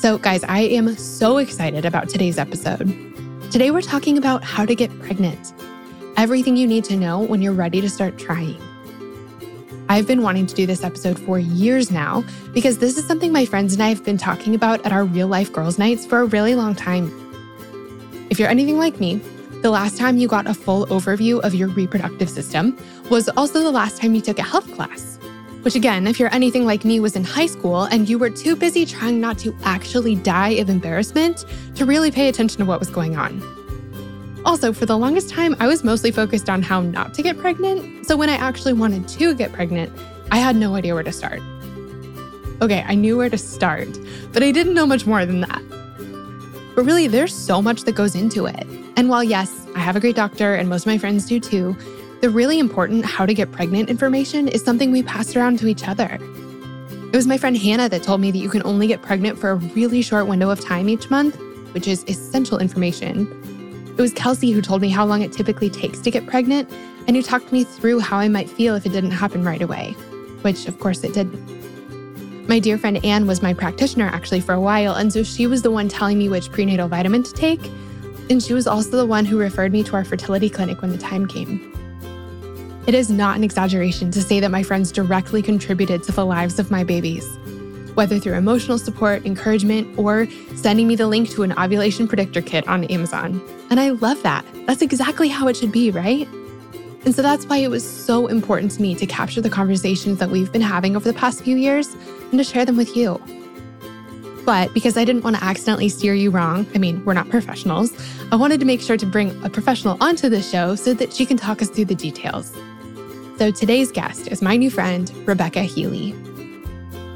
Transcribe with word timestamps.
So, 0.00 0.16
guys, 0.16 0.42
I 0.44 0.60
am 0.60 0.96
so 0.96 1.36
excited 1.36 1.84
about 1.84 2.08
today's 2.08 2.38
episode. 2.38 2.88
Today, 3.50 3.70
we're 3.70 3.82
talking 3.82 4.16
about 4.16 4.42
how 4.42 4.64
to 4.64 4.74
get 4.74 4.90
pregnant 4.98 5.52
everything 6.16 6.56
you 6.56 6.66
need 6.66 6.84
to 6.84 6.96
know 6.96 7.20
when 7.20 7.42
you're 7.42 7.52
ready 7.52 7.82
to 7.82 7.90
start 7.90 8.16
trying. 8.16 8.58
I've 9.90 10.06
been 10.06 10.22
wanting 10.22 10.46
to 10.46 10.54
do 10.54 10.64
this 10.64 10.84
episode 10.84 11.18
for 11.18 11.38
years 11.38 11.90
now 11.90 12.24
because 12.54 12.78
this 12.78 12.96
is 12.96 13.06
something 13.06 13.30
my 13.30 13.44
friends 13.44 13.74
and 13.74 13.82
I 13.82 13.90
have 13.90 14.02
been 14.02 14.16
talking 14.16 14.54
about 14.54 14.86
at 14.86 14.92
our 14.92 15.04
real 15.04 15.28
life 15.28 15.52
girls' 15.52 15.78
nights 15.78 16.06
for 16.06 16.20
a 16.20 16.24
really 16.24 16.54
long 16.54 16.74
time. 16.74 17.12
If 18.30 18.38
you're 18.38 18.48
anything 18.48 18.78
like 18.78 19.00
me, 19.00 19.16
the 19.60 19.70
last 19.70 19.98
time 19.98 20.16
you 20.16 20.28
got 20.28 20.46
a 20.46 20.54
full 20.54 20.86
overview 20.86 21.40
of 21.40 21.54
your 21.54 21.68
reproductive 21.68 22.30
system 22.30 22.74
was 23.10 23.28
also 23.36 23.62
the 23.62 23.70
last 23.70 24.00
time 24.00 24.14
you 24.14 24.22
took 24.22 24.38
a 24.38 24.44
health 24.44 24.72
class 24.72 25.19
which 25.62 25.74
again, 25.74 26.06
if 26.06 26.18
you're 26.18 26.32
anything 26.34 26.64
like 26.64 26.84
me, 26.84 27.00
was 27.00 27.16
in 27.16 27.24
high 27.24 27.46
school 27.46 27.84
and 27.84 28.08
you 28.08 28.18
were 28.18 28.30
too 28.30 28.56
busy 28.56 28.86
trying 28.86 29.20
not 29.20 29.38
to 29.38 29.56
actually 29.64 30.14
die 30.16 30.50
of 30.50 30.68
embarrassment 30.68 31.44
to 31.74 31.84
really 31.84 32.10
pay 32.10 32.28
attention 32.28 32.58
to 32.58 32.64
what 32.64 32.78
was 32.78 32.90
going 32.90 33.16
on. 33.16 33.42
Also, 34.44 34.72
for 34.72 34.86
the 34.86 34.96
longest 34.96 35.28
time, 35.28 35.54
I 35.60 35.66
was 35.66 35.84
mostly 35.84 36.10
focused 36.10 36.48
on 36.48 36.62
how 36.62 36.80
not 36.80 37.12
to 37.14 37.22
get 37.22 37.36
pregnant. 37.38 38.06
So 38.06 38.16
when 38.16 38.30
I 38.30 38.36
actually 38.36 38.72
wanted 38.72 39.06
to 39.08 39.34
get 39.34 39.52
pregnant, 39.52 39.92
I 40.30 40.38
had 40.38 40.56
no 40.56 40.74
idea 40.74 40.94
where 40.94 41.02
to 41.02 41.12
start. 41.12 41.40
Okay, 42.62 42.84
I 42.86 42.94
knew 42.94 43.16
where 43.16 43.30
to 43.30 43.38
start, 43.38 43.88
but 44.32 44.42
I 44.42 44.50
didn't 44.50 44.74
know 44.74 44.86
much 44.86 45.06
more 45.06 45.26
than 45.26 45.40
that. 45.40 45.62
But 46.74 46.84
really, 46.84 47.06
there's 47.06 47.34
so 47.34 47.60
much 47.60 47.82
that 47.82 47.92
goes 47.92 48.14
into 48.14 48.46
it. 48.46 48.66
And 48.96 49.08
while, 49.08 49.24
yes, 49.24 49.66
I 49.74 49.80
have 49.80 49.96
a 49.96 50.00
great 50.00 50.16
doctor 50.16 50.54
and 50.54 50.68
most 50.68 50.82
of 50.82 50.86
my 50.86 50.98
friends 50.98 51.26
do 51.26 51.40
too, 51.40 51.76
the 52.20 52.28
really 52.28 52.58
important 52.58 53.04
how 53.04 53.24
to 53.24 53.32
get 53.32 53.50
pregnant 53.50 53.88
information 53.88 54.46
is 54.46 54.62
something 54.62 54.90
we 54.90 55.02
passed 55.02 55.36
around 55.36 55.58
to 55.58 55.66
each 55.66 55.88
other. 55.88 56.18
It 57.12 57.16
was 57.16 57.26
my 57.26 57.38
friend 57.38 57.56
Hanna 57.56 57.88
that 57.88 58.02
told 58.02 58.20
me 58.20 58.30
that 58.30 58.38
you 58.38 58.50
can 58.50 58.62
only 58.64 58.86
get 58.86 59.00
pregnant 59.00 59.38
for 59.38 59.50
a 59.50 59.54
really 59.56 60.02
short 60.02 60.26
window 60.26 60.50
of 60.50 60.60
time 60.60 60.88
each 60.88 61.08
month, 61.10 61.36
which 61.72 61.88
is 61.88 62.04
essential 62.08 62.58
information. 62.58 63.26
It 63.96 64.00
was 64.00 64.12
Kelsey 64.12 64.52
who 64.52 64.60
told 64.60 64.82
me 64.82 64.90
how 64.90 65.06
long 65.06 65.22
it 65.22 65.32
typically 65.32 65.70
takes 65.70 65.98
to 66.00 66.10
get 66.10 66.26
pregnant 66.26 66.70
and 67.06 67.16
who 67.16 67.22
talked 67.22 67.52
me 67.52 67.64
through 67.64 68.00
how 68.00 68.18
I 68.18 68.28
might 68.28 68.50
feel 68.50 68.74
if 68.74 68.84
it 68.84 68.92
didn't 68.92 69.12
happen 69.12 69.42
right 69.42 69.62
away, 69.62 69.92
which 70.42 70.68
of 70.68 70.78
course 70.78 71.02
it 71.04 71.14
didn't. 71.14 71.38
My 72.48 72.58
dear 72.58 72.76
friend 72.76 73.02
Ann 73.04 73.26
was 73.26 73.42
my 73.42 73.54
practitioner 73.54 74.06
actually 74.06 74.40
for 74.40 74.52
a 74.52 74.60
while, 74.60 74.94
and 74.94 75.10
so 75.12 75.22
she 75.22 75.46
was 75.46 75.62
the 75.62 75.70
one 75.70 75.88
telling 75.88 76.18
me 76.18 76.28
which 76.28 76.52
prenatal 76.52 76.88
vitamin 76.88 77.22
to 77.22 77.32
take. 77.32 77.64
And 78.28 78.42
she 78.42 78.52
was 78.52 78.66
also 78.66 78.96
the 78.96 79.06
one 79.06 79.24
who 79.24 79.38
referred 79.38 79.72
me 79.72 79.82
to 79.84 79.96
our 79.96 80.04
fertility 80.04 80.50
clinic 80.50 80.82
when 80.82 80.92
the 80.92 80.98
time 80.98 81.26
came. 81.26 81.79
It 82.90 82.94
is 82.94 83.08
not 83.08 83.36
an 83.36 83.44
exaggeration 83.44 84.10
to 84.10 84.20
say 84.20 84.40
that 84.40 84.50
my 84.50 84.64
friends 84.64 84.90
directly 84.90 85.42
contributed 85.42 86.02
to 86.02 86.10
the 86.10 86.26
lives 86.26 86.58
of 86.58 86.72
my 86.72 86.82
babies, 86.82 87.24
whether 87.94 88.18
through 88.18 88.34
emotional 88.34 88.78
support, 88.78 89.24
encouragement, 89.24 89.96
or 89.96 90.26
sending 90.56 90.88
me 90.88 90.96
the 90.96 91.06
link 91.06 91.30
to 91.30 91.44
an 91.44 91.56
ovulation 91.56 92.08
predictor 92.08 92.42
kit 92.42 92.66
on 92.66 92.82
Amazon. 92.86 93.40
And 93.70 93.78
I 93.78 93.90
love 93.90 94.20
that. 94.24 94.44
That's 94.66 94.82
exactly 94.82 95.28
how 95.28 95.46
it 95.46 95.56
should 95.56 95.70
be, 95.70 95.92
right? 95.92 96.26
And 97.04 97.14
so 97.14 97.22
that's 97.22 97.46
why 97.46 97.58
it 97.58 97.70
was 97.70 97.88
so 97.88 98.26
important 98.26 98.72
to 98.72 98.82
me 98.82 98.96
to 98.96 99.06
capture 99.06 99.40
the 99.40 99.50
conversations 99.50 100.18
that 100.18 100.30
we've 100.30 100.50
been 100.50 100.60
having 100.60 100.96
over 100.96 101.08
the 101.08 101.16
past 101.16 101.44
few 101.44 101.56
years 101.56 101.94
and 102.32 102.38
to 102.38 102.42
share 102.42 102.64
them 102.64 102.76
with 102.76 102.96
you. 102.96 103.22
But 104.44 104.74
because 104.74 104.96
I 104.96 105.04
didn't 105.04 105.22
want 105.22 105.36
to 105.36 105.44
accidentally 105.44 105.90
steer 105.90 106.14
you 106.14 106.32
wrong, 106.32 106.66
I 106.74 106.78
mean, 106.78 107.04
we're 107.04 107.14
not 107.14 107.30
professionals, 107.30 107.92
I 108.32 108.34
wanted 108.34 108.58
to 108.58 108.66
make 108.66 108.80
sure 108.80 108.96
to 108.96 109.06
bring 109.06 109.40
a 109.44 109.48
professional 109.48 109.96
onto 110.00 110.28
the 110.28 110.42
show 110.42 110.74
so 110.74 110.92
that 110.94 111.12
she 111.12 111.24
can 111.24 111.36
talk 111.36 111.62
us 111.62 111.68
through 111.68 111.84
the 111.84 111.94
details. 111.94 112.52
So 113.40 113.50
today's 113.50 113.90
guest 113.90 114.28
is 114.28 114.42
my 114.42 114.58
new 114.58 114.68
friend, 114.68 115.10
Rebecca 115.26 115.60
Helie. 115.60 116.12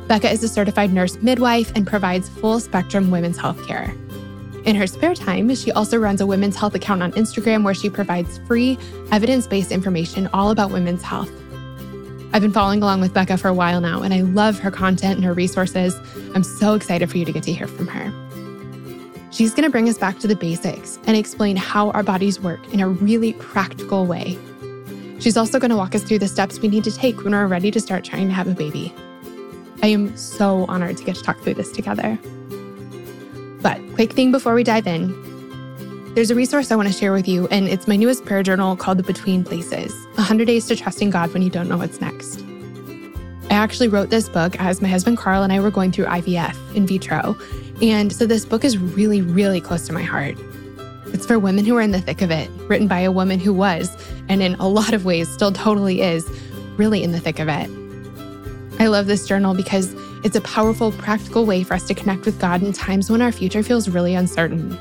Becca 0.09 0.31
is 0.31 0.43
a 0.43 0.49
certified 0.49 0.91
nurse 0.91 1.17
midwife 1.21 1.71
and 1.77 1.87
provides 1.87 2.31
full 2.31 2.61
spectrum 2.61 3.11
women's 3.11 3.37
health 3.37 3.63
care. 3.67 3.95
In 4.65 4.75
her 4.75 4.87
spare 4.87 5.15
time, 5.15 5.55
she 5.55 5.71
also 5.73 5.99
runs 5.99 6.23
a 6.23 6.27
women's 6.27 6.57
health 6.57 6.75
account 6.75 7.03
on 7.03 7.13
Instagram 7.13 7.63
where 7.63 7.75
she 7.75 7.91
provides 7.91 8.39
free, 8.47 8.79
evidence 9.13 9.47
based 9.47 9.71
information 9.71 10.27
all 10.33 10.51
about 10.51 10.71
women's 10.71 11.03
health. 11.03 11.31
I've 12.33 12.41
been 12.41 12.55
following 12.55 12.83
along 12.83 13.03
with 13.03 13.13
Becca 13.13 13.37
for 13.37 13.49
a 13.49 13.55
while 13.55 13.83
now, 13.83 14.01
and 14.01 14.15
I 14.15 14.23
love 14.23 14.59
her 14.61 14.71
content 14.71 15.17
and 15.17 15.25
her 15.27 15.35
resources. 15.35 15.95
I'm 16.35 16.43
so 16.43 16.73
excited 16.73 17.11
for 17.11 17.19
you 17.19 17.27
to 17.27 17.33
get 17.33 17.43
to 17.43 17.53
hear 17.53 17.67
from 17.67 17.87
her. 17.89 18.11
She's 19.31 19.51
going 19.51 19.65
to 19.65 19.71
bring 19.71 19.91
us 19.91 19.99
back 19.99 20.21
to 20.21 20.27
the 20.27 20.37
basics 20.37 20.99
and 21.07 21.19
explain 21.19 21.57
how 21.57 21.91
our 21.91 22.03
bodies 22.03 22.41
work 22.41 22.67
in 22.73 22.81
a 22.81 22.89
really 22.89 23.35
practical 23.35 24.07
way 24.07 24.39
She's 25.21 25.37
also 25.37 25.59
going 25.59 25.71
to 25.71 25.77
walk 25.77 25.95
us 25.95 26.03
through 26.03 26.19
the 26.19 26.29
steps 26.29 26.59
we 26.59 26.69
need 26.69 26.85
to 26.85 26.93
take 26.93 27.23
when 27.23 27.33
we're 27.33 27.47
ready 27.47 27.71
to 27.71 27.81
start 27.81 28.05
trying 28.05 28.29
to 28.29 28.35
have 28.35 28.49
a 28.49 28.55
baby. 28.55 28.93
I 29.83 29.89
am 29.89 30.17
so 30.17 30.65
honored 30.67 30.97
to 30.97 31.05
get 31.05 31.17
to 31.17 31.23
talk 31.23 31.41
through 31.41 31.55
this 31.55 31.73
together. 31.73 32.19
But, 33.63 33.81
quick 33.95 34.13
thing 34.13 34.33
before 34.33 34.55
we 34.55 34.65
dive 34.65 34.87
in 34.87 35.25
there's 36.15 36.31
a 36.31 36.35
resource 36.37 36.71
I 36.71 36.77
want 36.77 36.87
to 36.87 36.95
share 36.95 37.13
with 37.13 37.27
you, 37.27 37.49
and 37.49 37.67
it's 37.67 37.89
my 37.89 37.97
newest 37.97 38.25
prayer 38.25 38.45
journal 38.45 38.77
called 38.77 38.99
The 38.99 39.03
Between 39.03 39.43
Places 39.43 39.93
100 40.15 40.45
Days 40.45 40.65
to 40.67 40.77
Trusting 40.77 41.11
God 41.11 41.33
When 41.33 41.43
You 41.43 41.51
Don't 41.51 41.69
Know 41.69 41.77
What's 41.77 42.01
Next. 42.01 42.41
I 43.51 43.55
actually 43.55 43.89
wrote 43.89 44.11
this 44.11 44.29
book 44.29 44.55
as 44.61 44.81
my 44.81 44.87
husband 44.87 45.19
Carl 45.19 45.43
and 45.43 45.53
I 45.53 45.59
were 45.59 45.73
going 45.73 45.91
through 45.91 46.05
IVF 46.05 46.77
in 46.77 46.87
vitro. 46.87 47.37
And 47.83 48.13
so 48.13 48.27
this 48.27 48.45
book 48.45 48.65
is 48.65 48.79
really, 48.79 49.23
really 49.23 49.61
close 49.61 49.89
to 49.89 49.93
my 49.93 50.03
heart. 50.03 50.37
It's 51.15 51.25
for 51.25 51.39
women 51.39 51.65
who 51.65 51.77
are 51.77 51.81
in 51.81 51.93
the 51.93 52.01
thick 52.01 52.23
of 52.23 52.33
it, 52.33 52.51
written 52.69 52.89
by 52.89 52.99
a 52.99 53.13
woman 53.13 53.39
who 53.39 53.55
was, 53.55 53.89
and 54.29 54.43
in 54.43 54.57
a 54.57 54.69
lot 54.69 54.93
of 54.93 55.05
ways 55.05 55.29
still 55.29 55.53
totally 55.53 56.03
is, 56.03 56.29
really 56.77 57.05
in 57.05 57.13
the 57.13 57.21
thick 57.21 57.39
of 57.39 57.47
it. 57.49 57.71
I 58.81 58.89
love 58.89 59.07
this 59.07 59.25
journal 59.25 59.55
because 59.55 59.95
it's 60.25 60.35
a 60.35 60.41
powerful, 60.41 60.91
practical 60.91 61.47
way 61.47 61.63
for 61.63 61.75
us 61.75 61.87
to 61.87 61.95
connect 61.95 62.27
with 62.27 62.41
God 62.41 62.65
in 62.65 62.73
times 62.73 63.13
when 63.13 63.23
our 63.23 63.31
future 63.31 63.63
feels 63.63 63.89
really 63.89 64.17
uncertain. 64.17 64.77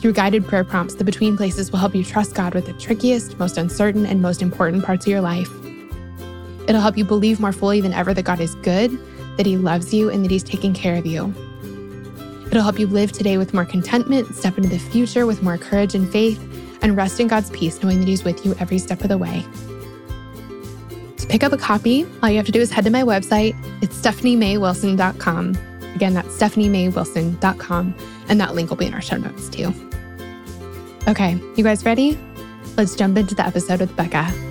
Through 0.00 0.12
guided 0.12 0.46
prayer 0.46 0.64
prompts, 0.64 0.96
the 0.96 1.02
Between 1.02 1.34
Places 1.34 1.72
will 1.72 1.78
help 1.78 1.94
you 1.94 2.04
trust 2.04 2.34
God 2.34 2.54
with 2.54 2.66
the 2.66 2.74
trickiest, 2.74 3.38
most 3.38 3.56
uncertain, 3.56 4.04
and 4.04 4.20
most 4.20 4.42
important 4.42 4.84
parts 4.84 5.06
of 5.06 5.10
your 5.10 5.22
life. 5.22 5.48
It'll 6.68 6.82
help 6.82 6.98
you 6.98 7.06
believe 7.06 7.40
more 7.40 7.52
fully 7.52 7.80
than 7.80 7.94
ever 7.94 8.12
that 8.12 8.24
God 8.24 8.40
is 8.40 8.54
good, 8.56 8.90
that 9.38 9.46
He 9.46 9.56
loves 9.56 9.94
you, 9.94 10.10
and 10.10 10.22
that 10.26 10.30
He's 10.30 10.44
taking 10.44 10.74
care 10.74 10.96
of 10.96 11.06
you. 11.06 11.34
It'll 12.50 12.62
help 12.62 12.78
you 12.78 12.86
live 12.86 13.12
today 13.12 13.36
with 13.36 13.52
more 13.52 13.64
contentment, 13.64 14.34
step 14.34 14.56
into 14.56 14.70
the 14.70 14.78
future 14.78 15.26
with 15.26 15.42
more 15.42 15.58
courage 15.58 15.94
and 15.94 16.10
faith, 16.10 16.40
and 16.82 16.96
rest 16.96 17.20
in 17.20 17.28
God's 17.28 17.50
peace, 17.50 17.82
knowing 17.82 18.00
that 18.00 18.08
He's 18.08 18.24
with 18.24 18.44
you 18.44 18.54
every 18.58 18.78
step 18.78 19.02
of 19.02 19.08
the 19.08 19.18
way. 19.18 19.44
To 21.18 21.26
pick 21.26 21.42
up 21.42 21.52
a 21.52 21.58
copy, 21.58 22.06
all 22.22 22.30
you 22.30 22.36
have 22.36 22.46
to 22.46 22.52
do 22.52 22.60
is 22.60 22.70
head 22.70 22.84
to 22.84 22.90
my 22.90 23.02
website. 23.02 23.54
It's 23.82 24.00
stephaniemaywilson.com. 24.00 25.58
Again, 25.94 26.14
that's 26.14 26.28
stephaniemaywilson.com, 26.28 27.94
and 28.28 28.40
that 28.40 28.54
link 28.54 28.70
will 28.70 28.76
be 28.76 28.86
in 28.86 28.94
our 28.94 29.02
show 29.02 29.16
notes 29.16 29.48
too. 29.48 29.72
Okay, 31.06 31.38
you 31.56 31.64
guys 31.64 31.84
ready? 31.84 32.18
Let's 32.76 32.94
jump 32.94 33.18
into 33.18 33.34
the 33.34 33.46
episode 33.46 33.80
with 33.80 33.94
Becca. 33.96 34.47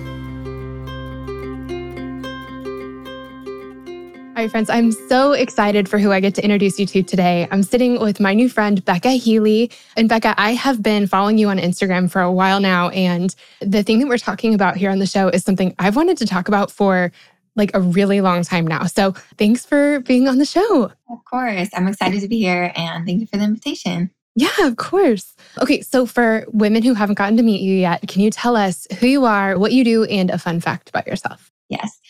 All 4.38 4.44
right, 4.44 4.50
friends, 4.52 4.70
I'm 4.70 4.92
so 4.92 5.32
excited 5.32 5.88
for 5.88 5.98
who 5.98 6.12
I 6.12 6.20
get 6.20 6.36
to 6.36 6.44
introduce 6.44 6.78
you 6.78 6.86
to 6.86 7.02
today. 7.02 7.48
I'm 7.50 7.64
sitting 7.64 7.98
with 7.98 8.20
my 8.20 8.34
new 8.34 8.48
friend, 8.48 8.84
Becca 8.84 9.08
Helie. 9.08 9.72
And 9.96 10.08
Becca, 10.08 10.36
I 10.38 10.52
have 10.52 10.80
been 10.80 11.08
following 11.08 11.38
you 11.38 11.48
on 11.48 11.58
Instagram 11.58 12.08
for 12.08 12.20
a 12.22 12.30
while 12.30 12.60
now. 12.60 12.90
And 12.90 13.34
the 13.60 13.82
thing 13.82 13.98
that 13.98 14.06
we're 14.06 14.16
talking 14.16 14.54
about 14.54 14.76
here 14.76 14.92
on 14.92 15.00
the 15.00 15.06
show 15.06 15.26
is 15.26 15.42
something 15.42 15.74
I've 15.80 15.96
wanted 15.96 16.18
to 16.18 16.24
talk 16.24 16.46
about 16.46 16.70
for 16.70 17.10
like 17.56 17.72
a 17.74 17.80
really 17.80 18.20
long 18.20 18.44
time 18.44 18.64
now. 18.64 18.84
So 18.84 19.10
thanks 19.38 19.66
for 19.66 19.98
being 20.02 20.28
on 20.28 20.38
the 20.38 20.46
show. 20.46 20.92
Of 21.10 21.24
course. 21.24 21.68
I'm 21.74 21.88
excited 21.88 22.20
to 22.20 22.28
be 22.28 22.38
here 22.38 22.72
and 22.76 23.04
thank 23.04 23.18
you 23.18 23.26
for 23.26 23.38
the 23.38 23.42
invitation. 23.42 24.08
Yeah, 24.36 24.54
of 24.60 24.76
course. 24.76 25.34
Okay, 25.60 25.80
so 25.80 26.06
for 26.06 26.46
women 26.52 26.84
who 26.84 26.94
haven't 26.94 27.18
gotten 27.18 27.36
to 27.38 27.42
meet 27.42 27.60
you 27.60 27.74
yet, 27.74 28.06
can 28.06 28.22
you 28.22 28.30
tell 28.30 28.54
us 28.54 28.86
who 29.00 29.08
you 29.08 29.24
are, 29.24 29.58
what 29.58 29.72
you 29.72 29.82
do, 29.82 30.04
and 30.04 30.30
a 30.30 30.38
fun 30.38 30.60
fact 30.60 30.90
about 30.90 31.08
yourself? 31.08 31.50
Yes. 31.68 32.00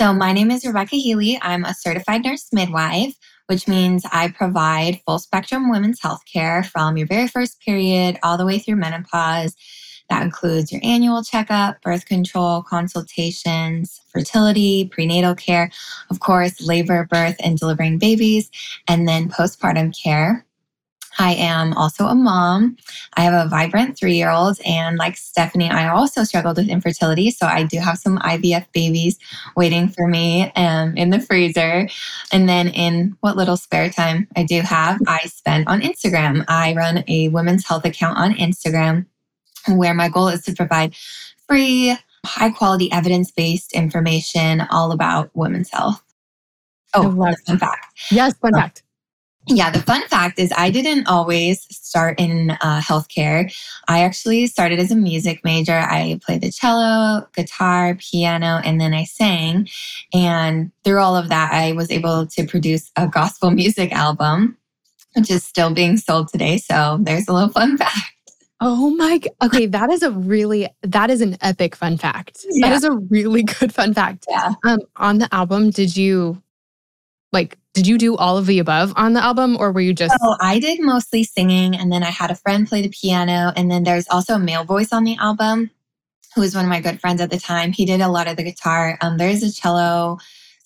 So, 0.00 0.14
my 0.14 0.32
name 0.32 0.50
is 0.50 0.64
Rebecca 0.64 0.96
Helie. 0.96 1.38
I'm 1.42 1.66
a 1.66 1.74
certified 1.74 2.24
nurse 2.24 2.48
midwife, 2.54 3.18
which 3.48 3.68
means 3.68 4.02
I 4.10 4.28
provide 4.28 5.02
full 5.06 5.18
spectrum 5.18 5.70
women's 5.70 6.00
health 6.00 6.22
care 6.24 6.62
from 6.62 6.96
your 6.96 7.06
very 7.06 7.28
first 7.28 7.60
period 7.60 8.18
all 8.22 8.38
the 8.38 8.46
way 8.46 8.58
through 8.58 8.76
menopause. 8.76 9.54
That 10.08 10.22
includes 10.22 10.72
your 10.72 10.80
annual 10.82 11.22
checkup, 11.22 11.82
birth 11.82 12.06
control, 12.06 12.62
consultations, 12.62 14.00
fertility, 14.08 14.88
prenatal 14.90 15.34
care, 15.34 15.70
of 16.08 16.20
course, 16.20 16.62
labor, 16.62 17.06
birth, 17.10 17.36
and 17.44 17.58
delivering 17.58 17.98
babies, 17.98 18.50
and 18.88 19.06
then 19.06 19.28
postpartum 19.28 19.94
care. 20.02 20.46
I 21.18 21.34
am 21.34 21.72
also 21.74 22.06
a 22.06 22.14
mom. 22.14 22.76
I 23.14 23.22
have 23.22 23.34
a 23.34 23.48
vibrant 23.48 23.98
three 23.98 24.14
year 24.14 24.30
old. 24.30 24.58
And 24.64 24.96
like 24.96 25.16
Stephanie, 25.16 25.68
I 25.68 25.88
also 25.88 26.24
struggled 26.24 26.56
with 26.56 26.68
infertility. 26.68 27.30
So 27.30 27.46
I 27.46 27.64
do 27.64 27.78
have 27.78 27.98
some 27.98 28.18
IVF 28.18 28.66
babies 28.72 29.18
waiting 29.56 29.88
for 29.88 30.06
me 30.06 30.52
um, 30.56 30.96
in 30.96 31.10
the 31.10 31.20
freezer. 31.20 31.88
And 32.32 32.48
then 32.48 32.68
in 32.68 33.16
what 33.20 33.36
little 33.36 33.56
spare 33.56 33.90
time 33.90 34.28
I 34.36 34.44
do 34.44 34.60
have, 34.60 35.00
I 35.06 35.20
spend 35.26 35.68
on 35.68 35.80
Instagram. 35.80 36.44
I 36.48 36.74
run 36.74 37.04
a 37.08 37.28
women's 37.28 37.66
health 37.66 37.84
account 37.84 38.18
on 38.18 38.34
Instagram 38.34 39.06
where 39.68 39.94
my 39.94 40.08
goal 40.08 40.28
is 40.28 40.42
to 40.44 40.54
provide 40.54 40.94
free, 41.46 41.96
high 42.24 42.50
quality, 42.50 42.90
evidence 42.92 43.30
based 43.30 43.72
information 43.72 44.62
all 44.70 44.92
about 44.92 45.30
women's 45.34 45.70
health. 45.70 46.02
Oh, 46.94 47.14
fun 47.46 47.58
fact. 47.58 47.86
Yes, 48.10 48.34
fun 48.38 48.52
fact. 48.52 48.82
Yeah, 49.52 49.70
the 49.70 49.82
fun 49.82 50.06
fact 50.06 50.38
is 50.38 50.52
I 50.56 50.70
didn't 50.70 51.08
always 51.08 51.66
start 51.76 52.20
in 52.20 52.52
uh, 52.52 52.80
healthcare. 52.80 53.52
I 53.88 54.04
actually 54.04 54.46
started 54.46 54.78
as 54.78 54.92
a 54.92 54.96
music 54.96 55.40
major. 55.42 55.76
I 55.76 56.20
played 56.24 56.42
the 56.42 56.52
cello, 56.52 57.26
guitar, 57.34 57.96
piano, 57.96 58.60
and 58.64 58.80
then 58.80 58.94
I 58.94 59.04
sang. 59.04 59.68
And 60.14 60.70
through 60.84 61.00
all 61.00 61.16
of 61.16 61.30
that, 61.30 61.52
I 61.52 61.72
was 61.72 61.90
able 61.90 62.28
to 62.28 62.46
produce 62.46 62.92
a 62.94 63.08
gospel 63.08 63.50
music 63.62 63.92
album, 63.92 64.56
which 65.16 65.32
is 65.32 65.42
still 65.42 65.74
being 65.74 65.96
sold 65.96 66.28
today. 66.28 66.56
So 66.58 66.98
there's 67.00 67.26
a 67.26 67.32
little 67.32 67.48
fun 67.48 67.76
fact. 67.76 67.96
Oh 68.60 68.90
my 68.90 69.20
okay, 69.42 69.66
that 69.66 69.90
is 69.90 70.02
a 70.02 70.10
really 70.10 70.68
that 70.82 71.10
is 71.10 71.22
an 71.22 71.38
epic 71.40 71.74
fun 71.74 71.96
fact. 71.96 72.44
Yeah. 72.50 72.68
That 72.68 72.76
is 72.76 72.84
a 72.84 72.92
really 72.92 73.42
good 73.58 73.74
fun 73.74 73.94
fact. 73.94 74.26
Yeah. 74.28 74.52
Um 74.64 74.80
on 74.96 75.18
the 75.18 75.34
album, 75.34 75.70
did 75.70 75.96
you 75.96 76.40
like 77.32 77.58
did 77.74 77.86
you 77.86 77.98
do 77.98 78.16
all 78.16 78.36
of 78.36 78.46
the 78.46 78.58
above 78.58 78.92
on 78.96 79.12
the 79.12 79.22
album 79.22 79.56
or 79.58 79.72
were 79.72 79.80
you 79.80 79.92
just 79.92 80.16
Oh, 80.20 80.36
I 80.40 80.58
did 80.58 80.80
mostly 80.80 81.24
singing 81.24 81.76
and 81.76 81.92
then 81.92 82.02
I 82.02 82.10
had 82.10 82.30
a 82.30 82.34
friend 82.34 82.68
play 82.68 82.82
the 82.82 82.88
piano 82.88 83.52
and 83.56 83.70
then 83.70 83.84
there's 83.84 84.08
also 84.08 84.34
a 84.34 84.38
male 84.38 84.64
voice 84.64 84.92
on 84.92 85.04
the 85.04 85.16
album 85.16 85.70
who 86.34 86.40
was 86.40 86.54
one 86.54 86.64
of 86.64 86.68
my 86.68 86.80
good 86.80 87.00
friends 87.00 87.20
at 87.20 87.30
the 87.30 87.38
time. 87.38 87.72
He 87.72 87.84
did 87.84 88.00
a 88.00 88.08
lot 88.08 88.28
of 88.28 88.36
the 88.36 88.42
guitar. 88.42 88.98
Um 89.00 89.18
there's 89.18 89.42
a 89.42 89.52
cello 89.52 90.18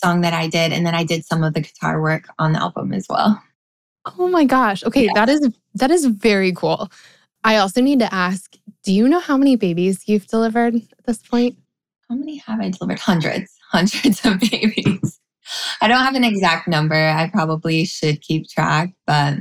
song 0.03 0.23
that 0.23 0.33
I 0.33 0.49
did 0.49 0.73
and 0.73 0.87
then 0.87 0.95
I 0.95 1.05
did 1.05 1.25
some 1.25 1.45
of 1.45 1.55
the 1.55 1.61
guitar 1.61 2.01
work 2.01 2.29
on 2.39 2.53
the 2.53 2.61
album 2.61 2.93
as 2.93 3.07
well. 3.09 3.43
Oh 4.19 4.29
my 4.29 4.45
gosh. 4.45 4.85
Okay, 4.85 5.07
yeah. 5.07 5.13
that 5.15 5.29
is 5.29 5.51
that 5.75 5.91
is 5.91 6.07
very 6.07 6.53
cool. 6.53 6.91
I 7.45 7.57
also 7.57 7.83
need 7.83 7.99
to 7.99 8.13
ask, 8.13 8.57
do 8.85 8.93
you 8.93 9.07
know 9.07 9.21
how 9.21 9.37
many 9.37 9.57
babies 9.57 10.05
you've 10.07 10.27
delivered 10.27 10.75
at 10.75 11.05
this 11.05 11.19
point? 11.19 11.59
How 12.09 12.15
many 12.15 12.39
have 12.39 12.61
I 12.61 12.71
delivered? 12.71 12.99
Hundreds, 12.99 13.55
hundreds 13.71 14.25
of 14.25 14.41
babies. 14.41 15.21
I 15.81 15.89
don't 15.89 16.03
have 16.03 16.15
an 16.15 16.25
exact 16.25 16.69
number. 16.69 16.95
I 16.95 17.31
probably 17.31 17.85
should 17.85 18.21
keep 18.21 18.49
track, 18.49 18.93
but 19.07 19.39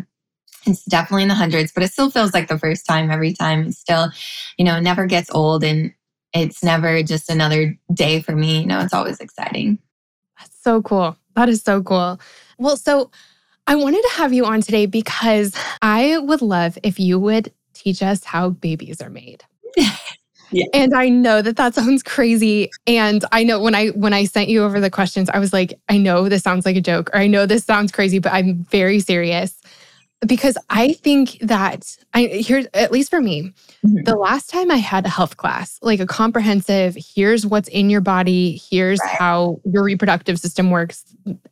it's 0.66 0.84
definitely 0.86 1.24
in 1.24 1.30
the 1.30 1.36
hundreds, 1.36 1.72
but 1.72 1.84
it 1.84 1.92
still 1.92 2.10
feels 2.10 2.34
like 2.34 2.48
the 2.48 2.58
first 2.58 2.86
time 2.86 3.12
every 3.12 3.34
time. 3.34 3.68
It 3.68 3.74
still, 3.74 4.10
you 4.58 4.66
know, 4.66 4.80
never 4.80 5.06
gets 5.06 5.30
old 5.32 5.64
and 5.64 5.94
it's 6.34 6.64
never 6.64 7.04
just 7.04 7.30
another 7.30 7.78
day 7.94 8.22
for 8.22 8.36
me. 8.36 8.62
You 8.62 8.68
know, 8.68 8.80
it's 8.80 8.94
always 8.94 9.20
exciting. 9.20 9.80
That's 10.40 10.62
so 10.62 10.82
cool. 10.82 11.18
That 11.36 11.50
is 11.50 11.62
so 11.62 11.84
cool. 11.84 12.20
Well, 12.58 12.78
so 12.78 13.12
I 13.68 13.76
wanted 13.76 14.02
to 14.02 14.10
have 14.16 14.34
you 14.34 14.46
on 14.46 14.62
today 14.62 14.86
because 14.86 15.54
I 15.82 16.18
would 16.20 16.42
love 16.42 16.78
if 16.84 17.00
you 17.00 17.20
would 17.20 17.52
teach 17.74 18.02
us 18.02 18.24
how 18.24 18.50
babies 18.50 19.02
are 19.02 19.10
made. 19.10 19.44
Yeah. 20.54 20.66
And 20.74 20.94
I 20.94 21.10
know 21.10 21.42
that 21.42 21.58
that 21.58 21.76
sounds 21.76 22.04
crazy. 22.04 22.70
And 22.88 23.26
I 23.32 23.44
know 23.44 23.60
when 23.60 23.76
I 23.76 23.88
when 23.90 24.14
I 24.14 24.26
sent 24.26 24.50
you 24.50 24.64
over 24.64 24.80
the 24.80 24.90
questions, 24.90 25.30
I 25.30 25.40
was 25.40 25.54
like, 25.54 25.80
I 25.90 25.98
know 25.98 26.30
this 26.30 26.44
sounds 26.44 26.66
like 26.66 26.76
a 26.76 26.82
joke, 26.82 27.10
or 27.14 27.20
I 27.20 27.28
know 27.28 27.46
this 27.46 27.66
sounds 27.66 27.92
crazy, 27.92 28.20
but 28.20 28.34
I'm 28.34 28.64
very 28.66 29.00
serious 29.00 29.60
because 30.26 30.58
I 30.70 30.94
think 30.94 31.38
that 31.40 31.98
I 32.14 32.26
here 32.26 32.66
at 32.74 32.92
least 32.92 33.10
for 33.10 33.22
me, 33.22 33.54
mm-hmm. 33.86 34.04
the 34.04 34.16
last 34.16 34.50
time 34.50 34.72
I 34.72 34.78
had 34.78 35.06
a 35.06 35.10
health 35.10 35.38
class, 35.38 35.80
like 35.82 36.00
a 36.00 36.06
comprehensive, 36.06 36.96
here's 36.98 37.46
what's 37.46 37.68
in 37.70 37.90
your 37.90 38.02
body, 38.02 38.62
here's 38.70 39.00
right. 39.00 39.16
how 39.18 39.60
your 39.66 39.84
reproductive 39.84 40.40
system 40.40 40.72
works, 40.72 41.04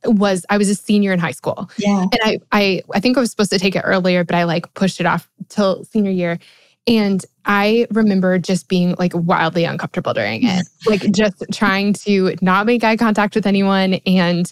was 0.06 0.46
I 0.50 0.58
was 0.58 0.70
a 0.70 0.76
senior 0.76 1.12
in 1.12 1.20
high 1.20 1.32
school. 1.32 1.70
Yeah. 1.78 2.02
And 2.02 2.20
I 2.24 2.40
I 2.52 2.82
I 2.94 3.00
think 3.00 3.18
I 3.18 3.20
was 3.20 3.32
supposed 3.32 3.52
to 3.52 3.60
take 3.60 3.76
it 3.76 3.84
earlier, 3.84 4.24
but 4.24 4.36
I 4.36 4.44
like 4.44 4.74
pushed 4.74 5.00
it 5.00 5.06
off 5.06 5.30
till 5.50 5.84
senior 5.86 6.12
year. 6.12 6.40
And 6.88 7.24
I 7.46 7.88
remember 7.92 8.38
just 8.40 8.68
being 8.68 8.96
like 8.98 9.12
wildly 9.14 9.66
uncomfortable 9.66 10.14
during 10.14 10.44
it, 10.44 10.68
like 10.88 11.02
just 11.12 11.44
trying 11.52 11.94
to 11.94 12.36
not 12.42 12.66
make 12.66 12.84
eye 12.84 12.98
contact 12.98 13.36
with 13.36 13.46
anyone. 13.46 13.96
And 14.06 14.52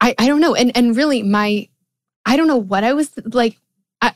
I, 0.00 0.14
I 0.18 0.26
don't 0.26 0.40
know. 0.40 0.54
And, 0.54 0.76
and 0.76 0.96
really, 0.96 1.22
my, 1.22 1.68
I 2.24 2.36
don't 2.36 2.48
know 2.48 2.56
what 2.56 2.84
I 2.84 2.92
was 2.92 3.10
like. 3.26 3.58
I, 4.02 4.14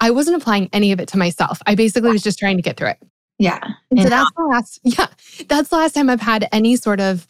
I 0.00 0.10
wasn't 0.10 0.40
applying 0.40 0.70
any 0.72 0.90
of 0.90 1.00
it 1.00 1.08
to 1.08 1.18
myself. 1.18 1.60
I 1.66 1.74
basically 1.74 2.10
was 2.10 2.22
just 2.22 2.38
trying 2.38 2.56
to 2.56 2.62
get 2.62 2.78
through 2.78 2.88
it. 2.88 2.98
Yeah. 3.38 3.60
And 3.90 4.02
so 4.02 4.08
that's 4.08 4.30
the 4.36 4.44
last, 4.44 4.80
yeah, 4.84 5.06
that's 5.48 5.68
the 5.68 5.76
last 5.76 5.94
time 5.94 6.08
I've 6.10 6.20
had 6.20 6.48
any 6.50 6.76
sort 6.76 7.00
of 7.00 7.26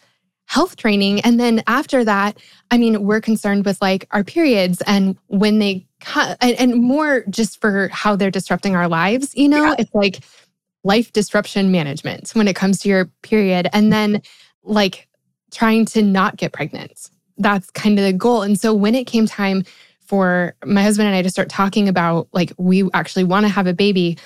health 0.49 0.77
training. 0.77 1.21
And 1.21 1.39
then 1.39 1.63
after 1.67 2.05
that, 2.05 2.39
I 2.71 2.79
mean, 2.79 3.03
we're 3.05 3.21
concerned 3.21 3.67
with 3.67 3.81
like 3.83 4.09
our 4.13 4.25
periods 4.25 4.83
and 4.87 5.15
when 5.27 5.59
they 5.59 5.87
cut, 6.01 6.39
and, 6.41 6.59
and 6.59 6.83
more 6.83 7.23
just 7.29 7.61
for 7.61 7.89
how 7.89 8.17
they're 8.17 8.31
disrupting 8.31 8.75
our 8.75 8.89
lives. 8.89 9.37
You 9.37 9.49
know, 9.49 9.67
yeah. 9.67 9.75
it's 9.79 9.95
like 9.95 10.25
life 10.85 11.13
disruption 11.13 11.71
management 11.71 12.31
when 12.31 12.49
it 12.49 12.57
comes 12.57 12.81
to 12.81 12.89
your 12.89 13.07
period. 13.21 13.69
And 13.75 13.93
then 13.93 14.23
like 14.63 15.07
trying 15.53 15.85
to 15.85 16.03
not 16.03 16.39
get 16.39 16.55
pregnant. 16.55 17.11
That's 17.37 17.71
kind 17.71 17.99
of 17.99 18.07
the 18.07 18.15
goal. 18.15 18.41
And 18.41 18.59
so 18.59 18.73
when 18.73 18.95
it 18.95 19.07
came 19.07 19.27
time 19.27 19.65
for 20.01 20.57
my 20.65 20.83
husband 20.83 21.09
and 21.09 21.17
I 21.17 21.21
to 21.21 21.31
start 21.31 21.51
talking 21.51 21.89
about 21.89 22.27
like, 22.33 22.53
we 22.57 22.89
actually 22.95 23.25
want 23.25 23.45
to 23.45 23.53
have 23.53 23.67
a 23.67 23.75
baby, 23.75 24.17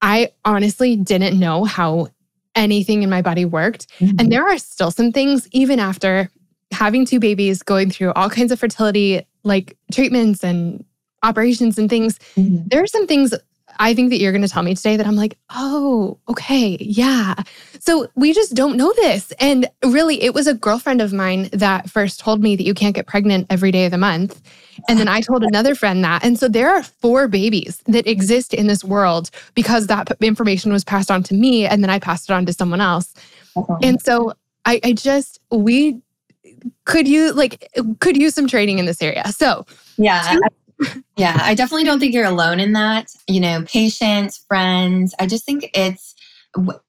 I 0.00 0.30
honestly 0.44 0.94
didn't 0.94 1.40
know 1.40 1.64
how 1.64 2.08
anything 2.56 3.02
in 3.02 3.10
my 3.10 3.22
body 3.22 3.44
worked. 3.44 3.86
Mm-hmm. 4.00 4.16
And 4.18 4.32
there 4.32 4.46
are 4.46 4.58
still 4.58 4.90
some 4.90 5.12
things, 5.12 5.48
even 5.52 5.78
after 5.78 6.28
having 6.72 7.04
two 7.04 7.20
babies, 7.20 7.62
going 7.62 7.90
through 7.90 8.12
all 8.14 8.28
kinds 8.28 8.50
of 8.50 8.58
fertility 8.58 9.24
like 9.44 9.76
treatments 9.92 10.42
and 10.42 10.84
operations 11.22 11.78
and 11.78 11.88
things. 11.88 12.18
Mm-hmm. 12.36 12.68
There 12.68 12.82
are 12.82 12.88
some 12.88 13.06
things 13.06 13.34
I 13.78 13.94
think 13.94 14.10
that 14.10 14.18
you're 14.18 14.32
going 14.32 14.42
to 14.42 14.48
tell 14.48 14.62
me 14.62 14.74
today 14.74 14.96
that 14.96 15.06
I'm 15.06 15.16
like, 15.16 15.38
oh, 15.50 16.18
okay, 16.28 16.76
yeah. 16.80 17.34
So 17.78 18.08
we 18.14 18.32
just 18.32 18.54
don't 18.54 18.76
know 18.76 18.92
this. 18.96 19.32
And 19.38 19.68
really, 19.84 20.22
it 20.22 20.34
was 20.34 20.46
a 20.46 20.54
girlfriend 20.54 21.00
of 21.00 21.12
mine 21.12 21.48
that 21.52 21.88
first 21.90 22.20
told 22.20 22.42
me 22.42 22.56
that 22.56 22.64
you 22.64 22.74
can't 22.74 22.94
get 22.94 23.06
pregnant 23.06 23.46
every 23.50 23.70
day 23.70 23.84
of 23.84 23.90
the 23.90 23.98
month. 23.98 24.40
And 24.88 24.98
then 24.98 25.08
I 25.08 25.20
told 25.20 25.42
another 25.42 25.74
friend 25.74 26.04
that. 26.04 26.24
And 26.24 26.38
so 26.38 26.48
there 26.48 26.70
are 26.70 26.82
four 26.82 27.28
babies 27.28 27.82
that 27.86 28.06
exist 28.06 28.54
in 28.54 28.66
this 28.66 28.84
world 28.84 29.30
because 29.54 29.86
that 29.86 30.16
information 30.20 30.72
was 30.72 30.84
passed 30.84 31.10
on 31.10 31.22
to 31.24 31.34
me 31.34 31.66
and 31.66 31.82
then 31.82 31.90
I 31.90 31.98
passed 31.98 32.28
it 32.30 32.32
on 32.32 32.46
to 32.46 32.52
someone 32.52 32.80
else. 32.80 33.14
Okay. 33.56 33.88
And 33.88 34.00
so 34.02 34.34
I, 34.64 34.80
I 34.84 34.92
just, 34.92 35.40
we 35.50 36.00
could 36.84 37.06
use 37.06 37.34
like 37.34 37.68
could 38.00 38.16
use 38.16 38.34
some 38.34 38.46
training 38.46 38.78
in 38.78 38.86
this 38.86 39.02
area. 39.02 39.26
So 39.28 39.66
yeah, 39.96 40.36
yeah, 41.16 41.38
I 41.42 41.54
definitely 41.54 41.84
don't 41.84 42.00
think 42.00 42.14
you're 42.14 42.24
alone 42.24 42.60
in 42.60 42.72
that. 42.72 43.10
You 43.28 43.40
know, 43.40 43.62
patients, 43.62 44.38
friends. 44.48 45.14
I 45.18 45.26
just 45.26 45.44
think 45.44 45.70
it's, 45.74 46.14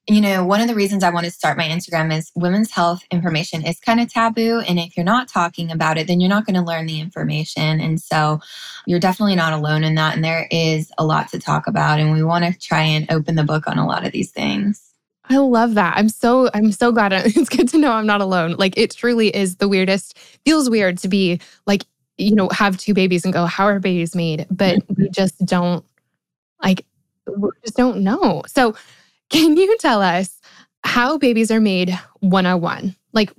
you 0.07 0.21
know, 0.21 0.45
one 0.45 0.61
of 0.61 0.67
the 0.67 0.75
reasons 0.75 1.03
I 1.03 1.09
want 1.09 1.25
to 1.25 1.31
start 1.31 1.57
my 1.57 1.67
Instagram 1.67 2.15
is 2.15 2.31
women's 2.35 2.71
health 2.71 3.01
information 3.11 3.65
is 3.65 3.79
kind 3.79 3.99
of 3.99 4.11
taboo. 4.11 4.59
And 4.67 4.79
if 4.79 4.95
you're 4.95 5.03
not 5.03 5.27
talking 5.27 5.71
about 5.71 5.97
it, 5.97 6.07
then 6.07 6.19
you're 6.19 6.29
not 6.29 6.45
going 6.45 6.55
to 6.55 6.61
learn 6.61 6.85
the 6.85 6.99
information. 6.99 7.79
And 7.79 7.99
so 7.99 8.39
you're 8.85 8.99
definitely 8.99 9.35
not 9.35 9.53
alone 9.53 9.83
in 9.83 9.95
that. 9.95 10.15
And 10.15 10.23
there 10.23 10.47
is 10.51 10.91
a 10.97 11.05
lot 11.05 11.29
to 11.29 11.39
talk 11.39 11.67
about. 11.67 11.99
And 11.99 12.13
we 12.13 12.23
want 12.23 12.45
to 12.45 12.57
try 12.59 12.81
and 12.81 13.11
open 13.11 13.35
the 13.35 13.43
book 13.43 13.67
on 13.67 13.77
a 13.77 13.87
lot 13.87 14.05
of 14.05 14.13
these 14.13 14.31
things. 14.31 14.83
I 15.29 15.37
love 15.37 15.73
that. 15.73 15.97
I'm 15.97 16.09
so 16.09 16.49
I'm 16.53 16.71
so 16.71 16.91
glad 16.91 17.11
it's 17.13 17.49
good 17.49 17.67
to 17.69 17.77
know 17.77 17.91
I'm 17.91 18.05
not 18.05 18.21
alone. 18.21 18.55
Like 18.57 18.77
it 18.77 18.91
truly 18.91 19.35
is 19.35 19.57
the 19.57 19.67
weirdest. 19.67 20.17
Feels 20.45 20.69
weird 20.69 20.97
to 20.99 21.07
be 21.07 21.41
like 21.65 21.83
you 22.17 22.35
know, 22.35 22.49
have 22.49 22.77
two 22.77 22.93
babies 22.93 23.23
and 23.23 23.33
go, 23.33 23.45
how 23.45 23.65
are 23.65 23.79
babies 23.79 24.15
made? 24.15 24.45
But 24.49 24.77
mm-hmm. 24.77 25.01
we 25.03 25.09
just 25.09 25.37
don't 25.45 25.85
like, 26.63 26.85
we 27.27 27.49
just 27.63 27.77
don't 27.77 28.01
know. 28.01 28.43
So, 28.47 28.75
can 29.29 29.57
you 29.57 29.77
tell 29.79 30.01
us 30.01 30.39
how 30.83 31.17
babies 31.17 31.51
are 31.51 31.59
made 31.59 31.97
101? 32.21 32.95
Like, 33.13 33.31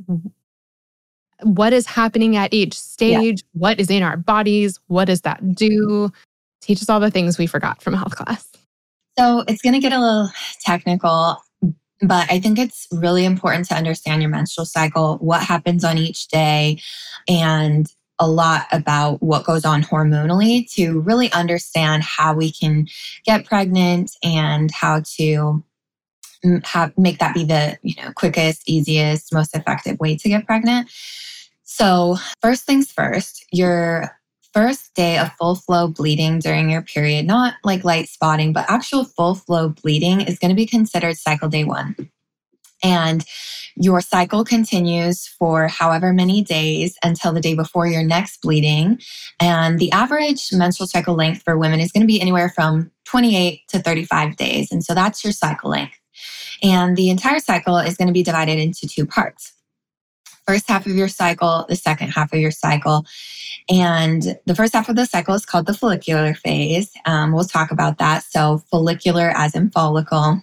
what 1.43 1.73
is 1.73 1.87
happening 1.87 2.37
at 2.37 2.53
each 2.53 2.79
stage? 2.79 3.43
Yeah. 3.43 3.61
What 3.61 3.81
is 3.81 3.91
in 3.91 4.03
our 4.03 4.17
bodies? 4.17 4.79
What 4.87 5.07
does 5.07 5.23
that 5.23 5.55
do? 5.55 6.11
Teach 6.61 6.83
us 6.83 6.89
all 6.89 7.01
the 7.01 7.11
things 7.11 7.39
we 7.39 7.47
forgot 7.47 7.83
from 7.83 7.95
health 7.95 8.17
class. 8.17 8.49
So, 9.19 9.45
it's 9.49 9.63
going 9.63 9.75
to 9.75 9.81
get 9.81 9.93
a 9.93 10.01
little 10.01 10.29
technical. 10.65 11.43
But 12.01 12.31
I 12.31 12.39
think 12.39 12.61
it's 12.61 12.87
really 12.93 13.25
important 13.25 13.67
to 13.69 13.75
understand 13.75 14.23
your 14.23 14.31
menstrual 14.31 14.67
cycle, 14.67 15.17
what 15.19 15.43
happens 15.43 15.83
on 15.83 15.99
each 15.99 16.29
day, 16.29 16.81
and 17.29 17.93
a 18.19 18.29
lot 18.29 18.67
about 18.73 19.23
what 19.23 19.45
goes 19.45 19.65
on 19.65 19.83
hormonally 19.83 20.71
to 20.75 21.01
really 21.01 21.33
understand 21.33 22.03
how 22.03 22.35
we 22.35 22.53
can 22.53 22.87
get 23.25 23.45
pregnant 23.45 24.11
and 24.23 24.71
how 24.71 25.01
to 25.17 25.63
mm, 26.45 26.65
have 26.67 26.97
make 26.99 27.19
that 27.19 27.35
be 27.35 27.45
the 27.45 27.79
you 27.83 27.95
know 28.03 28.13
quickest 28.13 28.69
easiest 28.69 29.33
most 29.33 29.55
effective 29.57 29.99
way 30.01 30.17
to 30.17 30.29
get 30.29 30.47
pregnant 30.47 30.89
so 31.63 32.17
first 32.41 32.65
things 32.65 32.91
first 32.91 33.45
your 33.53 34.19
first 34.53 34.95
day 34.95 35.19
of 35.19 35.33
full 35.35 35.55
flow 35.55 35.89
bleeding 35.89 36.39
during 36.41 36.71
your 36.71 36.83
period, 36.83 37.27
not 37.27 37.55
like 37.65 37.85
light 37.85 38.09
spotting, 38.09 38.53
but 38.53 38.69
actual 38.69 39.05
full 39.05 39.35
flow 39.35 39.69
bleeding 39.69 40.21
is 40.21 40.39
going 40.39 40.49
to 40.49 40.55
be 40.55 40.67
considered 40.67 41.17
cycle 41.17 41.49
day 41.49 41.65
one. 41.65 41.95
And 42.83 43.25
your 43.77 44.01
cycle 44.01 44.45
continues 44.45 45.27
for 45.27 45.69
however 45.69 46.13
many 46.13 46.43
days 46.43 46.97
until 47.03 47.33
the 47.33 47.41
day 47.41 47.55
before 47.55 47.87
your 47.87 48.03
next 48.03 48.43
bleeding. 48.43 49.01
And 49.41 49.79
the 49.79 49.93
average 49.93 50.53
menstrual 50.53 50.89
cycle 50.89 51.15
length 51.15 51.43
for 51.43 51.57
women 51.57 51.81
is 51.81 51.93
going 51.93 52.03
to 52.03 52.07
be 52.07 52.21
anywhere 52.21 52.49
from 52.49 52.91
28 53.05 53.61
to 53.69 53.79
35 53.79 54.37
days. 54.37 54.73
And 54.73 54.85
so 54.85 54.95
that's 54.95 55.23
your 55.23 55.33
cycle 55.33 55.71
length. 55.71 55.99
And 56.63 56.97
the 56.97 57.11
entire 57.11 57.39
cycle 57.39 57.79
is 57.79 57.97
going 57.97 58.09
to 58.09 58.13
be 58.13 58.25
divided 58.25 58.59
into 58.59 58.89
two 58.89 59.07
parts 59.07 59.53
first 60.49 60.67
half 60.67 60.87
of 60.87 60.93
your 60.93 61.09
cycle, 61.09 61.67
the 61.69 61.77
second 61.77 62.09
half 62.09 62.33
of 62.33 62.39
your 62.39 62.51
cycle. 62.51 63.05
And 63.69 64.39
the 64.47 64.55
first 64.55 64.73
half 64.73 64.89
of 64.89 64.97
the 64.97 65.05
cycle 65.05 65.35
is 65.35 65.45
called 65.45 65.67
the 65.67 65.75
follicular 65.75 66.33
phase. 66.33 66.91
Um, 67.05 67.33
we'll 67.33 67.45
talk 67.45 67.71
about 67.71 67.99
that. 67.99 68.25
So, 68.25 68.63
follicular 68.71 69.31
as 69.37 69.55
in 69.55 69.71
follicle. 69.71 70.43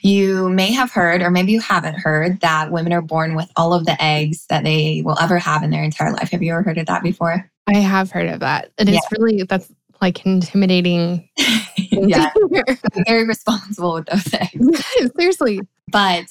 You 0.00 0.48
may 0.48 0.72
have 0.72 0.92
heard, 0.92 1.22
or 1.22 1.30
maybe 1.30 1.52
you 1.52 1.60
haven't 1.60 1.96
heard, 1.96 2.40
that 2.40 2.70
women 2.70 2.92
are 2.92 3.02
born 3.02 3.34
with 3.34 3.50
all 3.56 3.72
of 3.74 3.84
the 3.84 4.00
eggs 4.02 4.46
that 4.48 4.62
they 4.62 5.02
will 5.04 5.18
ever 5.18 5.38
have 5.38 5.62
in 5.62 5.70
their 5.70 5.82
entire 5.82 6.12
life. 6.12 6.30
Have 6.30 6.42
you 6.42 6.52
ever 6.52 6.62
heard 6.62 6.78
of 6.78 6.86
that 6.86 7.02
before? 7.02 7.50
I 7.66 7.78
have 7.78 8.10
heard 8.10 8.28
of 8.28 8.40
that. 8.40 8.70
And 8.78 8.88
yeah. 8.88 8.98
it's 8.98 9.12
really, 9.18 9.42
that's 9.42 9.72
like 10.00 10.24
intimidating. 10.24 11.28
yeah. 11.76 12.30
Very 13.06 13.26
responsible 13.26 13.94
with 13.94 14.06
those 14.06 14.32
eggs. 14.34 14.84
Seriously. 15.16 15.60
But 15.90 16.26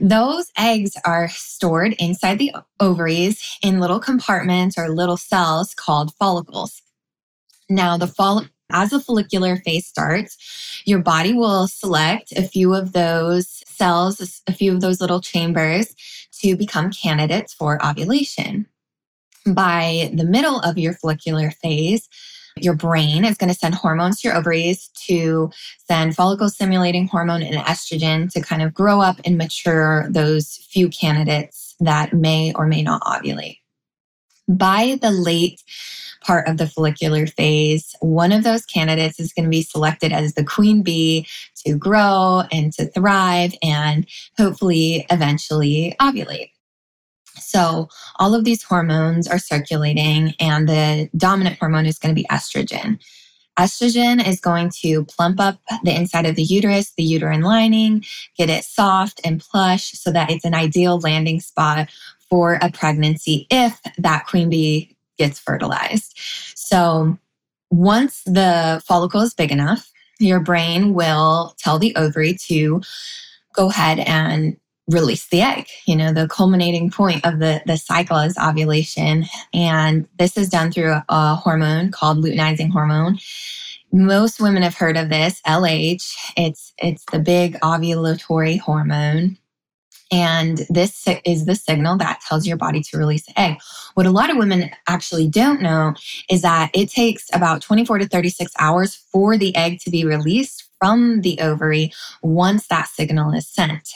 those 0.00 0.50
eggs 0.56 0.96
are 1.04 1.28
stored 1.28 1.94
inside 1.98 2.38
the 2.38 2.52
ovaries 2.80 3.58
in 3.62 3.80
little 3.80 4.00
compartments 4.00 4.78
or 4.78 4.88
little 4.88 5.16
cells 5.16 5.74
called 5.74 6.14
follicles. 6.14 6.80
Now, 7.68 7.96
the 7.96 8.06
fall 8.06 8.44
as 8.74 8.92
a 8.92 9.00
follicular 9.00 9.56
phase 9.56 9.86
starts, 9.86 10.82
your 10.84 10.98
body 10.98 11.32
will 11.32 11.66
select 11.66 12.32
a 12.32 12.42
few 12.42 12.74
of 12.74 12.92
those 12.92 13.62
cells, 13.66 14.42
a 14.46 14.52
few 14.52 14.74
of 14.74 14.80
those 14.80 15.00
little 15.00 15.20
chambers 15.20 15.94
to 16.42 16.56
become 16.56 16.90
candidates 16.90 17.54
for 17.54 17.84
ovulation. 17.84 18.66
By 19.46 20.10
the 20.12 20.24
middle 20.24 20.60
of 20.60 20.76
your 20.76 20.94
follicular 20.94 21.50
phase, 21.50 22.08
your 22.56 22.74
brain 22.74 23.24
is 23.24 23.36
going 23.36 23.52
to 23.52 23.58
send 23.58 23.74
hormones 23.74 24.20
to 24.20 24.28
your 24.28 24.36
ovaries 24.36 24.88
to 25.06 25.50
send 25.88 26.14
follicle 26.14 26.48
stimulating 26.48 27.08
hormone 27.08 27.42
and 27.42 27.56
estrogen 27.56 28.30
to 28.32 28.40
kind 28.40 28.62
of 28.62 28.74
grow 28.74 29.00
up 29.00 29.20
and 29.24 29.38
mature 29.38 30.06
those 30.10 30.56
few 30.70 30.88
candidates 30.88 31.74
that 31.80 32.12
may 32.12 32.52
or 32.54 32.66
may 32.66 32.82
not 32.82 33.02
ovulate. 33.02 33.58
By 34.48 34.98
the 35.00 35.10
late 35.10 35.62
part 36.24 36.48
of 36.48 36.56
the 36.56 36.66
follicular 36.66 37.26
phase, 37.26 37.94
one 38.00 38.32
of 38.32 38.44
those 38.44 38.64
candidates 38.64 39.20
is 39.20 39.32
going 39.32 39.44
to 39.44 39.50
be 39.50 39.62
selected 39.62 40.12
as 40.12 40.34
the 40.34 40.44
queen 40.44 40.82
bee 40.82 41.26
to 41.64 41.76
grow 41.76 42.42
and 42.50 42.72
to 42.72 42.86
thrive 42.86 43.54
and 43.62 44.06
hopefully 44.38 45.06
eventually 45.10 45.94
ovulate. 46.00 46.50
So, 47.36 47.88
all 48.20 48.34
of 48.34 48.44
these 48.44 48.62
hormones 48.62 49.26
are 49.26 49.38
circulating, 49.38 50.34
and 50.38 50.68
the 50.68 51.10
dominant 51.16 51.58
hormone 51.58 51.86
is 51.86 51.98
going 51.98 52.14
to 52.14 52.20
be 52.20 52.26
estrogen. 52.30 53.00
Estrogen 53.58 54.26
is 54.26 54.40
going 54.40 54.70
to 54.82 55.04
plump 55.04 55.40
up 55.40 55.58
the 55.84 55.94
inside 55.94 56.26
of 56.26 56.36
the 56.36 56.42
uterus, 56.42 56.92
the 56.96 57.04
uterine 57.04 57.42
lining, 57.42 58.04
get 58.36 58.50
it 58.50 58.64
soft 58.64 59.20
and 59.24 59.40
plush 59.40 59.92
so 59.92 60.10
that 60.10 60.30
it's 60.30 60.44
an 60.44 60.54
ideal 60.54 60.98
landing 61.00 61.40
spot 61.40 61.88
for 62.28 62.58
a 62.62 62.70
pregnancy 62.70 63.46
if 63.50 63.80
that 63.98 64.26
queen 64.26 64.50
bee 64.50 64.93
gets 65.18 65.38
fertilized. 65.38 66.18
So, 66.54 67.18
once 67.70 68.22
the 68.24 68.82
follicle 68.86 69.20
is 69.20 69.34
big 69.34 69.50
enough, 69.50 69.90
your 70.20 70.40
brain 70.40 70.94
will 70.94 71.54
tell 71.58 71.78
the 71.78 71.94
ovary 71.96 72.34
to 72.46 72.82
go 73.54 73.68
ahead 73.68 73.98
and 74.00 74.56
release 74.88 75.26
the 75.28 75.40
egg. 75.40 75.66
You 75.86 75.96
know, 75.96 76.12
the 76.12 76.28
culminating 76.28 76.90
point 76.90 77.24
of 77.24 77.38
the, 77.38 77.62
the 77.66 77.76
cycle 77.76 78.18
is 78.18 78.36
ovulation. 78.38 79.24
And 79.52 80.06
this 80.18 80.36
is 80.36 80.48
done 80.48 80.70
through 80.70 80.96
a, 81.08 81.34
hormone 81.34 81.90
called 81.90 82.18
luteinizing 82.18 82.70
hormone. 82.70 83.18
Most 83.92 84.40
women 84.40 84.62
have 84.62 84.74
heard 84.74 84.96
of 84.96 85.08
this, 85.08 85.40
LH. 85.46 86.14
It's 86.36 86.72
it's 86.78 87.04
the 87.12 87.20
big 87.20 87.54
ovulatory 87.60 88.58
hormone. 88.58 89.38
And 90.12 90.58
this 90.68 91.06
is 91.24 91.46
the 91.46 91.54
signal 91.54 91.96
that 91.98 92.20
tells 92.28 92.46
your 92.46 92.56
body 92.56 92.82
to 92.82 92.98
release 92.98 93.26
the 93.26 93.38
egg. 93.40 93.56
What 93.94 94.06
a 94.06 94.10
lot 94.10 94.30
of 94.30 94.36
women 94.36 94.70
actually 94.86 95.28
don't 95.28 95.62
know 95.62 95.94
is 96.30 96.42
that 96.42 96.70
it 96.74 96.90
takes 96.90 97.28
about 97.32 97.62
24 97.62 97.98
to 97.98 98.08
36 98.08 98.52
hours 98.58 98.94
for 98.94 99.36
the 99.36 99.54
egg 99.56 99.80
to 99.80 99.90
be 99.90 100.04
released 100.04 100.68
from 100.78 101.22
the 101.22 101.38
ovary 101.40 101.92
once 102.22 102.66
that 102.68 102.88
signal 102.88 103.32
is 103.32 103.48
sent. 103.48 103.88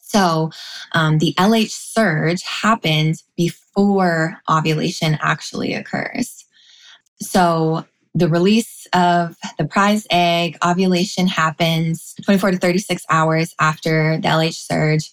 So 0.00 0.50
um, 0.92 1.18
the 1.18 1.34
LH 1.38 1.70
surge 1.70 2.42
happens 2.42 3.24
before 3.36 4.36
ovulation 4.48 5.18
actually 5.20 5.74
occurs. 5.74 6.44
So 7.20 7.84
the 8.14 8.28
release 8.28 8.86
of 8.92 9.36
the 9.58 9.64
prize 9.64 10.06
egg, 10.10 10.56
ovulation 10.64 11.26
happens 11.26 12.14
24 12.24 12.52
to 12.52 12.58
36 12.58 13.04
hours 13.10 13.54
after 13.58 14.18
the 14.18 14.28
LH 14.28 14.54
surge. 14.54 15.10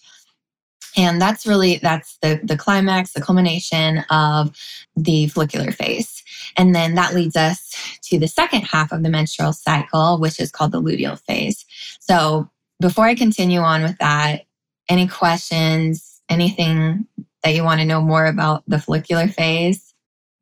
And 0.96 1.20
that's 1.20 1.46
really 1.46 1.78
that's 1.78 2.18
the 2.20 2.38
the 2.42 2.56
climax, 2.56 3.12
the 3.12 3.22
culmination 3.22 4.04
of 4.10 4.54
the 4.94 5.26
follicular 5.28 5.72
phase. 5.72 6.22
And 6.56 6.74
then 6.74 6.94
that 6.96 7.14
leads 7.14 7.34
us 7.34 7.74
to 8.04 8.18
the 8.18 8.28
second 8.28 8.62
half 8.62 8.92
of 8.92 9.02
the 9.02 9.08
menstrual 9.08 9.54
cycle, 9.54 10.20
which 10.20 10.38
is 10.38 10.50
called 10.50 10.72
the 10.72 10.82
luteal 10.82 11.18
phase. 11.20 11.64
So 12.00 12.50
before 12.78 13.06
I 13.06 13.14
continue 13.14 13.60
on 13.60 13.82
with 13.82 13.96
that, 13.98 14.42
any 14.88 15.08
questions, 15.08 16.20
anything 16.28 17.06
that 17.42 17.54
you 17.54 17.64
want 17.64 17.80
to 17.80 17.86
know 17.86 18.02
more 18.02 18.26
about 18.26 18.62
the 18.66 18.78
follicular 18.78 19.28
phase? 19.28 19.91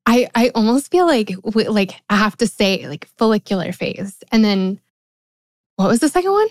I, 0.06 0.28
I 0.34 0.50
almost 0.54 0.90
feel 0.90 1.06
like 1.06 1.32
like 1.44 1.94
I 2.08 2.16
have 2.16 2.36
to 2.38 2.46
say 2.46 2.88
like 2.88 3.06
follicular 3.18 3.72
phase. 3.72 4.16
And 4.32 4.44
then 4.44 4.80
what 5.76 5.88
was 5.88 6.00
the 6.00 6.08
second 6.08 6.32
one? 6.32 6.48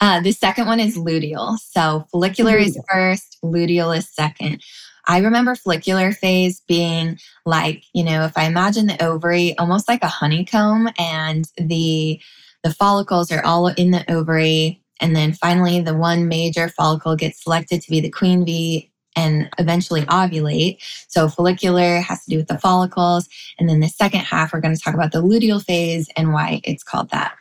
Uh, 0.00 0.20
the 0.20 0.32
second 0.32 0.66
one 0.66 0.80
is 0.80 0.96
luteal. 0.96 1.58
So 1.58 2.06
follicular 2.10 2.54
luteal. 2.54 2.66
is 2.66 2.80
first, 2.90 3.38
luteal 3.44 3.96
is 3.96 4.12
second. 4.12 4.62
I 5.06 5.18
remember 5.18 5.54
follicular 5.54 6.12
phase 6.12 6.60
being 6.66 7.18
like, 7.44 7.84
you 7.92 8.04
know, 8.04 8.24
if 8.24 8.36
I 8.36 8.44
imagine 8.44 8.86
the 8.86 9.02
ovary 9.04 9.56
almost 9.58 9.88
like 9.88 10.02
a 10.02 10.08
honeycomb 10.08 10.88
and 10.98 11.44
the 11.56 12.20
the 12.64 12.72
follicles 12.72 13.32
are 13.32 13.44
all 13.44 13.66
in 13.66 13.90
the 13.90 14.08
ovary 14.10 14.82
and 15.02 15.16
then 15.16 15.32
finally, 15.32 15.80
the 15.80 15.96
one 15.96 16.28
major 16.28 16.68
follicle 16.68 17.16
gets 17.16 17.42
selected 17.42 17.82
to 17.82 17.90
be 17.90 18.00
the 18.00 18.08
queen 18.08 18.44
bee 18.44 18.91
and 19.16 19.48
eventually 19.58 20.02
ovulate. 20.02 20.78
So, 21.08 21.28
follicular 21.28 22.00
has 22.00 22.24
to 22.24 22.30
do 22.30 22.36
with 22.38 22.48
the 22.48 22.58
follicles. 22.58 23.28
And 23.58 23.68
then 23.68 23.80
the 23.80 23.88
second 23.88 24.20
half, 24.20 24.52
we're 24.52 24.60
going 24.60 24.74
to 24.74 24.80
talk 24.80 24.94
about 24.94 25.12
the 25.12 25.22
luteal 25.22 25.62
phase 25.64 26.08
and 26.16 26.32
why 26.32 26.60
it's 26.64 26.82
called 26.82 27.10
that. 27.10 27.34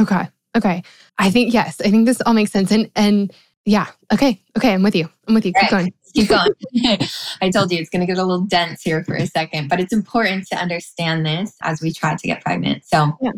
Okay. 0.00 0.28
Okay. 0.56 0.82
I 1.18 1.30
think, 1.30 1.52
yes, 1.52 1.80
I 1.80 1.90
think 1.90 2.06
this 2.06 2.20
all 2.22 2.34
makes 2.34 2.52
sense. 2.52 2.70
And, 2.70 2.90
and, 2.94 3.32
yeah. 3.64 3.86
Okay. 4.12 4.40
Okay. 4.56 4.74
I'm 4.74 4.82
with 4.82 4.94
you. 4.94 5.08
I'm 5.26 5.34
with 5.34 5.46
you. 5.46 5.52
Keep 5.52 5.62
right. 5.62 5.70
going. 5.70 5.94
Keep 6.14 6.28
going. 6.28 6.50
I 7.40 7.50
told 7.50 7.72
you 7.72 7.78
it's 7.78 7.90
going 7.90 8.00
to 8.00 8.06
get 8.06 8.18
a 8.18 8.24
little 8.24 8.44
dense 8.44 8.82
here 8.82 9.02
for 9.02 9.14
a 9.14 9.26
second, 9.26 9.68
but 9.68 9.80
it's 9.80 9.92
important 9.92 10.46
to 10.48 10.56
understand 10.56 11.26
this 11.26 11.56
as 11.62 11.80
we 11.80 11.92
try 11.92 12.14
to 12.14 12.26
get 12.26 12.42
pregnant. 12.42 12.84
So, 12.84 13.16
yeah. 13.20 13.32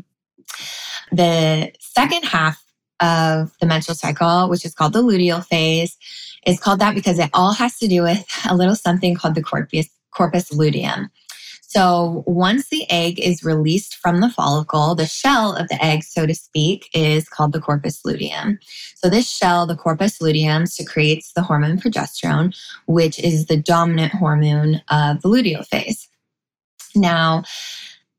the 1.10 1.72
second 1.80 2.24
half 2.24 2.62
of 3.00 3.52
the 3.60 3.66
menstrual 3.66 3.94
cycle, 3.94 4.48
which 4.48 4.64
is 4.64 4.74
called 4.74 4.92
the 4.92 5.02
luteal 5.02 5.44
phase, 5.44 5.96
is 6.46 6.60
called 6.60 6.78
that 6.78 6.94
because 6.94 7.18
it 7.18 7.30
all 7.34 7.52
has 7.52 7.76
to 7.78 7.88
do 7.88 8.02
with 8.02 8.24
a 8.48 8.56
little 8.56 8.76
something 8.76 9.14
called 9.14 9.34
the 9.34 9.42
corpus, 9.42 9.88
corpus 10.12 10.52
luteum. 10.52 11.10
So 11.68 12.22
once 12.26 12.68
the 12.68 12.88
egg 12.90 13.18
is 13.18 13.42
released 13.42 13.96
from 13.96 14.20
the 14.20 14.30
follicle, 14.30 14.94
the 14.94 15.06
shell 15.06 15.54
of 15.56 15.68
the 15.68 15.84
egg, 15.84 16.04
so 16.04 16.24
to 16.24 16.34
speak, 16.34 16.88
is 16.94 17.28
called 17.28 17.52
the 17.52 17.60
corpus 17.60 18.04
luteum. 18.04 18.58
So 18.94 19.10
this 19.10 19.28
shell, 19.28 19.66
the 19.66 19.76
corpus 19.76 20.20
luteum, 20.20 20.66
secretes 20.66 21.32
the 21.34 21.42
hormone 21.42 21.78
progesterone, 21.78 22.56
which 22.86 23.18
is 23.18 23.46
the 23.46 23.56
dominant 23.56 24.12
hormone 24.12 24.80
of 24.88 25.20
the 25.22 25.28
luteal 25.28 25.66
phase. 25.66 26.08
Now, 26.94 27.42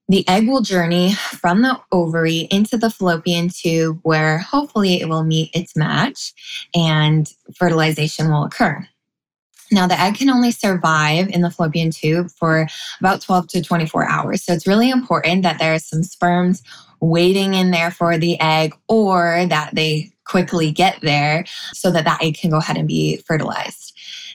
the 0.10 0.28
egg 0.28 0.48
will 0.48 0.62
journey 0.62 1.14
from 1.14 1.62
the 1.62 1.80
ovary 1.92 2.48
into 2.50 2.78
the 2.78 2.90
fallopian 2.90 3.50
tube 3.50 4.00
where 4.04 4.40
hopefully 4.40 5.02
it 5.02 5.10
will 5.10 5.24
meet 5.24 5.52
its 5.54 5.76
match 5.76 6.34
and 6.74 7.30
fertilization 7.56 8.30
will 8.32 8.46
occur. 8.46 8.88
Now, 9.70 9.86
the 9.86 10.00
egg 10.00 10.16
can 10.16 10.30
only 10.30 10.52
survive 10.52 11.28
in 11.28 11.42
the 11.42 11.50
fallopian 11.50 11.92
tube 11.92 12.32
for 12.32 12.68
about 13.02 13.22
12 13.22 13.48
to 13.50 13.62
24 13.62 14.10
hours. 14.10 14.44
So 14.44 14.54
it's 14.54 14.68
really 14.68 14.90
important 14.90 15.44
that 15.44 15.60
there 15.60 15.74
are 15.74 15.80
some 15.80 16.04
sperms 16.04 16.64
waiting 17.02 17.54
in 17.54 17.72
there 17.72 17.92
for 17.92 18.18
the 18.18 18.40
egg 18.40 18.74
or 18.88 19.46
that 19.50 19.76
they 19.76 20.12
quickly 20.24 20.72
get 20.72 21.00
there 21.02 21.46
so 21.74 21.92
that 21.92 22.06
that 22.06 22.24
egg 22.24 22.38
can 22.38 22.50
go 22.50 22.58
ahead 22.58 22.78
and 22.78 22.88
be 22.88 23.18
fertilized. 23.28 23.87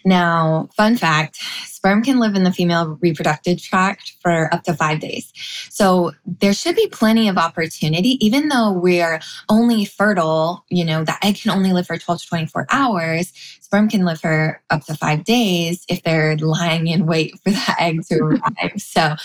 Now, 0.05 0.69
fun 0.77 0.97
fact 0.97 1.39
sperm 1.83 2.05
can 2.05 2.21
live 2.21 2.37
in 2.37 2.45
the 2.45 2.53
female 2.53 2.97
reproductive 3.01 3.61
tract 3.61 4.15
for 4.21 4.53
up 4.55 4.63
to 4.63 4.73
five 4.73 5.01
days. 5.01 5.33
So 5.69 6.13
there 6.25 6.55
should 6.55 6.77
be 6.77 6.87
plenty 6.87 7.29
of 7.29 7.37
opportunity, 7.37 8.25
even 8.25 8.49
though 8.49 8.71
we're 8.71 9.21
only 9.49 9.85
fertile, 9.85 10.65
you 10.69 10.85
know, 10.85 11.03
the 11.03 11.17
egg 11.25 11.41
can 11.41 11.51
only 11.51 11.73
live 11.73 11.89
for 11.89 11.99
12 11.99 12.21
to 12.21 12.29
24 12.29 12.67
hours. 12.71 13.33
Sperm 13.61 13.89
can 13.89 14.05
live 14.05 14.21
for 14.21 14.63
up 14.71 14.85
to 14.85 14.95
five 14.95 15.25
days 15.25 15.85
if 15.89 16.05
they're 16.05 16.37
lying 16.37 16.87
in 16.87 17.05
wait 17.05 17.33
for 17.43 17.51
the 17.51 17.75
egg 17.81 18.07
to 18.07 18.19
arrive. 18.21 18.73
so 18.77 19.17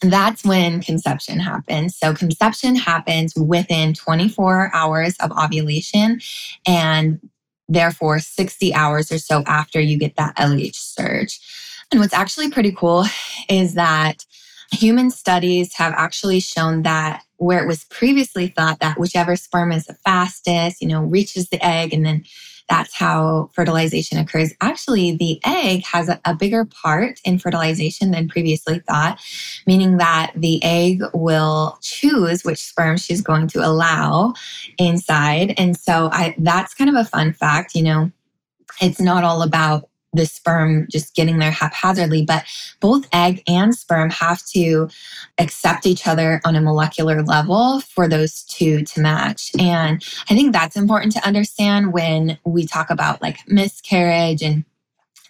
that's 0.00 0.42
when 0.42 0.80
conception 0.80 1.38
happens. 1.38 1.96
So 1.96 2.14
conception 2.14 2.76
happens 2.76 3.34
within 3.36 3.92
24 3.92 4.70
hours 4.72 5.16
of 5.20 5.32
ovulation. 5.32 6.20
And 6.66 7.20
therefore 7.68 8.18
60 8.18 8.74
hours 8.74 9.10
or 9.10 9.18
so 9.18 9.42
after 9.46 9.80
you 9.80 9.98
get 9.98 10.16
that 10.16 10.36
LH 10.36 10.76
surge. 10.76 11.40
And 11.90 12.00
what's 12.00 12.14
actually 12.14 12.50
pretty 12.50 12.72
cool 12.72 13.04
is 13.48 13.74
that 13.74 14.24
human 14.72 15.10
studies 15.10 15.74
have 15.74 15.92
actually 15.96 16.40
shown 16.40 16.82
that 16.82 17.22
where 17.36 17.62
it 17.62 17.68
was 17.68 17.84
previously 17.84 18.48
thought 18.48 18.80
that 18.80 18.98
whichever 18.98 19.36
sperm 19.36 19.72
is 19.72 19.86
the 19.86 19.94
fastest, 19.94 20.80
you 20.80 20.88
know, 20.88 21.02
reaches 21.02 21.48
the 21.48 21.64
egg 21.64 21.92
and 21.92 22.04
then 22.04 22.24
that's 22.68 22.94
how 22.94 23.50
fertilization 23.52 24.18
occurs. 24.18 24.52
Actually, 24.60 25.16
the 25.16 25.40
egg 25.44 25.84
has 25.84 26.08
a, 26.08 26.20
a, 26.24 26.34
bigger 26.34 26.64
part 26.64 27.20
in 27.24 27.38
fertilization 27.38 28.10
than 28.10 28.28
previously 28.28 28.80
thought, 28.80 29.20
meaning 29.66 29.96
that 29.98 30.32
the 30.34 30.62
egg 30.64 31.02
will 31.14 31.78
choose 31.80 32.44
which 32.44 32.58
sperm 32.58 32.96
she's 32.96 33.22
going 33.22 33.48
to 33.48 33.66
allow 33.66 34.34
inside. 34.78 35.54
And 35.56 35.76
so 35.76 36.10
I, 36.12 36.34
that's 36.38 36.74
kind 36.74 36.90
of 36.90 36.96
a 36.96 37.08
fun 37.08 37.32
fact. 37.32 37.74
You 37.74 37.82
know, 37.84 38.12
it's 38.80 39.00
not 39.00 39.24
all 39.24 39.42
about 39.42 39.88
the 40.16 40.26
sperm 40.26 40.86
just 40.90 41.14
getting 41.14 41.38
there 41.38 41.50
haphazardly, 41.50 42.24
but 42.24 42.44
both 42.80 43.06
egg 43.12 43.42
and 43.46 43.74
sperm 43.74 44.10
have 44.10 44.44
to 44.46 44.88
accept 45.38 45.86
each 45.86 46.06
other 46.06 46.40
on 46.44 46.56
a 46.56 46.60
molecular 46.60 47.22
level 47.22 47.80
for 47.80 48.08
those 48.08 48.42
two 48.44 48.82
to 48.82 49.00
match. 49.00 49.52
And 49.58 50.02
I 50.30 50.34
think 50.34 50.52
that's 50.52 50.76
important 50.76 51.12
to 51.12 51.26
understand 51.26 51.92
when 51.92 52.38
we 52.44 52.66
talk 52.66 52.90
about 52.90 53.22
like 53.22 53.38
miscarriage 53.46 54.42
and 54.42 54.64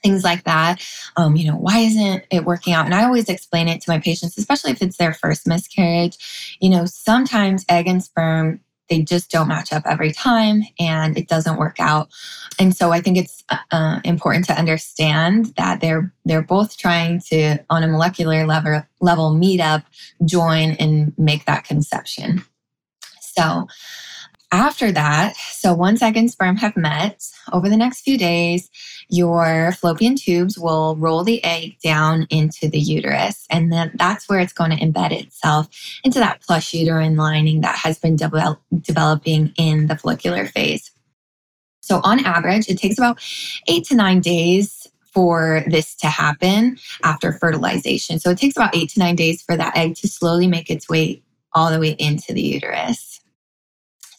things 0.03 0.23
like 0.23 0.45
that. 0.45 0.87
Um, 1.17 1.37
you 1.37 1.47
know, 1.47 1.57
why 1.57 1.79
isn't 1.79 2.25
it 2.31 2.45
working 2.45 2.73
out? 2.73 2.87
And 2.87 2.95
I 2.95 3.05
always 3.05 3.29
explain 3.29 3.69
it 3.69 3.81
to 3.83 3.91
my 3.91 3.99
patients, 3.99 4.39
especially 4.39 4.71
if 4.71 4.83
it's 4.83 4.99
their 4.99 5.13
first 5.13 5.47
miscarriage. 5.47 6.57
You 6.61 6.71
know, 6.71 6.87
sometimes 6.87 7.65
egg 7.69 7.89
and 7.89 8.03
sperm 8.03 8.61
they 8.89 9.03
just 9.03 9.31
don't 9.31 9.49
match 9.49 9.73
up 9.73 9.83
every 9.87 10.13
time 10.13 10.63
and 10.79 11.17
it 11.19 11.29
doesn't 11.29 11.59
work 11.59 11.77
out. 11.79 12.09
And 12.59 12.75
so 12.75 12.93
i 12.93 13.01
think 13.01 13.17
it's 13.17 13.45
uh, 13.71 14.01
important 14.05 14.45
to 14.47 14.59
understand 14.59 15.55
that 15.57 15.81
they're 15.81 16.13
they're 16.25 16.43
both 16.43 16.77
trying 16.77 17.21
to 17.21 17.59
on 17.71 17.83
a 17.83 17.89
molecular 17.89 18.47
level 18.47 18.83
level 19.01 19.35
meet 19.35 19.61
up 19.61 19.83
join 20.25 20.71
and 20.73 21.13
make 21.19 21.45
that 21.47 21.65
conception. 21.65 22.45
So 23.21 23.67
after 24.57 24.91
that, 24.91 25.37
so 25.37 25.75
once 25.75 26.01
egg 26.01 26.17
and 26.17 26.31
sperm 26.31 26.57
have 26.57 26.77
met, 26.79 27.23
over 27.53 27.69
the 27.69 27.77
next 27.77 28.01
few 28.01 28.17
days, 28.17 28.71
your 29.09 29.73
fallopian 29.73 30.17
tubes 30.17 30.59
will 30.59 30.97
roll 30.97 31.25
the 31.25 31.45
egg 31.45 31.77
down 31.85 32.27
into 32.31 32.67
the 32.67 32.79
uterus. 32.79 33.47
And 33.51 33.71
then 33.71 33.93
that's 33.95 34.29
where 34.29 34.41
it's 34.41 34.55
going 34.55 34.71
to 34.71 34.79
embed 34.79 35.13
itself 35.13 35.69
into 36.05 36.19
that 36.21 36.41
plush 36.41 36.73
uterine 36.73 37.17
lining 37.17 37.61
that 37.61 37.77
has 37.77 37.99
been 37.99 38.17
develop, 38.17 38.59
developing 38.81 39.53
in 39.59 39.89
the 39.89 39.97
follicular 39.97 40.47
phase. 40.47 40.91
So, 41.83 42.01
on 42.03 42.25
average, 42.25 42.69
it 42.69 42.79
takes 42.79 42.97
about 42.97 43.19
eight 43.69 43.85
to 43.89 43.95
nine 43.95 44.21
days 44.21 44.87
for 45.13 45.65
this 45.69 45.95
to 45.97 46.07
happen 46.07 46.79
after 47.05 47.33
fertilization. 47.33 48.19
So, 48.19 48.31
it 48.31 48.39
takes 48.39 48.57
about 48.57 48.75
eight 48.75 48.89
to 48.91 49.01
nine 49.01 49.17
days 49.17 49.43
for 49.43 49.55
that 49.57 49.77
egg 49.77 49.97
to 49.97 50.09
slowly 50.09 50.47
make 50.47 50.71
its 50.71 50.89
way 50.89 51.23
all 51.53 51.71
the 51.71 51.79
way 51.79 51.91
into 51.91 52.33
the 52.33 52.43
uterus. 52.43 53.16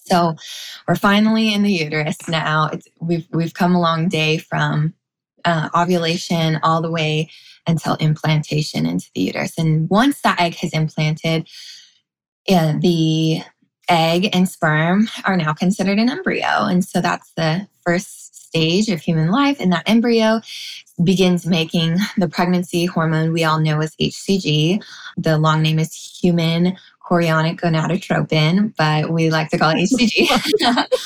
So 0.07 0.35
we're 0.87 0.95
finally 0.95 1.53
in 1.53 1.63
the 1.63 1.71
uterus 1.71 2.27
now. 2.27 2.69
It's, 2.71 2.87
we've 2.99 3.27
we've 3.31 3.53
come 3.53 3.75
a 3.75 3.81
long 3.81 4.07
day 4.07 4.37
from 4.37 4.93
uh, 5.45 5.69
ovulation 5.75 6.59
all 6.63 6.81
the 6.81 6.91
way 6.91 7.29
until 7.67 7.95
implantation 7.95 8.85
into 8.85 9.09
the 9.13 9.21
uterus. 9.21 9.57
And 9.57 9.89
once 9.89 10.21
that 10.21 10.39
egg 10.39 10.55
has 10.55 10.73
implanted, 10.73 11.47
uh, 12.49 12.73
the 12.79 13.41
egg 13.89 14.29
and 14.33 14.47
sperm 14.47 15.09
are 15.25 15.37
now 15.37 15.53
considered 15.53 15.99
an 15.99 16.09
embryo. 16.09 16.65
And 16.65 16.83
so 16.83 17.01
that's 17.01 17.31
the 17.35 17.67
first 17.85 18.35
stage 18.47 18.89
of 18.89 19.01
human 19.01 19.29
life. 19.29 19.59
And 19.59 19.71
that 19.73 19.87
embryo 19.87 20.41
begins 21.03 21.45
making 21.45 21.97
the 22.17 22.27
pregnancy 22.27 22.85
hormone 22.85 23.33
we 23.33 23.43
all 23.43 23.59
know 23.59 23.81
as 23.81 23.95
HCG. 23.97 24.83
The 25.17 25.37
long 25.37 25.61
name 25.61 25.79
is 25.79 25.93
human 25.93 26.77
chorionic 27.07 27.59
gonadotropin, 27.59 28.75
but 28.75 29.09
we 29.09 29.29
like 29.29 29.49
to 29.49 29.57
call 29.57 29.71
it 29.71 29.89
HCG. 29.89 30.27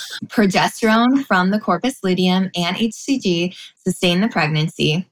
Progesterone 0.25 1.25
from 1.25 1.51
the 1.51 1.59
corpus 1.59 2.03
luteum 2.03 2.49
and 2.55 2.75
HCG 2.75 3.55
sustain 3.75 4.21
the 4.21 4.27
pregnancy 4.27 5.07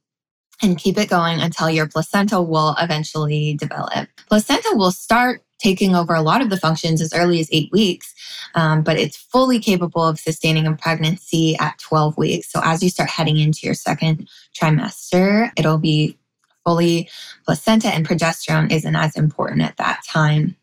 and 0.62 0.78
keep 0.78 0.98
it 0.98 1.10
going 1.10 1.40
until 1.40 1.70
your 1.70 1.88
placenta 1.88 2.42
will 2.42 2.76
eventually 2.80 3.56
develop. 3.56 4.10
Placenta 4.28 4.72
will 4.74 4.92
start 4.92 5.42
taking 5.60 5.96
over 5.96 6.14
a 6.14 6.22
lot 6.22 6.42
of 6.42 6.50
the 6.50 6.58
functions 6.58 7.02
as 7.02 7.14
early 7.14 7.40
as 7.40 7.50
eight 7.52 7.72
weeks, 7.72 8.14
um, 8.56 8.82
but 8.82 8.98
it's 8.98 9.18
fully 9.18 9.60
capable 9.60 10.04
of 10.04 10.20
sustaining 10.20 10.66
a 10.66 10.76
pregnancy 10.76 11.56
at 11.58 11.78
12 11.80 12.18
weeks. 12.18 12.52
So 12.52 12.62
as 12.64 12.82
you 12.82 12.90
start 12.90 13.10
heading 13.10 13.38
into 13.38 13.60
your 13.64 13.74
second 13.74 14.30
trimester, 14.56 15.52
it'll 15.58 15.78
be 15.78 16.18
fully 16.66 17.10
placenta 17.46 17.88
and 17.90 18.08
progesterone 18.08 18.72
isn't 18.72 18.96
as 18.96 19.16
important 19.16 19.62
at 19.62 19.78
that 19.78 20.02
time. 20.08 20.56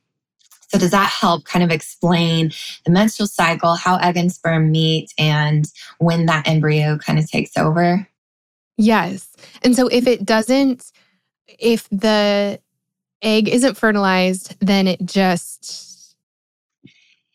So, 0.69 0.79
does 0.79 0.91
that 0.91 1.09
help 1.09 1.45
kind 1.45 1.65
of 1.65 1.71
explain 1.71 2.51
the 2.85 2.91
menstrual 2.91 3.29
cycle, 3.29 3.75
how 3.75 3.97
egg 3.97 4.17
and 4.17 4.33
sperm 4.33 4.71
meet, 4.71 5.13
and 5.19 5.65
when 5.99 6.27
that 6.27 6.47
embryo 6.49 6.99
kind 6.99 7.19
of 7.19 7.31
takes 7.31 7.57
over? 7.57 8.07
Yes. 8.77 9.29
And 9.63 9.75
so, 9.77 9.89
if 9.89 10.07
it 10.07 10.25
doesn't, 10.25 10.93
if 11.47 11.89
the 11.91 12.61
egg 13.23 13.49
isn't 13.49 13.77
fertilized, 13.77 14.57
then 14.61 14.87
it 14.87 15.05
just. 15.05 16.17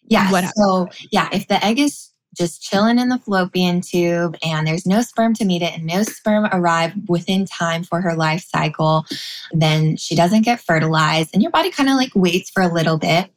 Yeah. 0.03 0.29
What 0.29 0.43
so, 0.55 0.89
yeah, 1.11 1.29
if 1.31 1.47
the 1.47 1.63
egg 1.63 1.79
is 1.79 2.10
just 2.41 2.63
chilling 2.63 2.97
in 2.97 3.09
the 3.09 3.19
fallopian 3.19 3.81
tube 3.81 4.35
and 4.43 4.65
there's 4.65 4.87
no 4.87 5.03
sperm 5.03 5.31
to 5.35 5.45
meet 5.45 5.61
it 5.61 5.73
and 5.73 5.85
no 5.85 6.01
sperm 6.01 6.47
arrive 6.51 6.91
within 7.07 7.45
time 7.45 7.83
for 7.83 8.01
her 8.01 8.15
life 8.15 8.43
cycle, 8.43 9.05
then 9.51 9.95
she 9.95 10.15
doesn't 10.15 10.41
get 10.41 10.59
fertilized 10.59 11.29
and 11.33 11.43
your 11.43 11.51
body 11.51 11.69
kind 11.69 11.87
of 11.87 11.97
like 11.97 12.09
waits 12.15 12.49
for 12.49 12.63
a 12.63 12.73
little 12.73 12.97
bit. 12.97 13.31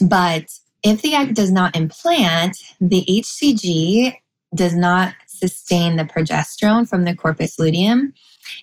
But 0.00 0.44
if 0.84 1.02
the 1.02 1.16
egg 1.16 1.34
does 1.34 1.50
not 1.50 1.74
implant, 1.74 2.58
the 2.80 3.04
HCG 3.08 4.14
does 4.54 4.76
not 4.76 5.12
sustain 5.26 5.96
the 5.96 6.04
progesterone 6.04 6.88
from 6.88 7.04
the 7.04 7.16
corpus 7.16 7.58
luteum. 7.58 8.14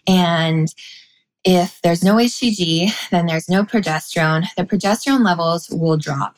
And 0.08 0.74
if 1.44 1.82
there's 1.82 2.06
no 2.06 2.16
HCG, 2.16 3.10
then 3.10 3.26
there's 3.26 3.50
no 3.50 3.64
progesterone. 3.64 4.46
The 4.56 4.64
progesterone 4.64 5.26
levels 5.26 5.70
will 5.70 5.98
drop. 5.98 6.38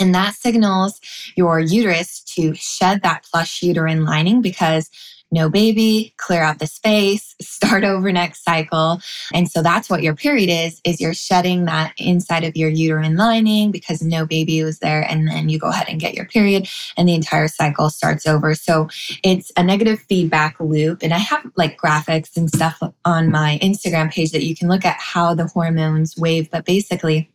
And 0.00 0.14
that 0.14 0.34
signals 0.34 1.00
your 1.36 1.60
uterus 1.60 2.20
to 2.34 2.54
shed 2.54 3.02
that 3.02 3.24
plush 3.30 3.62
uterine 3.62 4.04
lining 4.04 4.42
because 4.42 4.90
no 5.30 5.50
baby, 5.50 6.14
clear 6.16 6.42
out 6.42 6.58
the 6.58 6.66
space, 6.66 7.34
start 7.40 7.84
over 7.84 8.10
next 8.10 8.44
cycle. 8.44 9.00
And 9.32 9.50
so 9.50 9.62
that's 9.62 9.90
what 9.90 10.02
your 10.02 10.14
period 10.14 10.48
is, 10.48 10.80
is 10.84 11.00
you're 11.00 11.14
shedding 11.14 11.66
that 11.66 11.92
inside 11.98 12.44
of 12.44 12.56
your 12.56 12.70
uterine 12.70 13.16
lining 13.16 13.70
because 13.70 14.00
no 14.00 14.24
baby 14.24 14.62
was 14.62 14.78
there. 14.78 15.02
And 15.02 15.28
then 15.28 15.48
you 15.48 15.58
go 15.58 15.68
ahead 15.68 15.88
and 15.88 16.00
get 16.00 16.14
your 16.14 16.24
period 16.24 16.68
and 16.96 17.08
the 17.08 17.14
entire 17.14 17.48
cycle 17.48 17.90
starts 17.90 18.26
over. 18.26 18.54
So 18.54 18.88
it's 19.22 19.52
a 19.56 19.62
negative 19.62 20.00
feedback 20.08 20.56
loop. 20.60 21.02
And 21.02 21.12
I 21.12 21.18
have 21.18 21.44
like 21.56 21.78
graphics 21.78 22.36
and 22.36 22.48
stuff 22.48 22.80
on 23.04 23.30
my 23.30 23.58
Instagram 23.62 24.10
page 24.10 24.32
that 24.32 24.44
you 24.44 24.56
can 24.56 24.68
look 24.68 24.84
at 24.84 24.98
how 24.98 25.34
the 25.34 25.46
hormones 25.46 26.16
wave. 26.16 26.50
But 26.50 26.64
basically, 26.64 27.30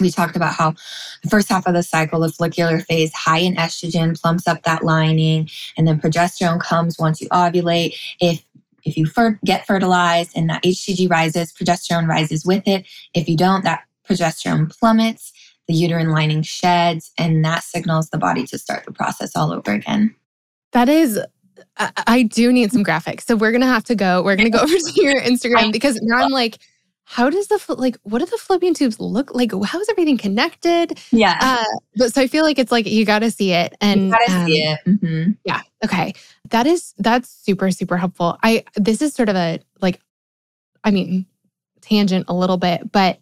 we 0.00 0.10
talked 0.10 0.36
about 0.36 0.54
how 0.54 0.74
the 1.22 1.30
first 1.30 1.48
half 1.48 1.66
of 1.66 1.74
the 1.74 1.82
cycle, 1.82 2.20
the 2.20 2.30
follicular 2.30 2.80
phase, 2.80 3.12
high 3.12 3.38
in 3.38 3.56
estrogen 3.56 4.20
plumps 4.20 4.46
up 4.46 4.62
that 4.62 4.84
lining, 4.84 5.48
and 5.76 5.86
then 5.86 6.00
progesterone 6.00 6.60
comes 6.60 6.98
once 6.98 7.20
you 7.20 7.28
ovulate. 7.28 7.96
If 8.20 8.44
if 8.84 8.98
you 8.98 9.06
fer- 9.06 9.38
get 9.44 9.66
fertilized 9.66 10.36
and 10.36 10.50
that 10.50 10.62
HCG 10.62 11.10
rises, 11.10 11.52
progesterone 11.52 12.06
rises 12.06 12.44
with 12.44 12.68
it. 12.68 12.86
If 13.14 13.28
you 13.28 13.36
don't, 13.36 13.64
that 13.64 13.84
progesterone 14.06 14.70
plummets, 14.78 15.32
the 15.68 15.74
uterine 15.74 16.10
lining 16.10 16.42
sheds, 16.42 17.10
and 17.16 17.42
that 17.46 17.64
signals 17.64 18.10
the 18.10 18.18
body 18.18 18.44
to 18.46 18.58
start 18.58 18.84
the 18.84 18.92
process 18.92 19.34
all 19.34 19.52
over 19.52 19.72
again. 19.72 20.14
That 20.72 20.90
is 20.90 21.18
I, 21.76 22.22
do 22.22 22.52
need 22.52 22.72
some 22.72 22.84
graphics. 22.84 23.22
So 23.22 23.36
we're 23.36 23.52
gonna 23.52 23.66
have 23.66 23.84
to 23.84 23.94
go. 23.94 24.22
We're 24.22 24.36
gonna 24.36 24.50
go 24.50 24.58
over 24.58 24.74
to 24.74 25.02
your 25.02 25.20
Instagram 25.20 25.72
because 25.72 26.00
now 26.02 26.22
I'm 26.22 26.30
like, 26.30 26.58
how 27.04 27.28
does 27.30 27.48
the 27.48 27.60
like 27.76 27.96
what 28.02 28.18
do 28.18 28.26
the 28.26 28.38
fallopian 28.38 28.74
tubes 28.74 28.98
look 28.98 29.34
like? 29.34 29.52
How 29.64 29.80
is 29.80 29.88
everything 29.88 30.16
connected? 30.16 30.98
Yeah. 31.10 31.38
Uh, 31.40 31.78
but 31.96 32.14
so 32.14 32.22
i 32.22 32.26
feel 32.26 32.44
like 32.44 32.58
it's 32.58 32.72
like 32.72 32.86
you 32.86 33.04
got 33.04 33.20
to 33.20 33.30
see 33.30 33.52
it 33.52 33.74
and 33.80 34.06
you 34.06 34.10
gotta 34.10 34.32
um, 34.32 34.46
see 34.46 34.62
it. 34.62 34.78
Mm-hmm. 34.86 35.32
yeah 35.44 35.62
okay. 35.84 36.14
That 36.50 36.66
is 36.66 36.94
that's 36.98 37.28
super 37.28 37.70
super 37.70 37.96
helpful. 37.96 38.38
I 38.42 38.64
this 38.76 39.02
is 39.02 39.14
sort 39.14 39.28
of 39.28 39.36
a 39.36 39.60
like 39.80 40.00
i 40.82 40.90
mean 40.90 41.26
tangent 41.80 42.24
a 42.28 42.34
little 42.34 42.56
bit 42.56 42.90
but 42.92 43.18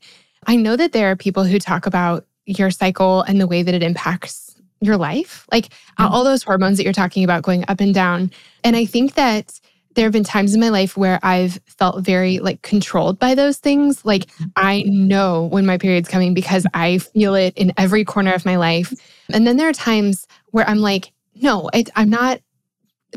i 0.47 0.55
know 0.55 0.77
that 0.77 0.93
there 0.93 1.11
are 1.11 1.17
people 1.17 1.43
who 1.43 1.59
talk 1.59 1.87
about 1.87 2.25
your 2.47 2.71
cycle 2.71 3.23
and 3.23 3.41
the 3.41 3.47
way 3.47 3.63
that 3.63 3.75
it 3.75 3.83
impacts 3.83 4.55
your 4.81 4.97
life. 4.97 5.47
Like 5.53 5.69
mm-hmm. 5.69 6.13
all 6.13 6.25
those 6.25 6.43
hormones 6.43 6.77
that 6.77 6.85
you're 6.85 6.93
talking 6.93 7.25
about 7.25 7.43
going 7.43 7.65
up 7.69 7.81
and 7.81 7.95
down. 7.95 8.31
And 8.65 8.77
i 8.77 8.85
think 8.85 9.15
that 9.15 9.61
there 9.95 10.05
have 10.05 10.13
been 10.13 10.25
times 10.25 10.55
in 10.55 10.61
my 10.61 10.69
life 10.69 10.97
where 10.97 11.19
I've 11.23 11.61
felt 11.67 12.05
very 12.05 12.39
like 12.39 12.63
controlled 12.63 13.19
by 13.19 13.35
those 13.35 13.59
things. 13.59 14.05
Like 14.05 14.29
I 14.57 14.83
know 14.87 15.47
when 15.47 15.67
my 15.67 15.79
period's 15.79 16.09
coming 16.09 16.35
because 16.35 16.67
I 16.75 16.99
feel 16.99 17.35
it 17.35 17.57
in 17.57 17.73
every 17.77 18.05
corner 18.05 18.33
of 18.33 18.45
my 18.45 18.57
life. 18.57 18.93
And 19.33 19.47
then 19.47 19.57
there 19.57 19.69
are 19.69 19.73
times 19.73 20.27
where 20.51 20.69
I'm 20.69 20.79
like, 20.79 21.13
no, 21.35 21.69
it, 21.73 21.91
I'm 21.97 22.11
not 22.11 22.41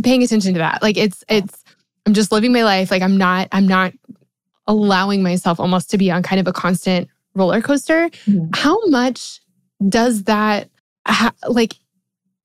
paying 0.04 0.24
attention 0.24 0.54
to 0.54 0.60
that. 0.60 0.82
Like 0.82 0.98
it's, 0.98 1.24
it's, 1.30 1.64
I'm 2.06 2.14
just 2.14 2.32
living 2.32 2.54
my 2.54 2.64
life. 2.64 2.92
Like 2.92 3.02
I'm 3.02 3.18
not, 3.18 3.48
I'm 3.52 3.68
not 3.68 3.94
allowing 4.68 5.24
myself 5.24 5.60
almost 5.60 5.90
to 5.92 5.98
be 5.98 6.12
on 6.12 6.24
kind 6.24 6.40
of 6.40 6.48
a 6.48 6.54
constant 6.54 7.08
roller 7.36 7.62
coaster. 7.62 8.10
Mm-hmm. 8.10 8.48
How 8.54 8.78
much 8.88 9.42
does 9.90 10.24
that, 10.24 10.70
like, 11.48 11.76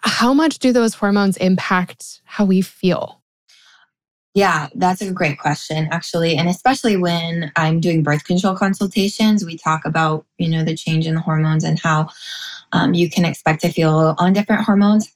how 0.02 0.32
much 0.32 0.58
do 0.58 0.72
those 0.72 0.94
hormones 0.94 1.36
impact 1.36 2.22
how 2.24 2.44
we 2.44 2.62
feel? 2.62 3.19
Yeah, 4.34 4.68
that's 4.76 5.02
a 5.02 5.10
great 5.10 5.38
question, 5.38 5.88
actually. 5.90 6.36
And 6.36 6.48
especially 6.48 6.96
when 6.96 7.50
I'm 7.56 7.80
doing 7.80 8.04
birth 8.04 8.24
control 8.24 8.54
consultations, 8.54 9.44
we 9.44 9.56
talk 9.58 9.84
about, 9.84 10.24
you 10.38 10.48
know, 10.48 10.62
the 10.62 10.76
change 10.76 11.06
in 11.06 11.16
the 11.16 11.20
hormones 11.20 11.64
and 11.64 11.80
how 11.80 12.08
um, 12.72 12.94
you 12.94 13.10
can 13.10 13.24
expect 13.24 13.62
to 13.62 13.72
feel 13.72 14.14
on 14.18 14.32
different 14.32 14.62
hormones. 14.62 15.12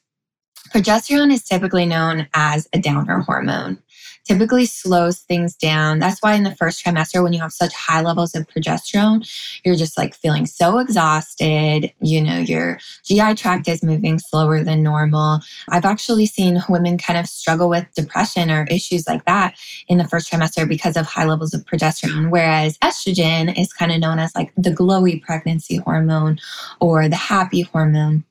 Progesterone 0.71 1.33
is 1.33 1.45
typically 1.45 1.87
known 1.87 2.27
as 2.35 2.69
a 2.73 2.81
downer 2.81 3.21
hormone 3.21 3.79
typically 4.25 4.67
slows 4.67 5.21
things 5.21 5.55
down. 5.55 5.99
That's 5.99 6.21
why 6.21 6.35
in 6.35 6.43
the 6.43 6.55
first 6.55 6.85
trimester, 6.85 7.23
when 7.23 7.33
you 7.33 7.41
have 7.41 7.53
such 7.53 7.75
high 7.75 8.01
levels 8.01 8.35
of 8.35 8.47
progesterone, 8.47 9.29
you're 9.65 9.77
just 9.77 9.99
like 9.99 10.15
feeling 10.15 10.47
so 10.47 10.79
exhausted. 10.79 11.93
You 12.01 12.23
know, 12.23 12.39
your 12.39 12.79
GI 13.05 13.35
tract 13.35 13.69
is 13.69 13.83
moving 13.83 14.19
slower 14.19 14.63
than 14.65 14.83
normal. 14.83 15.41
I've 15.69 15.85
actually 15.85 16.27
seen 16.27 16.63
women 16.69 16.99
kind 16.99 17.19
of 17.19 17.27
struggle 17.27 17.69
with 17.69 17.87
depression 17.95 18.51
or 18.51 18.67
issues 18.71 19.07
like 19.07 19.25
that 19.27 19.57
in 19.89 19.99
the 19.99 20.09
first 20.09 20.31
trimester 20.31 20.69
because 20.69 20.97
of 20.97 21.07
high 21.07 21.25
levels 21.25 21.55
of 21.55 21.65
progesterone. 21.65 22.31
Whereas 22.31 22.79
estrogen 22.79 23.57
is 23.59 23.73
kind 23.73 23.93
of 23.93 24.01
known 24.01 24.19
as 24.19 24.35
like 24.35 24.53
the 24.57 24.71
glowy 24.71 25.23
pregnancy 25.23 25.77
hormone 25.77 26.39
or 26.81 27.09
the 27.09 27.17
happy 27.17 27.63
hormone. 27.63 28.25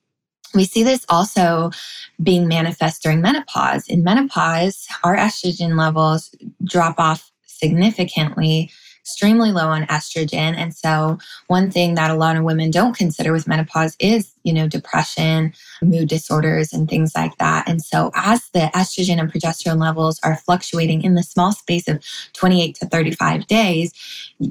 We 0.53 0.65
see 0.65 0.83
this 0.83 1.05
also 1.09 1.71
being 2.21 2.47
manifest 2.47 3.01
during 3.01 3.21
menopause. 3.21 3.87
In 3.87 4.03
menopause, 4.03 4.87
our 5.03 5.15
estrogen 5.15 5.77
levels 5.77 6.33
drop 6.63 6.99
off 6.99 7.31
significantly, 7.45 8.69
extremely 9.01 9.51
low 9.51 9.67
on 9.67 9.83
estrogen. 9.87 10.55
And 10.55 10.75
so 10.75 11.17
one 11.47 11.71
thing 11.71 11.95
that 11.95 12.11
a 12.11 12.15
lot 12.15 12.35
of 12.35 12.43
women 12.43 12.71
don't 12.71 12.95
consider 12.95 13.31
with 13.31 13.47
menopause 13.47 13.95
is, 13.99 14.33
you 14.43 14.53
know, 14.53 14.67
depression, 14.67 15.53
mood 15.81 16.07
disorders 16.07 16.71
and 16.71 16.89
things 16.89 17.13
like 17.15 17.37
that. 17.37 17.67
And 17.67 17.81
so 17.81 18.11
as 18.15 18.49
the 18.53 18.71
estrogen 18.75 19.19
and 19.19 19.31
progesterone 19.31 19.79
levels 19.79 20.19
are 20.23 20.37
fluctuating 20.37 21.03
in 21.03 21.15
the 21.15 21.23
small 21.23 21.51
space 21.51 21.87
of 21.87 22.03
28 22.33 22.75
to 22.75 22.85
35 22.85 23.47
days, 23.47 23.91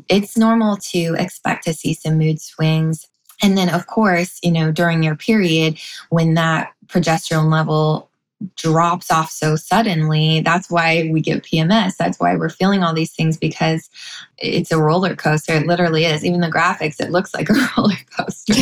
it's 0.09 0.37
normal 0.37 0.77
to 0.77 1.15
expect 1.19 1.65
to 1.65 1.75
see 1.75 1.95
some 1.95 2.19
mood 2.19 2.41
swings 2.41 3.07
and 3.43 3.59
then, 3.59 3.69
of 3.69 3.87
course, 3.87 4.39
you 4.43 4.53
know, 4.53 4.71
during 4.71 5.03
your 5.03 5.17
period, 5.17 5.79
when 6.11 6.35
that 6.35 6.73
progesterone 6.87 7.51
level 7.51 8.09
drops 8.57 9.11
off 9.11 9.31
so 9.31 9.57
suddenly, 9.57 10.41
that's 10.41 10.71
why 10.71 11.09
we 11.13 11.21
get 11.21 11.45
PMS. 11.45 11.97
That's 11.97 12.19
why 12.19 12.37
we're 12.37 12.49
feeling 12.49 12.83
all 12.83 12.95
these 12.95 13.13
things 13.13 13.37
because 13.37 13.91
it's 14.39 14.73
a 14.73 14.79
roller 14.79 15.17
coaster. 15.17 15.55
It 15.55 15.67
literally 15.67 16.05
is. 16.05 16.25
Even 16.25 16.41
the 16.41 16.51
graphics, 16.51 17.01
it 17.01 17.11
looks 17.11 17.35
like 17.35 17.51
a 17.51 17.55
roller 17.77 17.97
coaster. 18.17 18.55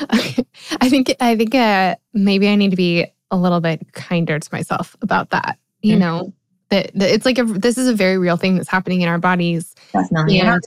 I 0.80 0.88
think 0.88 1.14
I 1.20 1.36
think 1.36 1.54
uh, 1.54 1.96
maybe 2.12 2.48
I 2.48 2.54
need 2.54 2.70
to 2.70 2.76
be 2.76 3.06
a 3.30 3.36
little 3.36 3.60
bit 3.60 3.92
kinder 3.92 4.38
to 4.38 4.48
myself 4.52 4.96
about 5.02 5.30
that. 5.30 5.58
You 5.80 5.94
mm-hmm. 5.94 6.00
know, 6.00 6.32
that, 6.68 6.90
that, 6.94 7.10
it's 7.10 7.24
like 7.26 7.38
a, 7.38 7.44
this 7.44 7.78
is 7.78 7.88
a 7.88 7.94
very 7.94 8.18
real 8.18 8.36
thing 8.36 8.56
that's 8.56 8.68
happening 8.68 9.00
in 9.00 9.08
our 9.08 9.18
bodies. 9.18 9.74
Definitely, 9.92 10.40
and, 10.40 10.62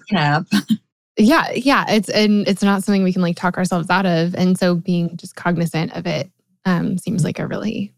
yeah 1.17 1.51
yeah 1.53 1.85
it's 1.87 2.09
and 2.09 2.47
it's 2.47 2.63
not 2.63 2.83
something 2.83 3.03
we 3.03 3.13
can 3.13 3.21
like 3.21 3.35
talk 3.35 3.57
ourselves 3.57 3.89
out 3.89 4.05
of 4.05 4.35
and 4.35 4.57
so 4.57 4.75
being 4.75 5.15
just 5.17 5.35
cognizant 5.35 5.91
of 5.95 6.05
it 6.05 6.29
um, 6.65 6.97
seems 6.97 7.23
like 7.23 7.39
a 7.39 7.47
really 7.47 7.93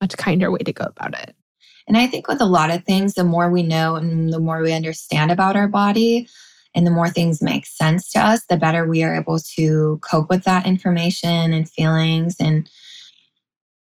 much 0.00 0.16
kinder 0.16 0.50
way 0.50 0.58
to 0.58 0.72
go 0.72 0.84
about 0.84 1.14
it. 1.14 1.34
And 1.86 1.96
i 1.96 2.06
think 2.06 2.28
with 2.28 2.40
a 2.40 2.46
lot 2.46 2.70
of 2.70 2.84
things 2.84 3.14
the 3.14 3.24
more 3.24 3.50
we 3.50 3.62
know 3.62 3.96
and 3.96 4.32
the 4.32 4.40
more 4.40 4.60
we 4.60 4.72
understand 4.72 5.30
about 5.30 5.56
our 5.56 5.68
body 5.68 6.28
and 6.74 6.86
the 6.86 6.90
more 6.90 7.08
things 7.08 7.42
make 7.42 7.66
sense 7.66 8.10
to 8.12 8.20
us 8.20 8.44
the 8.46 8.56
better 8.56 8.86
we 8.86 9.02
are 9.02 9.14
able 9.16 9.38
to 9.56 9.98
cope 10.02 10.28
with 10.28 10.44
that 10.44 10.66
information 10.66 11.52
and 11.52 11.68
feelings 11.68 12.36
and 12.38 12.70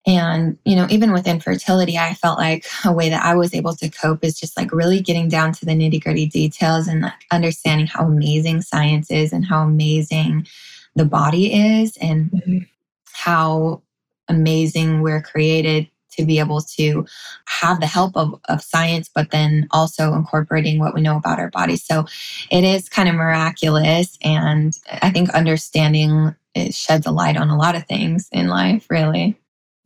and, 0.09 0.57
you 0.65 0.75
know, 0.75 0.87
even 0.89 1.13
with 1.13 1.27
infertility, 1.27 1.99
I 1.99 2.15
felt 2.15 2.39
like 2.39 2.65
a 2.83 2.91
way 2.91 3.11
that 3.11 3.27
I 3.27 3.35
was 3.35 3.53
able 3.53 3.77
to 3.77 3.91
cope 3.91 4.25
is 4.25 4.41
just 4.41 4.57
like 4.57 4.73
really 4.73 5.03
getting 5.03 5.29
down 5.29 5.53
to 5.53 5.67
the 5.67 5.73
nitty 5.73 6.03
gritty 6.03 6.25
details 6.25 6.89
and 6.89 7.03
like 7.03 7.13
understanding 7.31 7.87
how 7.87 8.07
amazing 8.07 8.63
science 8.63 9.11
is 9.11 9.35
and 9.35 9.45
how 9.45 9.63
amazing 9.63 10.47
the 10.97 11.05
body 11.05 11.53
is 11.53 11.99
and 11.99 12.31
mm-hmm. 12.31 12.59
how 13.13 13.83
amazing 14.29 15.03
we're 15.03 15.21
created 15.21 15.87
to 16.13 16.25
be 16.25 16.39
able 16.39 16.63
to 16.63 17.05
have 17.45 17.79
the 17.79 17.87
help 17.87 18.17
of, 18.17 18.41
of 18.49 18.63
science, 18.63 19.11
but 19.15 19.31
then 19.31 19.69
also 19.73 20.15
incorporating 20.15 20.79
what 20.79 20.95
we 20.95 21.03
know 21.03 21.19
about 21.19 21.39
our 21.39 21.51
bodies. 21.51 21.85
So 21.85 22.07
it 22.51 22.65
is 22.65 22.89
kind 22.89 23.11
of 23.11 23.15
miraculous. 23.15 24.17
And 24.25 24.73
I 25.03 25.11
think 25.11 25.29
understanding 25.31 26.35
it 26.55 26.75
sheds 26.75 27.07
a 27.07 27.11
light 27.11 27.37
on 27.37 27.51
a 27.51 27.59
lot 27.59 27.77
of 27.77 27.87
things 27.87 28.27
in 28.33 28.49
life, 28.49 28.87
really. 28.89 29.39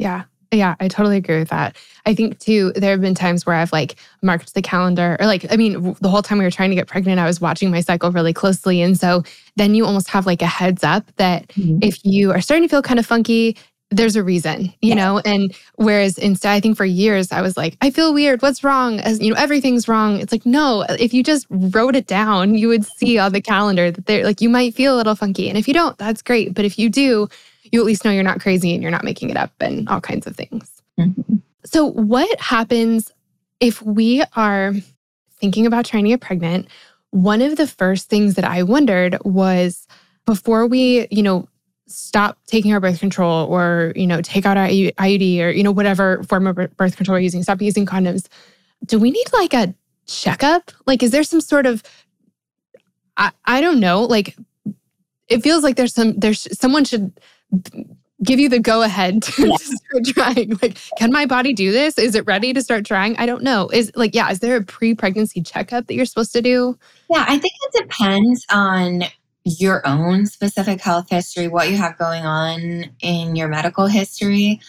Yeah. 0.03 0.25
Yeah, 0.55 0.75
I 0.81 0.89
totally 0.89 1.17
agree 1.17 1.39
with 1.39 1.49
that. 1.49 1.77
I 2.05 2.15
think 2.15 2.39
too, 2.39 2.73
there 2.77 2.91
have 2.91 3.01
been 3.01 3.15
times 3.15 3.47
where 3.47 3.57
I've 3.57 3.73
like 3.73 3.95
marked 4.23 4.53
the 4.53 4.61
calendar, 4.61 5.17
or 5.19 5.25
like, 5.25 5.51
I 5.51 5.57
mean, 5.57 5.97
the 6.03 6.11
whole 6.11 6.21
time 6.21 6.37
we 6.37 6.45
were 6.45 6.51
trying 6.51 6.69
to 6.69 6.77
get 6.77 6.87
pregnant, 6.89 7.19
I 7.19 7.25
was 7.25 7.41
watching 7.41 7.71
my 7.71 7.81
cycle 7.81 8.13
really 8.13 8.35
closely. 8.35 8.83
And 8.83 9.01
so 9.01 9.23
then 9.57 9.75
you 9.75 9.87
almost 9.87 10.11
have 10.11 10.27
like 10.27 10.43
a 10.43 10.47
heads 10.47 10.85
up 10.85 11.07
that 11.17 11.49
mm-hmm. 11.49 11.79
if 11.81 12.05
you 12.05 12.33
are 12.33 12.43
starting 12.43 12.69
to 12.69 12.71
feel 12.71 12.83
kind 12.83 13.01
of 13.01 13.07
funky, 13.07 13.57
there's 13.91 14.15
a 14.15 14.23
reason, 14.23 14.65
you 14.83 14.91
yeah. 14.91 14.95
know? 14.95 15.23
And 15.25 15.55
whereas 15.77 16.19
instead, 16.19 16.51
I 16.51 16.61
think 16.61 16.77
for 16.77 16.85
years 16.85 17.33
I 17.33 17.41
was 17.41 17.57
like, 17.57 17.79
I 17.81 17.91
feel 17.91 18.13
weird. 18.13 18.43
What's 18.43 18.63
wrong? 18.63 19.01
As 19.01 19.21
you 19.21 19.33
know, 19.33 19.41
everything's 19.41 19.89
wrong. 19.89 20.21
It's 20.21 20.33
like, 20.33 20.45
no, 20.45 20.85
if 20.99 21.15
you 21.15 21.23
just 21.23 21.47
wrote 21.49 21.97
it 21.97 22.07
down, 22.07 22.57
you 22.57 22.69
would 22.69 22.85
see 22.85 23.17
on 23.17 23.33
the 23.33 23.41
calendar 23.41 23.91
that 23.91 24.05
they're 24.05 24.25
like, 24.25 24.43
you 24.43 24.51
might 24.51 24.75
feel 24.75 24.95
a 24.95 24.99
little 24.99 25.15
funky. 25.15 25.49
And 25.49 25.57
if 25.57 25.67
you 25.67 25.73
don't, 25.73 25.97
that's 25.97 26.21
great. 26.21 26.53
But 26.53 26.67
if 26.67 26.79
you 26.79 26.91
do, 26.91 27.29
you 27.73 27.81
at 27.81 27.87
least 27.87 28.05
know 28.05 28.11
you're 28.11 28.23
not 28.23 28.41
crazy 28.41 28.75
and 28.75 28.83
you're 28.83 28.93
not 28.93 29.03
making 29.03 29.31
it 29.31 29.37
up 29.37 29.53
and 29.59 29.89
all 29.89 30.01
kinds 30.01 30.27
of 30.27 30.37
things. 30.37 30.71
Mm-hmm. 31.01 31.37
So, 31.65 31.87
what 31.87 32.41
happens 32.41 33.11
if 33.59 33.83
we 33.83 34.23
are 34.37 34.75
thinking 35.41 35.67
about 35.67 35.87
trying 35.87 36.05
to 36.05 36.11
get 36.11 36.21
pregnant? 36.21 36.69
One 37.11 37.43
of 37.43 37.57
the 37.57 37.67
first 37.67 38.09
things 38.09 38.35
that 38.37 38.45
I 38.45 38.63
wondered 38.63 39.19
was 39.25 39.87
before 40.27 40.67
we, 40.67 41.07
you 41.11 41.23
know, 41.23 41.49
stop 41.87 42.39
taking 42.47 42.73
our 42.73 42.81
birth 42.81 43.01
control 43.01 43.47
or, 43.47 43.93
you 43.97 44.07
know, 44.07 44.21
take 44.23 44.47
out 44.47 44.57
our 44.57 44.67
IUD 44.67 45.41
or, 45.41 45.51
you 45.51 45.63
know, 45.63 45.73
whatever 45.73 46.23
form 46.25 46.47
of 46.47 46.57
birth 46.77 46.97
control 46.97 47.17
we're 47.17 47.21
using, 47.21 47.43
stop 47.43 47.61
using 47.61 47.85
condoms. 47.85 48.29
Do 48.87 48.99
we 48.99 49.11
need 49.11 49.27
like 49.33 49.53
a 49.53 49.75
checkup? 50.07 50.71
Like, 50.87 51.03
is 51.03 51.11
there 51.11 51.23
some 51.23 51.41
sort 51.41 51.67
of, 51.67 51.83
I, 53.17 53.31
I 53.45 53.61
don't 53.61 53.81
know, 53.81 54.05
like, 54.05 54.37
it 55.29 55.43
feels 55.43 55.63
like 55.63 55.77
there's 55.77 55.95
some, 55.95 56.19
there's 56.19 56.49
someone 56.59 56.85
should 56.85 57.13
give 58.23 58.39
you 58.39 58.49
the 58.49 58.59
go 58.59 58.83
ahead 58.83 59.23
to, 59.23 59.49
yeah. 59.49 59.57
start 59.57 60.05
trying. 60.07 60.59
Like, 60.63 60.79
can 60.99 61.13
my 61.13 61.27
body 61.27 61.53
do 61.53 61.73
this? 61.73 61.99
Is 61.99 62.15
it 62.15 62.27
ready 62.27 62.53
to 62.53 62.63
start 62.63 62.85
trying? 62.85 63.17
I 63.17 63.27
don't 63.27 63.43
know. 63.43 63.69
Is 63.73 63.91
like, 63.95 64.15
yeah, 64.15 64.31
is 64.31 64.41
there 64.41 64.57
a 64.57 64.63
pre 64.63 64.95
pregnancy 64.95 65.43
checkup 65.43 65.87
that 65.87 65.95
you're 65.95 66.07
supposed 66.07 66.33
to 66.33 66.43
do? 66.43 66.79
Yeah, 67.11 67.25
I 67.27 67.39
think 67.39 67.53
it 67.63 67.83
depends 67.83 68.47
on 68.51 69.05
your 69.45 69.87
own 69.87 70.27
specific 70.27 70.81
health 70.81 71.11
history, 71.11 71.49
what 71.49 71.69
you 71.69 71.77
have 71.77 71.99
going 71.99 72.25
on 72.25 72.85
in 73.01 73.35
your 73.35 73.49
medical 73.49 73.87
history, 73.87 74.61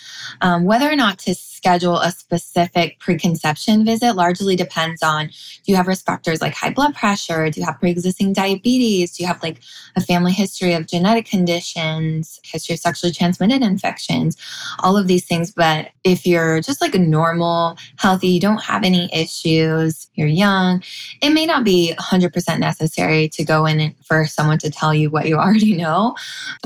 um, 0.41 0.63
whether 0.63 0.89
or 0.89 0.95
not 0.95 1.19
to 1.19 1.35
schedule 1.63 1.97
a 1.99 2.11
specific 2.11 2.99
preconception 2.99 3.85
visit 3.85 4.15
largely 4.15 4.53
depends 4.57 5.01
on 5.01 5.27
do 5.27 5.71
you 5.71 5.77
have 5.77 5.87
risk 5.87 6.05
factors 6.05 6.41
like 6.41 6.53
high 6.53 6.69
blood 6.69 6.93
pressure? 6.93 7.49
Do 7.49 7.61
you 7.61 7.65
have 7.65 7.79
pre 7.79 7.89
existing 7.89 8.33
diabetes? 8.33 9.15
Do 9.15 9.23
you 9.23 9.27
have 9.27 9.41
like 9.41 9.61
a 9.95 10.01
family 10.01 10.33
history 10.33 10.73
of 10.73 10.87
genetic 10.87 11.25
conditions, 11.25 12.37
history 12.43 12.73
of 12.73 12.81
sexually 12.81 13.13
transmitted 13.13 13.61
infections, 13.61 14.35
all 14.79 14.97
of 14.97 15.07
these 15.07 15.25
things. 15.25 15.51
But 15.51 15.91
if 16.03 16.27
you're 16.27 16.59
just 16.59 16.81
like 16.81 16.95
a 16.95 16.99
normal, 16.99 17.77
healthy, 17.97 18.27
you 18.27 18.41
don't 18.41 18.61
have 18.61 18.83
any 18.83 19.09
issues, 19.13 20.07
you're 20.15 20.27
young, 20.27 20.83
it 21.21 21.29
may 21.29 21.45
not 21.45 21.63
be 21.63 21.93
100% 21.97 22.59
necessary 22.59 23.29
to 23.29 23.45
go 23.45 23.65
in 23.65 23.95
for 24.03 24.25
someone 24.25 24.57
to 24.59 24.69
tell 24.69 24.93
you 24.93 25.09
what 25.09 25.27
you 25.27 25.37
already 25.39 25.77
know. 25.77 26.15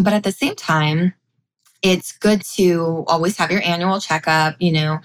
But 0.01 0.13
at 0.13 0.23
the 0.23 0.31
same 0.31 0.55
time, 0.55 1.13
it's 1.81 2.11
good 2.11 2.41
to 2.55 3.03
always 3.07 3.37
have 3.37 3.51
your 3.51 3.61
annual 3.63 3.99
checkup. 3.99 4.55
You 4.59 4.71
know, 4.71 4.99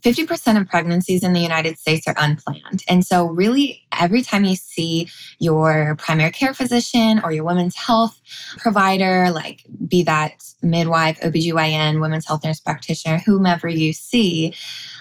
50% 0.00 0.60
of 0.60 0.68
pregnancies 0.68 1.24
in 1.24 1.32
the 1.32 1.40
United 1.40 1.78
States 1.78 2.06
are 2.06 2.14
unplanned. 2.16 2.84
And 2.88 3.04
so, 3.04 3.26
really, 3.26 3.82
every 3.98 4.22
time 4.22 4.44
you 4.44 4.54
see 4.54 5.08
your 5.38 5.96
primary 5.96 6.30
care 6.30 6.54
physician 6.54 7.20
or 7.24 7.32
your 7.32 7.44
women's 7.44 7.74
health 7.74 8.20
provider, 8.58 9.30
like 9.30 9.64
be 9.88 10.02
that 10.04 10.44
midwife, 10.62 11.20
OBGYN, 11.20 12.00
women's 12.00 12.26
health 12.26 12.44
nurse 12.44 12.60
practitioner, 12.60 13.18
whomever 13.18 13.68
you 13.68 13.92
see, 13.92 14.54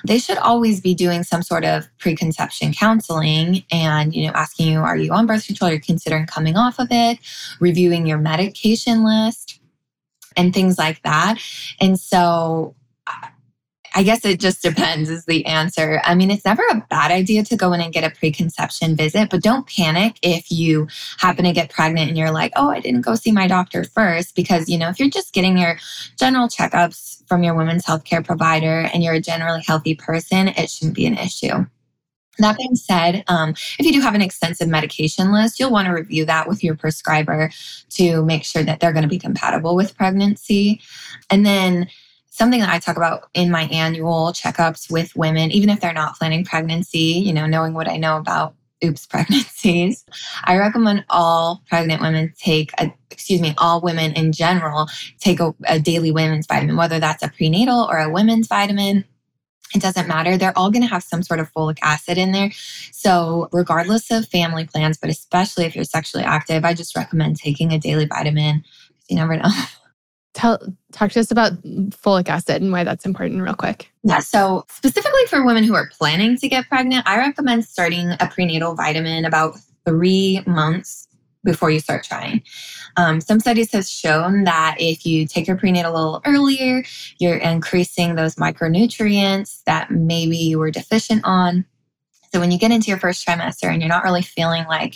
they 0.06 0.18
should 0.18 0.38
always 0.38 0.82
be 0.82 0.96
doing 0.96 1.24
some 1.24 1.44
sort 1.44 1.66
of 1.66 1.88
preconception 2.00 2.74
counseling 2.74 3.64
and, 3.72 4.16
you 4.16 4.26
know, 4.26 4.34
asking 4.34 4.72
you, 4.72 4.80
are 4.80 4.98
you 4.98 5.12
on 5.14 5.28
birth 5.28 5.46
control? 5.46 5.70
Are 5.70 5.74
you 5.74 5.80
considering 5.80 6.26
coming 6.26 6.58
off 6.58 6.80
of 6.80 6.88
it? 6.92 7.20
Reviewing 7.60 8.08
your 8.08 8.18
medication 8.18 9.04
list 9.04 9.47
and 10.38 10.54
things 10.54 10.78
like 10.78 11.02
that. 11.04 11.40
And 11.82 12.00
so 12.00 12.76
I 13.96 14.04
guess 14.04 14.24
it 14.26 14.40
just 14.40 14.62
depends, 14.62 15.10
is 15.10 15.26
the 15.26 15.44
answer. 15.48 16.00
I 16.04 16.14
mean, 16.14 16.30
it's 16.30 16.46
never 16.46 16.62
a 16.70 16.86
bad 16.88 17.10
idea 17.10 17.44
to 17.46 17.58
go 17.58 17.74
in 17.74 17.82
and 17.82 17.92
get 17.92 18.04
a 18.04 18.16
preconception 18.16 18.96
visit, 18.96 19.32
but 19.32 19.42
don't 19.42 19.68
panic 19.68 20.20
if 20.22 20.52
you 20.52 20.88
happen 21.18 21.46
to 21.46 21.52
get 21.52 21.72
pregnant 21.72 22.10
and 22.10 22.18
you're 22.18 22.30
like, 22.30 22.54
oh, 22.56 22.70
I 22.70 22.80
didn't 22.80 23.02
go 23.02 23.16
see 23.16 23.32
my 23.32 23.48
doctor 23.48 23.84
first. 23.84 24.36
Because, 24.36 24.70
you 24.70 24.78
know, 24.78 24.90
if 24.90 25.00
you're 25.00 25.10
just 25.10 25.34
getting 25.34 25.58
your 25.58 25.80
general 26.20 26.48
checkups 26.48 27.28
from 27.28 27.42
your 27.42 27.56
women's 27.56 27.86
healthcare 27.86 28.24
provider 28.24 28.88
and 28.94 29.04
you're 29.04 29.16
a 29.16 29.22
generally 29.22 29.64
healthy 29.66 29.96
person, 29.96 30.50
it 30.50 30.70
shouldn't 30.70 30.96
be 30.96 31.08
an 31.08 31.18
issue. 31.18 31.66
That 32.40 32.58
being 32.58 32.76
said, 32.76 33.24
um, 33.28 33.52
if 33.80 33.86
you 33.86 33.94
do 33.94 34.02
have 34.02 34.16
an 34.16 34.22
extensive 34.22 34.68
medication 34.68 35.32
list, 35.32 35.60
you'll 35.60 35.72
want 35.72 35.88
to 35.88 35.94
review 35.94 36.26
that 36.26 36.48
with 36.48 36.64
your 36.64 36.76
prescriber 36.76 37.50
to 37.92 38.24
make 38.26 38.44
sure 38.44 38.64
that 38.64 38.80
they're 38.80 38.94
going 38.94 39.04
to 39.04 39.10
be 39.10 39.20
compatible 39.20 39.76
with 39.76 39.98
pregnancy. 39.98 40.82
And 41.30 41.46
then 41.46 41.88
something 42.38 42.60
that 42.60 42.70
I 42.70 42.80
talk 42.80 42.98
about 42.98 43.30
in 43.34 43.50
my 43.50 43.64
annual 43.64 44.32
checkups 44.32 44.92
with 44.92 45.16
women, 45.16 45.52
even 45.52 45.70
if 45.70 45.80
they're 45.80 45.94
not 45.94 46.18
planning 46.18 46.46
pregnancy, 46.46 47.00
you 47.00 47.34
know, 47.34 47.48
knowing 47.48 47.74
what 47.74 47.90
I 47.90 47.98
know 47.98 48.18
about 48.18 48.54
oops 48.84 49.06
pregnancies, 49.08 50.06
I 50.44 50.58
recommend 50.58 51.06
all 51.10 51.64
pregnant 51.68 52.02
women 52.02 52.34
take 52.38 52.72
a, 52.80 52.94
excuse 53.10 53.42
me, 53.42 53.56
all 53.58 53.82
women 53.82 54.14
in 54.14 54.32
general 54.32 54.88
take 55.20 55.40
a, 55.40 55.56
a 55.68 55.80
daily 55.80 56.12
women's 56.12 56.46
vitamin, 56.46 56.78
whether 56.78 57.00
that's 57.00 57.24
a 57.24 57.30
prenatal 57.30 57.88
or 57.90 57.98
a 57.98 58.10
women's 58.10 58.48
vitamin 58.48 59.04
it 59.76 59.82
doesn't 59.82 60.08
matter. 60.08 60.38
They're 60.38 60.58
all 60.58 60.72
going 60.72 60.84
to 60.84 60.90
have 60.90 61.04
some 61.04 61.24
sort 61.24 61.40
of 61.40 61.52
folic 61.54 61.78
acid 61.82 62.18
in 62.18 62.32
there. 62.32 62.52
So, 62.92 63.50
regardless 63.52 64.12
of 64.12 64.28
family 64.28 64.66
plans, 64.66 64.98
but 64.98 65.10
especially 65.10 65.66
if 65.66 65.76
you're 65.76 65.84
sexually 65.84 66.24
active, 66.24 66.66
I 66.66 66.74
just 66.74 66.96
recommend 66.96 67.38
taking 67.38 67.74
a 67.74 67.80
daily 67.80 68.06
vitamin 68.06 68.64
you 69.10 69.16
never 69.16 69.38
know. 69.38 69.50
Tell, 70.34 70.60
talk 70.92 71.12
to 71.14 71.20
us 71.20 71.32
about 71.32 71.54
folic 71.64 72.30
acid 72.30 72.62
and 72.62 72.72
why 72.72 72.84
that's 72.84 73.08
important, 73.08 73.42
real 73.42 73.56
quick. 73.56 73.92
Yeah. 74.04 74.20
So, 74.20 74.66
specifically 74.70 75.26
for 75.28 75.44
women 75.44 75.64
who 75.64 75.74
are 75.74 75.90
planning 75.98 76.38
to 76.38 76.48
get 76.48 76.68
pregnant, 76.70 77.08
I 77.08 77.18
recommend 77.18 77.66
starting 77.66 78.12
a 78.12 78.30
prenatal 78.32 78.76
vitamin 78.76 79.26
about 79.26 79.58
three 79.84 80.44
months 80.46 81.07
before 81.48 81.72
you 81.72 81.80
start 81.80 82.04
trying. 82.04 82.44
Um, 82.98 83.22
some 83.22 83.40
studies 83.40 83.72
have 83.72 83.88
shown 83.88 84.44
that 84.44 84.76
if 84.80 85.06
you 85.06 85.26
take 85.26 85.48
your 85.48 85.56
prenatal 85.56 85.94
a 85.94 85.96
little 85.96 86.22
earlier, 86.26 86.84
you're 87.20 87.38
increasing 87.38 88.16
those 88.16 88.36
micronutrients 88.36 89.64
that 89.64 89.90
maybe 89.90 90.36
you 90.36 90.60
were 90.60 90.72
deficient 90.72 91.22
on. 91.24 91.66
So 92.34 92.42
when 92.42 92.52
you 92.52 92.60
get 92.60 92.72
into 92.72 92.90
your 92.90 93.00
first 93.00 93.26
trimester 93.26 93.72
and 93.72 93.82
you're 93.82 93.88
not 93.88 94.04
really 94.04 94.22
feeling 94.22 94.66
like 94.66 94.96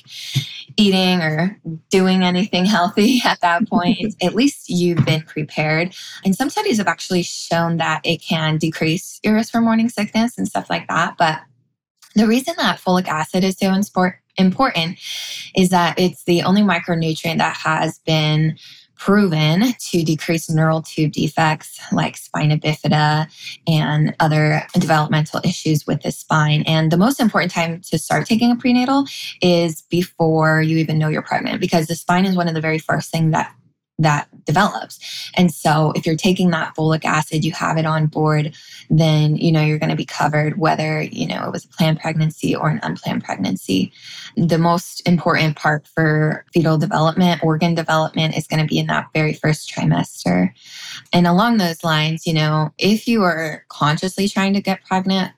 eating 0.76 1.22
or 1.22 1.58
doing 1.90 2.22
anything 2.22 2.66
healthy 2.76 3.22
at 3.24 3.40
that 3.40 3.68
point, 3.70 4.16
at 4.22 4.36
least 4.36 4.70
you've 4.70 5.06
been 5.06 5.22
prepared. 5.22 5.96
And 6.26 6.36
some 6.36 6.50
studies 6.50 6.80
have 6.80 6.88
actually 6.88 7.24
shown 7.24 7.78
that 7.78 8.02
it 8.04 8.22
can 8.22 8.58
decrease 8.58 9.22
your 9.24 9.36
risk 9.36 9.54
for 9.54 9.62
morning 9.62 9.88
sickness 9.88 10.38
and 10.38 10.48
stuff 10.48 10.70
like 10.70 10.90
that. 10.90 11.16
But 11.18 11.40
the 12.16 12.28
reason 12.28 12.54
that 12.58 12.80
folic 12.80 13.08
acid 13.08 13.44
is 13.44 13.58
so 13.58 13.74
important 14.38 15.00
is 15.56 15.70
that 15.70 16.00
it's 16.00 16.24
the 16.26 16.44
only 16.44 16.62
micronutrient 16.62 17.38
that 17.38 17.56
has 17.58 18.00
been 18.00 18.58
proven 19.02 19.74
to 19.80 20.04
decrease 20.04 20.48
neural 20.48 20.84
tube 20.84 21.12
defects 21.12 21.80
like 21.92 22.16
spina 22.16 22.56
bifida 22.56 23.28
and 23.68 24.16
other 24.20 24.62
developmental 24.74 25.42
issues 25.44 25.88
with 25.88 26.04
the 26.04 26.12
spine. 26.12 26.62
And 26.68 26.92
the 26.92 26.98
most 26.98 27.20
important 27.20 27.52
time 27.52 27.82
to 27.90 27.98
start 27.98 28.28
taking 28.28 28.52
a 28.52 28.56
prenatal 28.56 29.06
is 29.42 29.82
before 29.90 30.62
you 30.62 30.78
even 30.78 31.00
know 31.00 31.08
you're 31.08 31.24
pregnant 31.24 31.60
because 31.60 31.88
the 31.88 31.96
spine 31.96 32.26
is 32.26 32.36
one 32.36 32.48
of 32.48 32.54
the 32.54 32.62
very 32.62 32.78
first 32.78 33.10
things 33.10 33.32
that 33.32 33.52
that 34.02 34.28
develops. 34.46 35.00
And 35.36 35.54
so 35.54 35.94
if 35.96 36.06
you're 36.06 36.16
taking 36.16 36.50
that 36.50 36.76
folic 36.76 37.06
acid, 37.06 37.46
you 37.46 37.52
have 37.54 37.78
it 37.78 37.86
on 37.86 38.08
board, 38.08 38.56
then 38.90 39.36
you 39.38 39.52
know 39.52 39.62
you're 39.62 39.80
going 39.80 39.90
to 39.90 39.96
be 39.96 40.06
covered 40.06 40.58
whether, 40.58 41.02
you 41.02 41.28
know, 41.28 41.46
it 41.46 41.52
was 41.52 41.66
a 41.66 41.70
planned 41.70 42.00
pregnancy 42.00 42.56
or 42.56 42.70
an 42.70 42.80
unplanned 42.84 43.24
pregnancy. 43.24 43.92
The 44.36 44.58
most 44.58 45.08
important 45.08 45.56
part 45.56 45.88
for 45.88 46.46
fetal 46.54 46.78
development, 46.78 47.44
organ 47.44 47.76
development 47.76 48.36
is 48.36 48.48
going 48.48 48.62
to 48.62 48.68
be 48.68 48.80
in 48.80 48.88
that 48.88 49.08
very 49.14 49.34
first 49.34 49.72
trimester. 49.72 50.52
And 51.14 51.28
along 51.28 51.58
those 51.58 51.84
lines, 51.84 52.26
you 52.26 52.34
know, 52.34 52.74
if 52.78 53.08
you 53.08 53.24
are 53.24 53.66
consciously 53.70 54.28
trying 54.28 54.54
to 54.54 54.62
get 54.62 54.84
pregnant, 54.86 55.32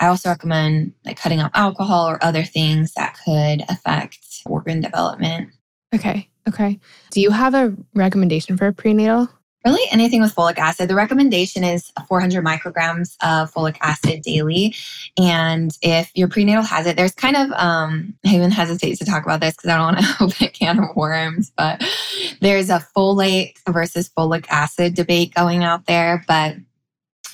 I 0.00 0.08
also 0.08 0.28
recommend 0.28 0.92
like 1.04 1.18
cutting 1.18 1.40
out 1.40 1.52
alcohol 1.54 2.08
or 2.08 2.22
other 2.22 2.42
things 2.42 2.92
that 2.94 3.16
could 3.24 3.62
affect 3.68 4.18
organ 4.46 4.80
development. 4.80 5.50
Okay. 5.94 6.28
Okay. 6.48 6.78
Do 7.10 7.20
you 7.20 7.30
have 7.30 7.54
a 7.54 7.74
recommendation 7.94 8.56
for 8.56 8.66
a 8.66 8.72
prenatal? 8.72 9.28
Really, 9.64 9.88
anything 9.90 10.20
with 10.20 10.34
folic 10.34 10.58
acid. 10.58 10.90
The 10.90 10.94
recommendation 10.94 11.64
is 11.64 11.90
400 12.06 12.44
micrograms 12.44 13.16
of 13.22 13.50
folic 13.50 13.78
acid 13.80 14.20
daily. 14.20 14.74
And 15.18 15.74
if 15.80 16.10
your 16.14 16.28
prenatal 16.28 16.62
has 16.62 16.86
it, 16.86 16.98
there's 16.98 17.14
kind 17.14 17.34
of, 17.34 17.50
um, 17.52 18.14
I 18.26 18.34
even 18.34 18.50
hesitate 18.50 18.98
to 18.98 19.06
talk 19.06 19.24
about 19.24 19.40
this 19.40 19.56
because 19.56 19.70
I 19.70 19.76
don't 19.76 19.94
want 19.94 19.98
to 20.00 20.16
open 20.24 20.46
a 20.46 20.50
can 20.50 20.78
of 20.80 20.94
worms, 20.94 21.50
but 21.56 21.82
there's 22.42 22.68
a 22.68 22.86
folate 22.94 23.54
versus 23.66 24.10
folic 24.10 24.44
acid 24.50 24.94
debate 24.94 25.34
going 25.34 25.64
out 25.64 25.86
there. 25.86 26.24
But 26.28 26.56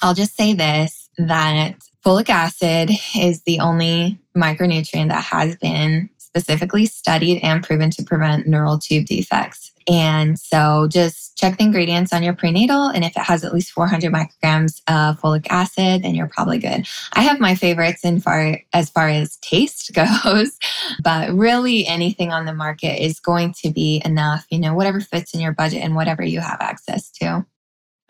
I'll 0.01 0.15
just 0.15 0.37
say 0.37 0.53
this 0.53 1.09
that 1.19 1.79
folic 2.07 2.29
acid 2.29 2.91
is 3.17 3.43
the 3.43 3.59
only 3.59 4.21
micronutrient 4.37 5.09
that 5.09 5.25
has 5.25 5.57
been 5.57 6.09
specifically 6.31 6.87
studied 6.87 7.41
and 7.43 7.63
proven 7.63 7.91
to 7.91 8.05
prevent 8.05 8.47
neural 8.47 8.79
tube 8.79 9.07
defects. 9.07 9.73
And 9.89 10.39
so 10.39 10.87
just 10.89 11.37
check 11.37 11.59
the 11.59 11.65
ingredients 11.65 12.13
on 12.13 12.23
your 12.23 12.35
prenatal. 12.35 12.87
And 12.87 13.05
if 13.05 13.17
it 13.17 13.23
has 13.23 13.43
at 13.43 13.53
least 13.53 13.73
400 13.73 14.13
micrograms 14.13 14.81
of 14.87 15.21
folic 15.21 15.47
acid, 15.51 16.05
then 16.05 16.15
you're 16.15 16.29
probably 16.29 16.59
good. 16.59 16.87
I 17.15 17.23
have 17.23 17.41
my 17.41 17.57
favorites 17.57 18.05
in 18.05 18.21
far 18.21 18.61
as 18.73 18.91
far 18.91 19.09
as 19.09 19.39
taste 19.39 19.93
goes, 20.25 20.57
but 21.03 21.33
really 21.33 21.87
anything 21.87 22.31
on 22.31 22.45
the 22.45 22.55
market 22.55 23.03
is 23.03 23.19
going 23.19 23.55
to 23.65 23.71
be 23.71 24.01
enough, 24.05 24.47
you 24.51 24.61
know, 24.61 24.75
whatever 24.75 25.01
fits 25.01 25.35
in 25.35 25.41
your 25.41 25.53
budget 25.53 25.83
and 25.83 25.97
whatever 25.97 26.23
you 26.23 26.41
have 26.41 26.59
access 26.61 27.11
to. 27.13 27.45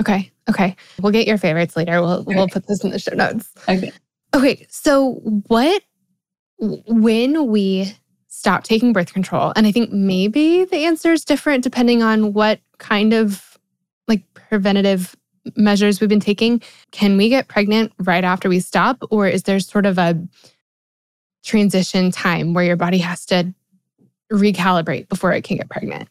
Okay. 0.03 0.31
Okay. 0.49 0.77
We'll 1.01 1.13
get 1.13 1.27
your 1.27 1.39
favorites 1.39 1.77
later. 1.77 2.01
We'll 2.01 2.21
okay. 2.21 2.35
we'll 2.35 2.49
put 2.49 2.67
this 2.67 2.85
in 2.85 2.91
the 2.91 2.99
show 2.99 3.15
notes. 3.15 3.51
Okay. 3.69 3.93
Okay. 4.35 4.67
So 4.69 5.15
what 5.47 5.83
when 6.59 7.47
we 7.47 7.95
stop 8.41 8.65
taking 8.65 8.95
birth 8.95 9.13
control? 9.13 9.53
And 9.55 9.67
I 9.67 9.73
think 9.73 9.93
maybe 9.93 10.65
the 10.65 10.87
answer 10.87 11.13
is 11.13 11.27
different 11.27 11.63
depending 11.63 12.03
on 12.03 12.33
what 12.33 12.59
kind 12.79 13.13
of 13.13 13.59
like 14.09 14.23
preventative 14.33 15.15
measures 15.57 16.01
we've 16.01 16.09
been 16.09 16.21
taking. 16.21 16.63
Can 16.91 17.19
we 17.19 17.29
get 17.29 17.49
pregnant 17.49 17.93
right 17.99 18.25
after 18.25 18.49
we 18.49 18.61
stop? 18.61 19.03
Or 19.11 19.29
is 19.29 19.43
there 19.43 19.61
sort 19.61 19.85
of 19.85 19.99
a 19.99 20.19
transition 21.45 22.11
time 22.11 22.55
where 22.55 22.65
your 22.65 22.77
body 22.77 22.99
has 22.99 23.27
to 23.27 23.55
recalibrate 24.33 25.11
before 25.11 25.33
it 25.33 25.45
can 25.45 25.59
get 25.59 25.69
pregnant? 25.69 26.09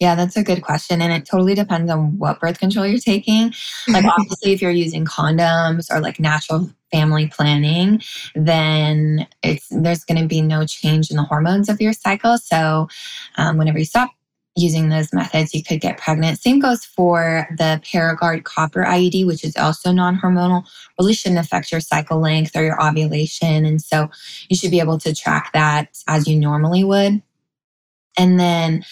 Yeah, 0.00 0.14
that's 0.14 0.36
a 0.36 0.44
good 0.44 0.62
question. 0.62 1.02
And 1.02 1.12
it 1.12 1.26
totally 1.26 1.54
depends 1.54 1.90
on 1.90 2.18
what 2.18 2.38
birth 2.38 2.60
control 2.60 2.86
you're 2.86 3.00
taking. 3.00 3.52
Like, 3.88 4.04
obviously, 4.18 4.52
if 4.52 4.62
you're 4.62 4.70
using 4.70 5.04
condoms 5.04 5.86
or 5.90 6.00
like 6.00 6.20
natural 6.20 6.70
family 6.92 7.26
planning, 7.26 8.00
then 8.34 9.26
it's 9.42 9.66
there's 9.70 10.04
going 10.04 10.20
to 10.20 10.28
be 10.28 10.40
no 10.40 10.64
change 10.66 11.10
in 11.10 11.16
the 11.16 11.24
hormones 11.24 11.68
of 11.68 11.80
your 11.80 11.92
cycle. 11.92 12.38
So, 12.38 12.88
um, 13.36 13.58
whenever 13.58 13.78
you 13.78 13.84
stop 13.84 14.10
using 14.58 14.88
those 14.88 15.12
methods, 15.12 15.54
you 15.54 15.62
could 15.62 15.80
get 15.80 15.98
pregnant. 15.98 16.38
Same 16.38 16.58
goes 16.58 16.84
for 16.84 17.48
the 17.56 17.80
Paragard 17.84 18.44
copper 18.44 18.84
IUD, 18.84 19.26
which 19.26 19.44
is 19.44 19.56
also 19.56 19.92
non 19.92 20.18
hormonal, 20.18 20.64
really 20.98 21.14
shouldn't 21.14 21.40
affect 21.40 21.72
your 21.72 21.80
cycle 21.80 22.20
length 22.20 22.56
or 22.56 22.62
your 22.62 22.82
ovulation. 22.82 23.64
And 23.64 23.80
so 23.80 24.10
you 24.48 24.56
should 24.56 24.70
be 24.70 24.80
able 24.80 24.98
to 24.98 25.14
track 25.14 25.50
that 25.54 25.88
as 26.06 26.28
you 26.28 26.38
normally 26.38 26.84
would. 26.84 27.22
And 28.18 28.38
then 28.38 28.84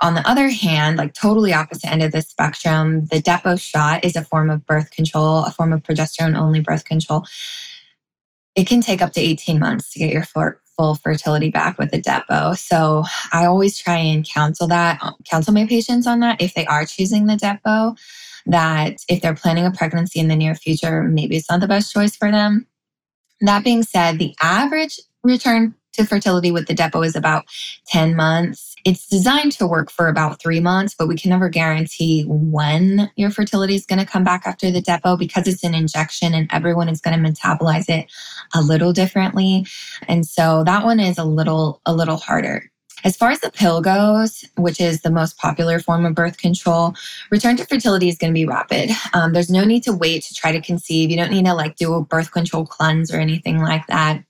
on 0.00 0.14
the 0.14 0.28
other 0.28 0.48
hand, 0.48 0.98
like 0.98 1.14
totally 1.14 1.52
opposite 1.52 1.90
end 1.90 2.02
of 2.02 2.12
the 2.12 2.22
spectrum, 2.22 3.06
the 3.06 3.22
Depo 3.22 3.60
shot 3.60 4.04
is 4.04 4.16
a 4.16 4.24
form 4.24 4.50
of 4.50 4.66
birth 4.66 4.90
control, 4.90 5.44
a 5.44 5.50
form 5.50 5.72
of 5.72 5.82
progesterone 5.82 6.38
only 6.38 6.60
birth 6.60 6.84
control. 6.84 7.24
It 8.54 8.66
can 8.66 8.80
take 8.80 9.02
up 9.02 9.12
to 9.12 9.20
18 9.20 9.58
months 9.58 9.92
to 9.92 9.98
get 9.98 10.12
your 10.12 10.24
full 10.76 10.94
fertility 10.96 11.50
back 11.50 11.78
with 11.78 11.92
a 11.94 12.00
Depo. 12.00 12.56
So 12.56 13.04
I 13.32 13.46
always 13.46 13.78
try 13.78 13.96
and 13.96 14.28
counsel 14.28 14.66
that, 14.68 14.98
uh, 15.02 15.12
counsel 15.28 15.54
my 15.54 15.66
patients 15.66 16.06
on 16.06 16.20
that 16.20 16.40
if 16.40 16.54
they 16.54 16.66
are 16.66 16.84
choosing 16.84 17.26
the 17.26 17.34
Depo, 17.34 17.96
that 18.46 18.98
if 19.08 19.22
they're 19.22 19.34
planning 19.34 19.64
a 19.64 19.70
pregnancy 19.70 20.20
in 20.20 20.28
the 20.28 20.36
near 20.36 20.54
future, 20.54 21.02
maybe 21.04 21.36
it's 21.36 21.50
not 21.50 21.60
the 21.60 21.68
best 21.68 21.92
choice 21.92 22.14
for 22.14 22.30
them. 22.30 22.66
That 23.40 23.64
being 23.64 23.82
said, 23.82 24.18
the 24.18 24.34
average 24.40 25.00
return 25.22 25.74
to 25.94 26.04
fertility 26.04 26.50
with 26.50 26.66
the 26.66 26.74
Depo 26.74 27.04
is 27.06 27.16
about 27.16 27.44
10 27.88 28.14
months. 28.16 28.73
It's 28.84 29.06
designed 29.06 29.52
to 29.52 29.66
work 29.66 29.90
for 29.90 30.08
about 30.08 30.40
three 30.40 30.60
months, 30.60 30.94
but 30.98 31.08
we 31.08 31.16
can 31.16 31.30
never 31.30 31.48
guarantee 31.48 32.24
when 32.28 33.10
your 33.16 33.30
fertility 33.30 33.74
is 33.74 33.86
going 33.86 33.98
to 33.98 34.04
come 34.04 34.24
back 34.24 34.42
after 34.46 34.70
the 34.70 34.82
Depo 34.82 35.18
because 35.18 35.48
it's 35.48 35.64
an 35.64 35.74
injection 35.74 36.34
and 36.34 36.48
everyone 36.52 36.88
is 36.90 37.00
going 37.00 37.20
to 37.20 37.30
metabolize 37.30 37.88
it 37.88 38.10
a 38.54 38.60
little 38.60 38.92
differently. 38.92 39.66
And 40.06 40.26
so 40.26 40.64
that 40.64 40.84
one 40.84 41.00
is 41.00 41.16
a 41.16 41.24
little, 41.24 41.80
a 41.86 41.94
little 41.94 42.18
harder. 42.18 42.70
As 43.04 43.16
far 43.16 43.30
as 43.30 43.40
the 43.40 43.50
pill 43.50 43.82
goes, 43.82 44.44
which 44.56 44.80
is 44.80 45.02
the 45.02 45.10
most 45.10 45.36
popular 45.36 45.78
form 45.78 46.06
of 46.06 46.14
birth 46.14 46.38
control, 46.38 46.94
return 47.30 47.56
to 47.56 47.66
fertility 47.66 48.08
is 48.08 48.16
going 48.16 48.32
to 48.32 48.34
be 48.34 48.46
rapid. 48.46 48.90
Um, 49.12 49.34
there's 49.34 49.50
no 49.50 49.64
need 49.64 49.82
to 49.82 49.92
wait 49.92 50.24
to 50.24 50.34
try 50.34 50.52
to 50.52 50.60
conceive. 50.60 51.10
You 51.10 51.16
don't 51.18 51.30
need 51.30 51.44
to 51.44 51.54
like 51.54 51.76
do 51.76 51.92
a 51.94 52.02
birth 52.02 52.32
control 52.32 52.64
cleanse 52.64 53.12
or 53.12 53.18
anything 53.18 53.58
like 53.60 53.86
that. 53.88 54.24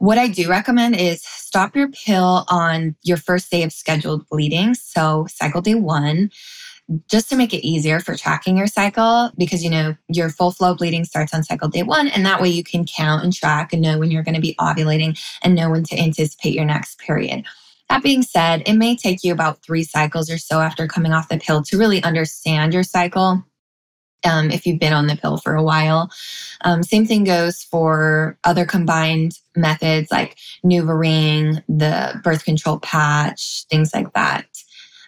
What 0.00 0.16
I 0.16 0.28
do 0.28 0.48
recommend 0.48 0.96
is 0.96 1.22
stop 1.22 1.76
your 1.76 1.88
pill 1.88 2.46
on 2.48 2.96
your 3.02 3.18
first 3.18 3.50
day 3.50 3.64
of 3.64 3.70
scheduled 3.70 4.26
bleeding. 4.30 4.72
So, 4.72 5.26
cycle 5.28 5.60
day 5.60 5.74
one, 5.74 6.30
just 7.06 7.28
to 7.28 7.36
make 7.36 7.52
it 7.52 7.66
easier 7.66 8.00
for 8.00 8.16
tracking 8.16 8.56
your 8.56 8.66
cycle, 8.66 9.30
because 9.36 9.62
you 9.62 9.68
know 9.68 9.94
your 10.08 10.30
full 10.30 10.52
flow 10.52 10.74
bleeding 10.74 11.04
starts 11.04 11.34
on 11.34 11.42
cycle 11.42 11.68
day 11.68 11.82
one. 11.82 12.08
And 12.08 12.24
that 12.24 12.40
way 12.40 12.48
you 12.48 12.64
can 12.64 12.86
count 12.86 13.24
and 13.24 13.32
track 13.34 13.74
and 13.74 13.82
know 13.82 13.98
when 13.98 14.10
you're 14.10 14.22
going 14.22 14.36
to 14.36 14.40
be 14.40 14.54
ovulating 14.58 15.20
and 15.42 15.54
know 15.54 15.68
when 15.68 15.84
to 15.84 15.98
anticipate 15.98 16.54
your 16.54 16.64
next 16.64 16.98
period. 16.98 17.44
That 17.90 18.02
being 18.02 18.22
said, 18.22 18.62
it 18.64 18.76
may 18.76 18.96
take 18.96 19.22
you 19.22 19.34
about 19.34 19.62
three 19.62 19.84
cycles 19.84 20.30
or 20.30 20.38
so 20.38 20.60
after 20.60 20.88
coming 20.88 21.12
off 21.12 21.28
the 21.28 21.36
pill 21.36 21.62
to 21.64 21.76
really 21.76 22.02
understand 22.02 22.72
your 22.72 22.84
cycle 22.84 23.44
um, 24.24 24.50
if 24.50 24.66
you've 24.66 24.78
been 24.78 24.92
on 24.92 25.06
the 25.06 25.16
pill 25.16 25.36
for 25.38 25.54
a 25.54 25.62
while. 25.62 26.10
Um, 26.62 26.82
same 26.82 27.06
thing 27.06 27.24
goes 27.24 27.62
for 27.62 28.38
other 28.44 28.64
combined 28.64 29.38
methods 29.56 30.10
like 30.10 30.36
NuvaRing, 30.64 31.62
the 31.68 32.20
birth 32.22 32.44
control 32.44 32.78
patch, 32.80 33.64
things 33.70 33.92
like 33.94 34.12
that. 34.14 34.46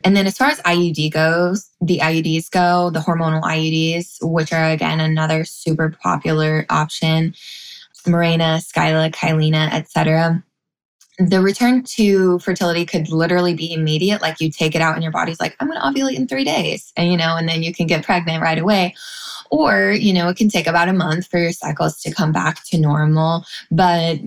And 0.05 0.17
then 0.17 0.27
as 0.27 0.37
far 0.37 0.49
as 0.49 0.61
IUD 0.61 1.13
goes, 1.13 1.71
the 1.81 1.99
IUDs 1.99 2.51
go, 2.51 2.91
the 2.91 3.01
hormonal 3.01 3.43
IUDs, 3.43 4.17
which 4.21 4.53
are 4.53 4.71
again 4.71 4.99
another 4.99 5.45
super 5.45 5.97
popular 6.03 6.67
option, 6.71 7.35
Mirena, 8.07 8.59
Skyla, 8.59 9.13
Kyleena, 9.13 9.73
etc 9.73 10.43
the 11.19 11.41
return 11.41 11.83
to 11.83 12.39
fertility 12.39 12.87
could 12.87 13.11
literally 13.11 13.55
be 13.55 13.73
immediate. 13.73 14.23
Like 14.23 14.41
you 14.41 14.51
take 14.51 14.75
it 14.75 14.81
out 14.81 14.95
and 14.95 15.03
your 15.03 15.13
body's 15.13 15.41
like, 15.41 15.57
I'm 15.61 15.69
going 15.69 15.79
to 15.79 15.87
ovulate 15.87 16.17
in 16.17 16.27
three 16.27 16.45
days. 16.45 16.93
And, 16.97 17.11
you 17.11 17.17
know, 17.17 17.37
and 17.37 17.49
then 17.49 17.63
you 17.63 17.75
can 17.75 17.87
get 17.87 18.05
pregnant 18.05 18.43
right 18.43 18.59
away. 18.59 18.95
Or, 19.51 19.93
you 19.93 20.15
know, 20.15 20.29
it 20.29 20.37
can 20.39 20.49
take 20.49 20.67
about 20.67 20.89
a 20.89 20.95
month 20.95 21.27
for 21.27 21.39
your 21.39 21.53
cycles 21.53 22.01
to 22.01 22.15
come 22.15 22.33
back 22.33 22.65
to 22.65 22.79
normal. 22.79 23.45
But 23.71 24.21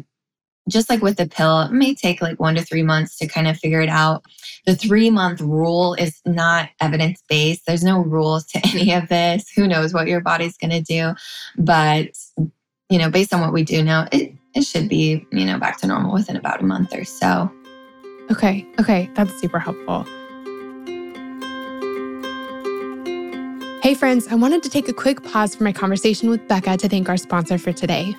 just 0.69 0.89
like 0.89 1.01
with 1.01 1.17
the 1.17 1.27
pill, 1.27 1.61
it 1.61 1.71
may 1.71 1.95
take 1.95 2.21
like 2.21 2.39
one 2.39 2.55
to 2.55 2.63
three 2.63 2.83
months 2.83 3.17
to 3.17 3.27
kind 3.27 3.47
of 3.47 3.57
figure 3.57 3.81
it 3.81 3.89
out. 3.89 4.23
The 4.65 4.75
three 4.75 5.09
month 5.09 5.41
rule 5.41 5.95
is 5.95 6.21
not 6.25 6.69
evidence 6.79 7.23
based. 7.27 7.65
There's 7.65 7.83
no 7.83 7.99
rules 7.99 8.45
to 8.47 8.61
any 8.73 8.93
of 8.93 9.07
this. 9.09 9.49
Who 9.55 9.67
knows 9.67 9.93
what 9.93 10.07
your 10.07 10.21
body's 10.21 10.57
going 10.57 10.71
to 10.71 10.81
do? 10.81 11.13
But, 11.57 12.09
you 12.89 12.99
know, 12.99 13.09
based 13.09 13.33
on 13.33 13.41
what 13.41 13.53
we 13.53 13.63
do 13.63 13.83
know, 13.83 14.07
it, 14.11 14.33
it 14.55 14.63
should 14.63 14.87
be, 14.89 15.27
you 15.31 15.45
know, 15.45 15.59
back 15.59 15.77
to 15.81 15.87
normal 15.87 16.13
within 16.13 16.37
about 16.37 16.61
a 16.61 16.63
month 16.63 16.93
or 16.95 17.03
so. 17.03 17.51
Okay. 18.31 18.65
Okay. 18.79 19.09
That's 19.13 19.39
super 19.39 19.59
helpful. 19.59 20.05
Hey, 23.83 23.93
friends, 23.93 24.27
I 24.29 24.35
wanted 24.35 24.63
to 24.63 24.69
take 24.69 24.89
a 24.89 24.93
quick 24.93 25.23
pause 25.23 25.53
for 25.55 25.63
my 25.63 25.71
conversation 25.71 26.29
with 26.29 26.47
Becca 26.47 26.77
to 26.77 26.89
thank 26.89 27.07
our 27.07 27.17
sponsor 27.17 27.59
for 27.59 27.71
today. 27.71 28.15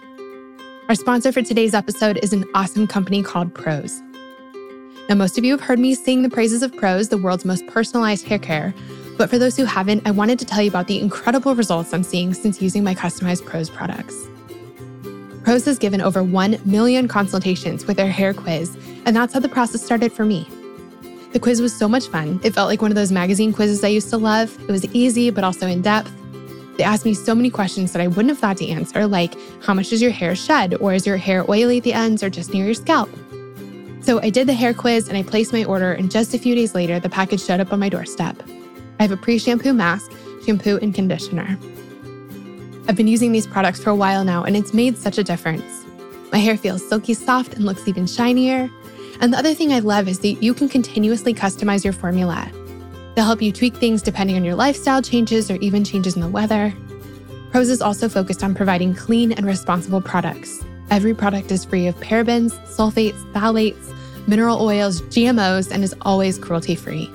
Our 0.89 0.95
sponsor 0.95 1.33
for 1.33 1.43
today's 1.43 1.75
episode 1.75 2.21
is 2.23 2.33
an 2.33 2.45
awesome 2.55 2.87
company 2.87 3.21
called 3.21 3.53
Prose. 3.53 4.01
Now, 5.09 5.17
most 5.17 5.39
of 5.39 5.45
you 5.45 5.53
have 5.53 5.61
heard 5.61 5.81
me 5.81 5.97
sing 5.97 6.23
the 6.23 6.31
praises 6.31 6.63
of 6.63 6.77
Prose, 6.77 7.09
the 7.09 7.19
world's 7.19 7.45
most 7.45 7.67
personalized 7.67 8.27
hair 8.27 8.39
care. 8.39 8.75
But 9.19 9.29
for 9.29 9.39
those 9.39 9.57
who 9.57 9.65
haven't, 9.65 10.07
I 10.07 10.13
wanted 10.13 10.39
to 10.39 10.45
tell 10.45 10.63
you 10.63 10.69
about 10.69 10.87
the 10.87 11.01
incredible 11.01 11.55
results 11.57 11.93
I'm 11.93 12.05
seeing 12.05 12.35
since 12.35 12.63
using 12.63 12.85
my 12.85 12.95
customized 12.95 13.45
Prose 13.45 13.71
products. 13.71 14.29
Prose 15.47 15.65
has 15.65 15.79
given 15.79 16.01
over 16.01 16.25
1 16.25 16.59
million 16.65 17.07
consultations 17.07 17.87
with 17.87 17.97
their 17.97 18.11
hair 18.11 18.35
quiz, 18.35 18.77
and 19.05 19.15
that's 19.15 19.33
how 19.33 19.39
the 19.39 19.49
process 19.49 19.81
started 19.81 20.13
for 20.13 20.25
me. 20.25 20.45
The 21.33 21.39
quiz 21.39 21.63
was 21.63 21.73
so 21.73 21.89
much 21.89 22.09
fun. 22.09 22.41
It 22.43 22.53
felt 22.53 22.69
like 22.69 22.83
one 22.83 22.91
of 22.91 22.97
those 22.97 23.13
magazine 23.13 23.53
quizzes 23.53 23.85
I 23.85 23.89
used 23.89 24.11
to 24.11 24.17
love. 24.17 24.59
It 24.69 24.73
was 24.73 24.85
easy, 24.87 25.31
but 25.31 25.45
also 25.45 25.69
in 25.69 25.83
depth. 25.83 26.11
They 26.77 26.83
asked 26.83 27.05
me 27.05 27.15
so 27.15 27.33
many 27.33 27.49
questions 27.49 27.93
that 27.93 28.03
I 28.03 28.09
wouldn't 28.09 28.31
have 28.31 28.41
thought 28.41 28.57
to 28.57 28.67
answer, 28.67 29.07
like 29.07 29.35
how 29.63 29.73
much 29.73 29.91
does 29.91 30.03
your 30.03 30.11
hair 30.11 30.35
shed, 30.35 30.75
or 30.81 30.95
is 30.95 31.07
your 31.07 31.17
hair 31.17 31.49
oily 31.49 31.77
at 31.77 31.85
the 31.85 31.93
ends 31.93 32.25
or 32.25 32.29
just 32.29 32.53
near 32.53 32.65
your 32.65 32.75
scalp? 32.75 33.09
So 34.01 34.21
I 34.23 34.31
did 34.31 34.49
the 34.49 34.53
hair 34.53 34.75
quiz 34.75 35.07
and 35.07 35.17
I 35.17 35.23
placed 35.23 35.53
my 35.53 35.63
order, 35.63 35.93
and 35.93 36.11
just 36.11 36.35
a 36.35 36.41
few 36.41 36.57
days 36.57 36.75
later, 36.75 36.99
the 36.99 37.09
package 37.09 37.45
showed 37.45 37.61
up 37.61 37.73
on 37.73 37.79
my 37.79 37.89
doorstep. 37.89 38.43
I 38.99 39.05
have 39.05 39.13
a 39.13 39.17
pre 39.17 39.39
shampoo 39.39 39.75
mask, 39.75 40.11
shampoo, 40.45 40.81
and 40.83 40.93
conditioner. 40.93 41.57
I've 42.89 42.95
been 42.97 43.09
using 43.09 43.33
these 43.33 43.49
products 43.49 43.83
for 43.83 43.91
a 43.91 43.97
while 43.97 44.23
now, 44.23 44.45
and 44.45 44.57
it's 44.57 44.73
made 44.73 44.97
such 44.97 45.19
a 45.19 45.25
difference. 45.25 45.85
My 46.31 46.39
hair 46.39 46.57
feels 46.57 46.89
silky 46.89 47.15
soft 47.15 47.55
and 47.55 47.65
looks 47.65 47.89
even 47.89 48.07
shinier. 48.07 48.71
And 49.21 49.33
the 49.33 49.39
other 49.39 49.55
thing 49.55 49.73
I 49.73 49.81
love 49.81 50.07
is 50.07 50.21
that 50.21 50.43
you 50.43 50.55
can 50.55 50.69
continuously 50.69 51.35
customize 51.35 51.83
your 51.83 51.93
formula. 51.93 52.49
They'll 53.15 53.25
help 53.25 53.43
you 53.43 53.51
tweak 53.51 53.75
things 53.77 54.03
depending 54.03 54.37
on 54.37 54.45
your 54.45 54.55
lifestyle 54.55 55.03
changes 55.03 55.51
or 55.51 55.57
even 55.57 55.83
changes 55.83 56.15
in 56.15 56.23
the 56.23 56.29
weather. 56.29 56.73
Prose 57.51 57.71
is 57.71 57.83
also 57.83 58.09
focused 58.09 58.45
on 58.45 58.55
providing 58.55 58.95
clean 58.95 59.33
and 59.33 59.47
responsible 59.47 60.01
products. 60.01 60.65
Every 60.91 61.15
product 61.15 61.51
is 61.51 61.65
free 61.65 61.89
of 61.89 61.97
parabens, 61.97 62.53
sulfates, 62.67 63.21
phthalates, 63.33 63.93
mineral 64.29 64.61
oils, 64.63 65.03
GMOs, 65.03 65.73
and 65.73 65.83
is 65.83 65.95
always 66.03 66.39
cruelty 66.39 66.77
free. 66.77 67.11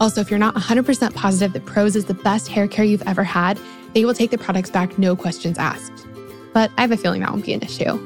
Also, 0.00 0.20
if 0.20 0.30
you're 0.30 0.38
not 0.38 0.54
100% 0.54 1.14
positive 1.14 1.52
that 1.52 1.66
Prose 1.66 1.96
is 1.96 2.06
the 2.06 2.14
best 2.14 2.48
hair 2.48 2.66
care 2.66 2.84
you've 2.84 3.02
ever 3.02 3.24
had, 3.24 3.58
they 3.94 4.04
will 4.04 4.14
take 4.14 4.30
the 4.30 4.38
products 4.38 4.70
back, 4.70 4.98
no 4.98 5.16
questions 5.16 5.58
asked. 5.58 6.06
But 6.52 6.70
I 6.76 6.82
have 6.82 6.92
a 6.92 6.96
feeling 6.96 7.20
that 7.20 7.30
won't 7.30 7.44
be 7.44 7.52
an 7.52 7.62
issue. 7.62 7.98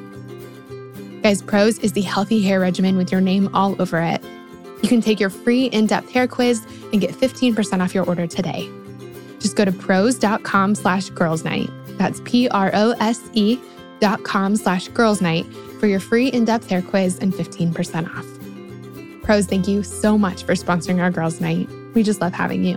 Guys, 1.22 1.42
Prose 1.42 1.78
is 1.80 1.92
the 1.92 2.02
healthy 2.02 2.40
hair 2.40 2.60
regimen 2.60 2.96
with 2.96 3.10
your 3.10 3.20
name 3.20 3.50
all 3.54 3.80
over 3.80 3.98
it. 4.00 4.22
You 4.82 4.88
can 4.88 5.00
take 5.00 5.18
your 5.18 5.30
free 5.30 5.66
in 5.66 5.86
depth 5.86 6.10
hair 6.10 6.28
quiz 6.28 6.64
and 6.92 7.00
get 7.00 7.10
15% 7.10 7.82
off 7.82 7.94
your 7.94 8.06
order 8.06 8.26
today. 8.26 8.70
Just 9.40 9.56
go 9.56 9.64
to 9.64 9.72
prose.com 9.72 10.74
slash 10.74 11.10
girls 11.10 11.44
night. 11.44 11.70
That's 11.98 12.20
P 12.24 12.48
R 12.48 12.70
O 12.74 12.92
S 13.00 13.20
E 13.32 13.58
dot 14.00 14.22
com 14.22 14.56
slash 14.56 14.88
girls 14.88 15.20
night 15.20 15.46
for 15.80 15.86
your 15.86 16.00
free 16.00 16.28
in 16.28 16.44
depth 16.44 16.68
hair 16.68 16.82
quiz 16.82 17.18
and 17.18 17.32
15% 17.32 18.08
off. 18.16 19.22
Prose, 19.24 19.46
thank 19.46 19.68
you 19.68 19.82
so 19.82 20.16
much 20.16 20.44
for 20.44 20.54
sponsoring 20.54 21.02
our 21.02 21.10
girls' 21.10 21.40
night. 21.40 21.68
We 21.94 22.02
just 22.02 22.20
love 22.20 22.32
having 22.32 22.64
you. 22.64 22.76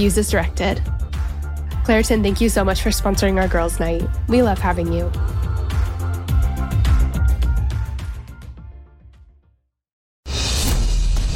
Use 0.00 0.16
as 0.16 0.30
directed. 0.30 0.78
Claritin, 1.84 2.22
thank 2.22 2.40
you 2.40 2.48
so 2.48 2.64
much 2.64 2.82
for 2.82 2.88
sponsoring 2.88 3.40
our 3.40 3.48
girls' 3.48 3.78
night. 3.78 4.02
We 4.28 4.42
love 4.42 4.58
having 4.58 4.92
you. 4.92 5.12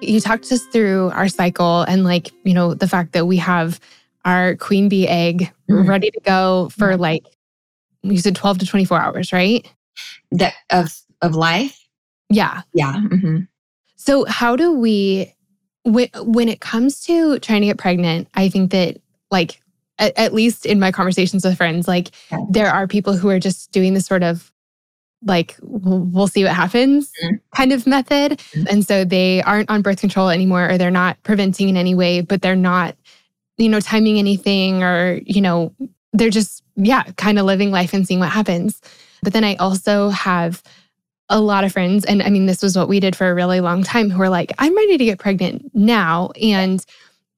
You 0.00 0.20
talked 0.20 0.50
us 0.52 0.64
through 0.66 1.10
our 1.10 1.28
cycle 1.28 1.82
and, 1.82 2.04
like, 2.04 2.30
you 2.44 2.52
know, 2.54 2.74
the 2.74 2.88
fact 2.88 3.12
that 3.12 3.26
we 3.26 3.36
have 3.38 3.80
our 4.24 4.56
queen 4.56 4.88
bee 4.88 5.06
egg 5.08 5.50
Mhm. 5.70 5.86
ready 5.88 6.10
to 6.10 6.20
go 6.20 6.68
for 6.70 6.96
like, 6.96 7.24
you 8.02 8.18
said 8.18 8.34
12 8.36 8.58
to 8.58 8.66
24 8.66 9.00
hours, 9.00 9.32
right? 9.32 9.66
That 10.32 10.54
of 10.70 10.94
of 11.22 11.34
life. 11.34 11.78
Yeah. 12.28 12.62
Yeah. 12.74 13.00
hmm 13.00 13.40
So, 13.96 14.24
how 14.26 14.56
do 14.56 14.72
we, 14.72 15.32
when, 15.84 16.08
when 16.16 16.48
it 16.50 16.60
comes 16.60 17.00
to 17.02 17.38
trying 17.38 17.60
to 17.62 17.66
get 17.68 17.78
pregnant, 17.78 18.28
I 18.34 18.48
think 18.50 18.72
that, 18.72 18.98
like, 19.30 19.60
at, 19.98 20.12
at 20.18 20.34
least 20.34 20.66
in 20.66 20.78
my 20.80 20.90
conversations 20.92 21.44
with 21.44 21.56
friends, 21.56 21.86
like, 21.88 22.10
Yeah. 22.30 22.38
there 22.50 22.70
are 22.70 22.86
people 22.86 23.14
who 23.16 23.28
are 23.30 23.38
just 23.38 23.72
doing 23.72 23.94
this 23.94 24.06
sort 24.06 24.22
of 24.22 24.50
like, 25.24 25.56
we'll, 25.62 26.26
see 26.28 26.44
what 26.44 26.52
happens 26.54 27.10
Mhm. 27.24 27.40
kind 27.56 27.72
of 27.72 27.86
method. 27.86 28.38
Mhm. 28.54 28.66
And 28.70 28.86
so 28.86 29.04
they 29.04 29.42
aren't 29.42 29.70
on 29.70 29.82
birth 29.82 30.00
control 30.00 30.28
anymore, 30.28 30.70
or 30.70 30.78
they're 30.78 30.90
not 30.90 31.16
preventing 31.22 31.68
in 31.68 31.76
any 31.76 31.94
way, 31.94 32.20
but 32.20 32.42
they're 32.42 32.56
not, 32.56 32.96
you 33.58 33.68
know, 33.68 33.80
timing 33.80 34.18
anything, 34.18 34.82
or, 34.82 35.20
you 35.24 35.40
know, 35.40 35.72
they're 36.12 36.30
just, 36.30 36.62
yeah, 36.76 37.04
kind 37.16 37.38
of 37.38 37.46
living 37.46 37.70
life 37.70 37.92
and 37.94 38.06
seeing 38.06 38.20
what 38.20 38.30
happens. 38.30 38.80
But 39.22 39.32
then 39.32 39.44
I 39.44 39.54
also 39.56 40.10
have 40.10 40.62
a 41.30 41.40
lot 41.40 41.64
of 41.64 41.72
friends, 41.72 42.04
and 42.04 42.22
I 42.22 42.28
mean, 42.30 42.46
this 42.46 42.62
was 42.62 42.76
what 42.76 42.88
we 42.88 43.00
did 43.00 43.16
for 43.16 43.30
a 43.30 43.34
really 43.34 43.60
long 43.60 43.82
time, 43.82 44.10
who 44.10 44.20
are 44.22 44.28
like, 44.28 44.52
I'm 44.58 44.76
ready 44.76 44.98
to 44.98 45.04
get 45.04 45.18
pregnant 45.18 45.70
now. 45.74 46.30
And 46.40 46.84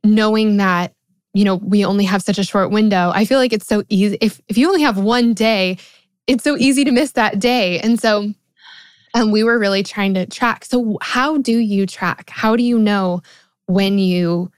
knowing 0.03 0.57
that, 0.57 0.93
you 1.35 1.45
know, 1.45 1.57
we 1.57 1.85
only 1.85 2.05
have 2.05 2.23
such 2.23 2.39
a 2.39 2.45
short 2.45 2.71
window, 2.71 3.13
I 3.15 3.25
feel 3.25 3.39
like 3.39 3.53
it's 3.53 3.67
so 3.67 3.85
easy. 3.89 4.19
If, 4.21 4.41
if 4.49 4.59
you 4.59 4.67
only 4.69 4.83
have 4.83 4.99
one 4.99 5.35
day, 5.35 5.79
it's 6.27 6.45
so 6.45 6.57
easy 6.57 6.85
to 6.85 6.91
miss 6.91 7.13
that 7.13 7.39
day. 7.39 7.79
And 7.81 8.01
so 8.01 8.33
um, 9.15 9.31
we 9.31 9.43
were 9.43 9.59
really 9.59 9.83
trying 9.83 10.15
to 10.15 10.27
track. 10.27 10.65
So, 10.65 10.99
how 11.01 11.39
do 11.39 11.57
you 11.59 11.87
track? 11.87 12.29
How 12.29 12.57
do 12.57 12.63
you 12.63 12.79
know 12.79 13.23
when 13.67 13.99
you 13.99 14.51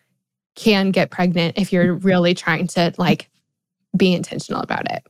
can 0.56 0.90
get 0.90 1.10
pregnant 1.10 1.56
if 1.56 1.72
you're 1.72 1.94
really 1.94 2.34
trying 2.34 2.66
to 2.68 2.92
like 2.98 3.30
be 3.96 4.12
intentional 4.12 4.60
about 4.60 4.90
it? 4.90 5.06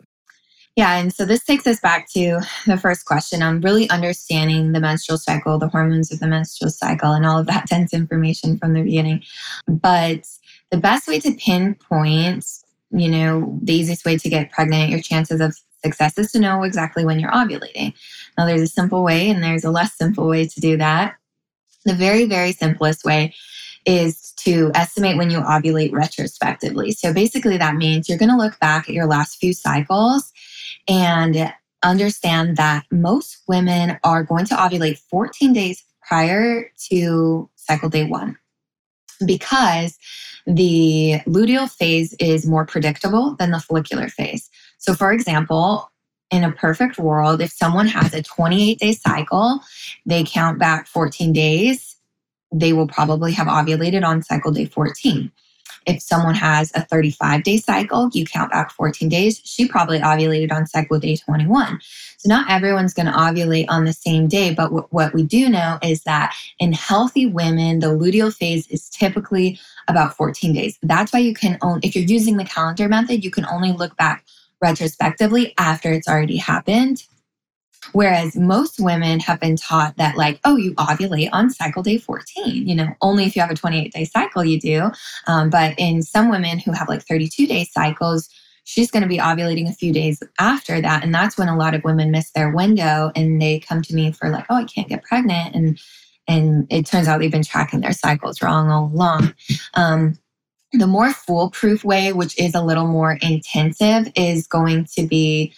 Yeah, 0.76 0.98
and 0.98 1.12
so 1.12 1.24
this 1.24 1.44
takes 1.44 1.66
us 1.66 1.80
back 1.80 2.09
to 2.11 2.40
the 2.66 2.76
first 2.76 3.04
question 3.04 3.42
on 3.42 3.62
really 3.62 3.90
understanding 3.90 4.72
the 4.72 4.80
menstrual 4.80 5.18
cycle, 5.18 5.59
the 5.59 5.66
hormones 5.66 6.12
of 6.12 6.20
the 6.20 6.28
menstrual 6.28 6.70
cycle, 6.70 7.14
and 7.14 7.26
all 7.26 7.38
of 7.38 7.46
that 7.46 7.66
dense 7.70 7.92
information 7.92 8.59
from 8.59 8.74
the 8.74 8.82
beginning. 8.82 9.24
But 9.66 10.24
the 10.70 10.76
best 10.76 11.09
way 11.09 11.18
to 11.20 11.32
pinpoint, 11.32 12.44
you 12.90 13.11
know, 13.11 13.59
the 13.62 13.72
easiest 13.72 14.04
way 14.04 14.18
to 14.18 14.28
get 14.28 14.52
pregnant, 14.52 14.90
your 14.90 15.00
chances 15.00 15.40
of 15.40 15.59
success 15.85 16.18
is 16.18 16.33
to 16.33 16.41
know 16.41 16.62
exactly 16.62 17.05
when 17.05 17.18
you're 17.18 17.31
ovulating. 17.31 17.95
Now, 18.37 18.47
there's 18.47 18.62
a 18.62 18.66
simple 18.66 19.03
way 19.03 19.31
and 19.31 19.43
there's 19.43 19.64
a 19.64 19.70
less 19.70 19.97
simple 19.97 20.29
way 20.29 20.47
to 20.47 20.61
do 20.61 20.76
that. 20.76 21.16
The 21.85 21.95
very, 21.95 22.26
very 22.26 22.53
simplest 22.53 23.05
way 23.05 23.35
is 23.87 24.33
to 24.39 24.70
estimate 24.74 25.16
when 25.16 25.31
you 25.31 25.39
ovulate 25.39 25.93
retrospectively. 25.93 26.93
So 26.93 27.12
basically, 27.12 27.57
that 27.57 27.76
means 27.76 28.09
you're 28.09 28.18
going 28.18 28.31
to 28.31 28.37
look 28.37 28.59
back 28.61 28.89
at 28.89 28.95
your 28.95 29.07
last 29.07 29.37
few 29.37 29.53
cycles 29.53 30.33
and 30.87 31.53
understand 31.83 32.57
that 32.57 32.85
most 32.91 33.39
women 33.49 33.99
are 34.05 34.24
going 34.24 34.45
to 34.47 34.55
ovulate 34.55 34.99
14 34.99 35.53
days 35.53 35.85
prior 36.03 36.70
to 36.91 37.49
cycle 37.57 37.89
day 37.89 38.05
one 38.05 38.37
because 39.24 39.99
the 40.47 41.20
luteal 41.26 41.70
phase 41.70 42.14
is 42.18 42.47
more 42.47 42.64
predictable 42.64 43.37
than 43.37 43.51
the 43.51 43.61
follicular 43.61 44.09
phase. 44.09 44.49
So, 44.79 44.95
for 44.95 45.12
example, 45.12 45.91
in 46.31 46.45
a 46.45 46.53
perfect 46.53 46.99
world, 46.99 47.41
if 47.41 47.51
someone 47.51 47.87
has 47.89 48.14
a 48.14 48.22
28 48.22 48.79
day 48.79 48.93
cycle, 48.93 49.61
they 50.07 50.24
count 50.24 50.59
back 50.59 50.87
14 50.87 51.33
days, 51.33 51.97
they 52.53 52.72
will 52.72 52.89
probably 52.89 53.33
have 53.33 53.47
ovulated 53.47 54.05
on 54.05 54.22
cycle 54.22 54.53
day 54.53 54.64
14. 54.66 55.31
If 55.87 56.03
someone 56.03 56.35
has 56.35 56.70
a 56.74 56.83
35 56.83 57.43
day 57.45 57.57
cycle, 57.57 58.11
you 58.12 58.26
count 58.26 58.53
back 58.53 58.70
14 58.70 59.09
days, 59.09 59.41
she 59.45 59.66
probably 59.66 59.99
ovulated 60.01 60.53
on 60.53 60.66
cycle 60.66 60.99
day 60.99 61.16
21. 61.16 61.81
So, 62.18 62.29
not 62.29 62.51
everyone's 62.51 62.93
going 62.93 63.07
to 63.07 63.12
ovulate 63.12 63.66
on 63.68 63.85
the 63.85 63.93
same 63.93 64.29
day, 64.29 64.53
but 64.53 64.64
w- 64.64 64.87
what 64.91 65.14
we 65.14 65.22
do 65.22 65.49
know 65.49 65.79
is 65.83 66.03
that 66.03 66.35
in 66.59 66.72
healthy 66.72 67.26
women, 67.26 67.79
the 67.79 67.87
luteal 67.89 68.35
phase 68.35 68.66
is 68.68 68.91
typically 68.91 69.59
about 69.89 70.14
14 70.14 70.53
days. 70.53 70.79
That's 70.83 71.12
why 71.12 71.20
you 71.20 71.33
can 71.33 71.57
own, 71.62 71.81
if 71.83 71.97
you're 71.97 72.05
using 72.05 72.37
the 72.37 72.45
calendar 72.45 72.89
method, 72.89 73.24
you 73.24 73.31
can 73.31 73.47
only 73.47 73.72
look 73.72 73.97
back 73.97 74.24
retrospectively 74.61 75.54
after 75.59 75.92
it's 75.92 76.09
already 76.09 76.36
happened. 76.36 77.04
Whereas 77.92 78.36
most 78.36 78.78
women 78.78 79.20
have 79.20 79.40
been 79.40 79.56
taught 79.56 79.96
that, 79.96 80.16
like, 80.16 80.40
oh, 80.44 80.56
you 80.56 80.74
ovulate 80.74 81.30
on 81.32 81.50
cycle 81.50 81.82
day 81.82 81.98
14. 81.98 82.68
You 82.68 82.74
know, 82.74 82.88
only 83.00 83.24
if 83.24 83.34
you 83.34 83.40
have 83.40 83.50
a 83.50 83.54
28 83.54 83.92
day 83.92 84.04
cycle, 84.04 84.44
you 84.44 84.61
do. 84.61 84.90
Um, 85.26 85.48
but 85.48 85.74
in 85.78 86.02
some 86.02 86.28
women 86.30 86.59
who 86.59 86.72
have 86.72 86.88
like 86.88 87.02
32 87.02 87.46
day 87.46 87.64
cycles, 87.64 88.28
she's 88.64 88.90
going 88.90 89.02
to 89.02 89.09
be 89.09 89.18
ovulating 89.18 89.68
a 89.68 89.74
few 89.74 89.92
days 89.92 90.22
after 90.38 90.80
that. 90.80 91.02
And 91.02 91.14
that's 91.14 91.38
when 91.38 91.48
a 91.48 91.56
lot 91.56 91.74
of 91.74 91.84
women 91.84 92.11
miss 92.11 92.30
their 92.32 92.50
window 92.50 93.11
and 93.16 93.40
they 93.40 93.61
come 93.61 93.80
to 93.82 93.94
me 93.94 94.12
for, 94.12 94.28
like, 94.28 94.44
oh, 94.50 94.56
I 94.56 94.64
can't 94.64 94.88
get 94.88 95.04
pregnant. 95.04 95.54
And 95.54 95.80
and 96.26 96.66
it 96.70 96.84
turns 96.84 97.09
out 97.09 97.20
they've 97.20 97.32
been 97.32 97.42
tracking 97.42 97.80
their 97.80 97.92
cycles 97.92 98.42
wrong 98.42 98.70
all 98.70 98.92
along. 98.92 99.34
Um, 99.72 100.18
the 100.72 100.86
more 100.86 101.12
foolproof 101.12 101.84
way, 101.84 102.12
which 102.12 102.38
is 102.38 102.54
a 102.54 102.62
little 102.62 102.86
more 102.86 103.18
intensive, 103.22 104.10
is 104.14 104.46
going 104.46 104.84
to 104.96 105.06
be 105.06 105.52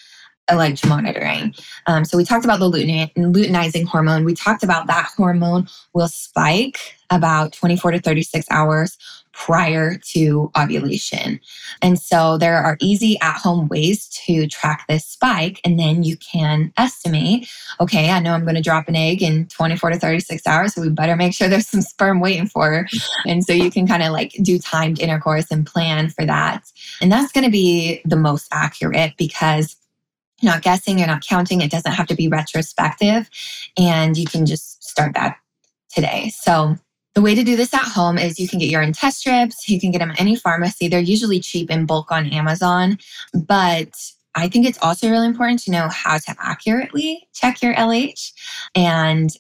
LH 0.51 0.89
monitoring. 0.89 1.55
Um, 1.87 2.05
so 2.05 2.17
we 2.17 2.25
talked 2.25 2.45
about 2.45 2.59
the 2.59 2.71
luteinizing 2.71 3.87
hormone. 3.87 4.25
We 4.25 4.35
talked 4.35 4.63
about 4.63 4.87
that 4.89 5.11
hormone 5.17 5.69
will 5.95 6.09
spike 6.09 6.79
about 7.11 7.53
24 7.53 7.93
to 7.93 8.01
36 8.01 8.47
hours 8.51 8.97
prior 9.41 9.97
to 9.97 10.51
ovulation. 10.57 11.41
And 11.81 11.99
so 11.99 12.37
there 12.37 12.59
are 12.59 12.77
easy 12.79 13.19
at 13.23 13.39
home 13.39 13.69
ways 13.69 14.07
to 14.27 14.47
track 14.47 14.85
this 14.87 15.07
spike. 15.07 15.63
And 15.65 15.79
then 15.79 16.03
you 16.03 16.19
can 16.19 16.73
estimate 16.77 17.49
okay, 17.81 18.11
I 18.11 18.21
know 18.21 18.35
I'm 18.35 18.43
going 18.43 18.57
to 18.57 18.61
drop 18.61 18.89
an 18.89 18.97
egg 18.97 19.23
in 19.23 19.47
24 19.47 19.91
to 19.91 19.99
36 19.99 20.47
hours. 20.47 20.75
So 20.75 20.83
we 20.83 20.91
better 20.91 21.17
make 21.17 21.33
sure 21.33 21.49
there's 21.49 21.67
some 21.67 21.81
sperm 21.81 22.21
waiting 22.21 22.47
for 22.47 22.71
her. 22.71 22.89
And 23.27 23.43
so 23.43 23.55
you 23.55 23.71
can 23.71 23.87
kind 23.87 24.03
of 24.03 24.13
like 24.13 24.33
do 24.43 24.59
timed 24.59 25.01
intercourse 25.01 25.47
and 25.51 25.67
plan 25.67 26.11
for 26.11 26.27
that. 26.27 26.63
And 27.01 27.11
that's 27.11 27.33
going 27.33 27.45
to 27.45 27.51
be 27.51 28.03
the 28.05 28.17
most 28.17 28.49
accurate 28.53 29.15
because 29.17 29.77
you're 30.41 30.53
not 30.53 30.63
guessing, 30.63 30.99
you're 30.99 31.07
not 31.07 31.27
counting. 31.27 31.63
It 31.63 31.71
doesn't 31.71 31.93
have 31.93 32.07
to 32.09 32.15
be 32.15 32.29
retrospective. 32.29 33.31
And 33.79 34.19
you 34.19 34.27
can 34.27 34.45
just 34.45 34.83
start 34.85 35.15
that 35.15 35.39
today. 35.91 36.31
So 36.31 36.77
the 37.15 37.21
way 37.21 37.35
to 37.35 37.43
do 37.43 37.57
this 37.57 37.75
at 37.75 37.83
home 37.83 38.19
is 38.19 38.39
you 38.39 38.49
can 38.49 38.59
get 38.59 38.71
your 38.71 38.83
own 38.83 38.93
test 38.93 39.21
strips. 39.21 39.69
You 39.69 39.81
can 39.81 39.91
get 39.91 39.99
them 39.99 40.13
at 40.13 40.21
any 40.21 40.37
pharmacy. 40.37 40.89
They're 40.89 41.01
usually 41.01 41.41
cheap 41.41 41.71
in 41.71 41.87
bulk 41.87 42.13
on 42.13 42.27
Amazon. 42.27 42.99
But 43.35 43.91
I 44.35 44.49
think 44.49 44.67
it's 44.67 44.79
also 44.81 45.11
really 45.11 45.27
important 45.27 45.61
to 45.65 45.71
know 45.71 45.89
how 45.89 46.19
to 46.19 46.37
accurately 46.39 47.29
check 47.35 47.63
your 47.63 47.75
LH. 47.75 48.33
And 48.75 49.31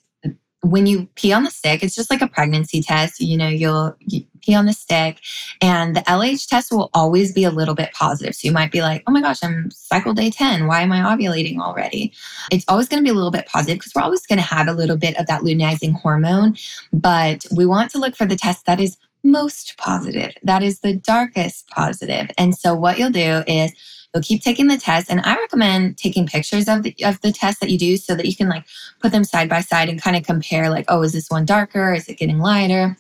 when 0.63 0.87
you 0.87 1.09
pee 1.15 1.33
on 1.33 1.45
the 1.45 1.51
stick, 1.51 1.83
it's 1.83 1.95
just 1.95 2.11
like 2.11 2.23
a 2.23 2.29
pregnancy 2.29 2.83
test. 2.83 3.21
You 3.21 3.37
know, 3.37 3.49
you'll 3.49 3.95
you 4.01 4.25
pee 4.43 4.55
on 4.55 4.67
the 4.67 4.73
stick, 4.73 5.21
and 5.61 5.97
the 5.97 6.01
LH 6.01 6.49
test 6.49 6.73
will 6.73 6.91
always 6.95 7.33
be 7.33 7.45
a 7.45 7.51
little 7.51 7.75
bit 7.75 7.93
positive. 7.93 8.35
So 8.35 8.47
you 8.47 8.53
might 8.53 8.73
be 8.73 8.83
like, 8.83 9.03
oh 9.07 9.13
my 9.13 9.21
gosh, 9.21 9.43
I'm 9.43 9.71
cycle 9.71 10.15
day 10.15 10.31
10. 10.31 10.67
Why 10.67 10.83
am 10.83 10.93
I 10.93 11.01
ovulating 11.01 11.59
already? 11.59 12.13
It's 12.51 12.65
always 12.69 12.89
going 12.89 13.03
to 13.03 13.05
be 13.05 13.11
a 13.11 13.15
little 13.15 13.31
bit 13.31 13.47
positive 13.47 13.79
because 13.79 13.93
we're 13.95 14.03
always 14.03 14.27
going 14.27 14.39
to 14.39 14.45
have 14.45 14.69
a 14.69 14.73
little 14.73 14.97
bit 14.97 15.19
of 15.19 15.27
that 15.27 15.43
luteinizing 15.43 15.95
hormone. 15.95 16.57
But 16.93 17.47
we 17.55 17.67
want 17.67 17.91
to 17.93 17.99
look 17.99 18.17
for 18.17 18.27
the 18.27 18.37
test 18.37 18.67
that 18.67 18.81
is 18.81 18.97
most 19.23 19.77
positive, 19.77 20.33
that 20.43 20.63
is 20.63 20.81
the 20.81 20.95
darkest 20.95 21.69
positive. 21.69 22.31
And 22.39 22.57
so 22.57 22.75
what 22.75 22.99
you'll 22.99 23.11
do 23.11 23.43
is, 23.47 23.73
You'll 24.15 24.23
keep 24.23 24.43
taking 24.43 24.67
the 24.67 24.77
test. 24.77 25.11
And 25.11 25.21
I 25.21 25.37
recommend 25.37 25.97
taking 25.97 26.27
pictures 26.27 26.69
of 26.69 26.83
the, 26.83 26.95
of 27.05 27.21
the 27.21 27.33
test 27.33 27.61
that 27.61 27.71
you 27.71 27.79
do 27.79 27.97
so 27.97 28.15
that 28.15 28.27
you 28.27 28.35
can 28.35 28.49
like 28.49 28.65
put 29.01 29.13
them 29.13 29.25
side 29.25 29.49
by 29.49 29.61
side 29.61 29.89
and 29.89 30.03
kind 30.03 30.17
of 30.17 30.25
compare 30.25 30.69
like, 30.69 30.87
oh, 30.89 31.03
is 31.03 31.13
this 31.13 31.31
one 31.31 31.45
darker? 31.45 31.95
Is 31.95 32.09
it 32.09 32.19
getting 32.19 32.39
lighter? 32.39 32.97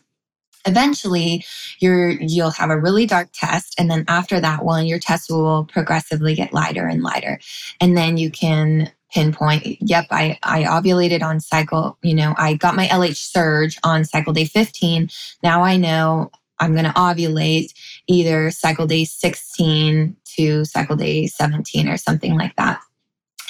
Eventually, 0.66 1.44
you're 1.78 2.11
you'll 2.11 2.50
have 2.50 2.70
a 2.70 2.80
really 2.80 3.06
dark 3.06 3.28
test, 3.32 3.74
and 3.78 3.90
then 3.90 4.04
after 4.08 4.40
that 4.40 4.64
one, 4.64 4.86
your 4.86 4.98
test 4.98 5.30
will 5.30 5.64
progressively 5.64 6.34
get 6.34 6.52
lighter 6.52 6.86
and 6.86 7.02
lighter, 7.02 7.40
and 7.80 7.96
then 7.96 8.16
you 8.16 8.30
can 8.30 8.92
pinpoint 9.12 9.66
yep 9.80 10.06
i 10.12 10.38
i 10.44 10.62
ovulated 10.62 11.20
on 11.20 11.40
cycle 11.40 11.98
you 12.00 12.14
know 12.14 12.32
i 12.38 12.54
got 12.54 12.76
my 12.76 12.86
lh 12.86 13.16
surge 13.16 13.76
on 13.82 14.04
cycle 14.04 14.32
day 14.32 14.44
15 14.44 15.08
now 15.42 15.64
i 15.64 15.76
know 15.76 16.30
i'm 16.61 16.74
going 16.74 16.84
to 16.84 16.92
ovulate 16.92 17.72
either 18.06 18.52
cycle 18.52 18.86
day 18.86 19.04
16 19.04 20.14
to 20.36 20.64
cycle 20.64 20.96
day 20.96 21.26
17 21.26 21.88
or 21.88 21.96
something 21.96 22.36
like 22.36 22.54
that. 22.56 22.80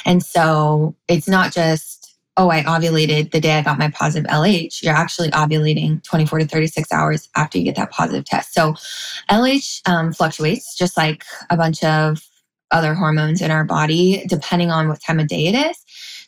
And 0.07 0.23
so 0.23 0.97
it's 1.09 1.29
not 1.29 1.53
just, 1.53 2.00
oh, 2.37 2.51
I 2.51 2.63
ovulated 2.63 3.33
the 3.33 3.41
day 3.41 3.59
I 3.59 3.63
got 3.63 3.79
my 3.79 3.91
positive 3.91 4.31
LH. 4.31 4.83
You're 4.83 4.95
actually 4.95 5.31
ovulating 5.31 6.03
24 6.05 6.41
to 6.41 6.47
36 6.47 6.93
hours 6.93 7.29
after 7.37 7.59
you 7.59 7.65
get 7.65 7.77
that 7.77 7.91
positive 7.91 8.25
test. 8.25 8.55
So 8.55 8.75
LH 9.31 9.83
um, 9.87 10.13
fluctuates 10.13 10.77
just 10.77 10.97
like 10.97 11.25
a 11.51 11.57
bunch 11.57 11.83
of 11.85 12.23
other 12.71 12.95
hormones 12.95 13.43
in 13.43 13.51
our 13.51 13.65
body, 13.65 14.25
depending 14.29 14.71
on 14.71 14.89
what 14.89 15.03
time 15.03 15.19
of 15.21 15.27
day 15.27 15.47
it 15.49 15.55
is. 15.55 15.77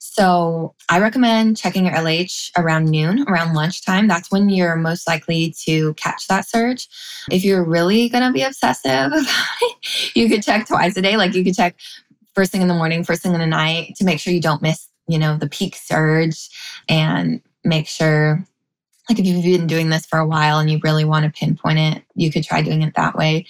So 0.01 0.75
I 0.91 0.99
recommend 0.99 1.57
checking 1.57 1.87
your 1.87 1.95
LH 1.95 2.51
around 2.59 2.91
noon, 2.91 3.25
around 3.29 3.55
lunchtime. 3.55 4.09
That's 4.09 4.31
when 4.31 4.51
you're 4.51 4.77
most 4.77 5.07
likely 5.07 5.55
to 5.65 5.95
catch 5.95 6.27
that 6.27 6.47
surge. 6.47 6.89
If 7.31 7.45
you're 7.45 7.65
really 7.65 8.11
going 8.11 8.25
to 8.25 8.33
be 8.33 8.43
obsessive 8.43 9.13
you 10.15 10.29
could 10.29 10.43
check 10.43 10.67
twice 10.67 10.97
a 10.97 11.03
day. 11.03 11.17
Like 11.17 11.35
you 11.35 11.45
could 11.45 11.55
check 11.55 11.77
first 12.35 12.53
thing 12.53 12.63
in 12.63 12.69
the 12.69 12.75
morning, 12.75 13.05
first 13.05 13.23
thing 13.23 13.35
in 13.35 13.41
the 13.41 13.47
night 13.47 13.95
to 13.97 14.05
make 14.05 14.21
sure 14.21 14.33
you 14.33 14.41
don't 14.41 14.63
miss, 14.63 14.89
you 15.09 15.19
know, 15.19 15.37
the 15.37 15.49
peak 15.49 15.77
surge 15.77 16.49
and 16.89 17.41
make 17.65 17.87
sure 17.87 18.45
like 19.09 19.19
if 19.19 19.27
you've 19.27 19.43
been 19.43 19.67
doing 19.67 19.91
this 19.91 20.07
for 20.07 20.19
a 20.19 20.27
while 20.27 20.59
and 20.59 20.71
you 20.71 20.79
really 20.83 21.05
want 21.05 21.25
to 21.25 21.39
pinpoint 21.39 21.79
it, 21.79 22.03
you 22.15 22.31
could 22.31 22.45
try 22.45 22.63
doing 22.63 22.83
it 22.83 22.95
that 22.95 23.17
way. 23.17 23.47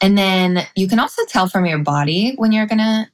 And 0.00 0.16
then 0.16 0.66
you 0.74 0.88
can 0.88 0.98
also 0.98 1.24
tell 1.26 1.46
from 1.46 1.66
your 1.66 1.78
body 1.78 2.34
when 2.36 2.52
you're 2.52 2.66
going 2.66 2.78
to 2.78 3.06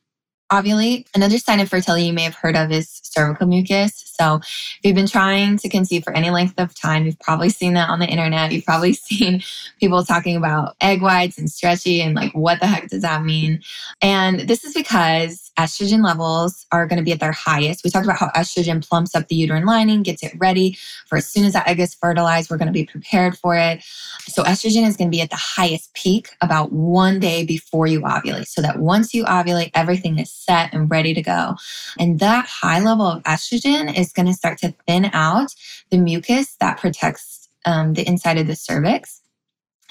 ovulate. 0.51 1.07
Another 1.15 1.39
sign 1.39 1.61
of 1.61 1.69
fertility 1.69 2.05
you 2.05 2.13
may 2.13 2.23
have 2.23 2.35
heard 2.35 2.57
of 2.57 2.71
is 2.71 3.01
cervical 3.03 3.47
mucus. 3.47 4.03
So, 4.19 4.37
if 4.37 4.79
you've 4.83 4.95
been 4.95 5.07
trying 5.07 5.57
to 5.59 5.69
conceive 5.69 6.05
for 6.05 6.13
any 6.13 6.31
length 6.31 6.55
of 6.59 6.75
time, 6.75 7.07
you've 7.07 7.19
probably 7.21 7.49
seen 7.49 7.75
that 7.75 7.89
on 7.89 8.01
the 8.01 8.07
internet. 8.07 8.53
You've 8.53 8.65
probably 8.65 8.93
seen 8.95 9.43
people 9.79 10.05
talking 10.05 10.37
about 10.37 10.77
egg 10.81 11.03
whites 11.03 11.39
and 11.39 11.51
stretchy 11.51 12.03
and 12.03 12.15
like, 12.15 12.33
what 12.33 12.61
the 12.61 12.67
heck 12.67 12.89
does 12.89 13.03
that 13.03 13.25
mean? 13.25 13.63
And 14.03 14.41
this 14.41 14.65
is 14.65 14.75
because 14.75 15.50
estrogen 15.59 16.05
levels 16.05 16.67
are 16.73 16.87
going 16.87 16.99
to 16.99 17.05
be 17.05 17.13
at 17.13 17.21
their 17.21 17.33
highest. 17.33 17.85
We 17.85 17.91
talked 17.91 18.07
about 18.07 18.19
how 18.19 18.31
estrogen 18.31 18.87
plumps 18.87 19.15
up 19.15 19.29
the 19.29 19.35
uterine 19.35 19.67
lining, 19.67 20.03
gets 20.03 20.23
it 20.23 20.33
ready 20.39 20.79
for 21.07 21.19
as 21.19 21.27
soon 21.27 21.45
as 21.45 21.53
that 21.53 21.69
egg 21.69 21.81
is 21.81 21.95
fertilized, 21.95 22.51
we're 22.51 22.57
going 22.57 22.67
to 22.67 22.73
be 22.73 22.87
prepared 22.87 23.37
for 23.37 23.57
it. 23.57 23.83
So, 24.29 24.43
estrogen 24.45 24.87
is 24.87 24.97
going 24.97 25.11
to 25.11 25.17
be 25.17 25.21
at 25.21 25.31
the 25.31 25.37
highest 25.37 25.93
peak 25.95 26.31
about 26.41 26.73
one 26.73 27.19
day 27.19 27.45
before 27.45 27.87
you 27.87 28.01
ovulate, 28.03 28.47
so 28.47 28.63
that 28.63 28.79
once 28.79 29.13
you 29.13 29.25
ovulate, 29.25 29.71
everything 29.75 30.19
is 30.19 30.33
set 30.33 30.73
and 30.73 30.91
ready 30.91 31.15
to 31.15 31.23
go. 31.23 31.57
And 31.99 32.19
that 32.21 32.47
high 32.47 32.81
level 32.81 33.07
of 33.07 33.23
estrogen 33.25 33.97
is 33.97 34.13
going 34.13 34.27
to 34.27 34.35
start 34.35 34.59
to 34.59 34.75
thin 34.87 35.11
out 35.13 35.55
the 35.91 35.99
mucus 35.99 36.57
that 36.61 36.79
protects 36.79 37.49
um, 37.67 37.95
the 37.95 38.07
inside 38.07 38.39
of 38.39 38.47
the 38.47 38.57
cervix. 38.57 39.21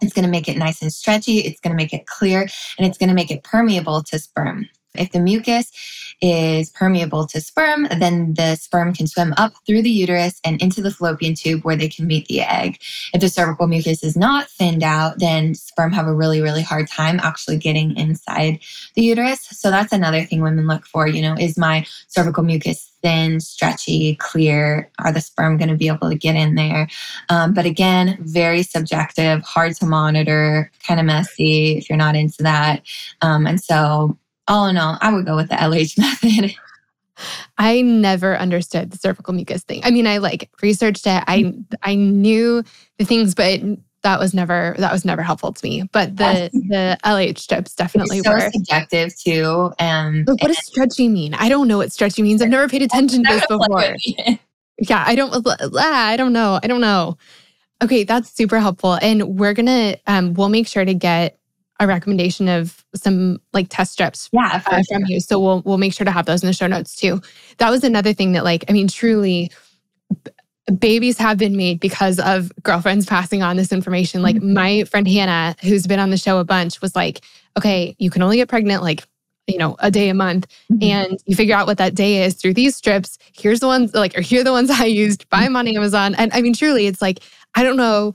It's 0.01 0.13
going 0.13 0.25
to 0.25 0.31
make 0.31 0.47
it 0.47 0.57
nice 0.57 0.81
and 0.81 0.93
stretchy. 0.93 1.39
It's 1.39 1.59
going 1.59 1.71
to 1.71 1.77
make 1.77 1.93
it 1.93 2.07
clear 2.07 2.41
and 2.77 2.87
it's 2.87 2.97
going 2.97 3.09
to 3.09 3.15
make 3.15 3.31
it 3.31 3.43
permeable 3.43 4.01
to 4.03 4.17
sperm. 4.17 4.69
If 4.99 5.11
the 5.11 5.19
mucus 5.19 5.71
is 6.21 6.69
permeable 6.71 7.25
to 7.27 7.39
sperm, 7.39 7.87
then 7.99 8.33
the 8.33 8.55
sperm 8.55 8.93
can 8.93 9.07
swim 9.07 9.33
up 9.37 9.53
through 9.65 9.81
the 9.81 9.89
uterus 9.89 10.39
and 10.43 10.61
into 10.61 10.81
the 10.81 10.91
fallopian 10.91 11.33
tube 11.33 11.63
where 11.63 11.75
they 11.75 11.87
can 11.87 12.07
meet 12.07 12.27
the 12.27 12.41
egg. 12.41 12.79
If 13.13 13.21
the 13.21 13.29
cervical 13.29 13.67
mucus 13.67 14.03
is 14.03 14.17
not 14.17 14.49
thinned 14.49 14.83
out, 14.83 15.19
then 15.19 15.55
sperm 15.55 15.93
have 15.93 16.07
a 16.07 16.13
really, 16.13 16.41
really 16.41 16.61
hard 16.61 16.87
time 16.87 17.19
actually 17.21 17.57
getting 17.57 17.95
inside 17.95 18.59
the 18.95 19.01
uterus. 19.01 19.41
So 19.41 19.71
that's 19.71 19.93
another 19.93 20.23
thing 20.25 20.41
women 20.41 20.67
look 20.67 20.85
for, 20.85 21.07
you 21.07 21.21
know, 21.21 21.35
is 21.35 21.57
my 21.57 21.85
cervical 22.07 22.43
mucus 22.43 22.91
thin, 23.01 23.39
stretchy, 23.39 24.15
clear? 24.15 24.91
Are 24.99 25.13
the 25.13 25.21
sperm 25.21 25.57
going 25.57 25.69
to 25.69 25.77
be 25.77 25.87
able 25.87 26.09
to 26.09 26.15
get 26.15 26.35
in 26.35 26.55
there? 26.55 26.89
Um, 27.29 27.53
but 27.53 27.65
again, 27.65 28.17
very 28.21 28.63
subjective, 28.63 29.41
hard 29.43 29.75
to 29.77 29.85
monitor, 29.85 30.69
kind 30.85 30.99
of 30.99 31.05
messy 31.05 31.77
if 31.77 31.89
you're 31.89 31.97
not 31.97 32.15
into 32.15 32.43
that. 32.43 32.81
Um, 33.21 33.47
and 33.47 33.61
so 33.61 34.17
all 34.49 34.67
in 34.67 34.77
all, 34.77 34.97
I 35.01 35.13
would 35.13 35.25
go 35.25 35.35
with 35.35 35.49
the 35.49 35.55
LH 35.55 35.97
method. 36.23 36.55
I 37.57 37.81
never 37.81 38.37
understood 38.37 38.91
the 38.91 38.97
cervical 38.97 39.33
mucus 39.33 39.63
thing. 39.63 39.81
I 39.83 39.91
mean, 39.91 40.07
I 40.07 40.17
like 40.17 40.49
researched 40.61 41.05
it. 41.05 41.23
I 41.27 41.53
I 41.83 41.95
knew 41.95 42.63
the 42.97 43.05
things, 43.05 43.35
but 43.35 43.61
that 44.03 44.19
was 44.19 44.33
never 44.33 44.75
that 44.77 44.91
was 44.91 45.03
never 45.03 45.21
helpful 45.21 45.51
to 45.51 45.65
me. 45.65 45.83
But 45.91 46.15
the 46.15 46.49
the 46.53 46.97
LH 47.03 47.39
strips 47.39 47.75
definitely 47.75 48.21
so 48.21 48.31
were. 48.31 48.49
subjective 48.51 49.17
too. 49.17 49.71
And 49.79 50.25
But 50.25 50.41
what 50.41 50.47
does 50.47 50.65
stretchy 50.65 51.09
mean? 51.09 51.33
I 51.33 51.49
don't 51.49 51.67
know 51.67 51.77
what 51.77 51.91
stretchy 51.91 52.21
means. 52.21 52.41
I've 52.41 52.49
never 52.49 52.69
paid 52.69 52.81
attention 52.81 53.23
to 53.25 53.33
this 53.33 53.45
before. 53.47 53.95
Yeah, 54.81 55.03
I 55.05 55.15
don't. 55.15 55.45
I 55.77 56.15
don't 56.15 56.31
know. 56.31 56.59
I 56.63 56.67
don't 56.67 56.81
know. 56.81 57.17
Okay, 57.81 58.03
that's 58.03 58.29
super 58.31 58.59
helpful, 58.59 58.97
and 59.01 59.37
we're 59.37 59.53
gonna 59.53 59.97
um, 60.07 60.33
we'll 60.33 60.49
make 60.49 60.67
sure 60.67 60.85
to 60.85 60.93
get 60.93 61.38
a 61.79 61.87
recommendation 61.87 62.47
of 62.49 62.83
some 62.93 63.39
like 63.53 63.67
test 63.69 63.93
strips 63.93 64.29
yeah, 64.31 64.61
uh, 64.65 64.81
from 64.89 65.05
you. 65.05 65.19
So 65.19 65.39
we'll 65.39 65.61
we'll 65.65 65.77
make 65.77 65.93
sure 65.93 66.05
to 66.05 66.11
have 66.11 66.25
those 66.25 66.43
in 66.43 66.47
the 66.47 66.53
show 66.53 66.67
notes 66.67 66.95
too. 66.95 67.21
That 67.57 67.69
was 67.69 67.83
another 67.83 68.13
thing 68.13 68.33
that 68.33 68.43
like 68.43 68.65
I 68.69 68.73
mean 68.73 68.87
truly 68.87 69.51
b- 70.23 70.31
babies 70.77 71.17
have 71.17 71.37
been 71.37 71.55
made 71.55 71.79
because 71.79 72.19
of 72.19 72.51
girlfriends 72.63 73.05
passing 73.05 73.41
on 73.43 73.55
this 73.57 73.71
information. 73.71 74.21
Like 74.21 74.35
Mhm. 74.37 74.53
my 74.53 74.83
friend 74.85 75.07
Hannah 75.07 75.55
who's 75.61 75.87
been 75.87 75.99
on 75.99 76.09
the 76.09 76.17
show 76.17 76.39
a 76.39 76.43
bunch 76.43 76.81
was 76.81 76.95
like, 76.95 77.21
"Okay, 77.57 77.95
you 77.97 78.09
can 78.09 78.21
only 78.21 78.37
get 78.37 78.49
pregnant 78.49 78.83
like 78.83 79.05
you 79.47 79.57
know, 79.57 79.75
a 79.79 79.89
day 79.89 80.09
a 80.09 80.13
month 80.13 80.45
Mhm. 80.71 80.83
and 80.91 81.19
you 81.25 81.35
figure 81.35 81.55
out 81.55 81.65
what 81.65 81.79
that 81.79 81.95
day 81.95 82.23
is 82.23 82.35
through 82.35 82.53
these 82.53 82.75
strips. 82.75 83.17
Here's 83.35 83.59
the 83.59 83.65
ones 83.65 83.95
like, 83.95 84.15
or 84.15 84.21
here 84.21 84.41
are 84.41 84.43
the 84.43 84.51
ones 84.51 84.69
I 84.79 84.85
used, 84.85 85.27
buy 85.29 85.41
them 85.41 85.55
on 85.55 85.67
Amazon. 85.67 86.13
And 86.15 86.31
I 86.33 86.41
mean, 86.43 86.53
truly, 86.53 86.85
it's 86.85 87.01
like, 87.01 87.21
I 87.55 87.63
don't 87.63 87.75
know. 87.75 88.13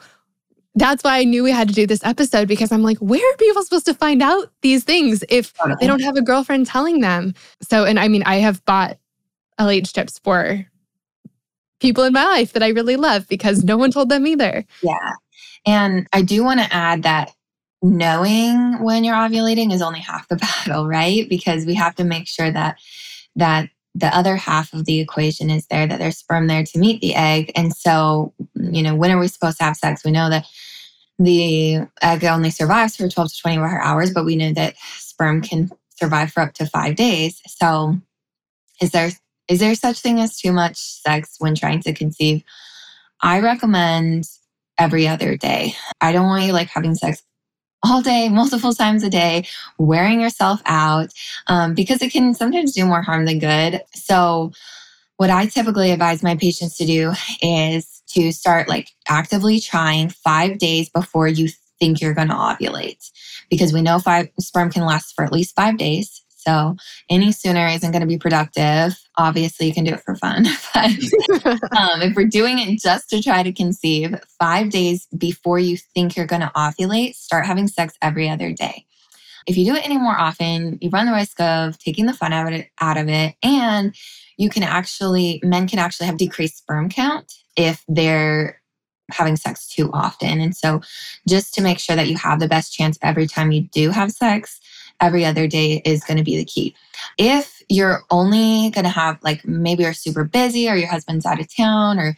That's 0.76 1.04
why 1.04 1.18
I 1.18 1.24
knew 1.24 1.44
we 1.44 1.52
had 1.52 1.68
to 1.68 1.74
do 1.74 1.86
this 1.86 2.04
episode 2.04 2.48
because 2.48 2.72
I'm 2.72 2.82
like, 2.82 2.98
where 2.98 3.20
are 3.20 3.36
people 3.36 3.62
supposed 3.62 3.86
to 3.86 3.94
find 3.94 4.22
out 4.22 4.50
these 4.62 4.82
things 4.82 5.22
if 5.28 5.52
they 5.80 5.86
don't 5.86 6.02
have 6.02 6.16
a 6.16 6.22
girlfriend 6.22 6.66
telling 6.66 7.00
them? 7.00 7.34
So, 7.62 7.84
and 7.84 7.98
I 8.00 8.08
mean, 8.08 8.24
I 8.24 8.36
have 8.36 8.64
bought 8.64 8.98
LH 9.60 9.86
strips 9.86 10.18
for 10.18 10.66
people 11.80 12.02
in 12.04 12.12
my 12.12 12.24
life 12.24 12.52
that 12.54 12.62
I 12.62 12.68
really 12.68 12.96
love 12.96 13.28
because 13.28 13.62
no 13.62 13.76
one 13.76 13.92
told 13.92 14.08
them 14.08 14.26
either. 14.26 14.64
Yeah. 14.82 15.12
And 15.66 16.08
I 16.12 16.22
do 16.22 16.42
want 16.42 16.60
to 16.60 16.72
add 16.72 17.04
that 17.04 17.32
knowing 17.82 18.82
when 18.82 19.04
you're 19.04 19.14
ovulating 19.14 19.72
is 19.72 19.82
only 19.82 20.00
half 20.00 20.26
the 20.28 20.36
battle, 20.66 20.88
right? 20.88 21.28
Because 21.28 21.66
we 21.66 21.74
have 21.74 21.94
to 21.96 22.04
make 22.04 22.26
sure 22.26 22.50
that 22.50 22.78
that 23.36 23.68
the 23.94 24.16
other 24.16 24.36
half 24.36 24.72
of 24.72 24.86
the 24.86 24.98
equation 24.98 25.50
is 25.50 25.66
there, 25.66 25.86
that 25.86 25.98
there's 25.98 26.18
sperm 26.18 26.48
there 26.48 26.64
to 26.64 26.78
meet 26.78 27.00
the 27.00 27.14
egg. 27.14 27.52
And 27.54 27.72
so, 27.72 28.32
you 28.54 28.82
know, 28.82 28.94
when 28.94 29.12
are 29.12 29.18
we 29.18 29.28
supposed 29.28 29.58
to 29.58 29.64
have 29.64 29.76
sex? 29.76 30.04
We 30.04 30.10
know 30.10 30.28
that 30.30 30.46
the 31.18 31.80
egg 32.02 32.24
only 32.24 32.50
survives 32.50 32.96
for 32.96 33.08
12 33.08 33.32
to 33.32 33.40
24 33.40 33.80
hours, 33.80 34.12
but 34.12 34.24
we 34.24 34.36
know 34.36 34.52
that 34.52 34.74
sperm 34.96 35.40
can 35.40 35.70
survive 35.96 36.32
for 36.32 36.40
up 36.40 36.54
to 36.54 36.66
five 36.66 36.96
days. 36.96 37.40
So 37.46 37.96
is 38.80 38.90
there 38.90 39.10
is 39.48 39.60
there 39.60 39.74
such 39.74 40.00
thing 40.00 40.20
as 40.20 40.38
too 40.38 40.52
much 40.52 40.76
sex 40.76 41.36
when 41.38 41.54
trying 41.54 41.80
to 41.82 41.92
conceive? 41.92 42.42
I 43.22 43.40
recommend 43.40 44.24
every 44.78 45.06
other 45.06 45.36
day. 45.36 45.74
I 46.00 46.12
don't 46.12 46.26
want 46.26 46.44
you 46.44 46.52
like 46.52 46.68
having 46.68 46.94
sex 46.94 47.22
all 47.82 48.02
day, 48.02 48.28
multiple 48.30 48.72
times 48.72 49.02
a 49.02 49.10
day, 49.10 49.46
wearing 49.78 50.20
yourself 50.20 50.60
out, 50.66 51.10
um, 51.46 51.74
because 51.74 52.02
it 52.02 52.12
can 52.12 52.34
sometimes 52.34 52.72
do 52.72 52.86
more 52.86 53.02
harm 53.02 53.26
than 53.26 53.38
good. 53.38 53.82
So, 53.94 54.52
what 55.16 55.30
I 55.30 55.46
typically 55.46 55.92
advise 55.92 56.24
my 56.24 56.36
patients 56.36 56.76
to 56.78 56.86
do 56.86 57.12
is 57.40 57.93
to 58.14 58.32
start 58.32 58.68
like 58.68 58.88
actively 59.08 59.60
trying 59.60 60.08
five 60.08 60.58
days 60.58 60.88
before 60.88 61.28
you 61.28 61.48
think 61.78 62.00
you're 62.00 62.14
going 62.14 62.28
to 62.28 62.34
ovulate, 62.34 63.10
because 63.50 63.72
we 63.72 63.82
know 63.82 63.98
five 63.98 64.28
sperm 64.38 64.70
can 64.70 64.84
last 64.84 65.14
for 65.14 65.24
at 65.24 65.32
least 65.32 65.54
five 65.54 65.76
days. 65.76 66.22
So 66.46 66.76
any 67.08 67.32
sooner 67.32 67.66
isn't 67.68 67.90
going 67.90 68.02
to 68.02 68.06
be 68.06 68.18
productive. 68.18 68.98
Obviously, 69.16 69.66
you 69.66 69.72
can 69.72 69.84
do 69.84 69.94
it 69.94 70.02
for 70.02 70.14
fun, 70.14 70.44
but 70.74 70.90
um, 71.76 72.02
if 72.02 72.14
we're 72.14 72.26
doing 72.26 72.58
it 72.58 72.80
just 72.80 73.08
to 73.10 73.22
try 73.22 73.42
to 73.42 73.52
conceive, 73.52 74.14
five 74.38 74.70
days 74.70 75.06
before 75.16 75.58
you 75.58 75.76
think 75.76 76.16
you're 76.16 76.26
going 76.26 76.42
to 76.42 76.52
ovulate, 76.54 77.14
start 77.14 77.46
having 77.46 77.66
sex 77.66 77.94
every 78.02 78.28
other 78.28 78.52
day. 78.52 78.84
If 79.46 79.56
you 79.58 79.64
do 79.66 79.74
it 79.74 79.84
any 79.84 79.98
more 79.98 80.16
often, 80.18 80.78
you 80.80 80.90
run 80.90 81.06
the 81.06 81.12
risk 81.12 81.38
of 81.40 81.78
taking 81.78 82.06
the 82.06 82.14
fun 82.14 82.32
out 82.32 82.46
of 82.46 82.54
it, 82.54 82.68
out 82.80 82.96
of 82.96 83.08
it 83.08 83.34
and 83.42 83.94
you 84.36 84.48
can 84.48 84.62
actually, 84.62 85.40
men 85.44 85.68
can 85.68 85.78
actually 85.78 86.06
have 86.06 86.16
decreased 86.16 86.58
sperm 86.58 86.88
count 86.88 87.32
if 87.56 87.84
they're 87.88 88.60
having 89.10 89.36
sex 89.36 89.68
too 89.68 89.90
often. 89.92 90.40
And 90.40 90.56
so, 90.56 90.80
just 91.28 91.54
to 91.54 91.62
make 91.62 91.78
sure 91.78 91.96
that 91.96 92.08
you 92.08 92.16
have 92.16 92.40
the 92.40 92.48
best 92.48 92.72
chance 92.72 92.98
every 93.02 93.26
time 93.26 93.52
you 93.52 93.62
do 93.62 93.90
have 93.90 94.12
sex, 94.12 94.60
every 95.00 95.24
other 95.24 95.46
day 95.46 95.82
is 95.84 96.04
going 96.04 96.16
to 96.16 96.24
be 96.24 96.36
the 96.36 96.44
key. 96.44 96.74
If 97.18 97.62
you're 97.68 98.02
only 98.10 98.70
going 98.70 98.84
to 98.84 98.90
have, 98.90 99.18
like, 99.22 99.44
maybe 99.44 99.82
you're 99.82 99.92
super 99.92 100.24
busy 100.24 100.68
or 100.68 100.76
your 100.76 100.88
husband's 100.88 101.26
out 101.26 101.40
of 101.40 101.54
town 101.54 101.98
or 101.98 102.16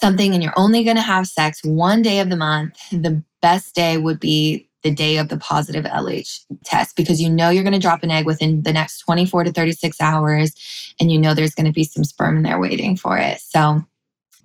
something, 0.00 0.34
and 0.34 0.42
you're 0.42 0.52
only 0.56 0.84
going 0.84 0.96
to 0.96 1.02
have 1.02 1.26
sex 1.26 1.60
one 1.64 2.02
day 2.02 2.20
of 2.20 2.30
the 2.30 2.36
month, 2.36 2.76
the 2.90 3.22
best 3.40 3.74
day 3.74 3.96
would 3.96 4.20
be 4.20 4.68
the 4.82 4.90
day 4.90 5.16
of 5.16 5.28
the 5.28 5.38
positive 5.38 5.84
LH 5.84 6.44
test 6.64 6.96
because 6.96 7.20
you 7.20 7.28
know 7.28 7.50
you're 7.50 7.64
going 7.64 7.72
to 7.72 7.78
drop 7.80 8.04
an 8.04 8.10
egg 8.10 8.24
within 8.24 8.62
the 8.62 8.72
next 8.72 9.00
24 9.00 9.44
to 9.44 9.52
36 9.52 10.00
hours 10.00 10.94
and 11.00 11.10
you 11.10 11.18
know 11.18 11.34
there's 11.34 11.56
going 11.56 11.66
to 11.66 11.72
be 11.72 11.82
some 11.82 12.04
sperm 12.04 12.36
in 12.36 12.44
there 12.44 12.60
waiting 12.60 12.96
for 12.96 13.18
it. 13.18 13.40
So, 13.40 13.82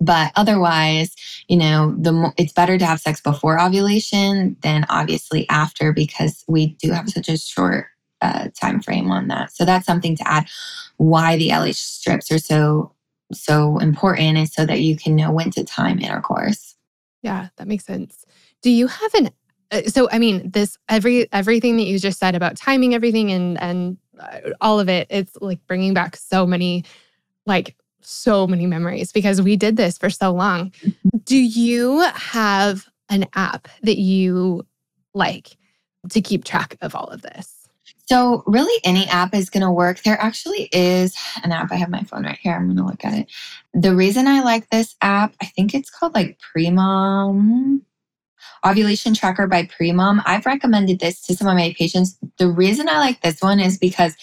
but 0.00 0.32
otherwise, 0.36 1.14
you 1.48 1.56
know, 1.56 1.94
the 1.98 2.32
it's 2.36 2.52
better 2.52 2.78
to 2.78 2.86
have 2.86 3.00
sex 3.00 3.20
before 3.20 3.60
ovulation 3.60 4.56
than 4.62 4.84
obviously 4.88 5.48
after 5.48 5.92
because 5.92 6.44
we 6.48 6.68
do 6.82 6.90
have 6.90 7.08
such 7.08 7.28
a 7.28 7.38
short 7.38 7.86
uh, 8.20 8.48
time 8.60 8.80
frame 8.80 9.10
on 9.10 9.28
that. 9.28 9.52
So 9.52 9.64
that's 9.64 9.86
something 9.86 10.16
to 10.16 10.28
add. 10.28 10.48
Why 10.96 11.36
the 11.36 11.48
LH 11.48 11.74
strips 11.74 12.30
are 12.30 12.38
so 12.38 12.92
so 13.32 13.78
important 13.78 14.38
is 14.38 14.52
so 14.52 14.66
that 14.66 14.80
you 14.80 14.96
can 14.96 15.16
know 15.16 15.32
when 15.32 15.50
to 15.52 15.64
time 15.64 15.98
intercourse. 15.98 16.76
Yeah, 17.22 17.48
that 17.56 17.66
makes 17.66 17.84
sense. 17.84 18.24
Do 18.62 18.70
you 18.70 18.86
have 18.86 19.14
an 19.14 19.30
uh, 19.72 19.82
so 19.82 20.08
I 20.10 20.18
mean 20.18 20.50
this 20.50 20.76
every 20.88 21.32
everything 21.32 21.76
that 21.78 21.84
you 21.84 21.98
just 21.98 22.18
said 22.18 22.34
about 22.34 22.56
timing 22.56 22.94
everything 22.94 23.32
and 23.32 23.60
and 23.60 23.96
uh, 24.18 24.50
all 24.60 24.78
of 24.78 24.88
it 24.88 25.06
it's 25.10 25.36
like 25.40 25.66
bringing 25.66 25.94
back 25.94 26.14
so 26.16 26.46
many 26.46 26.84
like 27.46 27.74
so 28.04 28.46
many 28.46 28.66
memories 28.66 29.12
because 29.12 29.40
we 29.40 29.56
did 29.56 29.76
this 29.76 29.98
for 29.98 30.10
so 30.10 30.32
long. 30.32 30.72
Do 31.24 31.36
you 31.36 32.00
have 32.14 32.86
an 33.08 33.26
app 33.34 33.68
that 33.82 33.98
you 33.98 34.66
like 35.14 35.56
to 36.10 36.20
keep 36.20 36.44
track 36.44 36.76
of 36.80 36.94
all 36.94 37.06
of 37.06 37.22
this? 37.22 37.62
So, 38.06 38.42
really, 38.46 38.80
any 38.84 39.06
app 39.06 39.34
is 39.34 39.48
going 39.48 39.62
to 39.62 39.70
work. 39.70 40.02
There 40.02 40.20
actually 40.20 40.68
is 40.72 41.16
an 41.44 41.52
app. 41.52 41.70
I 41.70 41.76
have 41.76 41.88
my 41.88 42.02
phone 42.02 42.24
right 42.24 42.38
here. 42.42 42.52
I'm 42.52 42.66
going 42.66 42.76
to 42.76 42.84
look 42.84 43.04
at 43.04 43.14
it. 43.14 43.30
The 43.74 43.94
reason 43.94 44.26
I 44.26 44.42
like 44.42 44.68
this 44.70 44.96
app, 45.00 45.34
I 45.40 45.46
think 45.46 45.72
it's 45.72 45.88
called 45.88 46.14
like 46.14 46.38
Premom 46.38 47.80
Ovulation 48.66 49.14
Tracker 49.14 49.46
by 49.46 49.64
Premom. 49.64 50.22
I've 50.26 50.46
recommended 50.46 51.00
this 51.00 51.22
to 51.26 51.34
some 51.34 51.48
of 51.48 51.54
my 51.54 51.74
patients. 51.78 52.18
The 52.38 52.48
reason 52.48 52.88
I 52.88 52.98
like 52.98 53.22
this 53.22 53.40
one 53.40 53.60
is 53.60 53.78
because 53.78 54.14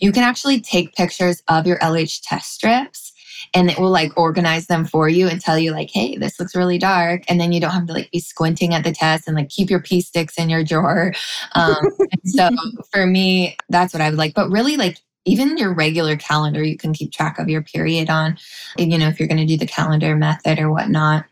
you 0.00 0.12
can 0.12 0.22
actually 0.22 0.60
take 0.60 0.94
pictures 0.94 1.42
of 1.48 1.66
your 1.66 1.78
LH 1.78 2.20
test 2.24 2.52
strips 2.52 3.12
and 3.54 3.70
it 3.70 3.78
will 3.78 3.90
like 3.90 4.16
organize 4.16 4.66
them 4.66 4.84
for 4.84 5.08
you 5.08 5.28
and 5.28 5.40
tell 5.40 5.58
you 5.58 5.72
like 5.72 5.90
hey 5.90 6.16
this 6.16 6.38
looks 6.38 6.54
really 6.54 6.78
dark 6.78 7.22
and 7.28 7.40
then 7.40 7.52
you 7.52 7.60
don't 7.60 7.70
have 7.70 7.86
to 7.86 7.92
like 7.92 8.10
be 8.10 8.20
squinting 8.20 8.74
at 8.74 8.84
the 8.84 8.92
test 8.92 9.26
and 9.26 9.36
like 9.36 9.48
keep 9.48 9.70
your 9.70 9.80
pee 9.80 10.00
sticks 10.00 10.38
in 10.38 10.48
your 10.48 10.64
drawer 10.64 11.12
um, 11.54 11.76
so 12.24 12.48
for 12.92 13.06
me 13.06 13.56
that's 13.68 13.92
what 13.92 14.00
i 14.00 14.08
would 14.08 14.18
like 14.18 14.34
but 14.34 14.50
really 14.50 14.76
like 14.76 14.98
even 15.28 15.58
your 15.58 15.74
regular 15.74 16.16
calendar, 16.16 16.62
you 16.62 16.76
can 16.76 16.92
keep 16.92 17.12
track 17.12 17.38
of 17.38 17.48
your 17.48 17.62
period 17.62 18.08
on, 18.08 18.38
you 18.78 18.98
know, 18.98 19.08
if 19.08 19.18
you're 19.18 19.28
going 19.28 19.38
to 19.38 19.46
do 19.46 19.58
the 19.58 19.66
calendar 19.66 20.16
method 20.16 20.58
or 20.58 20.70
whatnot. 20.72 21.24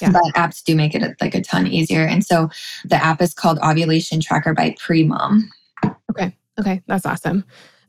Yeah. 0.00 0.10
But 0.10 0.34
apps 0.34 0.62
do 0.62 0.74
make 0.74 0.94
it 0.94 1.16
like 1.20 1.34
a 1.34 1.40
ton 1.40 1.66
easier. 1.66 2.02
And 2.02 2.24
so 2.24 2.50
the 2.84 2.96
app 2.96 3.22
is 3.22 3.32
called 3.34 3.58
Ovulation 3.60 4.20
Tracker 4.20 4.52
by 4.52 4.70
Premom. 4.72 5.42
Okay. 6.10 6.36
Okay. 6.58 6.82
That's 6.86 7.06
awesome. 7.06 7.44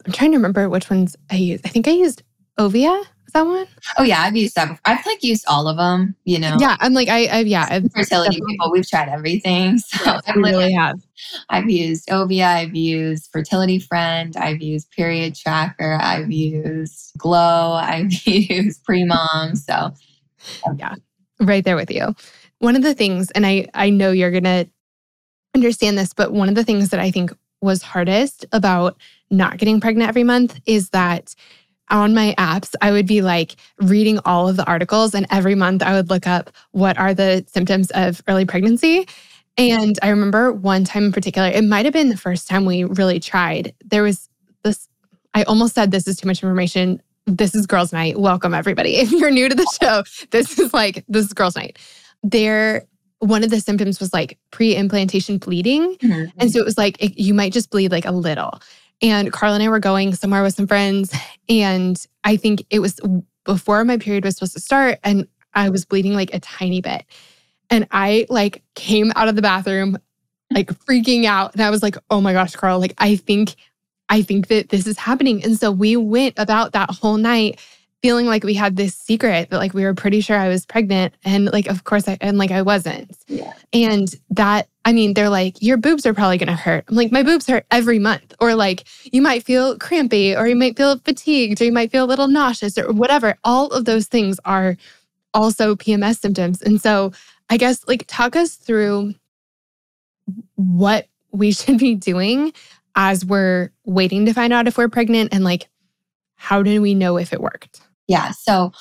I'm 0.05 0.11
trying 0.11 0.31
to 0.31 0.37
remember 0.37 0.69
which 0.69 0.89
ones 0.89 1.15
I 1.31 1.35
used. 1.35 1.65
I 1.65 1.69
think 1.69 1.87
I 1.87 1.91
used 1.91 2.23
Ovia. 2.59 3.01
Is 3.01 3.33
that 3.33 3.47
one? 3.47 3.65
Oh 3.97 4.03
yeah, 4.03 4.21
I've 4.21 4.35
used 4.35 4.53
that. 4.55 4.67
Before. 4.69 4.81
I've 4.85 5.05
like 5.07 5.23
used 5.23 5.45
all 5.47 5.67
of 5.67 5.77
them. 5.77 6.15
You 6.23 6.37
know. 6.39 6.55
Yeah. 6.59 6.77
I'm 6.79 6.93
like, 6.93 7.07
I, 7.09 7.25
I 7.25 7.39
yeah. 7.39 7.67
I've, 7.69 7.83
Fertility 7.91 8.29
definitely- 8.35 8.41
people, 8.53 8.71
we've 8.71 8.87
tried 8.87 9.09
everything. 9.09 9.79
So 9.87 10.05
yes, 10.05 10.21
I've 10.27 10.35
really 10.35 10.71
have. 10.73 10.99
I've 11.49 11.69
used 11.69 12.07
Ovia, 12.09 12.45
I've 12.45 12.75
used 12.75 13.29
Fertility 13.31 13.79
Friend, 13.79 14.35
I've 14.37 14.61
used 14.61 14.91
Period 14.91 15.35
Tracker, 15.35 15.97
I've 15.99 16.31
used 16.31 17.17
Glow, 17.17 17.73
I've 17.81 18.11
used 18.27 18.85
Premom. 18.85 19.57
So 19.57 19.91
yeah, 20.77 20.95
right 21.39 21.63
there 21.63 21.75
with 21.75 21.89
you. 21.89 22.15
One 22.59 22.75
of 22.75 22.83
the 22.83 22.93
things, 22.93 23.31
and 23.31 23.45
I 23.47 23.67
I 23.73 23.89
know 23.89 24.11
you're 24.11 24.31
gonna 24.31 24.67
understand 25.55 25.97
this, 25.97 26.13
but 26.13 26.33
one 26.33 26.49
of 26.49 26.55
the 26.55 26.63
things 26.63 26.89
that 26.89 26.99
I 26.99 27.09
think 27.09 27.31
was 27.61 27.81
hardest 27.81 28.45
about 28.51 28.97
not 29.31 29.57
getting 29.57 29.79
pregnant 29.79 30.09
every 30.09 30.23
month 30.23 30.59
is 30.65 30.89
that 30.89 31.33
on 31.89 32.13
my 32.13 32.33
apps, 32.37 32.73
I 32.81 32.91
would 32.91 33.07
be 33.07 33.21
like 33.21 33.55
reading 33.79 34.19
all 34.25 34.47
of 34.47 34.55
the 34.55 34.65
articles, 34.65 35.13
and 35.13 35.27
every 35.29 35.55
month 35.55 35.83
I 35.83 35.93
would 35.93 36.09
look 36.09 36.27
up 36.27 36.49
what 36.71 36.97
are 36.97 37.13
the 37.13 37.45
symptoms 37.47 37.91
of 37.91 38.21
early 38.27 38.45
pregnancy. 38.45 39.07
And 39.57 39.99
I 40.01 40.09
remember 40.09 40.51
one 40.51 40.83
time 40.83 41.05
in 41.05 41.11
particular, 41.11 41.47
it 41.47 41.63
might 41.63 41.85
have 41.85 41.93
been 41.93 42.09
the 42.09 42.17
first 42.17 42.47
time 42.47 42.65
we 42.65 42.83
really 42.83 43.19
tried. 43.19 43.73
There 43.85 44.01
was 44.01 44.29
this, 44.63 44.89
I 45.33 45.43
almost 45.43 45.75
said 45.75 45.91
this 45.91 46.07
is 46.07 46.17
too 46.17 46.27
much 46.27 46.41
information. 46.41 47.01
This 47.27 47.53
is 47.53 47.67
girls' 47.67 47.93
night. 47.93 48.19
Welcome, 48.19 48.53
everybody. 48.53 48.95
If 48.97 49.11
you're 49.11 49.31
new 49.31 49.47
to 49.49 49.55
the 49.55 49.77
show, 49.81 50.03
this 50.31 50.57
is 50.57 50.73
like, 50.73 51.03
this 51.07 51.27
is 51.27 51.33
girls' 51.33 51.55
night. 51.55 51.77
There, 52.23 52.87
one 53.19 53.43
of 53.43 53.51
the 53.51 53.59
symptoms 53.59 53.99
was 53.99 54.11
like 54.11 54.39
pre 54.51 54.75
implantation 54.75 55.37
bleeding. 55.37 55.95
Mm-hmm. 55.97 56.37
And 56.39 56.51
so 56.51 56.59
it 56.59 56.65
was 56.65 56.77
like, 56.77 57.01
it, 57.01 57.19
you 57.19 57.33
might 57.33 57.53
just 57.53 57.69
bleed 57.69 57.91
like 57.91 58.05
a 58.05 58.11
little. 58.11 58.59
And 59.03 59.31
Carl 59.31 59.53
and 59.53 59.61
I 59.61 59.69
were 59.69 59.79
going 59.79 60.15
somewhere 60.15 60.41
with 60.41 60.55
some 60.55 60.65
friends. 60.65 61.13
And 61.49 62.03
I 62.23 62.37
think 62.37 62.65
it 62.69 62.79
was 62.79 62.99
before 63.43 63.83
my 63.83 63.97
period 63.97 64.23
was 64.23 64.35
supposed 64.35 64.53
to 64.53 64.61
start. 64.61 64.97
And 65.03 65.27
I 65.53 65.69
was 65.69 65.85
bleeding 65.85 66.13
like 66.13 66.33
a 66.33 66.39
tiny 66.39 66.81
bit. 66.81 67.05
And 67.69 67.85
I 67.91 68.25
like 68.29 68.63
came 68.75 69.11
out 69.15 69.27
of 69.27 69.35
the 69.35 69.41
bathroom, 69.41 69.97
like 70.51 70.69
freaking 70.69 71.25
out. 71.25 71.53
And 71.53 71.61
I 71.61 71.69
was 71.69 71.83
like, 71.83 71.97
oh 72.09 72.21
my 72.21 72.33
gosh, 72.33 72.55
Carl, 72.55 72.79
like 72.79 72.93
I 72.97 73.17
think, 73.17 73.55
I 74.09 74.21
think 74.21 74.47
that 74.47 74.69
this 74.69 74.87
is 74.87 74.97
happening. 74.97 75.43
And 75.43 75.59
so 75.59 75.69
we 75.69 75.97
went 75.97 76.35
about 76.37 76.71
that 76.71 76.89
whole 76.89 77.17
night 77.17 77.59
feeling 78.01 78.25
like 78.25 78.43
we 78.43 78.53
had 78.53 78.75
this 78.75 78.95
secret 78.95 79.49
that 79.49 79.57
like 79.57 79.73
we 79.73 79.83
were 79.83 79.93
pretty 79.93 80.21
sure 80.21 80.37
I 80.37 80.49
was 80.49 80.65
pregnant. 80.65 81.13
And 81.23 81.45
like, 81.51 81.67
of 81.67 81.83
course, 81.83 82.07
I, 82.07 82.17
and 82.21 82.37
like 82.37 82.51
I 82.51 82.61
wasn't. 82.61 83.17
Yeah. 83.27 83.53
And 83.73 84.13
that, 84.31 84.67
I 84.85 84.91
mean, 84.91 85.13
they're 85.13 85.29
like, 85.29 85.61
your 85.61 85.77
boobs 85.77 86.05
are 86.05 86.13
probably 86.13 86.37
going 86.37 86.47
to 86.47 86.55
hurt. 86.55 86.83
I'm 86.87 86.95
like, 86.95 87.11
my 87.11 87.23
boobs 87.23 87.47
hurt 87.47 87.65
every 87.71 87.99
month. 87.99 88.33
Or 88.41 88.53
like, 88.53 88.83
you 89.11 89.21
might 89.21 89.43
feel 89.43 89.77
crampy, 89.77 90.35
or 90.35 90.47
you 90.47 90.55
might 90.55 90.75
feel 90.75 90.99
fatigued, 90.99 91.61
or 91.61 91.65
you 91.65 91.71
might 91.71 91.91
feel 91.91 92.03
a 92.03 92.05
little 92.05 92.27
nauseous, 92.27 92.77
or 92.77 92.91
whatever. 92.91 93.37
All 93.43 93.67
of 93.67 93.85
those 93.85 94.07
things 94.07 94.39
are 94.43 94.75
also 95.33 95.75
PMS 95.75 96.19
symptoms. 96.19 96.61
And 96.61 96.81
so 96.81 97.11
I 97.49 97.57
guess 97.57 97.87
like 97.87 98.05
talk 98.07 98.35
us 98.35 98.55
through 98.55 99.15
what 100.55 101.07
we 101.31 101.51
should 101.53 101.77
be 101.77 101.95
doing 101.95 102.53
as 102.95 103.25
we're 103.25 103.71
waiting 103.85 104.25
to 104.25 104.33
find 104.33 104.53
out 104.53 104.67
if 104.67 104.77
we're 104.77 104.89
pregnant 104.89 105.33
and 105.33 105.43
like, 105.43 105.67
how 106.35 106.61
do 106.61 106.81
we 106.81 106.93
know 106.93 107.17
if 107.17 107.33
it 107.33 107.41
worked? 107.41 107.81
Yeah. 108.07 108.31
So 108.31 108.73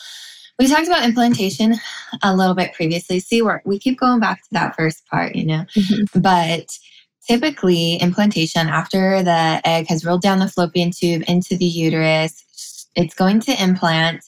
we 0.62 0.68
talked 0.68 0.86
about 0.86 1.04
implantation 1.04 1.74
a 2.22 2.36
little 2.36 2.54
bit 2.54 2.72
previously. 2.72 3.18
See, 3.18 3.42
where 3.42 3.62
we 3.64 3.80
keep 3.80 3.98
going 3.98 4.20
back 4.20 4.42
to 4.42 4.48
that 4.52 4.76
first 4.76 5.04
part, 5.08 5.34
you 5.34 5.44
know, 5.44 5.64
mm-hmm. 5.74 6.20
but 6.20 6.78
typically 7.26 7.96
implantation 8.00 8.68
after 8.68 9.24
the 9.24 9.60
egg 9.64 9.88
has 9.88 10.04
rolled 10.04 10.22
down 10.22 10.38
the 10.38 10.46
fallopian 10.46 10.92
tube 10.92 11.24
into 11.26 11.56
the 11.56 11.64
uterus, 11.64 12.86
it's 12.94 13.12
going 13.12 13.40
to 13.40 13.60
implant 13.60 14.24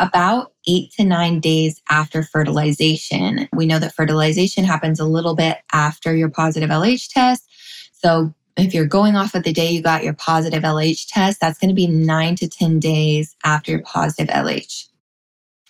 about 0.00 0.54
eight 0.66 0.90
to 0.94 1.04
nine 1.04 1.38
days 1.38 1.80
after 1.88 2.24
fertilization. 2.24 3.48
We 3.52 3.66
know 3.66 3.78
that 3.78 3.94
fertilization 3.94 4.64
happens 4.64 4.98
a 4.98 5.04
little 5.04 5.36
bit 5.36 5.58
after 5.72 6.16
your 6.16 6.30
positive 6.30 6.70
LH 6.70 7.12
test. 7.12 7.48
So 7.92 8.34
if 8.56 8.74
you're 8.74 8.86
going 8.86 9.14
off 9.14 9.36
of 9.36 9.44
the 9.44 9.52
day 9.52 9.70
you 9.70 9.82
got 9.82 10.02
your 10.02 10.14
positive 10.14 10.64
LH 10.64 11.06
test, 11.10 11.40
that's 11.40 11.60
going 11.60 11.68
to 11.68 11.74
be 11.76 11.86
nine 11.86 12.34
to 12.36 12.48
10 12.48 12.80
days 12.80 13.36
after 13.44 13.70
your 13.70 13.82
positive 13.82 14.34
LH. 14.34 14.88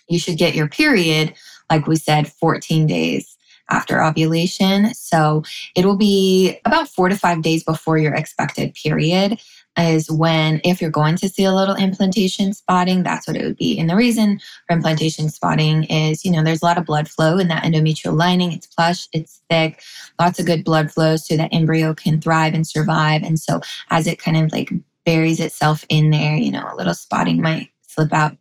You 0.07 0.19
should 0.19 0.37
get 0.37 0.55
your 0.55 0.67
period, 0.67 1.33
like 1.69 1.87
we 1.87 1.95
said, 1.95 2.31
14 2.31 2.87
days 2.87 3.37
after 3.69 4.01
ovulation. 4.01 4.93
So 4.93 5.43
it 5.75 5.85
will 5.85 5.97
be 5.97 6.59
about 6.65 6.87
four 6.87 7.09
to 7.09 7.17
five 7.17 7.41
days 7.41 7.63
before 7.63 7.97
your 7.97 8.13
expected 8.13 8.73
period 8.73 9.39
is 9.77 10.09
when, 10.09 10.59
if 10.63 10.81
you're 10.81 10.89
going 10.89 11.15
to 11.17 11.29
see 11.29 11.43
a 11.43 11.53
little 11.53 11.75
implantation 11.75 12.53
spotting, 12.53 13.03
that's 13.03 13.27
what 13.27 13.37
it 13.37 13.43
would 13.43 13.57
be. 13.57 13.77
And 13.77 13.89
the 13.89 13.95
reason 13.95 14.39
for 14.67 14.75
implantation 14.75 15.29
spotting 15.29 15.83
is, 15.83 16.25
you 16.25 16.31
know, 16.31 16.43
there's 16.43 16.61
a 16.61 16.65
lot 16.65 16.77
of 16.77 16.85
blood 16.85 17.07
flow 17.07 17.37
in 17.37 17.47
that 17.49 17.63
endometrial 17.63 18.17
lining. 18.17 18.51
It's 18.51 18.65
plush, 18.65 19.07
it's 19.13 19.41
thick, 19.49 19.81
lots 20.19 20.39
of 20.39 20.45
good 20.45 20.63
blood 20.63 20.91
flow 20.91 21.15
so 21.15 21.37
that 21.37 21.53
embryo 21.53 21.93
can 21.93 22.19
thrive 22.19 22.53
and 22.53 22.65
survive. 22.65 23.21
And 23.23 23.39
so 23.39 23.61
as 23.91 24.07
it 24.07 24.19
kind 24.19 24.37
of 24.37 24.51
like 24.51 24.71
buries 25.05 25.39
itself 25.39 25.85
in 25.89 26.09
there, 26.09 26.35
you 26.35 26.51
know, 26.51 26.67
a 26.71 26.75
little 26.75 26.95
spotting 26.95 27.41
might 27.41 27.69
slip 27.87 28.13
out. 28.13 28.35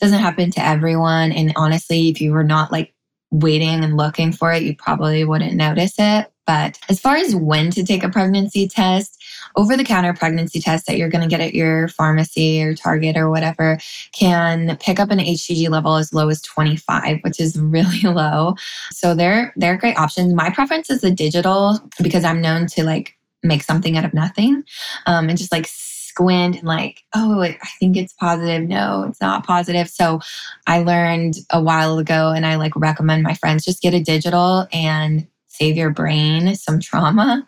Doesn't 0.00 0.18
happen 0.18 0.50
to 0.52 0.64
everyone. 0.64 1.32
And 1.32 1.52
honestly, 1.56 2.08
if 2.08 2.20
you 2.20 2.32
were 2.32 2.44
not 2.44 2.72
like 2.72 2.94
waiting 3.30 3.82
and 3.82 3.96
looking 3.96 4.32
for 4.32 4.52
it, 4.52 4.62
you 4.62 4.76
probably 4.76 5.24
wouldn't 5.24 5.54
notice 5.54 5.94
it. 5.98 6.30
But 6.46 6.78
as 6.88 7.00
far 7.00 7.16
as 7.16 7.34
when 7.34 7.70
to 7.70 7.84
take 7.84 8.04
a 8.04 8.10
pregnancy 8.10 8.68
test, 8.68 9.22
over 9.56 9.76
the 9.76 9.84
counter 9.84 10.12
pregnancy 10.12 10.60
test 10.60 10.86
that 10.86 10.96
you're 10.96 11.08
going 11.08 11.22
to 11.22 11.28
get 11.28 11.40
at 11.40 11.54
your 11.54 11.88
pharmacy 11.88 12.62
or 12.62 12.74
Target 12.74 13.16
or 13.16 13.30
whatever 13.30 13.78
can 14.12 14.76
pick 14.78 14.98
up 14.98 15.10
an 15.10 15.18
HCG 15.18 15.68
level 15.68 15.96
as 15.96 16.12
low 16.12 16.28
as 16.28 16.42
25, 16.42 17.20
which 17.22 17.40
is 17.40 17.58
really 17.58 18.00
low. 18.02 18.54
So 18.90 19.14
they're 19.14 19.52
they're 19.56 19.76
great 19.76 19.96
options. 19.96 20.34
My 20.34 20.50
preference 20.50 20.90
is 20.90 21.00
the 21.00 21.10
digital 21.10 21.78
because 22.02 22.24
I'm 22.24 22.40
known 22.40 22.66
to 22.68 22.84
like 22.84 23.16
make 23.42 23.62
something 23.62 23.96
out 23.96 24.04
of 24.04 24.14
nothing 24.14 24.64
um, 25.06 25.28
and 25.28 25.38
just 25.38 25.52
like 25.52 25.66
squint 26.14 26.56
and 26.56 26.68
like, 26.68 27.02
oh, 27.14 27.42
I 27.42 27.58
think 27.80 27.96
it's 27.96 28.12
positive. 28.12 28.68
No, 28.68 29.04
it's 29.08 29.20
not 29.20 29.44
positive. 29.44 29.88
So 29.88 30.20
I 30.66 30.78
learned 30.78 31.34
a 31.50 31.60
while 31.60 31.98
ago 31.98 32.30
and 32.30 32.46
I 32.46 32.54
like 32.56 32.72
recommend 32.76 33.24
my 33.24 33.34
friends 33.34 33.64
just 33.64 33.82
get 33.82 33.94
a 33.94 34.00
digital 34.00 34.68
and 34.72 35.26
save 35.48 35.76
your 35.76 35.90
brain 35.90 36.54
some 36.54 36.80
trauma. 36.80 37.44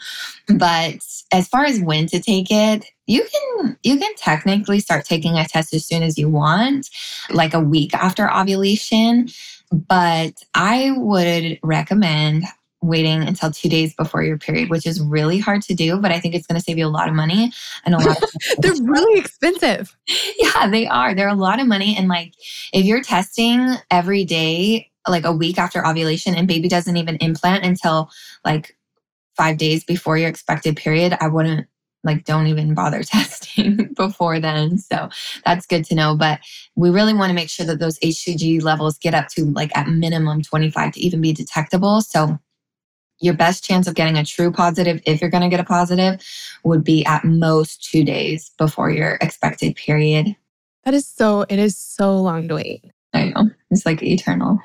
But 0.49 0.97
as 1.33 1.49
far 1.49 1.65
as 1.65 1.81
when 1.81 2.07
to 2.07 2.21
take 2.21 2.49
it, 2.51 2.87
you 3.07 3.25
can 3.33 3.79
you 3.85 3.99
can 3.99 4.15
technically 4.17 4.81
start 4.81 5.05
taking 5.05 5.37
a 5.37 5.47
test 5.47 5.73
as 5.73 5.87
soon 5.87 6.03
as 6.03 6.19
you 6.19 6.29
want, 6.29 6.89
like 7.31 7.55
a 7.55 7.61
week 7.61 7.95
after 7.95 8.33
ovulation. 8.33 9.29
But 9.71 10.35
I 10.55 10.93
would 10.97 11.59
recommend 11.63 12.45
waiting 12.87 13.23
until 13.23 13.51
two 13.51 13.69
days 13.69 13.95
before 13.95 14.23
your 14.23 14.39
period, 14.39 14.71
which 14.71 14.87
is 14.87 15.01
really 15.01 15.39
hard 15.39 15.63
to 15.63 15.75
do, 15.75 15.99
but 15.99 16.13
I 16.13 16.21
think 16.21 16.35
it's 16.35 16.47
going 16.47 16.59
to 16.59 16.65
save 16.65 16.79
you 16.79 16.87
a 16.87 16.89
lot 16.89 17.09
of 17.09 17.15
money 17.15 17.53
and 17.85 17.95
a 17.95 17.99
lot 17.99 18.23
of 18.23 18.31
They're 18.59 18.75
really 18.83 19.21
expensive. 19.21 19.97
yeah, 20.39 20.69
they 20.69 20.87
are. 20.87 21.15
They're 21.15 21.29
a 21.29 21.35
lot 21.35 21.61
of 21.61 21.67
money. 21.67 21.97
And 21.97 22.09
like 22.09 22.35
if 22.73 22.85
you're 22.85 23.03
testing 23.03 23.75
every 23.91 24.25
day, 24.25 24.91
like 25.09 25.25
a 25.25 25.33
week 25.33 25.59
after 25.59 25.87
ovulation, 25.87 26.35
and 26.35 26.49
baby 26.49 26.69
doesn't 26.69 26.97
even 26.97 27.17
implant 27.17 27.65
until 27.65 28.11
like 28.45 28.77
five 29.37 29.59
days 29.59 29.85
before 29.85 30.19
your 30.19 30.29
expected 30.29 30.77
period, 30.77 31.17
I 31.21 31.29
wouldn't 31.29 31.67
like 32.07 32.25
don't 32.25 32.47
even 32.47 32.73
bother 32.73 33.03
testing 33.03 33.93
before 33.95 34.41
then. 34.41 34.79
So 34.79 35.11
that's 35.45 35.67
good 35.67 35.85
to 35.87 35.95
know. 35.95 36.17
But 36.17 36.41
we 36.77 36.89
really 36.89 37.13
want 37.13 37.31
to 37.31 37.35
make 37.35 37.51
sure 37.51 37.67
that 37.67 37.81
those 37.81 37.99
HCG 37.99 38.63
levels 38.63 38.97
get 38.97 39.15
up 39.15 39.29
to 39.31 39.45
like 39.45 39.77
at 39.77 39.89
minimum 39.89 40.43
25 40.43 40.93
to 40.93 41.01
even 41.01 41.21
be 41.21 41.33
detectable. 41.33 42.01
So 42.01 42.39
your 43.21 43.35
best 43.35 43.65
chance 43.65 43.87
of 43.87 43.95
getting 43.95 44.17
a 44.17 44.25
true 44.25 44.53
positive, 44.53 45.01
if 45.07 45.21
you're 45.21 45.31
going 45.31 45.43
to 45.43 45.49
get 45.49 45.61
a 45.61 45.65
positive, 45.65 46.21
would 46.65 46.85
be 46.85 47.05
at 47.07 47.25
most 47.25 47.83
two 47.85 48.05
days 48.05 48.51
before 48.59 48.91
your 48.91 49.19
expected 49.21 49.75
period. 49.77 50.37
That 50.85 50.95
is 50.95 51.07
so, 51.07 51.43
it 51.49 51.59
is 51.59 51.77
so 51.77 52.17
long 52.17 52.49
to 52.49 52.57
wait. 52.57 52.85
I 53.15 53.31
know. 53.31 53.51
It's 53.71 53.87
like 53.87 54.03
eternal. 54.03 54.59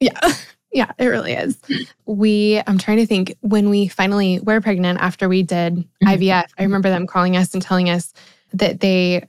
Yeah. 0.00 0.18
Yeah, 0.76 0.90
it 0.98 1.06
really 1.06 1.34
is. 1.34 1.56
We, 2.04 2.60
I'm 2.66 2.78
trying 2.78 2.96
to 2.96 3.06
think 3.06 3.36
when 3.42 3.70
we 3.70 3.86
finally 3.86 4.40
were 4.40 4.60
pregnant 4.60 4.98
after 5.00 5.28
we 5.28 5.44
did 5.44 5.76
Mhm. 5.76 5.86
IVF, 6.02 6.46
I 6.58 6.64
remember 6.64 6.88
them 6.90 7.06
calling 7.06 7.36
us 7.36 7.54
and 7.54 7.62
telling 7.62 7.88
us 7.88 8.12
that 8.52 8.80
they, 8.80 9.28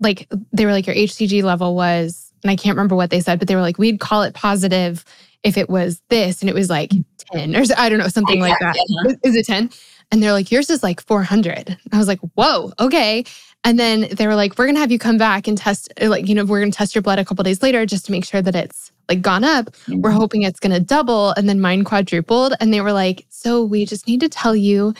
like, 0.00 0.28
they 0.52 0.66
were 0.66 0.72
like, 0.72 0.88
your 0.88 0.96
HCG 0.96 1.44
level 1.44 1.76
was, 1.76 2.25
and 2.46 2.50
I 2.52 2.56
can't 2.56 2.76
remember 2.76 2.94
what 2.94 3.10
they 3.10 3.20
said, 3.20 3.40
but 3.40 3.48
they 3.48 3.56
were 3.56 3.60
like, 3.60 3.76
we'd 3.76 3.98
call 3.98 4.22
it 4.22 4.34
positive 4.34 5.04
if 5.42 5.56
it 5.56 5.68
was 5.68 6.00
this. 6.10 6.40
And 6.40 6.48
it 6.48 6.54
was 6.54 6.70
like 6.70 6.92
10 7.32 7.56
or 7.56 7.64
I 7.76 7.88
don't 7.88 7.98
know, 7.98 8.06
something 8.06 8.40
like 8.40 8.56
that. 8.60 8.76
Is 9.24 9.34
it 9.34 9.46
10? 9.46 9.68
And 10.12 10.22
they're 10.22 10.32
like, 10.32 10.52
yours 10.52 10.70
is 10.70 10.84
like 10.84 11.00
400. 11.00 11.76
I 11.92 11.98
was 11.98 12.06
like, 12.06 12.20
whoa, 12.34 12.72
okay. 12.78 13.24
And 13.64 13.80
then 13.80 14.06
they 14.12 14.28
were 14.28 14.36
like, 14.36 14.56
we're 14.56 14.66
going 14.66 14.76
to 14.76 14.80
have 14.80 14.92
you 14.92 14.98
come 15.00 15.18
back 15.18 15.48
and 15.48 15.58
test, 15.58 15.92
like, 16.00 16.28
you 16.28 16.36
know, 16.36 16.44
we're 16.44 16.60
going 16.60 16.70
to 16.70 16.78
test 16.78 16.94
your 16.94 17.02
blood 17.02 17.18
a 17.18 17.24
couple 17.24 17.42
days 17.42 17.62
later 17.62 17.84
just 17.84 18.06
to 18.06 18.12
make 18.12 18.24
sure 18.24 18.40
that 18.40 18.54
it's 18.54 18.92
like 19.08 19.22
gone 19.22 19.42
up. 19.42 19.66
Mm-hmm. 19.66 20.02
We're 20.02 20.12
hoping 20.12 20.42
it's 20.42 20.60
going 20.60 20.72
to 20.72 20.78
double. 20.78 21.30
And 21.30 21.48
then 21.48 21.60
mine 21.60 21.82
quadrupled. 21.82 22.54
And 22.60 22.72
they 22.72 22.80
were 22.80 22.92
like, 22.92 23.26
so 23.28 23.64
we 23.64 23.84
just 23.84 24.06
need 24.06 24.20
to 24.20 24.28
tell 24.28 24.54
you 24.54 24.94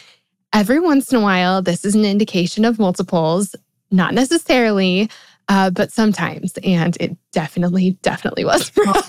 every 0.53 0.81
once 0.81 1.13
in 1.13 1.19
a 1.19 1.23
while, 1.23 1.63
this 1.63 1.85
is 1.85 1.95
an 1.95 2.05
indication 2.05 2.65
of 2.65 2.81
multiples, 2.81 3.55
not 3.93 4.15
necessarily. 4.15 5.09
Uh, 5.49 5.71
but 5.71 5.93
sometimes, 5.93 6.55
and 6.65 6.97
it 6.99 7.17
definitely, 7.33 7.93
definitely 8.03 8.45
was 8.45 8.69
for 8.69 8.89
us. 8.89 9.09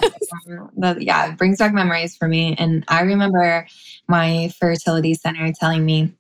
yeah, 1.02 1.32
it 1.32 1.38
brings 1.38 1.58
back 1.58 1.74
memories 1.74 2.16
for 2.16 2.28
me. 2.28 2.56
And 2.60 2.84
I 2.88 3.02
remember 3.02 3.66
my 4.08 4.52
fertility 4.60 5.16
center 5.16 5.52
telling 5.52 5.84
me, 5.84 6.14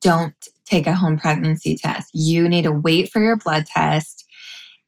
don't 0.00 0.34
take 0.64 0.86
a 0.86 0.94
home 0.94 1.18
pregnancy 1.18 1.76
test. 1.76 2.10
You 2.14 2.48
need 2.48 2.62
to 2.62 2.72
wait 2.72 3.10
for 3.10 3.20
your 3.20 3.36
blood 3.36 3.66
test 3.66 4.24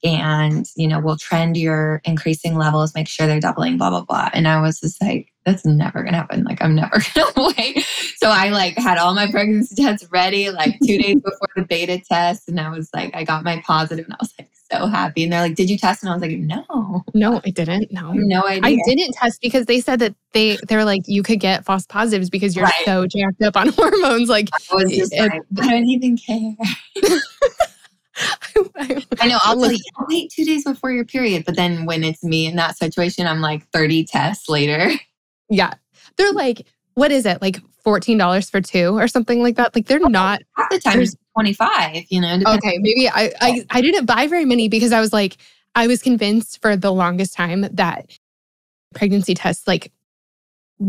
and 0.02 0.66
you 0.76 0.88
know 0.88 0.98
we'll 0.98 1.16
trend 1.16 1.56
your 1.56 2.00
increasing 2.04 2.56
levels 2.56 2.94
make 2.94 3.08
sure 3.08 3.26
they're 3.26 3.40
doubling 3.40 3.76
blah 3.76 3.90
blah 3.90 4.00
blah 4.02 4.30
and 4.32 4.48
i 4.48 4.60
was 4.60 4.80
just 4.80 5.00
like 5.02 5.29
that's 5.44 5.64
never 5.64 6.02
gonna 6.02 6.16
happen 6.16 6.44
like 6.44 6.60
i'm 6.62 6.74
never 6.74 7.00
gonna 7.14 7.52
wait 7.56 7.84
so 8.16 8.28
i 8.28 8.50
like 8.50 8.76
had 8.76 8.98
all 8.98 9.14
my 9.14 9.30
pregnancy 9.30 9.74
tests 9.74 10.06
ready 10.10 10.50
like 10.50 10.78
two 10.86 10.98
days 10.98 11.20
before 11.24 11.48
the 11.56 11.62
beta 11.62 12.00
test 12.00 12.48
and 12.48 12.60
i 12.60 12.68
was 12.68 12.90
like 12.94 13.14
i 13.14 13.24
got 13.24 13.44
my 13.44 13.62
positive 13.66 14.04
and 14.04 14.14
i 14.14 14.18
was 14.20 14.32
like 14.38 14.50
so 14.70 14.86
happy. 14.86 15.24
And 15.24 15.32
they're 15.32 15.40
like, 15.40 15.54
Did 15.54 15.68
you 15.70 15.78
test? 15.78 16.02
And 16.02 16.10
I 16.10 16.14
was 16.14 16.22
like, 16.22 16.36
No. 16.38 17.04
No, 17.14 17.40
I 17.44 17.50
didn't. 17.50 17.92
No. 17.92 18.12
No 18.12 18.44
idea. 18.46 18.62
I 18.64 18.78
didn't 18.86 19.12
test 19.14 19.40
because 19.40 19.66
they 19.66 19.80
said 19.80 19.98
that 20.00 20.14
they 20.32 20.58
they're 20.68 20.84
like, 20.84 21.02
you 21.06 21.22
could 21.22 21.40
get 21.40 21.64
false 21.64 21.86
positives 21.86 22.30
because 22.30 22.54
you're 22.54 22.64
right. 22.64 22.84
so 22.84 23.06
jacked 23.06 23.42
up 23.42 23.56
on 23.56 23.68
hormones. 23.76 24.28
Like 24.28 24.48
I 24.52 24.74
was 24.74 24.90
just 24.90 25.12
it, 25.12 25.20
like, 25.20 25.42
I 25.60 25.70
don't 25.70 25.86
even 25.86 26.16
care. 26.16 26.52
I 29.20 29.28
know. 29.28 29.38
I'll 29.42 29.58
like, 29.58 29.80
wait 30.08 30.30
two 30.30 30.44
days 30.44 30.64
before 30.64 30.90
your 30.90 31.04
period. 31.04 31.44
But 31.44 31.56
then 31.56 31.86
when 31.86 32.04
it's 32.04 32.22
me 32.22 32.46
in 32.46 32.56
that 32.56 32.76
situation, 32.76 33.26
I'm 33.26 33.40
like 33.40 33.66
30 33.70 34.04
tests 34.04 34.48
later. 34.48 34.90
Yeah. 35.50 35.74
They're 36.16 36.32
like, 36.32 36.66
what 36.94 37.12
is 37.12 37.26
it? 37.26 37.42
Like 37.42 37.60
$14 37.84 38.50
for 38.50 38.60
two 38.60 38.98
or 38.98 39.08
something 39.08 39.42
like 39.42 39.56
that? 39.56 39.74
Like 39.74 39.86
they're 39.86 40.00
oh, 40.02 40.08
not. 40.08 40.42
Half 40.56 40.70
the 40.70 40.80
time 40.80 41.00
it's 41.00 41.16
25, 41.34 42.04
you 42.08 42.20
know. 42.20 42.38
Okay, 42.46 42.78
maybe 42.78 43.08
I, 43.08 43.32
I 43.40 43.64
I 43.70 43.80
didn't 43.80 44.06
buy 44.06 44.26
very 44.26 44.44
many 44.44 44.68
because 44.68 44.92
I 44.92 45.00
was 45.00 45.12
like 45.12 45.36
I 45.74 45.86
was 45.86 46.02
convinced 46.02 46.60
for 46.60 46.76
the 46.76 46.92
longest 46.92 47.34
time 47.34 47.62
that 47.72 48.18
pregnancy 48.94 49.34
tests 49.34 49.66
like 49.66 49.92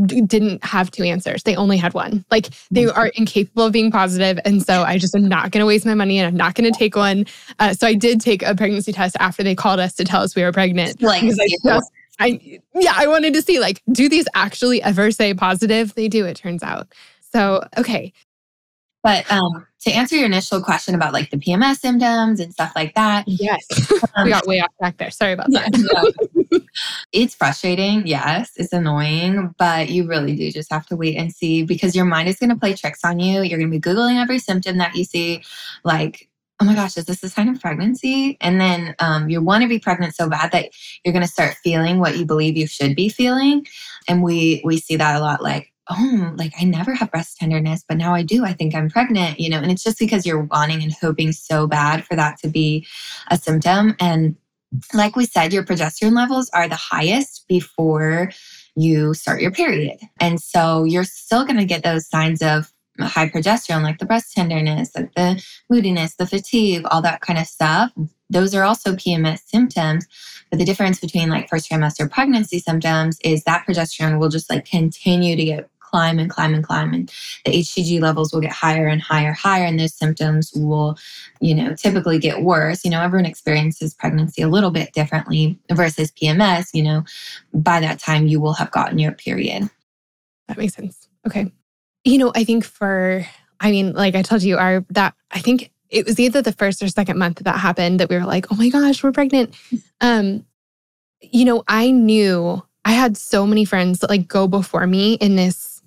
didn't 0.06 0.64
have 0.64 0.90
two 0.90 1.04
answers. 1.04 1.44
They 1.44 1.56
only 1.56 1.78
had 1.78 1.94
one. 1.94 2.26
Like 2.32 2.50
they 2.72 2.86
are 2.86 3.08
incapable 3.08 3.66
of 3.66 3.74
being 3.74 3.92
positive, 3.92 4.40
and 4.46 4.66
so 4.66 4.84
I 4.84 4.98
just 4.98 5.16
am 5.16 5.28
not 5.28 5.52
going 5.52 5.62
to 5.62 5.66
waste 5.66 5.86
my 5.86 5.96
money, 5.96 6.18
and 6.18 6.28
I'm 6.28 6.38
not 6.38 6.56
going 6.56 6.72
to 6.72 6.78
take 6.78 6.96
one. 6.96 7.26
Uh, 7.60 7.74
so 7.74 7.88
I 7.88 7.94
did 7.94 8.22
take 8.22 8.42
a 8.42 8.56
pregnancy 8.56 8.94
test 8.94 9.18
after 9.20 9.44
they 9.44 9.56
called 9.56 9.80
us 9.80 9.94
to 9.96 10.04
tell 10.04 10.22
us 10.22 10.36
we 10.36 10.44
were 10.44 10.52
pregnant. 10.52 11.02
Like 11.02 11.24
I 11.24 11.28
just, 11.28 11.92
I 12.22 12.60
yeah, 12.76 12.94
I 12.96 13.08
wanted 13.08 13.34
to 13.34 13.42
see 13.42 13.60
like, 13.60 13.82
do 13.92 14.08
these 14.10 14.26
actually 14.36 14.82
ever 14.82 15.12
say 15.12 15.34
positive? 15.34 15.94
They 15.96 16.08
do. 16.08 16.26
It 16.26 16.36
turns 16.36 16.64
out. 16.64 16.88
So 17.34 17.64
okay, 17.78 18.14
but 19.04 19.30
um, 19.32 19.66
to 19.82 19.92
answer 19.92 20.16
your 20.16 20.26
initial 20.26 20.62
question 20.62 20.94
about 20.94 21.12
like 21.12 21.32
the 21.32 21.38
PMS 21.38 21.78
symptoms 21.78 22.40
and 22.40 22.54
stuff 22.54 22.72
like 22.76 22.94
that. 22.96 23.24
Yes. 23.28 23.66
Um, 24.16 24.26
we 24.26 24.32
got 24.32 24.46
way 24.46 24.60
off 24.60 24.70
track 24.78 24.98
there. 24.98 25.10
Sorry 25.10 25.32
about 25.32 25.52
that. 25.52 26.14
Yeah, 26.52 26.60
it's 27.14 27.34
frustrating. 27.34 28.06
Yes. 28.06 28.52
It's 28.58 28.74
annoying, 28.74 29.56
but 29.58 29.90
you 29.90 30.06
really 30.06 30.36
do 30.36 30.52
just 30.52 30.72
have 30.72 30.86
to 30.88 30.96
wait 30.96 31.16
and 31.16 31.34
see 31.34 31.64
because 31.64 31.96
your 31.96 32.06
mind 32.06 32.28
is 32.28 32.38
going 32.38 32.50
to 32.50 32.56
play 32.56 32.74
tricks 32.74 33.04
on 33.04 33.20
you. 33.20 33.42
You're 33.42 33.58
going 33.58 33.72
to 33.72 33.80
be 33.80 33.82
Googling 33.82 34.22
every 34.22 34.38
symptom 34.38 34.78
that 34.78 34.96
you 34.96 35.06
see, 35.06 35.44
like, 35.84 36.30
oh 36.62 36.64
my 36.64 36.76
gosh, 36.76 36.96
is 36.96 37.06
this 37.06 37.24
a 37.24 37.30
sign 37.30 37.50
of 37.50 37.60
pregnancy? 37.60 38.38
And 38.40 38.62
then 38.62 38.96
um, 39.00 39.30
you 39.30 39.42
want 39.42 39.64
to 39.64 39.68
be 39.68 39.80
pregnant 39.80 40.16
so 40.16 40.30
bad 40.30 40.52
that 40.52 40.70
you're 41.04 41.12
going 41.12 41.26
to 41.26 41.32
start 41.32 41.56
feeling 41.64 41.98
what 41.98 42.18
you 42.18 42.26
believe 42.26 42.56
you 42.56 42.68
should 42.68 42.96
be 42.96 43.10
feeling. 43.10 43.66
And 44.08 44.22
we 44.22 44.62
we 44.64 44.78
see 44.78 44.96
that 44.96 45.16
a 45.16 45.20
lot 45.20 45.42
like, 45.42 45.74
oh, 45.90 46.34
like 46.36 46.54
I 46.62 46.66
never 46.66 46.94
have 46.94 47.10
breast 47.10 47.38
tenderness, 47.38 47.84
but 47.88 47.98
now 47.98 48.14
I 48.14 48.22
do. 48.22 48.46
I 48.46 48.54
think 48.54 48.76
I'm 48.76 48.92
pregnant, 48.92 49.40
you 49.40 49.50
know, 49.50 49.58
and 49.58 49.72
it's 49.72 49.84
just 49.84 49.98
because 49.98 50.24
you're 50.24 50.44
wanting 50.44 50.84
and 50.84 50.94
hoping 50.94 51.32
so 51.32 51.66
bad 51.66 52.06
for 52.06 52.16
that 52.16 52.38
to 52.42 52.48
be 52.48 52.86
a 53.32 53.38
symptom. 53.38 53.96
And 54.00 54.36
like 54.94 55.16
we 55.16 55.26
said, 55.26 55.52
your 55.52 55.64
progesterone 55.64 56.16
levels 56.16 56.50
are 56.54 56.70
the 56.70 56.76
highest 56.76 57.48
before 57.48 58.32
you 58.76 59.16
start 59.16 59.42
your 59.42 59.52
period. 59.52 59.98
And 60.20 60.40
so 60.40 60.84
you're 60.84 61.04
still 61.04 61.44
going 61.44 61.58
to 61.58 61.66
get 61.66 61.84
those 61.84 62.08
signs 62.08 62.42
of 62.42 62.72
high 63.08 63.30
progesterone, 63.30 63.84
like 63.84 64.00
the 64.00 64.06
breast 64.06 64.34
tenderness, 64.34 64.92
like 64.96 65.14
the 65.16 65.44
moodiness, 65.70 66.16
the 66.16 66.28
fatigue, 66.28 66.84
all 66.90 67.02
that 67.02 67.22
kind 67.22 67.40
of 67.40 67.48
stuff. 67.48 67.92
Those 68.30 68.56
are 68.56 68.64
also 68.64 68.94
PMS 68.94 69.40
symptoms. 69.46 70.08
But 70.50 70.60
the 70.60 70.66
difference 70.66 71.00
between 71.00 71.30
like 71.30 71.50
first 71.50 71.70
trimester 71.70 72.10
pregnancy 72.10 72.60
symptoms 72.60 73.20
is 73.24 73.44
that 73.44 73.66
progesterone 73.68 74.20
will 74.20 74.30
just 74.30 74.50
like 74.50 74.66
continue 74.66 75.36
to 75.36 75.46
get 75.46 75.70
climb 75.92 76.20
and 76.20 76.30
climb 76.30 76.54
and 76.54 76.64
climb 76.64 76.94
and 76.94 77.12
the 77.44 77.52
hcg 77.52 78.00
levels 78.00 78.32
will 78.32 78.40
get 78.40 78.52
higher 78.52 78.88
and 78.88 79.02
higher 79.02 79.34
higher 79.34 79.66
and 79.66 79.80
those 79.80 79.94
symptoms 79.94 80.52
will 80.56 80.98
you 81.42 81.54
know 81.54 81.76
typically 81.76 82.18
get 82.18 82.44
worse 82.44 82.86
you 82.86 82.90
know 82.90 83.02
everyone 83.02 83.26
experiences 83.26 83.94
pregnancy 83.94 84.42
a 84.42 84.48
little 84.48 84.72
bit 84.72 84.94
differently 84.94 85.60
versus 85.72 86.12
pms 86.12 86.70
you 86.74 86.82
know 86.82 87.04
by 87.54 87.80
that 87.80 88.00
time 88.00 88.26
you 88.26 88.40
will 88.40 88.54
have 88.54 88.72
gotten 88.72 88.98
your 88.98 89.12
period 89.12 89.70
that 90.48 90.58
makes 90.58 90.74
sense 90.74 91.10
okay 91.28 91.52
you 92.04 92.18
know 92.18 92.32
i 92.36 92.44
think 92.44 92.64
for 92.64 93.26
i 93.60 93.72
mean 93.72 93.94
like 93.94 94.16
i 94.16 94.22
told 94.22 94.44
you 94.44 94.58
our 94.58 94.86
that 94.90 95.14
i 95.32 95.40
think 95.40 95.72
it 95.92 96.06
was 96.06 96.20
either 96.20 96.42
the 96.42 96.54
first 96.54 96.82
or 96.82 96.88
second 96.88 97.18
month 97.18 97.38
that, 97.38 97.44
that 97.44 97.58
happened 97.58 98.00
that 98.00 98.10
we 98.10 98.18
were 98.18 98.26
like, 98.26 98.52
oh 98.52 98.56
my 98.56 98.70
gosh, 98.70 99.04
we're 99.04 99.12
pregnant. 99.12 99.54
Um, 100.00 100.46
you 101.22 101.46
know, 101.46 101.64
I 101.68 101.92
knew 101.92 102.64
I 102.86 102.94
had 102.94 103.16
so 103.16 103.46
many 103.46 103.66
friends 103.66 104.00
that 104.00 104.10
like 104.10 104.28
go 104.28 104.48
before 104.48 104.88
me 104.88 105.14
in 105.16 105.36
this, 105.36 105.84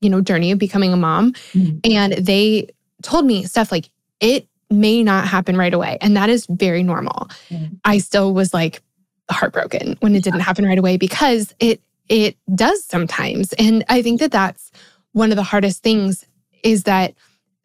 you 0.00 0.08
know, 0.08 0.22
journey 0.22 0.52
of 0.52 0.58
becoming 0.58 0.92
a 0.92 0.96
mom. 0.96 1.32
Mm-hmm. 1.52 1.92
And 1.92 2.12
they 2.14 2.68
told 3.02 3.26
me 3.26 3.44
stuff 3.44 3.70
like 3.70 3.90
it 4.20 4.48
may 4.70 5.02
not 5.02 5.26
happen 5.26 5.56
right 5.56 5.74
away. 5.74 5.98
And 6.00 6.16
that 6.16 6.30
is 6.30 6.46
very 6.48 6.82
normal. 6.82 7.28
Mm-hmm. 7.50 7.74
I 7.84 7.98
still 7.98 8.32
was 8.32 8.54
like 8.54 8.82
heartbroken 9.30 9.96
when 10.00 10.14
it 10.14 10.24
didn't 10.24 10.40
happen 10.40 10.64
right 10.64 10.78
away 10.78 10.96
because 10.96 11.54
it 11.60 11.82
it 12.08 12.36
does 12.54 12.84
sometimes. 12.84 13.52
And 13.54 13.84
I 13.88 14.00
think 14.00 14.20
that 14.20 14.32
that's 14.32 14.72
one 15.12 15.30
of 15.30 15.36
the 15.36 15.42
hardest 15.42 15.82
things 15.82 16.26
is 16.62 16.84
that 16.84 17.14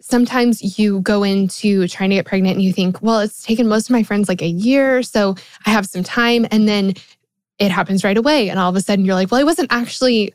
sometimes 0.01 0.77
you 0.77 1.01
go 1.01 1.23
into 1.23 1.87
trying 1.87 2.09
to 2.11 2.15
get 2.17 2.25
pregnant 2.25 2.55
and 2.55 2.63
you 2.63 2.71
think, 2.71 3.01
well, 3.01 3.19
it's 3.19 3.43
taken 3.43 3.67
most 3.67 3.89
of 3.89 3.91
my 3.91 4.03
friends 4.03 4.29
like 4.29 4.41
a 4.41 4.47
year, 4.47 5.01
so 5.01 5.35
I 5.65 5.71
have 5.71 5.85
some 5.85 6.03
time. 6.03 6.45
And 6.51 6.67
then 6.67 6.93
it 7.57 7.71
happens 7.71 8.03
right 8.03 8.17
away. 8.17 8.49
And 8.49 8.59
all 8.59 8.69
of 8.69 8.75
a 8.75 8.81
sudden 8.81 9.05
you're 9.05 9.15
like, 9.15 9.31
well, 9.31 9.41
I 9.41 9.45
wasn't 9.45 9.71
actually 9.71 10.33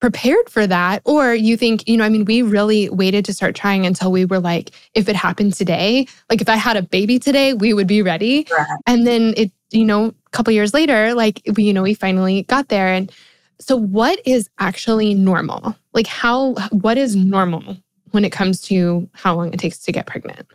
prepared 0.00 0.50
for 0.50 0.66
that. 0.66 1.02
Or 1.04 1.34
you 1.34 1.56
think, 1.56 1.88
you 1.88 1.96
know, 1.96 2.04
I 2.04 2.08
mean, 2.08 2.24
we 2.24 2.42
really 2.42 2.88
waited 2.88 3.24
to 3.26 3.32
start 3.32 3.54
trying 3.54 3.86
until 3.86 4.10
we 4.10 4.24
were 4.24 4.40
like, 4.40 4.70
if 4.94 5.08
it 5.08 5.16
happened 5.16 5.54
today, 5.54 6.06
like 6.28 6.40
if 6.40 6.48
I 6.48 6.56
had 6.56 6.76
a 6.76 6.82
baby 6.82 7.18
today, 7.18 7.54
we 7.54 7.74
would 7.74 7.86
be 7.86 8.02
ready. 8.02 8.46
Right. 8.50 8.66
And 8.86 9.06
then 9.06 9.34
it, 9.36 9.52
you 9.70 9.84
know, 9.84 10.06
a 10.06 10.30
couple 10.30 10.52
years 10.52 10.74
later, 10.74 11.14
like, 11.14 11.42
we, 11.56 11.64
you 11.64 11.72
know, 11.72 11.82
we 11.82 11.94
finally 11.94 12.42
got 12.44 12.68
there. 12.68 12.88
And 12.88 13.12
so, 13.58 13.76
what 13.76 14.20
is 14.26 14.50
actually 14.58 15.14
normal? 15.14 15.76
Like, 15.92 16.06
how, 16.06 16.54
what 16.70 16.98
is 16.98 17.16
normal 17.16 17.76
when 18.10 18.24
it 18.24 18.32
comes 18.32 18.60
to 18.62 19.08
how 19.12 19.34
long 19.34 19.52
it 19.52 19.58
takes 19.58 19.78
to 19.80 19.92
get 19.92 20.06
pregnant? 20.06 20.46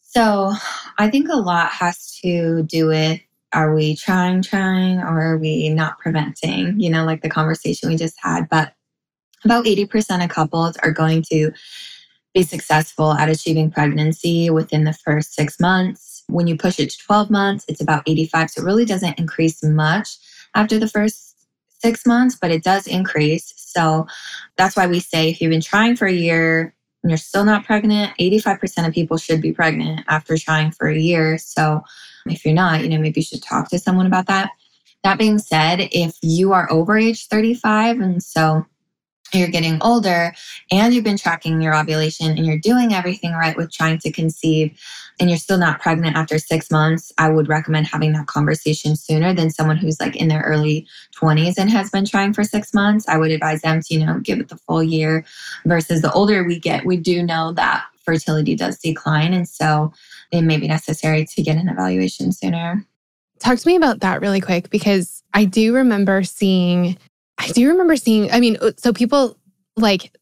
So, 0.00 0.52
I 0.98 1.10
think 1.10 1.28
a 1.28 1.36
lot 1.36 1.70
has 1.70 2.18
to 2.22 2.62
do 2.64 2.86
with 2.86 3.20
are 3.52 3.74
we 3.74 3.94
trying, 3.94 4.42
trying, 4.42 4.98
or 4.98 5.20
are 5.20 5.38
we 5.38 5.68
not 5.68 5.98
preventing? 5.98 6.78
You 6.80 6.90
know, 6.90 7.04
like 7.04 7.22
the 7.22 7.30
conversation 7.30 7.88
we 7.88 7.96
just 7.96 8.16
had. 8.20 8.48
But 8.48 8.74
about 9.44 9.64
80% 9.64 10.24
of 10.24 10.30
couples 10.30 10.76
are 10.78 10.90
going 10.90 11.22
to 11.30 11.52
be 12.32 12.42
successful 12.42 13.12
at 13.12 13.28
achieving 13.28 13.70
pregnancy 13.70 14.50
within 14.50 14.84
the 14.84 14.92
first 14.92 15.34
six 15.34 15.60
months. 15.60 16.24
When 16.26 16.48
you 16.48 16.56
push 16.56 16.80
it 16.80 16.90
to 16.90 16.98
12 16.98 17.30
months, 17.30 17.64
it's 17.68 17.80
about 17.80 18.02
85. 18.06 18.50
So 18.50 18.62
it 18.62 18.64
really 18.64 18.84
doesn't 18.84 19.18
increase 19.18 19.62
much 19.62 20.16
after 20.54 20.78
the 20.78 20.88
first 20.88 21.33
six 21.84 22.06
months, 22.06 22.34
but 22.40 22.50
it 22.50 22.64
does 22.64 22.86
increase. 22.86 23.52
So 23.56 24.06
that's 24.56 24.74
why 24.74 24.86
we 24.86 25.00
say 25.00 25.28
if 25.28 25.40
you've 25.40 25.50
been 25.50 25.60
trying 25.60 25.96
for 25.96 26.06
a 26.06 26.12
year 26.12 26.74
and 27.02 27.10
you're 27.10 27.18
still 27.18 27.44
not 27.44 27.66
pregnant, 27.66 28.16
85% 28.18 28.88
of 28.88 28.94
people 28.94 29.18
should 29.18 29.42
be 29.42 29.52
pregnant 29.52 30.00
after 30.08 30.38
trying 30.38 30.70
for 30.70 30.88
a 30.88 30.98
year. 30.98 31.36
So 31.36 31.82
if 32.26 32.44
you're 32.44 32.54
not, 32.54 32.82
you 32.82 32.88
know, 32.88 32.98
maybe 32.98 33.20
you 33.20 33.24
should 33.24 33.42
talk 33.42 33.68
to 33.68 33.78
someone 33.78 34.06
about 34.06 34.26
that. 34.28 34.50
That 35.02 35.18
being 35.18 35.38
said, 35.38 35.90
if 35.92 36.16
you 36.22 36.54
are 36.54 36.72
over 36.72 36.96
age 36.96 37.26
35 37.26 38.00
and 38.00 38.22
so 38.22 38.64
you're 39.34 39.48
getting 39.48 39.82
older 39.82 40.32
and 40.70 40.94
you've 40.94 41.04
been 41.04 41.16
tracking 41.16 41.60
your 41.60 41.74
ovulation 41.74 42.30
and 42.30 42.46
you're 42.46 42.58
doing 42.58 42.92
everything 42.94 43.32
right 43.32 43.56
with 43.56 43.72
trying 43.72 43.98
to 43.98 44.12
conceive 44.12 44.78
and 45.20 45.30
you're 45.30 45.38
still 45.38 45.58
not 45.58 45.80
pregnant 45.80 46.16
after 46.16 46.38
six 46.38 46.70
months, 46.70 47.12
I 47.18 47.28
would 47.28 47.48
recommend 47.48 47.86
having 47.86 48.12
that 48.12 48.26
conversation 48.26 48.96
sooner 48.96 49.32
than 49.32 49.50
someone 49.50 49.76
who's 49.76 50.00
like 50.00 50.16
in 50.16 50.28
their 50.28 50.42
early 50.42 50.86
20s 51.20 51.54
and 51.56 51.70
has 51.70 51.90
been 51.90 52.04
trying 52.04 52.32
for 52.32 52.42
six 52.42 52.74
months. 52.74 53.08
I 53.08 53.18
would 53.18 53.30
advise 53.30 53.62
them 53.62 53.80
to, 53.82 53.94
you 53.94 54.04
know, 54.04 54.18
give 54.20 54.40
it 54.40 54.48
the 54.48 54.56
full 54.56 54.82
year 54.82 55.24
versus 55.64 56.02
the 56.02 56.12
older 56.12 56.44
we 56.44 56.58
get, 56.58 56.84
we 56.84 56.96
do 56.96 57.22
know 57.22 57.52
that 57.52 57.84
fertility 58.04 58.54
does 58.54 58.78
decline. 58.78 59.32
And 59.32 59.48
so 59.48 59.92
it 60.30 60.42
may 60.42 60.58
be 60.58 60.68
necessary 60.68 61.24
to 61.24 61.42
get 61.42 61.56
an 61.56 61.68
evaluation 61.68 62.32
sooner. 62.32 62.84
Talk 63.38 63.58
to 63.58 63.68
me 63.68 63.76
about 63.76 64.00
that 64.00 64.20
really 64.20 64.40
quick 64.40 64.70
because 64.70 65.22
I 65.32 65.44
do 65.44 65.74
remember 65.74 66.22
seeing, 66.22 66.96
I 67.38 67.48
do 67.48 67.68
remember 67.68 67.96
seeing, 67.96 68.30
I 68.30 68.40
mean, 68.40 68.56
so 68.76 68.92
people 68.92 69.36
like 69.76 70.16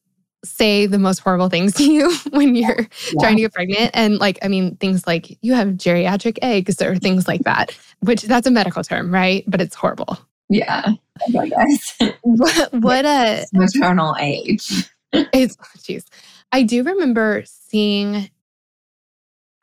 say 0.44 0.86
the 0.86 0.98
most 0.98 1.20
horrible 1.20 1.48
things 1.48 1.74
to 1.76 1.84
you 1.84 2.12
when 2.30 2.54
you're 2.54 2.80
yeah. 2.80 3.20
trying 3.20 3.36
to 3.36 3.42
get 3.42 3.52
pregnant. 3.52 3.90
And 3.94 4.18
like, 4.18 4.38
I 4.42 4.48
mean, 4.48 4.76
things 4.76 5.06
like 5.06 5.38
you 5.42 5.54
have 5.54 5.68
geriatric 5.68 6.38
eggs 6.42 6.80
or 6.80 6.96
things 6.96 7.28
like 7.28 7.42
that, 7.42 7.76
which 8.00 8.22
that's 8.22 8.46
a 8.46 8.50
medical 8.50 8.82
term, 8.82 9.12
right? 9.12 9.44
But 9.46 9.60
it's 9.60 9.74
horrible. 9.74 10.18
Yeah, 10.48 10.92
I 11.38 11.48
guess. 11.48 11.96
what, 12.22 12.72
what 12.74 13.04
a 13.06 13.46
maternal 13.52 14.16
age. 14.20 14.90
it's, 15.12 15.56
jeez. 15.78 16.04
I 16.52 16.62
do 16.62 16.82
remember 16.82 17.42
seeing 17.46 18.28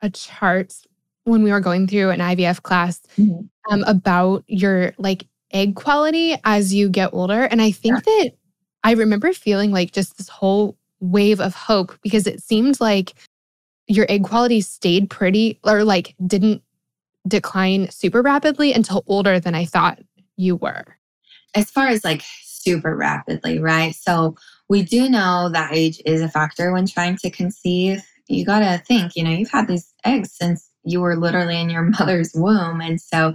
a 0.02 0.10
chart 0.10 0.74
when 1.24 1.42
we 1.42 1.52
were 1.52 1.60
going 1.60 1.86
through 1.86 2.10
an 2.10 2.20
IVF 2.20 2.62
class 2.62 3.00
mm-hmm. 3.16 3.42
um, 3.72 3.84
about 3.84 4.42
your 4.46 4.94
like 4.98 5.26
egg 5.52 5.74
quality 5.74 6.36
as 6.44 6.72
you 6.72 6.88
get 6.88 7.12
older. 7.12 7.42
And 7.44 7.60
I 7.60 7.70
think 7.70 7.96
yeah. 7.96 8.00
that 8.22 8.30
I 8.84 8.92
remember 8.92 9.32
feeling 9.32 9.72
like 9.72 9.92
just 9.92 10.16
this 10.16 10.28
whole 10.28 10.76
wave 11.00 11.40
of 11.40 11.54
hope 11.54 11.98
because 12.02 12.26
it 12.26 12.42
seemed 12.42 12.80
like 12.80 13.14
your 13.86 14.06
egg 14.08 14.24
quality 14.24 14.60
stayed 14.60 15.10
pretty 15.10 15.58
or 15.64 15.84
like 15.84 16.14
didn't 16.26 16.62
decline 17.26 17.90
super 17.90 18.22
rapidly 18.22 18.72
until 18.72 19.04
older 19.06 19.40
than 19.40 19.54
I 19.54 19.64
thought 19.64 19.98
you 20.36 20.56
were. 20.56 20.84
As 21.54 21.70
far 21.70 21.88
as 21.88 22.04
like 22.04 22.22
super 22.38 22.94
rapidly, 22.94 23.58
right? 23.58 23.94
So 23.94 24.36
we 24.68 24.82
do 24.82 25.08
know 25.08 25.48
that 25.52 25.74
age 25.74 26.00
is 26.06 26.20
a 26.20 26.28
factor 26.28 26.72
when 26.72 26.86
trying 26.86 27.16
to 27.18 27.30
conceive. 27.30 28.02
You 28.28 28.44
got 28.44 28.60
to 28.60 28.82
think, 28.86 29.16
you 29.16 29.24
know, 29.24 29.30
you've 29.30 29.50
had 29.50 29.66
these 29.66 29.92
eggs 30.04 30.32
since 30.32 30.69
you 30.84 31.00
were 31.00 31.16
literally 31.16 31.60
in 31.60 31.70
your 31.70 31.82
mother's 31.98 32.32
womb. 32.34 32.80
And 32.80 33.00
so 33.00 33.34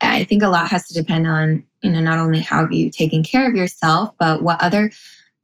I 0.00 0.24
think 0.24 0.42
a 0.42 0.48
lot 0.48 0.68
has 0.68 0.86
to 0.88 0.94
depend 0.94 1.26
on, 1.26 1.64
you 1.82 1.90
know, 1.90 2.00
not 2.00 2.18
only 2.18 2.40
how 2.40 2.68
you 2.68 2.90
taken 2.90 3.22
care 3.22 3.48
of 3.48 3.56
yourself, 3.56 4.14
but 4.18 4.42
what 4.42 4.62
other 4.62 4.90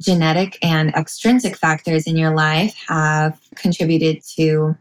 genetic 0.01 0.59
and 0.63 0.95
extrinsic 0.95 1.57
factors 1.57 2.07
in 2.07 2.17
your 2.17 2.35
life 2.35 2.75
have 2.87 3.41
contributed 3.57 4.23
to 4.37 4.77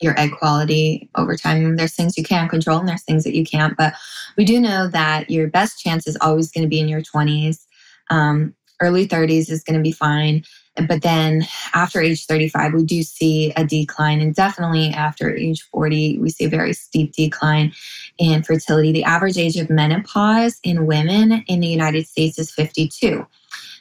your 0.00 0.18
egg 0.18 0.32
quality 0.32 1.08
over 1.14 1.36
time. 1.36 1.76
There's 1.76 1.94
things 1.94 2.18
you 2.18 2.24
can 2.24 2.48
control 2.48 2.78
and 2.78 2.88
there's 2.88 3.04
things 3.04 3.24
that 3.24 3.34
you 3.34 3.44
can't. 3.44 3.76
But 3.76 3.94
we 4.36 4.44
do 4.44 4.60
know 4.60 4.88
that 4.88 5.30
your 5.30 5.48
best 5.48 5.80
chance 5.80 6.06
is 6.06 6.18
always 6.20 6.50
going 6.50 6.62
to 6.62 6.68
be 6.68 6.80
in 6.80 6.88
your 6.88 7.00
20s. 7.00 7.64
Um, 8.10 8.54
early 8.80 9.06
30s 9.06 9.50
is 9.50 9.62
going 9.62 9.78
to 9.78 9.82
be 9.82 9.92
fine. 9.92 10.44
But 10.76 11.02
then 11.02 11.46
after 11.72 12.00
age 12.00 12.26
35, 12.26 12.74
we 12.74 12.84
do 12.84 13.02
see 13.02 13.52
a 13.56 13.64
decline. 13.64 14.20
And 14.20 14.34
definitely 14.34 14.88
after 14.88 15.34
age 15.34 15.62
40, 15.62 16.18
we 16.18 16.30
see 16.30 16.44
a 16.44 16.48
very 16.48 16.72
steep 16.72 17.12
decline 17.12 17.72
in 18.18 18.42
fertility. 18.42 18.90
The 18.90 19.04
average 19.04 19.38
age 19.38 19.56
of 19.56 19.70
menopause 19.70 20.58
in 20.64 20.86
women 20.86 21.44
in 21.46 21.60
the 21.60 21.68
United 21.68 22.08
States 22.08 22.38
is 22.38 22.50
52. 22.50 23.24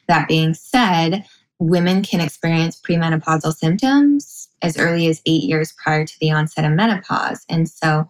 That 0.07 0.27
being 0.27 0.53
said, 0.53 1.25
women 1.59 2.03
can 2.03 2.21
experience 2.21 2.79
premenopausal 2.79 3.55
symptoms 3.55 4.49
as 4.61 4.77
early 4.77 5.07
as 5.07 5.21
eight 5.25 5.43
years 5.43 5.71
prior 5.71 6.05
to 6.05 6.19
the 6.19 6.31
onset 6.31 6.65
of 6.65 6.71
menopause. 6.73 7.43
And 7.49 7.67
so 7.67 8.07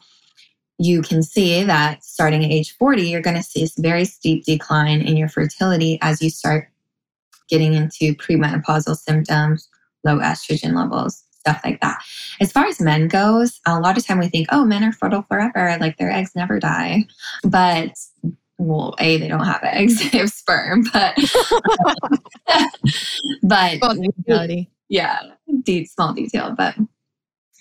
you 0.77 1.01
can 1.01 1.23
see 1.23 1.63
that 1.63 2.03
starting 2.03 2.43
at 2.43 2.51
age 2.51 2.75
40, 2.77 3.03
you're 3.03 3.21
going 3.21 3.37
to 3.37 3.43
see 3.43 3.63
a 3.63 3.81
very 3.81 4.05
steep 4.05 4.43
decline 4.43 5.01
in 5.01 5.15
your 5.15 5.29
fertility 5.29 5.99
as 6.01 6.21
you 6.21 6.29
start 6.29 6.69
getting 7.49 7.73
into 7.73 8.15
premenopausal 8.15 8.97
symptoms, 8.97 9.67
low 10.03 10.19
estrogen 10.19 10.73
levels, 10.75 11.23
stuff 11.31 11.61
like 11.63 11.81
that. 11.81 12.01
As 12.39 12.51
far 12.51 12.65
as 12.65 12.79
men 12.79 13.07
goes, 13.07 13.59
a 13.65 13.79
lot 13.79 13.97
of 13.97 14.05
time 14.05 14.19
we 14.19 14.29
think, 14.29 14.47
oh, 14.51 14.65
men 14.65 14.83
are 14.83 14.91
fertile 14.91 15.23
forever, 15.23 15.77
like 15.79 15.97
their 15.97 16.11
eggs 16.11 16.31
never 16.35 16.59
die. 16.59 17.05
But 17.43 17.91
well, 18.57 18.95
a 18.99 19.17
they 19.17 19.27
don't 19.27 19.45
have 19.45 19.63
eggs; 19.63 19.99
they 20.11 20.17
have 20.19 20.29
sperm. 20.29 20.85
But 20.93 21.17
but 23.43 23.79
yeah, 24.89 25.19
deep 25.63 25.87
small 25.87 26.13
detail. 26.13 26.53
But 26.57 26.75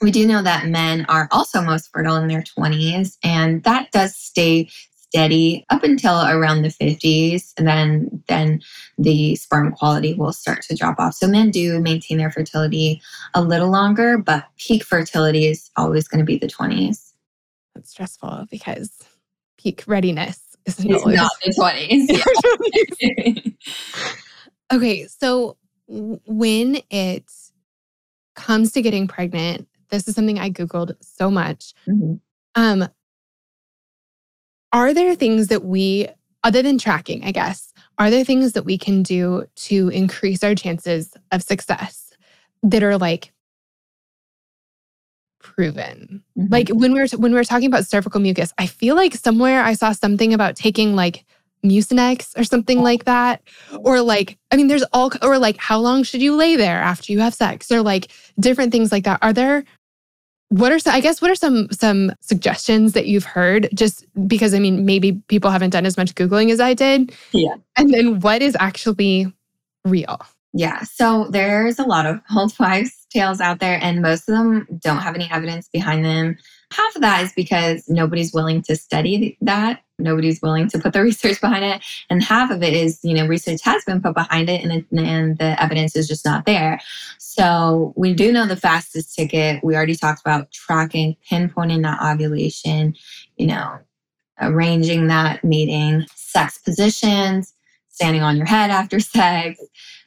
we 0.01 0.11
do 0.11 0.27
know 0.27 0.43
that 0.43 0.67
men 0.67 1.07
are 1.09 1.29
also 1.31 1.63
most 1.63 1.91
fertile 1.93 2.17
in 2.17 2.29
their 2.29 2.43
20s, 2.43 3.17
and 3.23 3.63
that 3.65 3.91
does 3.93 4.17
stay 4.17 4.69
steady 5.13 5.63
up 5.69 5.83
until 5.85 6.23
around 6.23 6.63
the 6.63 6.69
50s 6.69 7.53
and 7.59 7.69
then 7.69 8.23
then 8.29 8.63
the 8.97 9.37
sperm 9.37 9.71
quality 9.73 10.15
will 10.15 10.33
start 10.33 10.63
to 10.63 10.75
drop 10.75 10.99
off. 10.99 11.13
So 11.13 11.29
men 11.29 11.51
do 11.51 11.79
maintain 11.81 12.17
their 12.17 12.31
fertility 12.31 13.03
a 13.35 13.43
little 13.43 13.69
longer 13.69 14.17
but 14.17 14.47
peak 14.57 14.83
fertility 14.85 15.47
is 15.47 15.71
always 15.77 16.09
going 16.09 16.21
to 16.21 16.25
be 16.25 16.39
the 16.39 16.47
20s 16.47 17.13
that's 17.75 17.91
stressful 17.91 18.47
because 18.51 19.03
peak 19.59 19.85
readiness 19.87 20.57
is 20.65 20.83
not 20.83 21.31
the 21.45 21.53
20s 21.59 23.55
okay 24.73 25.07
so 25.07 25.59
when 25.89 26.81
it 26.91 27.31
comes 28.35 28.73
to 28.73 28.81
getting 28.81 29.07
pregnant 29.07 29.69
this 29.91 30.09
is 30.09 30.15
something 30.15 30.39
i 30.39 30.49
googled 30.49 30.95
so 31.03 31.31
much. 31.31 31.75
Mm-hmm. 31.87 32.15
um 32.55 32.89
are 34.73 34.95
there 34.95 35.15
things 35.15 35.49
that 35.49 35.65
we, 35.65 36.09
other 36.45 36.63
than 36.63 36.79
tracking, 36.79 37.25
I 37.25 37.33
guess, 37.33 37.73
are 37.99 38.11
there 38.11 38.25
things 38.25 38.53
that 38.53 38.65
we 38.65 38.79
can 38.79 39.03
do 39.03 39.45
to 39.55 39.89
increase 39.91 40.43
our 40.43 40.55
chances 40.55 41.15
of 41.31 41.43
success 41.43 42.13
that 42.63 42.83
are 42.83 42.99
like 42.99 43.33
proven? 45.41 46.23
Mm-hmm. 46.39 46.53
Like 46.53 46.69
when 46.71 46.93
we 46.93 47.01
are 47.01 47.07
when 47.17 47.33
we 47.33 47.39
are 47.39 47.45
talking 47.45 47.67
about 47.69 47.87
cervical 47.87 48.21
mucus, 48.21 48.53
I 48.59 48.67
feel 48.67 48.97
like 48.97 49.15
somewhere 49.15 49.63
I 49.63 49.75
saw 49.75 49.93
something 49.93 50.33
about 50.33 50.57
taking 50.57 50.97
like 50.97 51.25
Mucinex 51.65 52.37
or 52.37 52.45
something 52.45 52.79
oh. 52.79 52.83
like 52.83 53.05
that. 53.05 53.43
Or 53.81 54.01
like, 54.01 54.39
I 54.51 54.57
mean, 54.57 54.69
there's 54.69 54.85
all, 54.93 55.13
or 55.23 55.39
like, 55.39 55.57
how 55.59 55.79
long 55.79 56.03
should 56.03 56.23
you 56.23 56.35
lay 56.35 56.57
there 56.57 56.81
after 56.81 57.13
you 57.13 57.21
have 57.21 57.35
sex? 57.35 57.71
Or 57.71 57.83
like 57.83 58.11
different 58.41 58.73
things 58.73 58.91
like 58.91 59.05
that. 59.05 59.21
Are 59.23 59.33
there 59.33 59.65
what 60.53 60.71
are 60.71 60.79
some, 60.79 60.95
I 60.95 61.01
guess 61.01 61.23
what 61.23 61.31
are 61.31 61.35
some 61.35 61.69
some 61.71 62.13
suggestions 62.21 62.93
that 62.93 63.07
you've 63.07 63.25
heard 63.25 63.71
just 63.73 64.05
because 64.29 64.53
I 64.53 64.59
mean 64.59 64.85
maybe 64.85 65.13
people 65.29 65.51
haven't 65.51 65.71
done 65.71 65.87
as 65.87 65.97
much 65.97 66.15
googling 66.15 66.51
as 66.51 66.61
I 66.61 66.75
did. 66.75 67.13
Yeah. 67.33 67.55
And 67.77 67.93
then 67.93 68.21
what 68.21 68.43
is 68.43 68.55
actually 68.61 69.33
real? 69.87 70.21
Yeah. 70.53 70.83
So 70.83 71.29
there's 71.31 71.79
a 71.79 71.85
lot 71.85 72.05
of 72.05 72.21
old 72.37 72.53
wives 72.59 73.07
tales 73.11 73.41
out 73.41 73.61
there 73.61 73.79
and 73.83 74.03
most 74.03 74.29
of 74.29 74.37
them 74.37 74.67
don't 74.83 74.99
have 74.99 75.15
any 75.15 75.31
evidence 75.31 75.71
behind 75.73 76.05
them. 76.05 76.37
Half 76.71 76.97
of 76.97 77.03
that 77.03 77.25
is 77.25 77.33
because 77.33 77.89
nobody's 77.89 78.35
willing 78.35 78.61
to 78.63 78.77
study 78.77 79.39
that 79.41 79.81
nobody's 80.03 80.41
willing 80.43 80.69
to 80.69 80.79
put 80.79 80.93
the 80.93 81.03
research 81.03 81.41
behind 81.41 81.65
it 81.65 81.83
and 82.11 82.23
half 82.23 82.51
of 82.51 82.63
it 82.63 82.75
is 82.75 82.99
you 83.03 83.15
know 83.15 83.27
research 83.27 83.61
has 83.63 83.85
been 83.85 84.01
put 84.01 84.15
behind 84.15 84.49
it 84.49 84.63
and, 84.65 84.85
and 84.99 85.39
the 85.39 85.61
evidence 85.63 85.97
is 85.97 86.09
just 86.09 86.25
not 86.25 86.45
there 86.47 86.81
so 87.19 87.93
we 87.97 88.13
do 88.13 88.33
know 88.33 88.47
the 88.47 88.57
fastest 88.57 89.15
ticket 89.15 89.63
we 89.63 89.75
already 89.75 89.97
talked 89.97 90.21
about 90.21 90.51
tracking 90.53 91.17
pinpointing 91.31 91.83
that 91.83 92.01
ovulation 92.03 92.95
you 93.37 93.47
know 93.47 93.79
arranging 94.41 95.07
that 95.07 95.43
meeting 95.45 96.05
sex 96.15 96.59
positions 96.59 97.55
standing 97.89 98.23
on 98.23 98.37
your 98.37 98.47
head 98.47 98.71
after 98.71 99.01
sex 99.01 99.61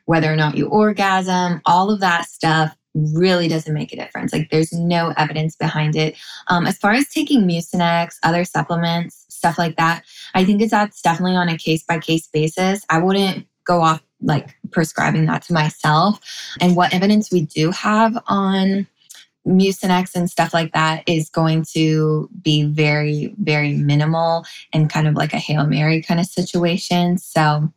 whether 0.06 0.32
or 0.32 0.36
not 0.36 0.58
you 0.58 0.68
orgasm 0.68 1.62
all 1.66 1.92
of 1.92 2.00
that 2.00 2.26
stuff 2.26 2.76
really 2.96 3.48
doesn't 3.48 3.74
make 3.74 3.92
a 3.92 3.98
difference. 3.98 4.32
Like 4.32 4.50
there's 4.50 4.72
no 4.72 5.14
evidence 5.18 5.56
behind 5.56 5.96
it. 5.96 6.16
Um, 6.48 6.66
as 6.66 6.78
far 6.78 6.94
as 6.94 7.10
taking 7.10 7.46
Mucinex, 7.46 8.16
other 8.24 8.46
supplements, 8.46 9.25
stuff 9.36 9.58
like 9.58 9.78
that, 9.78 10.04
I 10.34 10.44
think 10.46 10.62
it's 10.62 10.72
that's 10.72 11.02
definitely 11.02 11.36
on 11.36 11.50
a 11.50 11.58
case 11.58 11.84
by 11.84 12.00
case 12.00 12.28
basis. 12.28 12.86
I 12.90 13.00
wouldn't 13.00 13.48
go 13.66 13.82
off 13.82 14.02
like 14.22 14.56
prescribing 14.72 15.26
that 15.26 15.42
to 15.44 15.54
myself. 15.54 16.20
And 16.62 16.76
what 16.76 16.94
evidence 16.94 17.32
we 17.32 17.42
do 17.42 17.72
have 17.72 18.18
on 18.28 18.88
Mucinex 19.48 20.16
and 20.16 20.30
stuff 20.30 20.54
like 20.54 20.74
that 20.74 21.04
is 21.08 21.30
going 21.30 21.66
to 21.74 22.30
be 22.42 22.64
very, 22.64 23.34
very 23.38 23.74
minimal 23.74 24.46
and 24.74 24.90
kind 24.90 25.08
of 25.08 25.14
like 25.14 25.34
a 25.34 25.38
Hail 25.38 25.66
Mary 25.68 26.02
kind 26.02 26.20
of 26.20 26.26
situation. 26.26 27.18
So 27.18 27.72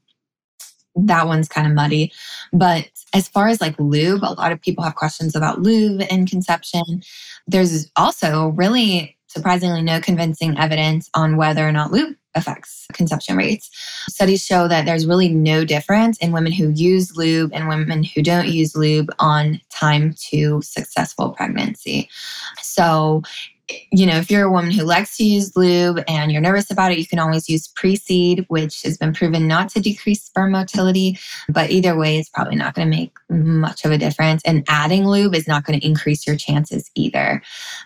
that 0.96 1.26
one's 1.26 1.48
kind 1.48 1.66
of 1.66 1.74
muddy. 1.74 2.12
But 2.52 2.88
as 3.12 3.28
far 3.28 3.48
as 3.48 3.60
like 3.60 3.78
lube, 3.78 4.22
a 4.22 4.32
lot 4.32 4.52
of 4.52 4.60
people 4.60 4.84
have 4.84 4.94
questions 4.94 5.36
about 5.36 5.60
lube 5.60 6.02
and 6.10 6.28
conception. 6.28 7.02
There's 7.46 7.90
also 7.96 8.48
really 8.48 9.17
surprisingly 9.28 9.82
no 9.82 10.00
convincing 10.00 10.58
evidence 10.58 11.08
on 11.14 11.36
whether 11.36 11.66
or 11.66 11.72
not 11.72 11.92
lube 11.92 12.16
affects 12.34 12.86
conception 12.92 13.36
rates. 13.36 13.70
Studies 14.08 14.44
show 14.44 14.68
that 14.68 14.86
there's 14.86 15.06
really 15.06 15.28
no 15.28 15.64
difference 15.64 16.18
in 16.18 16.32
women 16.32 16.52
who 16.52 16.70
use 16.70 17.16
lube 17.16 17.50
and 17.52 17.68
women 17.68 18.02
who 18.02 18.22
don't 18.22 18.48
use 18.48 18.76
lube 18.76 19.10
on 19.18 19.60
time 19.70 20.14
to 20.30 20.60
successful 20.62 21.30
pregnancy. 21.30 22.08
So 22.62 23.22
you 23.90 24.06
know, 24.06 24.16
if 24.16 24.30
you're 24.30 24.44
a 24.44 24.50
woman 24.50 24.70
who 24.70 24.84
likes 24.84 25.16
to 25.16 25.24
use 25.24 25.56
lube 25.56 26.02
and 26.08 26.32
you're 26.32 26.40
nervous 26.40 26.70
about 26.70 26.92
it, 26.92 26.98
you 26.98 27.06
can 27.06 27.18
always 27.18 27.48
use 27.48 27.68
pre-seed, 27.68 28.46
which 28.48 28.82
has 28.82 28.96
been 28.96 29.12
proven 29.12 29.46
not 29.46 29.68
to 29.70 29.80
decrease 29.80 30.22
sperm 30.22 30.52
motility. 30.52 31.18
But 31.48 31.70
either 31.70 31.96
way, 31.96 32.18
it's 32.18 32.28
probably 32.28 32.56
not 32.56 32.74
going 32.74 32.90
to 32.90 32.96
make 32.96 33.12
much 33.28 33.84
of 33.84 33.90
a 33.90 33.98
difference. 33.98 34.42
And 34.44 34.64
adding 34.68 35.06
lube 35.06 35.34
is 35.34 35.46
not 35.46 35.64
going 35.64 35.78
to 35.78 35.86
increase 35.86 36.26
your 36.26 36.36
chances 36.36 36.90
either. 36.94 37.42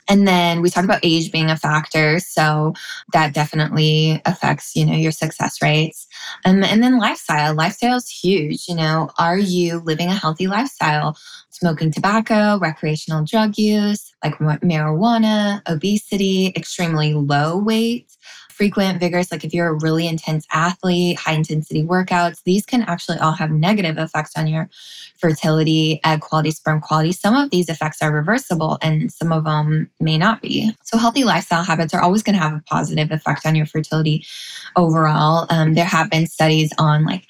And 0.08 0.26
then 0.26 0.62
we 0.62 0.70
talked 0.70 0.84
about 0.84 1.00
age 1.02 1.32
being 1.32 1.50
a 1.50 1.56
factor. 1.56 2.20
So 2.20 2.74
that 3.12 3.34
definitely 3.34 4.20
affects, 4.24 4.76
you 4.76 4.86
know, 4.86 4.94
your 4.94 5.12
success 5.12 5.60
rates. 5.60 6.06
Um, 6.44 6.62
and 6.62 6.82
then 6.82 6.98
lifestyle. 6.98 7.54
Lifestyle 7.54 7.96
is 7.96 8.08
huge. 8.08 8.68
You 8.68 8.76
know, 8.76 9.10
are 9.18 9.38
you 9.38 9.80
living 9.80 10.08
a 10.08 10.14
healthy 10.14 10.46
lifestyle? 10.46 11.16
smoking 11.50 11.92
tobacco, 11.92 12.58
recreational 12.58 13.24
drug 13.24 13.56
use 13.56 14.11
like 14.22 14.38
marijuana, 14.38 15.60
obesity, 15.68 16.52
extremely 16.56 17.14
low 17.14 17.58
weight, 17.58 18.06
frequent, 18.50 19.00
vigorous, 19.00 19.32
like 19.32 19.44
if 19.44 19.52
you're 19.52 19.68
a 19.68 19.78
really 19.80 20.06
intense 20.06 20.46
athlete, 20.52 21.18
high 21.18 21.32
intensity 21.32 21.82
workouts, 21.82 22.42
these 22.44 22.64
can 22.64 22.82
actually 22.82 23.18
all 23.18 23.32
have 23.32 23.50
negative 23.50 23.98
effects 23.98 24.32
on 24.36 24.46
your 24.46 24.68
fertility, 25.18 26.00
egg 26.04 26.20
quality, 26.20 26.50
sperm 26.50 26.80
quality. 26.80 27.12
Some 27.12 27.34
of 27.34 27.50
these 27.50 27.68
effects 27.68 28.02
are 28.02 28.12
reversible 28.12 28.78
and 28.82 29.12
some 29.12 29.32
of 29.32 29.44
them 29.44 29.90
may 30.00 30.18
not 30.18 30.42
be. 30.42 30.72
So, 30.84 30.98
healthy 30.98 31.24
lifestyle 31.24 31.64
habits 31.64 31.94
are 31.94 32.02
always 32.02 32.22
going 32.22 32.36
to 32.36 32.42
have 32.42 32.54
a 32.54 32.62
positive 32.66 33.10
effect 33.10 33.46
on 33.46 33.54
your 33.54 33.66
fertility 33.66 34.24
overall. 34.76 35.46
Um, 35.50 35.74
there 35.74 35.84
have 35.84 36.10
been 36.10 36.26
studies 36.26 36.72
on 36.78 37.04
like 37.04 37.26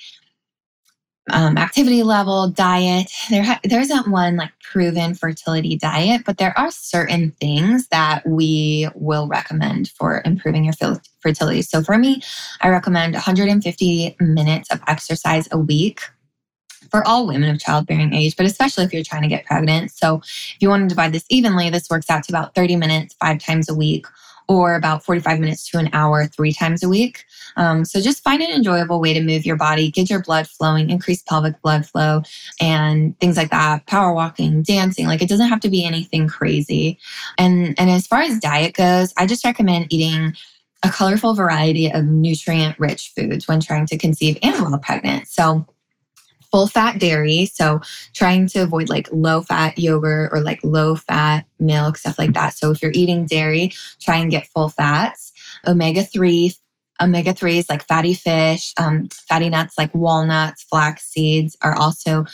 um, 1.31 1.57
activity 1.57 2.03
level, 2.03 2.49
diet. 2.49 3.11
There, 3.31 3.45
ha- 3.45 3.61
there 3.64 3.81
isn't 3.81 4.11
one 4.11 4.37
like 4.37 4.51
proven 4.61 5.14
fertility 5.14 5.77
diet, 5.77 6.23
but 6.25 6.39
there 6.39 6.57
are 6.59 6.70
certain 6.70 7.31
things 7.41 7.89
that 7.89 8.27
we 8.27 8.89
will 8.95 9.29
recommend 9.29 9.91
for 9.91 10.23
improving 10.25 10.64
your 10.64 10.75
fertility. 11.20 11.62
So 11.62 11.83
for 11.83 11.97
me, 11.97 12.23
I 12.61 12.68
recommend 12.70 13.14
150 13.14 14.16
minutes 14.20 14.70
of 14.70 14.81
exercise 14.89 15.49
a 15.53 15.59
week 15.59 16.01
for 16.91 17.07
all 17.07 17.27
women 17.27 17.49
of 17.51 17.61
childbearing 17.61 18.12
age, 18.12 18.37
but 18.37 18.45
especially 18.45 18.85
if 18.85 18.93
you're 18.93 19.05
trying 19.05 19.23
to 19.23 19.29
get 19.29 19.47
pregnant. 19.47 19.93
So 19.93 20.16
if 20.16 20.57
you 20.61 20.68
want 20.68 20.83
to 20.83 20.89
divide 20.89 21.12
this 21.12 21.25
evenly, 21.31 21.70
this 21.70 21.89
works 21.89 22.11
out 22.11 22.25
to 22.25 22.33
about 22.33 22.55
30 22.55 22.77
minutes, 22.77 23.14
five 23.20 23.39
times 23.39 23.68
a 23.68 23.75
week 23.75 24.07
or 24.53 24.74
about 24.74 25.05
45 25.05 25.40
minutes 25.40 25.68
to 25.70 25.78
an 25.78 25.88
hour 25.92 26.26
three 26.26 26.53
times 26.53 26.82
a 26.82 26.88
week. 26.88 27.24
Um, 27.57 27.84
so 27.84 28.00
just 28.00 28.22
find 28.22 28.42
an 28.42 28.50
enjoyable 28.50 29.00
way 29.00 29.14
to 29.14 29.22
move 29.22 29.46
your 29.46 29.57
body, 29.57 29.90
get 29.90 30.11
your 30.11 30.22
blood 30.22 30.46
flowing, 30.46 30.90
increase 30.90 31.22
pelvic 31.22 31.61
blood 31.62 31.86
flow, 31.86 32.22
and 32.61 33.18
things 33.18 33.36
like 33.36 33.50
that. 33.50 33.86
Power 33.86 34.12
walking, 34.12 34.62
dancing, 34.62 35.07
like 35.07 35.22
it 35.22 35.28
doesn't 35.28 35.48
have 35.48 35.61
to 35.61 35.70
be 35.70 35.84
anything 35.84 36.28
crazy. 36.28 36.98
And 37.38 37.74
and 37.78 37.90
as 37.90 38.07
far 38.07 38.20
as 38.20 38.38
diet 38.38 38.74
goes, 38.74 39.12
I 39.16 39.26
just 39.26 39.44
recommend 39.44 39.92
eating 39.92 40.34
a 40.82 40.90
colorful 40.90 41.34
variety 41.34 41.90
of 41.90 42.05
nutrient 42.05 42.78
rich 42.78 43.12
foods 43.16 43.46
when 43.46 43.61
trying 43.61 43.86
to 43.86 43.96
conceive 43.96 44.36
and 44.42 44.61
while 44.61 44.78
pregnant. 44.78 45.28
So 45.28 45.66
full 46.53 46.66
fat 46.66 47.00
dairy. 47.00 47.46
So 47.46 47.80
trying 48.12 48.46
to 48.48 48.61
avoid 48.61 48.88
like 48.88 49.09
low 49.11 49.42
fat 49.42 49.78
yogurt 49.78 50.30
or 50.32 50.40
like 50.40 50.61
low 50.62 50.94
fat 50.94 51.46
milk, 51.59 51.96
stuff 51.96 52.18
like 52.18 52.34
that. 52.34 52.55
So 52.55 52.70
if 52.70 52.82
you're 52.82 52.92
eating 52.94 53.26
dairy, 53.26 53.72
try 54.00 54.18
and 54.18 54.30
get 54.30 54.46
full 54.46 54.68
fats, 54.68 55.32
omega 55.66 56.05
3 56.05 56.53
omega 57.03 57.32
3s 57.32 57.66
like 57.68 57.86
fatty 57.86 58.14
fish, 58.14 58.72
um, 58.78 59.09
fatty 59.28 59.48
nuts 59.48 59.76
like 59.76 59.94
walnuts, 59.94 60.62
flax 60.62 61.05
seeds 61.05 61.57
are 61.62 61.74
also 61.76 62.24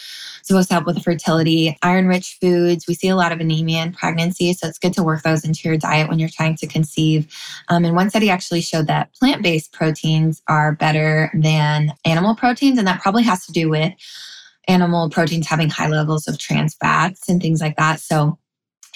supposed 0.43 0.69
to 0.69 0.75
help 0.75 0.87
with 0.87 1.03
fertility. 1.03 1.77
Iron 1.83 2.07
rich 2.07 2.37
foods, 2.41 2.87
we 2.87 2.95
see 2.95 3.09
a 3.09 3.17
lot 3.17 3.33
of 3.33 3.41
anemia 3.41 3.83
in 3.83 3.93
pregnancy, 3.93 4.53
so 4.53 4.69
it's 4.69 4.79
good 4.79 4.93
to 4.95 5.03
work 5.03 5.23
those 5.23 5.45
into 5.45 5.69
your 5.69 5.79
diet 5.79 6.09
when 6.09 6.19
you're 6.19 6.29
trying 6.29 6.57
to 6.57 6.67
conceive. 6.67 7.33
Um, 7.69 7.85
and 7.85 7.97
one 7.97 8.11
study 8.11 8.31
actually 8.31 8.61
showed 8.61 8.87
that 8.87 9.13
plant 9.15 9.43
based 9.43 9.73
proteins 9.73 10.43
are 10.49 10.73
better 10.73 11.31
than 11.35 11.93
animal 12.05 12.35
proteins, 12.37 12.79
and 12.79 12.87
that 12.87 13.01
probably 13.01 13.23
has 13.23 13.47
to 13.47 13.53
do 13.53 13.69
with 13.69 13.93
animal 14.69 15.09
proteins 15.09 15.47
having 15.47 15.71
high 15.71 15.89
levels 15.89 16.29
of 16.29 16.39
trans 16.39 16.75
fats 16.75 17.29
and 17.29 17.41
things 17.41 17.61
like 17.61 17.77
that. 17.77 18.01
So 18.01 18.39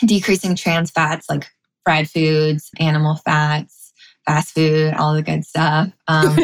decreasing 0.04 0.54
trans 0.54 0.90
fats 0.90 1.28
like 1.28 1.50
fried 1.84 2.08
foods, 2.08 2.70
animal 2.78 3.16
fats, 3.16 3.82
fast 4.26 4.54
food, 4.54 4.94
all 4.94 5.14
the 5.14 5.22
good 5.22 5.44
stuff. 5.44 5.88
Um, 6.08 6.38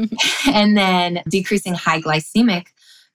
and 0.52 0.76
then 0.76 1.22
decreasing 1.28 1.74
high 1.74 2.00
glycemic 2.00 2.66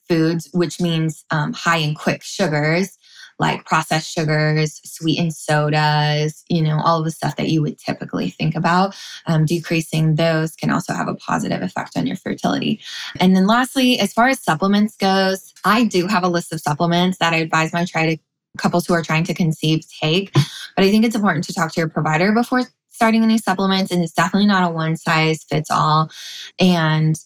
foods, 0.08 0.50
which 0.54 0.80
means 0.80 1.26
um, 1.32 1.54
high 1.54 1.78
and 1.78 1.96
quick 1.96 2.24
sugars 2.24 2.98
like 3.40 3.66
processed 3.66 4.12
sugars, 4.12 4.82
sweetened 4.84 5.34
sodas, 5.34 6.44
you 6.50 6.62
know, 6.62 6.80
all 6.84 7.00
of 7.00 7.06
the 7.06 7.12
stuff 7.12 7.36
that 7.36 7.50
you 7.50 7.62
would 7.62 7.78
typically 7.78 8.30
think 8.30 8.56
about. 8.56 8.96
Um, 9.26 9.46
decreasing 9.46 10.16
those 10.16 10.56
can 10.56 10.72
also 10.72 10.94
have 10.94 11.08
a 11.08 11.16
positive 11.16 11.62
effect 11.62 11.96
on 11.96 12.08
your 12.08 12.16
fertility. 12.16 12.80
And 13.20 13.36
then 13.36 13.46
lastly, 13.46 14.00
as 14.00 14.14
far 14.14 14.28
as 14.28 14.44
supplements 14.44 14.96
goes, 14.96 15.54
I 15.64 15.84
do 15.84 16.08
have 16.08 16.24
a 16.24 16.30
list 16.30 16.52
of 16.52 16.62
supplements 16.62 17.20
that 17.20 17.34
I 17.34 17.38
advise 17.38 17.74
my 17.74 17.86
try 17.86 18.16
to 18.16 18.22
couples 18.58 18.88
who 18.88 18.94
are 18.96 19.04
trying 19.04 19.24
to 19.26 19.36
conceive 19.36 19.86
take. 20.02 20.34
But 20.34 20.86
I 20.86 20.90
think 20.90 21.06
it's 21.06 21.16
important 21.16 21.46
to 21.46 21.54
talk 21.54 21.72
to 21.74 21.80
your 21.80 21.90
provider 21.90 22.32
before 22.32 22.64
starting 22.98 23.24
any 23.24 23.38
supplements 23.38 23.92
and 23.92 24.04
it's 24.04 24.14
definitely 24.14 24.48
not 24.48 24.70
a 24.70 24.74
one 24.74 24.98
size 24.98 25.44
fits 25.44 25.72
all. 25.72 26.12
And 26.60 27.18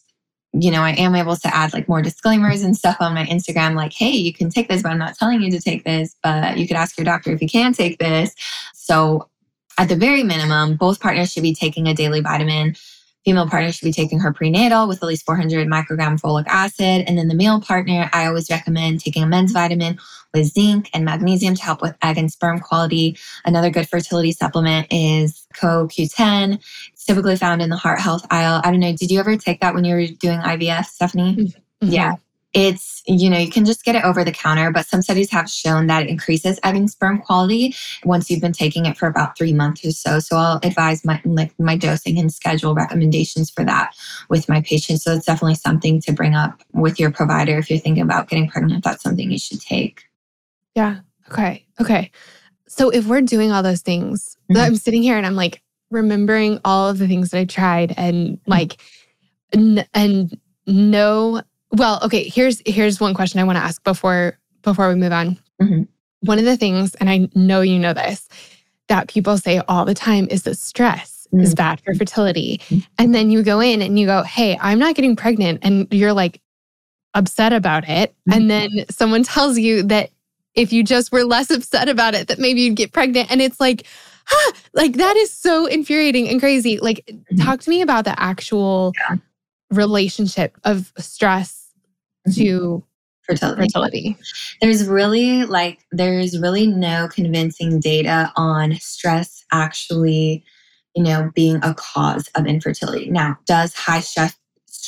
you 0.54 0.70
know 0.70 0.82
i 0.82 0.92
am 0.92 1.16
able 1.16 1.38
to 1.38 1.48
add 1.56 1.72
like 1.72 1.88
more 1.88 2.02
disclaimers 2.02 2.62
and 2.62 2.76
stuff 2.76 2.98
on 3.00 3.14
my 3.14 3.26
instagram 3.28 3.74
like 3.74 3.94
hey 3.94 4.12
you 4.12 4.34
can 4.34 4.50
take 4.50 4.68
this 4.68 4.82
but 4.82 4.92
i'm 4.92 4.98
not 4.98 5.16
telling 5.16 5.42
you 5.42 5.50
to 5.50 5.62
take 5.62 5.86
this 5.86 6.14
but 6.22 6.58
you 6.58 6.68
could 6.68 6.76
ask 6.76 6.98
your 6.98 7.06
doctor 7.06 7.32
if 7.32 7.42
you 7.42 7.48
can 7.48 7.72
take 7.74 8.00
this. 8.00 8.36
So 8.74 9.30
at 9.78 9.90
the 9.90 9.96
very 9.96 10.24
minimum 10.24 10.76
both 10.76 11.00
partners 11.00 11.32
should 11.32 11.44
be 11.44 11.56
taking 11.56 11.88
a 11.88 11.94
daily 11.94 12.22
vitamin. 12.22 12.76
Female 13.24 13.48
partner 13.48 13.72
should 13.72 13.86
be 13.86 13.92
taking 13.92 14.20
her 14.20 14.34
prenatal 14.34 14.88
with 14.88 15.04
at 15.04 15.08
least 15.08 15.26
400 15.26 15.68
microgram 15.68 16.20
folic 16.20 16.46
acid. 16.48 17.06
And 17.08 17.18
then 17.18 17.28
the 17.28 17.36
male 17.36 17.62
partner, 17.62 18.10
I 18.14 18.26
always 18.26 18.50
recommend 18.50 19.00
taking 19.00 19.22
a 19.22 19.28
men's 19.28 19.52
vitamin 19.52 20.00
with 20.34 20.48
zinc 20.48 20.90
and 20.94 21.06
magnesium 21.06 21.56
to 21.56 21.64
help 21.64 21.82
with 21.82 21.96
egg 22.02 22.18
and 22.18 22.32
sperm 22.32 22.60
quality. 22.60 23.18
Another 23.46 23.70
good 23.70 23.88
fertility 23.88 24.32
supplement 24.32 24.88
is 24.92 25.48
CoQ10. 25.56 26.60
It's 26.94 27.06
typically 27.06 27.36
found 27.36 27.62
in 27.62 27.70
the 27.70 27.78
heart 27.78 28.00
health 28.00 28.26
aisle. 28.30 28.62
I 28.64 28.72
don't 28.72 28.80
know, 28.80 28.96
did 28.96 29.12
you 29.12 29.20
ever 29.20 29.36
take 29.38 29.62
that 29.62 29.74
when 29.74 29.86
you 29.86 29.96
were 29.96 30.08
doing 30.08 30.40
IVF, 30.40 30.86
Stephanie? 30.86 31.36
Mm-hmm. 31.36 31.88
Yeah. 31.88 32.16
It's, 32.54 33.02
you 33.08 33.30
know, 33.30 33.38
you 33.38 33.50
can 33.50 33.64
just 33.64 33.86
get 33.86 33.96
it 33.96 34.04
over 34.04 34.26
the 34.26 34.32
counter, 34.32 34.72
but 34.72 34.86
some 34.86 35.02
studies 35.02 35.32
have 35.32 35.50
shown 35.50 35.88
that 35.88 36.04
it 36.04 36.10
increases 36.10 36.60
egg 36.66 36.76
and 36.76 36.92
sperm 36.92 37.22
quality 37.22 37.74
once 38.04 38.30
you've 38.30 38.42
been 38.42 38.52
taking 38.52 38.86
it 38.86 38.98
for 38.98 39.08
about 39.08 39.38
three 39.38 39.54
months 39.54 39.86
or 39.86 39.92
so. 39.92 40.20
So 40.20 40.36
I'll 40.36 40.60
advise 40.62 41.06
my 41.06 41.22
like 41.24 41.58
my 41.58 41.78
dosing 41.78 42.20
and 42.20 42.32
schedule 42.32 42.76
recommendations 42.76 43.50
for 43.50 43.64
that 43.64 43.96
with 44.28 44.50
my 44.50 44.60
patients. 44.62 45.04
So 45.04 45.14
it's 45.14 45.26
definitely 45.26 45.56
something 45.56 46.02
to 46.02 46.12
bring 46.12 46.36
up 46.36 46.62
with 46.74 47.00
your 47.00 47.10
provider 47.10 47.58
if 47.58 47.70
you're 47.70 47.80
thinking 47.80 48.04
about 48.04 48.28
getting 48.28 48.50
pregnant. 48.50 48.84
That's 48.84 49.02
something 49.02 49.32
you 49.32 49.40
should 49.40 49.62
take. 49.62 50.04
Yeah. 50.76 51.00
Okay. 51.30 51.66
Okay. 51.80 52.12
So 52.68 52.90
if 52.90 53.06
we're 53.06 53.22
doing 53.22 53.52
all 53.52 53.64
those 53.64 53.82
things, 53.82 54.38
mm-hmm. 54.52 54.62
I'm 54.62 54.76
sitting 54.76 55.04
here 55.04 55.18
and 55.18 55.26
I'm 55.26 55.36
like 55.36 55.62
remembering 55.90 56.60
all 56.64 56.90
of 56.90 56.98
the 56.98 57.08
things 57.08 57.32
that 57.32 57.40
I 57.40 57.46
tried 57.46 57.94
and 57.98 58.38
mm-hmm. 58.38 58.52
like, 58.52 58.82
n- 59.54 59.86
and 59.94 60.38
no 60.68 61.42
well, 61.72 62.00
okay, 62.04 62.28
here's 62.28 62.62
here's 62.66 63.00
one 63.00 63.14
question 63.14 63.40
I 63.40 63.44
want 63.44 63.58
to 63.58 63.64
ask 63.64 63.84
before 63.84 64.38
before 64.62 64.90
we 64.90 64.96
move 64.96 65.14
on. 65.14 65.38
Mm-hmm. 65.62 65.84
One 66.22 66.38
of 66.38 66.46
the 66.46 66.58
things, 66.58 66.96
and 66.96 67.10
I 67.10 67.30
know 67.34 67.62
you 67.62 67.80
know 67.80 67.94
this, 67.94 68.28
that 68.90 69.08
people 69.08 69.38
say 69.38 69.62
all 69.68 69.86
the 69.86 69.94
time 69.94 70.28
is 70.30 70.44
that 70.44 70.58
stress 70.58 71.28
mm-hmm. 71.34 71.44
is 71.44 71.56
bad 71.56 71.82
for 71.82 71.96
fertility. 71.96 72.60
Mm-hmm. 72.66 72.80
And 73.00 73.16
then 73.16 73.32
you 73.32 73.42
go 73.42 73.60
in 73.60 73.82
and 73.82 73.98
you 73.98 74.06
go, 74.06 74.24
Hey, 74.24 74.58
I'm 74.62 74.80
not 74.80 74.96
getting 74.96 75.16
pregnant. 75.16 75.60
And 75.64 75.88
you're 75.92 76.14
like 76.14 76.42
upset 77.14 77.54
about 77.54 77.88
it. 77.90 78.12
Mm-hmm. 78.12 78.34
And 78.34 78.52
then 78.52 78.70
someone 78.90 79.24
tells 79.24 79.58
you 79.58 79.84
that 79.84 80.12
if 80.56 80.74
you 80.74 80.84
just 80.84 81.12
were 81.12 81.24
less 81.24 81.50
upset 81.52 81.90
about 81.90 82.14
it, 82.14 82.28
that 82.28 82.40
maybe 82.40 82.62
you'd 82.62 82.76
get 82.76 82.92
pregnant. 82.92 83.32
And 83.32 83.42
it's 83.42 83.60
like, 83.60 83.86
ah, 84.32 84.52
like 84.74 84.94
that 84.94 85.16
is 85.16 85.32
so 85.32 85.66
infuriating 85.66 86.28
and 86.28 86.40
crazy. 86.40 86.80
Like, 86.80 87.04
mm-hmm. 87.08 87.38
talk 87.38 87.60
to 87.62 87.70
me 87.70 87.82
about 87.82 88.06
the 88.06 88.20
actual 88.22 88.94
yeah. 89.10 89.18
relationship 89.72 90.58
of 90.64 90.92
stress 90.98 91.72
to 92.36 92.84
fertility. 93.24 93.62
fertility. 93.62 94.18
There's 94.62 94.88
really 94.88 95.46
like 95.46 95.80
there's 95.92 96.40
really 96.40 96.68
no 96.68 97.08
convincing 97.08 97.80
data 97.80 98.32
on 98.36 98.76
stress 98.76 99.44
actually, 99.52 100.44
you 100.96 101.04
know, 101.04 101.32
being 101.36 101.58
a 101.64 101.74
cause 101.74 102.30
of 102.36 102.46
infertility. 102.46 103.10
Now, 103.10 103.38
does 103.46 103.74
high 103.74 104.02
stress 104.02 104.36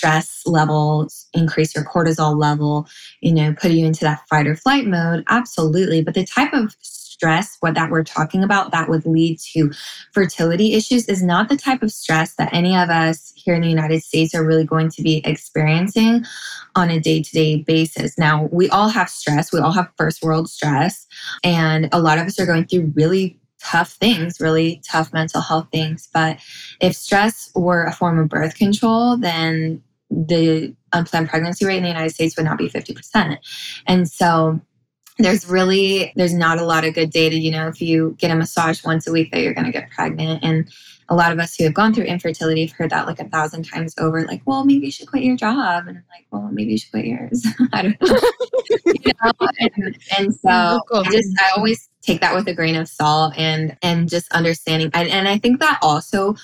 stress 0.03 0.41
levels 0.45 1.27
increase 1.33 1.73
your 1.73 1.85
cortisol 1.85 2.37
level, 2.37 2.85
you 3.21 3.31
know, 3.31 3.53
put 3.53 3.71
you 3.71 3.85
into 3.85 4.01
that 4.01 4.27
fight 4.27 4.45
or 4.45 4.53
flight 4.53 4.85
mode? 4.85 5.23
Absolutely. 5.29 6.01
But 6.01 6.13
the 6.13 6.25
type 6.25 6.51
of 6.51 6.75
stress, 6.81 7.55
what 7.61 7.73
that 7.75 7.89
we're 7.89 8.03
talking 8.03 8.43
about, 8.43 8.71
that 8.71 8.89
would 8.89 9.05
lead 9.05 9.39
to 9.53 9.71
fertility 10.11 10.73
issues 10.73 11.07
is 11.07 11.23
not 11.23 11.47
the 11.47 11.55
type 11.55 11.81
of 11.81 11.89
stress 11.89 12.33
that 12.33 12.53
any 12.53 12.75
of 12.75 12.89
us 12.89 13.31
here 13.37 13.55
in 13.55 13.61
the 13.61 13.69
United 13.69 14.03
States 14.03 14.35
are 14.35 14.45
really 14.45 14.65
going 14.65 14.89
to 14.89 15.01
be 15.01 15.21
experiencing 15.23 16.25
on 16.75 16.89
a 16.89 16.99
day 16.99 17.23
to 17.23 17.31
day 17.31 17.61
basis. 17.61 18.17
Now, 18.17 18.49
we 18.51 18.67
all 18.71 18.89
have 18.89 19.09
stress, 19.09 19.53
we 19.53 19.61
all 19.61 19.71
have 19.71 19.89
first 19.97 20.21
world 20.21 20.49
stress, 20.49 21.07
and 21.45 21.87
a 21.93 22.01
lot 22.01 22.17
of 22.17 22.27
us 22.27 22.37
are 22.41 22.45
going 22.45 22.65
through 22.65 22.91
really 22.93 23.39
tough 23.61 23.93
things, 23.93 24.41
really 24.41 24.81
tough 24.85 25.13
mental 25.13 25.39
health 25.39 25.69
things. 25.71 26.09
But 26.13 26.39
if 26.81 26.93
stress 26.93 27.49
were 27.55 27.85
a 27.85 27.93
form 27.93 28.19
of 28.19 28.27
birth 28.27 28.55
control, 28.55 29.15
then 29.15 29.81
the 30.27 30.75
unplanned 30.91 31.29
pregnancy 31.29 31.65
rate 31.65 31.77
in 31.77 31.83
the 31.83 31.89
United 31.89 32.11
States 32.11 32.37
would 32.37 32.45
not 32.45 32.57
be 32.57 32.69
50%. 32.69 33.37
And 33.87 34.09
so 34.09 34.61
there's 35.19 35.47
really 35.47 36.11
there's 36.15 36.33
not 36.33 36.57
a 36.57 36.65
lot 36.65 36.83
of 36.83 36.93
good 36.93 37.11
data 37.11 37.37
you 37.37 37.51
know 37.51 37.67
if 37.67 37.81
you 37.81 38.15
get 38.17 38.31
a 38.31 38.35
massage 38.35 38.83
once 38.83 39.07
a 39.07 39.11
week 39.11 39.31
that 39.31 39.41
you're 39.41 39.53
going 39.53 39.65
to 39.65 39.71
get 39.71 39.89
pregnant 39.91 40.43
and 40.43 40.71
a 41.09 41.15
lot 41.15 41.31
of 41.31 41.37
us 41.37 41.55
who 41.55 41.65
have 41.65 41.73
gone 41.73 41.93
through 41.93 42.05
infertility 42.05 42.65
have 42.65 42.75
heard 42.75 42.89
that 42.89 43.05
like 43.05 43.19
a 43.19 43.29
thousand 43.29 43.63
times 43.63 43.93
over 43.99 44.25
like 44.25 44.41
well 44.45 44.65
maybe 44.65 44.85
you 44.87 44.91
should 44.91 45.07
quit 45.07 45.23
your 45.23 45.35
job 45.35 45.85
and 45.87 45.97
i'm 45.97 46.03
like 46.09 46.25
well 46.31 46.49
maybe 46.51 46.71
you 46.71 46.77
should 46.77 46.89
quit 46.91 47.05
yours 47.05 47.45
i 47.73 47.83
don't 47.83 48.01
know, 48.01 48.19
you 48.85 49.11
know? 49.23 49.31
And, 49.59 49.97
and, 50.17 50.35
so. 50.35 50.49
I 50.49 51.03
just 51.11 51.29
i 51.39 51.51
always 51.55 51.89
take 52.01 52.19
that 52.21 52.33
with 52.33 52.47
a 52.47 52.53
grain 52.53 52.75
of 52.75 52.87
salt 52.87 53.33
and 53.37 53.77
and 53.83 54.09
just 54.09 54.31
understanding 54.31 54.89
and, 54.93 55.09
and 55.09 55.27
i 55.27 55.37
think 55.37 55.59
that 55.59 55.77
also 55.83 56.35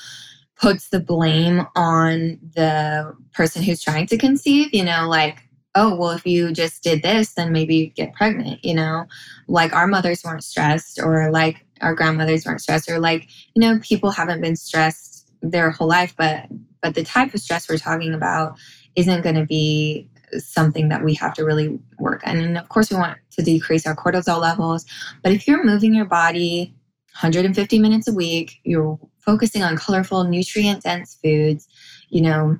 puts 0.61 0.89
the 0.89 0.99
blame 0.99 1.65
on 1.75 2.37
the 2.55 3.15
person 3.33 3.63
who's 3.63 3.81
trying 3.81 4.05
to 4.05 4.17
conceive 4.17 4.69
you 4.73 4.83
know 4.83 5.07
like 5.07 5.43
oh, 5.75 5.95
well, 5.95 6.11
if 6.11 6.25
you 6.25 6.51
just 6.51 6.83
did 6.83 7.03
this, 7.03 7.33
then 7.33 7.51
maybe 7.51 7.75
you'd 7.75 7.95
get 7.95 8.13
pregnant, 8.13 8.63
you 8.65 8.73
know? 8.73 9.05
Like 9.47 9.73
our 9.73 9.87
mothers 9.87 10.23
weren't 10.23 10.43
stressed, 10.43 10.99
or 11.01 11.31
like 11.31 11.65
our 11.81 11.95
grandmothers 11.95 12.45
weren't 12.45 12.61
stressed, 12.61 12.89
or 12.89 12.99
like, 12.99 13.29
you 13.55 13.61
know, 13.61 13.79
people 13.79 14.11
haven't 14.11 14.41
been 14.41 14.55
stressed 14.55 15.31
their 15.41 15.71
whole 15.71 15.87
life, 15.87 16.13
but 16.17 16.47
but 16.81 16.95
the 16.95 17.03
type 17.03 17.33
of 17.33 17.41
stress 17.41 17.67
we're 17.67 17.77
talking 17.77 18.13
about 18.13 18.57
isn't 18.95 19.21
going 19.21 19.35
to 19.35 19.45
be 19.45 20.07
something 20.37 20.89
that 20.89 21.03
we 21.03 21.13
have 21.13 21.33
to 21.33 21.43
really 21.43 21.77
work 21.97 22.25
on. 22.25 22.37
And 22.37 22.57
of 22.57 22.69
course, 22.69 22.89
we 22.89 22.97
want 22.97 23.17
to 23.31 23.41
decrease 23.41 23.85
our 23.85 23.95
cortisol 23.95 24.39
levels. 24.39 24.85
But 25.21 25.33
if 25.33 25.47
you're 25.47 25.63
moving 25.63 25.93
your 25.93 26.05
body 26.05 26.73
150 27.21 27.79
minutes 27.79 28.07
a 28.07 28.13
week, 28.13 28.59
you're 28.63 28.97
focusing 29.29 29.61
on 29.61 29.77
colorful, 29.77 30.23
nutrient 30.23 30.81
dense 30.81 31.19
foods, 31.23 31.67
you 32.09 32.19
know, 32.19 32.59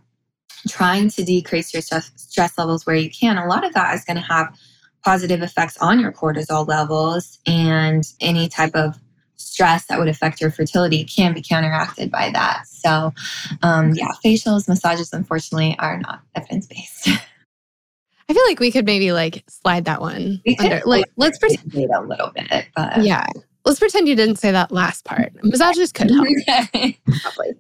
trying 0.68 1.10
to 1.10 1.24
decrease 1.24 1.74
your 1.74 1.82
stress, 1.82 2.12
stress 2.16 2.60
levels 2.60 2.86
where 2.86 2.96
you 2.96 3.10
can, 3.10 3.40
a 3.40 3.48
lot 3.48 3.66
of 3.66 3.74
that 3.74 3.96
is 3.96 4.06
going 4.06 4.18
to 4.18 4.22
have 4.22 4.56
positive 5.04 5.42
effects 5.42 5.80
on 5.80 6.00
your 6.00 6.12
cortisol 6.12 6.68
levels 6.68 7.40
and 7.48 8.04
any 8.22 8.48
type 8.48 8.76
of 8.76 9.00
stress 9.38 9.88
that 9.88 9.98
would 9.98 10.08
affect 10.08 10.40
your 10.40 10.52
fertility 10.52 11.04
can 11.06 11.34
be 11.34 11.42
counteracted 11.42 12.12
by 12.12 12.30
that. 12.34 12.68
So, 12.68 13.14
um, 13.64 13.94
yeah, 13.96 14.12
facials, 14.24 14.68
massages, 14.68 15.12
unfortunately, 15.12 15.76
are 15.80 15.98
not 15.98 16.22
evidence 16.36 16.68
based. 16.68 17.08
I 18.30 18.34
feel 18.34 18.44
like 18.46 18.60
we 18.60 18.72
could 18.72 18.86
maybe 18.86 19.12
like 19.12 19.44
slide 19.48 19.86
that 19.86 20.02
one 20.02 20.40
We 20.46 20.56
under. 20.58 20.84
Like, 20.86 21.06
let's 21.16 21.40
pretend 21.40 21.74
a 21.74 22.02
little 22.02 22.30
bit, 22.30 22.68
but 22.76 23.02
yeah, 23.02 23.26
let's 23.70 23.80
pretend 23.80 24.08
you 24.08 24.16
didn't 24.16 24.38
say 24.38 24.52
that 24.52 24.72
last 24.72 25.06
part. 25.06 25.32
Massages 25.44 25.92
could 25.92 26.10
help. 26.10 26.28
Okay. 26.50 26.98
Probably. 27.22 27.54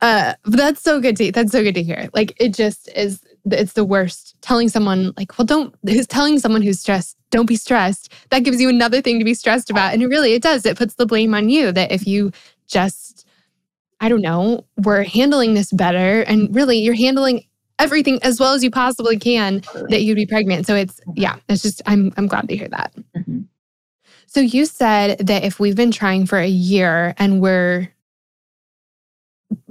Uh, 0.00 0.34
but 0.44 0.56
that's 0.56 0.80
so 0.80 0.98
good 0.98 1.16
to 1.18 1.30
that's 1.30 1.52
so 1.52 1.62
good 1.62 1.74
to 1.74 1.82
hear. 1.82 2.08
Like 2.14 2.34
it 2.40 2.54
just 2.54 2.88
is 2.96 3.22
it's 3.50 3.74
the 3.74 3.84
worst. 3.84 4.34
Telling 4.40 4.68
someone 4.70 5.12
like, 5.16 5.38
well, 5.38 5.44
don't 5.44 5.74
who's 5.86 6.06
telling 6.06 6.38
someone 6.38 6.62
who's 6.62 6.80
stressed, 6.80 7.18
don't 7.30 7.46
be 7.46 7.56
stressed. 7.56 8.12
That 8.30 8.40
gives 8.40 8.60
you 8.60 8.68
another 8.68 9.02
thing 9.02 9.18
to 9.18 9.24
be 9.24 9.34
stressed 9.34 9.68
about. 9.68 9.92
And 9.92 10.02
it 10.02 10.06
really 10.06 10.32
it 10.32 10.42
does. 10.42 10.64
It 10.64 10.78
puts 10.78 10.94
the 10.94 11.06
blame 11.06 11.34
on 11.34 11.50
you 11.50 11.70
that 11.72 11.92
if 11.92 12.06
you 12.06 12.32
just, 12.66 13.26
I 14.00 14.08
don't 14.08 14.22
know, 14.22 14.64
we're 14.78 15.04
handling 15.04 15.52
this 15.52 15.70
better 15.70 16.22
and 16.22 16.54
really 16.54 16.78
you're 16.78 16.94
handling 16.94 17.44
everything 17.78 18.18
as 18.22 18.40
well 18.40 18.54
as 18.54 18.64
you 18.64 18.70
possibly 18.70 19.18
can 19.18 19.62
that 19.90 20.02
you'd 20.02 20.16
be 20.16 20.26
pregnant. 20.26 20.66
So 20.66 20.74
it's 20.74 20.98
yeah, 21.14 21.36
it's 21.50 21.62
just 21.62 21.82
I'm 21.84 22.12
I'm 22.16 22.26
glad 22.26 22.48
to 22.48 22.56
hear 22.56 22.68
that. 22.68 22.94
Mm-hmm. 23.14 23.40
So 24.34 24.40
you 24.40 24.64
said 24.64 25.18
that 25.18 25.44
if 25.44 25.60
we've 25.60 25.76
been 25.76 25.90
trying 25.90 26.24
for 26.24 26.38
a 26.38 26.48
year 26.48 27.14
and 27.18 27.42
we're 27.42 27.92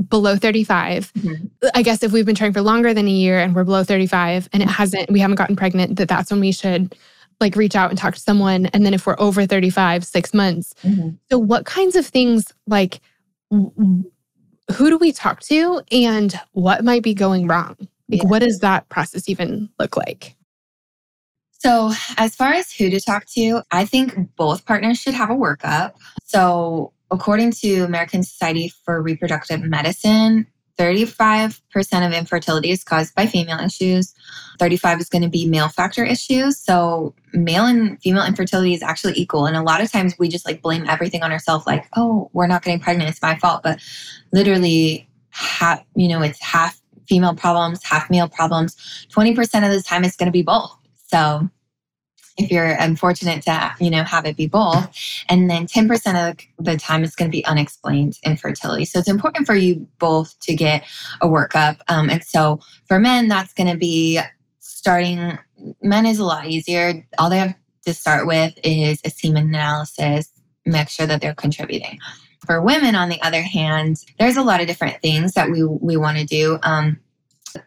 below 0.08 0.36
35, 0.36 1.12
mm-hmm. 1.14 1.68
I 1.74 1.82
guess 1.82 2.04
if 2.04 2.12
we've 2.12 2.28
been 2.28 2.36
trying 2.36 2.54
for 2.54 2.62
longer 2.62 2.94
than 2.94 3.08
a 3.08 3.12
year 3.12 3.40
and 3.40 3.56
we're 3.56 3.64
below 3.64 3.84
35 3.84 4.50
and 4.54 4.62
it 4.62 4.70
hasn't, 4.70 5.10
we 5.10 5.20
haven't 5.20 5.38
gotten 5.38 5.56
pregnant, 5.56 5.96
that 5.96 6.08
that's 6.08 6.30
when 6.30 6.40
we 6.40 6.52
should 6.52 6.94
like 7.40 7.56
reach 7.56 7.76
out 7.76 7.90
and 7.90 7.98
talk 7.98 8.14
to 8.14 8.20
someone. 8.20 8.68
And 8.68 8.86
then 8.86 8.94
if 8.94 9.08
we're 9.08 9.16
over 9.18 9.48
35, 9.48 10.06
six 10.06 10.32
months. 10.32 10.76
Mm-hmm. 10.84 11.10
So 11.32 11.40
what 11.40 11.66
kinds 11.66 11.96
of 11.96 12.06
things 12.06 12.54
like, 12.68 13.02
who 13.50 14.04
do 14.78 14.98
we 15.00 15.12
talk 15.12 15.40
to 15.42 15.82
and 15.92 16.40
what 16.52 16.84
might 16.84 17.02
be 17.02 17.16
going 17.16 17.48
wrong? 17.48 17.76
Like, 18.10 18.22
yeah. 18.22 18.30
what 18.30 18.44
does 18.44 18.60
that 18.60 18.88
process 18.90 19.28
even 19.28 19.70
look 19.80 19.98
like? 19.98 20.36
So, 21.64 21.92
as 22.18 22.36
far 22.36 22.54
as 22.54 22.72
who 22.72 22.90
to 22.90 23.00
talk 23.00 23.26
to, 23.36 23.62
I 23.72 23.86
think 23.86 24.36
both 24.36 24.66
partners 24.66 24.98
should 24.98 25.14
have 25.14 25.30
a 25.30 25.36
workup. 25.36 25.94
So, 26.26 26.92
according 27.12 27.52
to 27.52 27.82
American 27.82 28.24
Society 28.24 28.74
for 28.84 29.00
Reproductive 29.00 29.62
Medicine, 29.62 30.48
35% 30.80 31.60
of 32.08 32.14
infertility 32.14 32.72
is 32.72 32.84
caused 32.84 33.14
by 33.14 33.28
female 33.28 33.60
issues. 33.60 34.16
35 34.58 35.02
is 35.02 35.10
going 35.10 35.22
to 35.22 35.30
be 35.30 35.48
male 35.48 35.68
factor 35.68 36.04
issues. 36.04 36.60
So 36.60 37.14
male 37.34 37.66
and 37.66 38.02
female 38.02 38.26
infertility 38.26 38.74
is 38.74 38.82
actually 38.82 39.14
equal. 39.14 39.46
And 39.46 39.56
a 39.56 39.62
lot 39.62 39.82
of 39.82 39.92
times 39.92 40.16
we 40.18 40.30
just 40.30 40.48
like 40.48 40.64
blame 40.64 40.86
everything 40.90 41.22
on 41.22 41.32
ourselves, 41.32 41.68
like, 41.68 41.86
oh, 41.96 42.32
we're 42.34 42.48
not 42.48 42.64
getting 42.64 42.80
pregnant. 42.80 43.12
It's 43.12 43.22
my 43.22 43.38
fault. 43.38 43.62
But 43.62 43.80
literally, 44.34 45.08
half, 45.30 45.84
you 45.96 46.08
know, 46.08 46.24
it's 46.24 46.42
half 46.42 46.82
female 47.08 47.36
problems, 47.36 47.84
half 47.84 48.10
male 48.10 48.30
problems. 48.30 48.76
20% 49.12 49.40
of 49.64 49.72
the 49.72 49.84
time 49.84 50.04
it's 50.04 50.16
going 50.16 50.28
to 50.28 50.32
be 50.32 50.42
both. 50.42 50.76
So 51.12 51.50
if 52.38 52.50
you're 52.50 52.76
unfortunate 52.80 53.44
to 53.44 53.76
you 53.80 53.90
know 53.90 54.04
have 54.04 54.26
it 54.26 54.38
be 54.38 54.48
both 54.48 54.90
and 55.30 55.50
then 55.50 55.68
10% 55.68 56.30
of 56.30 56.38
the 56.66 56.78
time 56.78 57.04
it's 57.04 57.16
going 57.16 57.30
to 57.30 57.36
be 57.36 57.46
unexplained 57.46 58.18
infertility. 58.24 58.86
So 58.86 59.00
it's 59.00 59.10
important 59.10 59.46
for 59.46 59.56
you 59.56 59.88
both 60.00 60.40
to 60.42 60.56
get 60.56 60.84
a 61.22 61.28
workup. 61.28 61.82
Um, 61.88 62.10
and 62.10 62.24
so 62.24 62.60
for 62.88 63.00
men 63.00 63.28
that's 63.28 63.54
going 63.54 63.70
to 63.70 63.78
be 63.78 64.20
starting 64.60 65.38
men 65.82 66.06
is 66.06 66.20
a 66.20 66.26
lot 66.26 66.48
easier. 66.48 67.06
All 67.20 67.30
they 67.30 67.38
have 67.38 67.56
to 67.86 67.94
start 67.94 68.26
with 68.26 68.54
is 68.64 69.02
a 69.04 69.10
semen 69.10 69.48
analysis 69.48 70.32
make 70.66 70.90
sure 70.90 71.08
that 71.08 71.22
they're 71.22 71.34
contributing. 71.34 71.98
For 72.46 72.62
women 72.62 72.96
on 72.96 73.10
the 73.10 73.22
other 73.22 73.42
hand 73.42 73.98
there's 74.20 74.38
a 74.38 74.44
lot 74.44 74.62
of 74.62 74.68
different 74.68 75.02
things 75.02 75.34
that 75.34 75.50
we 75.50 75.64
we 75.64 75.98
want 75.98 76.18
to 76.18 76.26
do. 76.26 76.60
Um, 76.64 77.00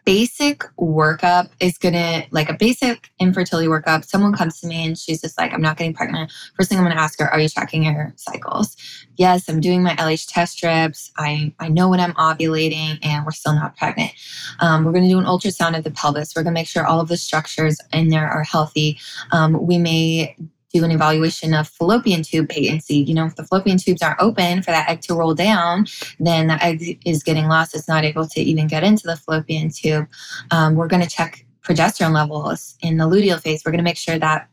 basic 0.05 0.63
workup 0.79 1.49
is 1.59 1.77
gonna 1.77 2.23
like 2.31 2.49
a 2.49 2.53
basic 2.53 3.09
infertility 3.19 3.67
workup. 3.67 4.05
Someone 4.05 4.33
comes 4.33 4.59
to 4.59 4.67
me 4.67 4.85
and 4.85 4.97
she's 4.97 5.21
just 5.21 5.37
like 5.37 5.53
i'm 5.53 5.61
not 5.61 5.77
getting 5.77 5.93
pregnant. 5.93 6.31
First 6.55 6.69
thing 6.69 6.77
i'm 6.77 6.83
gonna 6.83 6.99
ask 6.99 7.19
her 7.19 7.27
are 7.29 7.39
you 7.39 7.49
tracking 7.49 7.83
your 7.83 8.13
cycles? 8.15 8.75
Yes 9.17 9.47
i'm 9.49 9.59
doing 9.59 9.83
my 9.83 9.95
lh 9.95 10.27
test 10.27 10.53
strips. 10.53 11.11
I 11.17 11.53
i 11.59 11.67
know 11.69 11.89
when 11.89 11.99
i'm 11.99 12.13
ovulating 12.13 12.99
and 13.03 13.25
we're 13.25 13.31
still 13.31 13.53
not 13.53 13.77
pregnant. 13.77 14.11
Um, 14.59 14.83
we're 14.83 14.93
gonna 14.93 15.09
do 15.09 15.19
an 15.19 15.25
ultrasound 15.25 15.77
of 15.77 15.83
the 15.83 15.91
pelvis. 15.91 16.33
We're 16.35 16.43
gonna 16.43 16.53
make 16.53 16.67
sure 16.67 16.85
all 16.85 16.99
of 16.99 17.07
the 17.07 17.17
structures 17.17 17.79
in 17.93 18.09
there 18.09 18.27
are 18.27 18.43
healthy. 18.43 18.99
Um, 19.31 19.65
we 19.65 19.77
may 19.77 20.35
do 20.75 20.83
an 20.83 20.91
evaluation 20.91 21.53
of 21.53 21.67
fallopian 21.67 22.21
tube 22.21 22.49
patency. 22.49 22.97
You 22.97 23.13
know, 23.13 23.25
if 23.25 23.35
the 23.35 23.45
fallopian 23.45 23.77
tubes 23.77 24.01
aren't 24.01 24.19
open 24.19 24.61
for 24.61 24.71
that 24.71 24.89
egg 24.89 25.01
to 25.01 25.15
roll 25.15 25.33
down, 25.33 25.87
then 26.19 26.47
the 26.47 26.63
egg 26.63 26.99
is 27.05 27.23
getting 27.23 27.47
lost. 27.47 27.75
It's 27.75 27.87
not 27.87 28.03
able 28.03 28.27
to 28.27 28.41
even 28.41 28.67
get 28.67 28.83
into 28.83 29.07
the 29.07 29.15
fallopian 29.15 29.69
tube. 29.69 30.07
Um, 30.51 30.75
we're 30.75 30.87
going 30.87 31.03
to 31.03 31.09
check 31.09 31.45
progesterone 31.63 32.13
levels 32.13 32.77
in 32.81 32.97
the 32.97 33.05
luteal 33.05 33.39
phase. 33.39 33.63
We're 33.65 33.71
going 33.71 33.79
to 33.79 33.83
make 33.83 33.97
sure 33.97 34.19
that 34.19 34.49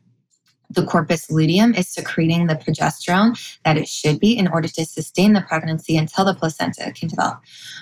the 0.73 0.85
corpus 0.85 1.29
luteum 1.29 1.73
is 1.75 1.87
secreting 1.87 2.47
the 2.47 2.55
progesterone 2.55 3.37
that 3.63 3.77
it 3.77 3.87
should 3.87 4.19
be 4.19 4.37
in 4.37 4.47
order 4.47 4.67
to 4.67 4.85
sustain 4.85 5.33
the 5.33 5.41
pregnancy 5.41 5.97
until 5.97 6.25
the 6.25 6.33
placenta 6.33 6.91
can 6.91 7.07
develop. 7.07 7.39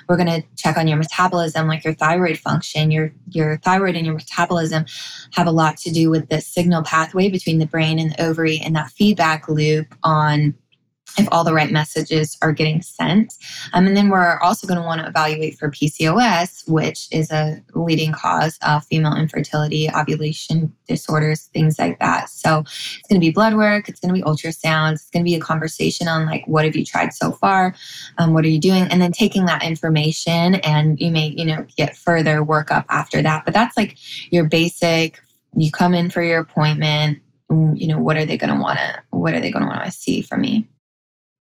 We're 0.07 0.17
going 0.17 0.41
to 0.41 0.43
check 0.57 0.77
on 0.77 0.87
your 0.87 0.97
metabolism, 0.97 1.67
like 1.67 1.83
your 1.83 1.93
thyroid 1.93 2.37
function. 2.37 2.91
Your, 2.91 3.13
your 3.29 3.57
thyroid 3.57 3.95
and 3.95 4.05
your 4.05 4.15
metabolism 4.15 4.85
have 5.33 5.47
a 5.47 5.51
lot 5.51 5.77
to 5.77 5.91
do 5.91 6.09
with 6.09 6.29
the 6.29 6.41
signal 6.41 6.83
pathway 6.83 7.29
between 7.29 7.59
the 7.59 7.65
brain 7.65 7.99
and 7.99 8.11
the 8.11 8.23
ovary 8.23 8.59
and 8.59 8.75
that 8.75 8.91
feedback 8.91 9.47
loop 9.47 9.87
on 10.03 10.53
if 11.17 11.27
all 11.31 11.43
the 11.43 11.53
right 11.53 11.71
messages 11.71 12.37
are 12.41 12.51
getting 12.51 12.81
sent. 12.81 13.33
Um, 13.73 13.87
and 13.87 13.95
then 13.95 14.09
we're 14.09 14.39
also 14.39 14.67
going 14.67 14.79
to 14.79 14.85
want 14.85 15.01
to 15.01 15.07
evaluate 15.07 15.57
for 15.57 15.69
PCOS, 15.69 16.69
which 16.69 17.07
is 17.11 17.31
a 17.31 17.61
leading 17.73 18.11
cause 18.11 18.57
of 18.65 18.85
female 18.85 19.15
infertility, 19.15 19.89
ovulation 19.89 20.73
disorders, 20.87 21.43
things 21.53 21.79
like 21.79 21.99
that. 21.99 22.29
So 22.29 22.59
it's 22.61 23.07
going 23.09 23.19
to 23.19 23.25
be 23.25 23.31
blood 23.31 23.55
work, 23.55 23.89
it's 23.89 23.99
going 23.99 24.13
to 24.13 24.19
be 24.19 24.23
ultrasounds, 24.23 24.93
it's 24.93 25.09
going 25.09 25.23
to 25.23 25.29
be 25.29 25.35
a 25.35 25.39
conversation 25.39 26.07
on 26.07 26.25
like, 26.25 26.43
what 26.47 26.65
have 26.65 26.75
you 26.75 26.85
tried 26.85 27.13
so 27.13 27.31
far? 27.31 27.75
Um, 28.17 28.33
what 28.33 28.45
are 28.45 28.49
you 28.49 28.59
doing? 28.59 28.83
And 28.83 29.01
then 29.01 29.11
taking 29.11 29.45
that 29.45 29.63
information 29.63 30.55
and 30.55 30.99
you 30.99 31.11
may, 31.11 31.27
you 31.27 31.45
know, 31.45 31.65
get 31.77 31.95
further 31.95 32.43
workup 32.43 32.85
after 32.89 33.21
that. 33.21 33.45
But 33.45 33.53
that's 33.53 33.77
like 33.77 33.97
your 34.31 34.45
basic, 34.45 35.19
you 35.55 35.71
come 35.71 35.93
in 35.93 36.09
for 36.09 36.21
your 36.21 36.39
appointment, 36.39 37.19
you 37.49 37.87
know, 37.87 37.99
what 37.99 38.17
are 38.17 38.25
they 38.25 38.37
going 38.37 38.53
to 38.53 38.61
want 38.61 38.79
to, 38.79 39.03
what 39.09 39.33
are 39.33 39.41
they 39.41 39.51
going 39.51 39.63
to 39.63 39.69
want 39.69 39.83
to 39.83 39.91
see 39.91 40.21
from 40.21 40.41
me? 40.41 40.67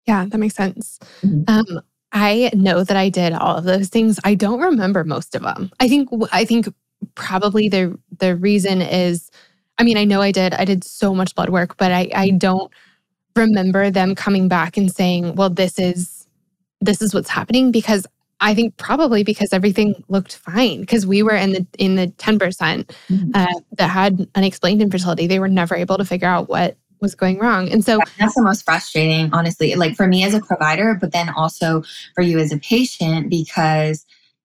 Yeah, 0.07 0.25
that 0.27 0.39
makes 0.39 0.55
sense. 0.55 0.99
Mm-hmm. 1.23 1.43
Um, 1.49 1.83
I 2.13 2.51
know 2.55 2.83
that 2.83 2.97
I 2.97 3.09
did 3.09 3.33
all 3.33 3.57
of 3.57 3.65
those 3.65 3.89
things. 3.89 4.19
I 4.25 4.35
don't 4.35 4.61
remember 4.61 5.05
most 5.05 5.35
of 5.35 5.43
them. 5.43 5.71
I 5.79 5.89
think 5.89 6.09
I 6.33 6.45
think 6.45 6.69
probably 7.15 7.69
the 7.69 7.99
the 8.19 8.37
reason 8.37 8.83
is 8.83 9.31
I 9.79 9.83
mean, 9.83 9.97
I 9.97 10.05
know 10.05 10.21
I 10.21 10.33
did 10.33 10.55
I 10.55 10.65
did 10.65 10.85
so 10.85 11.15
much 11.15 11.35
blood 11.35 11.51
work, 11.51 11.77
but 11.77 11.93
I 11.93 12.11
I 12.15 12.31
don't 12.31 12.73
remember 13.37 13.91
them 13.91 14.15
coming 14.15 14.49
back 14.49 14.77
and 14.77 14.93
saying, 14.93 15.37
"Well, 15.37 15.51
this 15.51 15.79
is 15.79 16.27
this 16.81 17.01
is 17.01 17.15
what's 17.15 17.31
happening," 17.31 17.71
because 17.71 18.07
I 18.41 18.55
think 18.55 18.77
probably 18.77 19.23
because 19.23 19.53
everything 19.53 20.03
looked 20.09 20.37
fine 20.37 20.81
because 20.81 21.07
we 21.07 21.23
were 21.23 21.35
in 21.35 21.53
the 21.53 21.67
in 21.79 21.95
the 21.97 22.09
ten 22.09 22.39
percent 22.39 22.95
mm-hmm. 23.09 23.31
uh, 23.35 23.61
that 23.79 23.89
had 23.89 24.29
unexplained 24.35 24.83
infertility. 24.83 25.27
They 25.27 25.39
were 25.39 25.49
never 25.49 25.75
able 25.75 25.97
to 25.99 26.05
figure 26.05 26.29
out 26.29 26.49
what 26.49 26.77
was 27.01 27.15
going 27.15 27.39
wrong. 27.39 27.71
And 27.71 27.85
so 27.85 27.99
that's 28.19 28.35
the 28.35 28.43
most 28.43 28.65
frustrating, 28.65 29.33
honestly, 29.33 29.75
like 29.75 29.97
for 29.97 30.07
me 30.07 30.25
as 30.25 30.35
a 30.35 30.41
provider, 30.41 30.95
but 30.95 31.13
then 31.13 31.29
also 31.31 31.83
for 32.15 32.23
you 32.23 32.39
as 32.39 32.53
a 32.53 32.59
patient, 32.59 33.31
because 33.31 34.05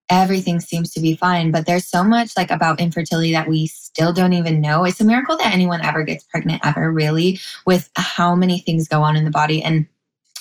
everything 0.10 0.60
seems 0.60 0.92
to 0.94 1.00
be 1.00 1.16
fine. 1.16 1.52
But 1.52 1.66
there's 1.66 1.86
so 1.86 2.04
much 2.04 2.38
like 2.38 2.52
about 2.52 2.80
infertility 2.80 3.32
that 3.32 3.48
we 3.48 3.68
still 3.68 4.14
don't 4.14 4.34
even 4.34 4.62
know. 4.62 4.84
It's 4.86 5.02
a 5.02 5.06
miracle 5.06 5.38
that 5.38 5.54
anyone 5.54 5.82
ever 5.82 6.04
gets 6.04 6.24
pregnant, 6.24 6.62
ever 6.66 6.92
really, 6.92 7.40
with 7.66 7.90
how 7.96 8.36
many 8.36 8.60
things 8.60 8.88
go 8.88 9.02
on 9.02 9.16
in 9.16 9.26
the 9.26 9.32
body. 9.32 9.64
And 9.64 9.88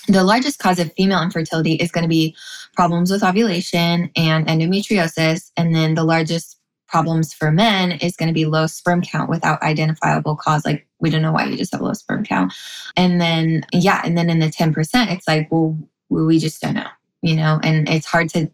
the 0.07 0.23
largest 0.23 0.59
cause 0.59 0.79
of 0.79 0.93
female 0.93 1.23
infertility 1.23 1.75
is 1.75 1.91
going 1.91 2.03
to 2.03 2.09
be 2.09 2.37
problems 2.77 3.11
with 3.11 3.25
ovulation 3.25 4.11
and 4.17 4.47
endometriosis. 4.47 5.51
And 5.57 5.75
then 5.75 5.95
the 5.95 6.05
largest 6.05 6.59
problems 6.95 7.35
for 7.35 7.51
men 7.51 7.91
is 7.91 8.15
going 8.15 8.29
to 8.29 8.33
be 8.33 8.45
low 8.45 8.69
sperm 8.69 9.03
count 9.03 9.29
without 9.29 9.61
identifiable 9.63 10.37
cause. 10.37 10.65
Like, 10.65 10.87
we 11.01 11.11
don't 11.11 11.23
know 11.23 11.33
why 11.33 11.45
you 11.45 11.57
just 11.57 11.73
have 11.73 11.81
low 11.81 11.93
sperm 11.93 12.25
count. 12.25 12.53
And 12.97 13.21
then, 13.21 13.67
yeah, 13.73 14.01
and 14.05 14.17
then 14.17 14.31
in 14.31 14.39
the 14.39 14.47
10%, 14.47 15.11
it's 15.11 15.27
like, 15.27 15.51
well, 15.51 15.77
we 16.09 16.39
just 16.39 16.63
don't 16.63 16.75
know, 16.75 16.87
you 17.21 17.35
know, 17.35 17.59
and 17.65 17.89
it's 17.89 18.07
hard 18.07 18.29
to 18.31 18.49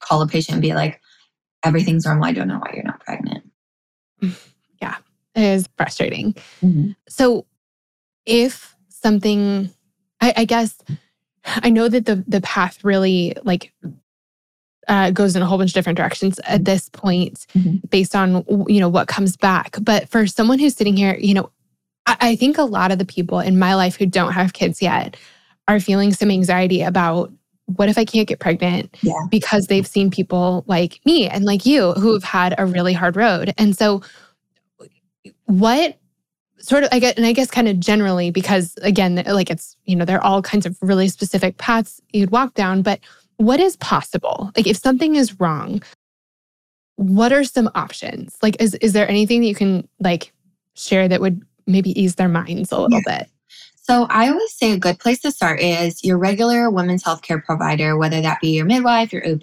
call 0.00 0.22
a 0.22 0.26
patient 0.26 0.54
and 0.54 0.62
be 0.62 0.72
like, 0.72 1.02
everything's 1.62 2.06
normal. 2.06 2.24
I 2.24 2.32
don't 2.32 2.48
know 2.48 2.60
why 2.60 2.72
you're 2.74 2.82
not 2.82 3.00
pregnant. 3.00 3.44
Yeah, 4.80 4.96
it 5.36 5.42
is 5.44 5.68
frustrating. 5.76 6.32
Mm-hmm. 6.60 6.90
So, 7.08 7.46
if 8.26 8.74
something, 8.88 9.70
I, 10.20 10.32
I 10.38 10.44
guess, 10.44 10.76
I 11.44 11.70
know 11.70 11.88
that 11.88 12.04
the 12.04 12.24
the 12.26 12.40
path 12.40 12.82
really 12.82 13.36
like 13.44 13.72
uh, 14.88 15.10
goes 15.10 15.36
in 15.36 15.42
a 15.42 15.46
whole 15.46 15.58
bunch 15.58 15.70
of 15.70 15.74
different 15.74 15.96
directions 15.96 16.40
at 16.44 16.64
this 16.64 16.88
point 16.88 17.46
mm-hmm. 17.54 17.76
based 17.88 18.14
on 18.16 18.44
you 18.68 18.80
know 18.80 18.88
what 18.88 19.08
comes 19.08 19.36
back 19.36 19.76
but 19.80 20.08
for 20.08 20.26
someone 20.26 20.58
who's 20.58 20.74
sitting 20.74 20.96
here 20.96 21.16
you 21.20 21.34
know 21.34 21.50
I, 22.06 22.16
I, 22.20 22.36
think 22.36 22.58
a 22.58 22.64
lot 22.64 22.90
of 22.90 22.98
the 22.98 23.04
people 23.04 23.38
in 23.38 23.58
my 23.58 23.74
life 23.74 23.96
who 23.96 24.06
don't 24.06 24.32
have 24.32 24.52
kids 24.52 24.82
yet 24.82 25.16
are 25.68 25.78
feeling 25.78 26.12
some 26.12 26.30
anxiety 26.30 26.82
about 26.82 27.32
what 27.66 27.88
if 27.88 27.96
i 27.96 28.04
can't 28.04 28.26
get 28.26 28.40
pregnant 28.40 28.96
yeah. 29.02 29.14
because 29.30 29.66
they've 29.66 29.86
seen 29.86 30.10
people 30.10 30.64
like 30.66 31.00
me 31.04 31.28
and 31.28 31.44
like 31.44 31.64
you 31.64 31.92
who 31.92 32.12
have 32.12 32.24
had 32.24 32.54
a 32.58 32.66
really 32.66 32.92
hard 32.92 33.16
road 33.16 33.54
and 33.58 33.76
so 33.76 34.02
what 35.44 35.96
sort 36.58 36.82
of 36.82 36.88
i 36.92 36.98
get 36.98 37.16
and 37.16 37.26
i 37.26 37.32
guess 37.32 37.50
kind 37.50 37.68
of 37.68 37.78
generally 37.78 38.30
because 38.30 38.74
again 38.82 39.22
like 39.26 39.48
it's 39.50 39.76
you 39.84 39.94
know 39.94 40.04
there 40.04 40.18
are 40.18 40.24
all 40.24 40.42
kinds 40.42 40.66
of 40.66 40.76
really 40.82 41.06
specific 41.06 41.56
paths 41.58 42.00
you'd 42.12 42.30
walk 42.30 42.54
down 42.54 42.82
but 42.82 42.98
what 43.36 43.60
is 43.60 43.76
possible? 43.76 44.50
Like 44.56 44.66
if 44.66 44.76
something 44.76 45.16
is 45.16 45.40
wrong, 45.40 45.82
what 46.96 47.32
are 47.32 47.44
some 47.44 47.70
options? 47.74 48.36
Like 48.42 48.60
is 48.60 48.74
is 48.76 48.92
there 48.92 49.08
anything 49.08 49.40
that 49.40 49.46
you 49.46 49.54
can 49.54 49.88
like 50.00 50.32
share 50.74 51.08
that 51.08 51.20
would 51.20 51.42
maybe 51.66 52.00
ease 52.00 52.16
their 52.16 52.28
minds 52.28 52.72
a 52.72 52.80
little 52.80 53.00
yeah. 53.06 53.18
bit? 53.18 53.28
So 53.84 54.06
I 54.10 54.28
always 54.28 54.54
say 54.54 54.72
a 54.72 54.78
good 54.78 55.00
place 55.00 55.20
to 55.22 55.32
start 55.32 55.60
is 55.60 56.04
your 56.04 56.16
regular 56.16 56.70
women's 56.70 57.02
healthcare 57.02 57.42
provider, 57.42 57.96
whether 57.96 58.20
that 58.20 58.40
be 58.40 58.50
your 58.50 58.64
midwife, 58.64 59.12
your 59.12 59.26
OB, 59.28 59.42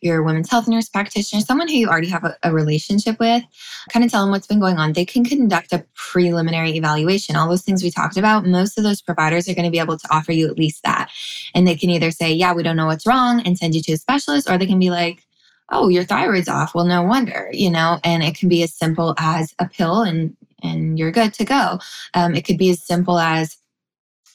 your 0.00 0.22
women's 0.22 0.50
health 0.50 0.68
nurse 0.68 0.88
practitioner, 0.88 1.40
someone 1.40 1.68
who 1.68 1.74
you 1.74 1.88
already 1.88 2.08
have 2.08 2.24
a, 2.24 2.36
a, 2.42 2.52
relationship 2.52 3.18
with, 3.18 3.42
kind 3.90 4.04
of 4.04 4.10
tell 4.10 4.22
them 4.22 4.30
what's 4.30 4.46
been 4.46 4.60
going 4.60 4.76
on. 4.76 4.92
They 4.92 5.04
can 5.04 5.24
conduct 5.24 5.72
a 5.72 5.84
preliminary 5.94 6.76
evaluation. 6.76 7.36
All 7.36 7.48
those 7.48 7.62
things 7.62 7.82
we 7.82 7.90
talked 7.90 8.16
about, 8.16 8.46
most 8.46 8.78
of 8.78 8.84
those 8.84 9.00
providers 9.00 9.48
are 9.48 9.54
going 9.54 9.64
to 9.64 9.70
be 9.70 9.78
able 9.78 9.98
to 9.98 10.08
offer 10.10 10.32
you 10.32 10.48
at 10.48 10.58
least 10.58 10.82
that. 10.84 11.10
And 11.54 11.66
they 11.66 11.76
can 11.76 11.90
either 11.90 12.10
say, 12.10 12.32
yeah, 12.32 12.52
we 12.52 12.62
don't 12.62 12.76
know 12.76 12.86
what's 12.86 13.06
wrong 13.06 13.40
and 13.42 13.58
send 13.58 13.74
you 13.74 13.82
to 13.82 13.92
a 13.92 13.96
specialist, 13.96 14.50
or 14.50 14.58
they 14.58 14.66
can 14.66 14.78
be 14.78 14.90
like, 14.90 15.24
oh, 15.70 15.88
your 15.88 16.04
thyroid's 16.04 16.48
off. 16.48 16.74
Well, 16.74 16.84
no 16.84 17.02
wonder, 17.02 17.48
you 17.52 17.70
know, 17.70 17.98
and 18.04 18.22
it 18.22 18.36
can 18.36 18.48
be 18.48 18.62
as 18.62 18.72
simple 18.72 19.14
as 19.18 19.54
a 19.58 19.68
pill 19.68 20.02
and 20.02 20.36
and 20.62 20.98
you're 20.98 21.12
good 21.12 21.34
to 21.34 21.44
go. 21.44 21.78
Um, 22.14 22.34
it 22.34 22.44
could 22.46 22.56
be 22.58 22.70
as 22.70 22.82
simple 22.82 23.18
as, 23.18 23.56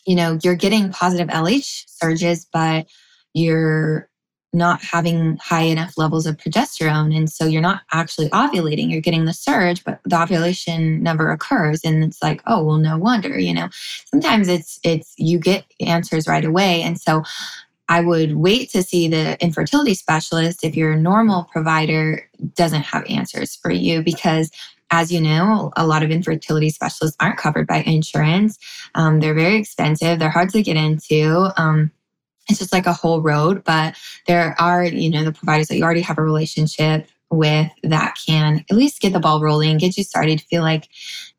you 0.06 0.16
know, 0.16 0.38
you're 0.44 0.56
getting 0.56 0.92
positive 0.92 1.28
LH 1.30 1.86
surges, 1.88 2.48
but 2.52 2.88
you're 3.34 4.08
not 4.54 4.82
having 4.82 5.38
high 5.38 5.64
enough 5.64 5.98
levels 5.98 6.26
of 6.26 6.38
progesterone. 6.38 7.16
And 7.16 7.30
so 7.30 7.46
you're 7.46 7.62
not 7.62 7.82
actually 7.94 8.30
ovulating. 8.30 8.92
You're 8.92 9.02
getting 9.02 9.26
the 9.26 9.34
surge, 9.34 9.84
but 9.84 10.00
the 10.04 10.22
ovulation 10.22 11.02
never 11.02 11.32
occurs. 11.32 11.82
And 11.84 12.04
it's 12.04 12.22
like, 12.22 12.42
oh, 12.48 12.64
well, 12.64 12.78
no 12.78 12.98
wonder, 12.98 13.40
you 13.40 13.54
know. 13.54 13.70
Sometimes 14.06 14.48
it's 14.48 14.80
it's 14.84 15.14
you 15.18 15.40
get 15.40 15.66
answers 15.80 16.28
right 16.28 16.44
away. 16.44 16.82
And 16.82 17.00
so 17.00 17.24
I 17.88 18.02
would 18.02 18.36
wait 18.38 18.70
to 18.72 18.84
see 18.84 19.08
the 19.08 19.42
infertility 19.44 19.94
specialist 19.94 20.64
if 20.64 20.76
your 20.76 20.96
normal 20.96 21.46
provider 21.52 22.30
doesn't 22.56 22.84
have 22.84 23.06
answers 23.10 23.56
for 23.56 23.72
you 23.72 24.02
because 24.02 24.50
as 24.92 25.12
you 25.12 25.22
know, 25.22 25.72
a 25.78 25.88
lot 25.88 26.04
of 26.04 26.12
infertility 26.12 26.70
specialists 26.70 27.18
aren't 27.20 27.38
covered 27.38 27.66
by 27.66 27.78
insurance. 27.84 28.58
Um, 28.94 29.20
they're 29.22 29.34
very 29.34 29.56
expensive. 29.56 30.20
They're 30.20 30.30
hard 30.30 30.50
to 30.50 30.62
get 30.62 30.76
into. 30.76 31.50
Um, 31.58 31.92
it's 32.50 32.60
just 32.60 32.74
like 32.74 32.86
a 32.86 32.94
whole 32.94 33.22
road, 33.22 33.64
but 33.64 33.96
there 34.28 34.56
are, 34.60 34.84
you 34.84 35.10
know, 35.10 35.24
the 35.24 35.32
providers 35.32 35.68
that 35.68 35.78
you 35.78 35.84
already 35.84 36.02
have 36.02 36.18
a 36.18 36.24
relationship 36.24 37.08
with 37.30 37.72
that 37.84 38.18
can 38.26 38.66
at 38.70 38.76
least 38.76 39.02
get 39.02 39.14
the 39.14 39.20
ball 39.20 39.42
rolling, 39.42 39.78
get 39.78 39.98
you 39.98 40.04
started, 40.04 40.42
feel 40.42 40.64
like 40.64 40.90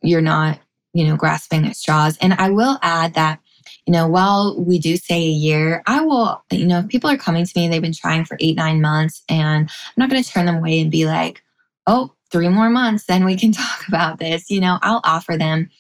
you're 0.00 0.22
not, 0.22 0.58
you 0.94 1.06
know, 1.06 1.16
grasping 1.16 1.66
at 1.66 1.76
straws. 1.76 2.16
And 2.20 2.34
I 2.34 2.50
will 2.50 2.78
add 2.82 3.14
that 3.14 3.40
you 3.86 3.92
know, 3.92 4.06
while 4.06 4.56
we 4.60 4.78
do 4.78 4.96
say 4.96 5.18
a 5.18 5.30
year, 5.30 5.82
I 5.86 6.02
will, 6.02 6.44
you 6.50 6.66
know, 6.66 6.80
if 6.80 6.88
people 6.88 7.10
are 7.10 7.16
coming 7.16 7.44
to 7.44 7.52
me, 7.56 7.68
they've 7.68 7.82
been 7.82 7.92
trying 7.92 8.24
for 8.24 8.36
eight, 8.40 8.56
nine 8.56 8.80
months, 8.80 9.22
and 9.28 9.68
I'm 9.68 9.94
not 9.96 10.10
going 10.10 10.22
to 10.22 10.28
turn 10.28 10.46
them 10.46 10.56
away 10.56 10.80
and 10.80 10.90
be 10.90 11.06
like, 11.06 11.42
oh, 11.86 12.14
three 12.30 12.48
more 12.48 12.70
months, 12.70 13.04
then 13.06 13.24
we 13.24 13.36
can 13.36 13.52
talk 13.52 13.86
about 13.88 14.18
this. 14.18 14.50
You 14.50 14.60
know, 14.60 14.78
I'll 14.82 15.00
offer 15.04 15.36
them 15.36 15.70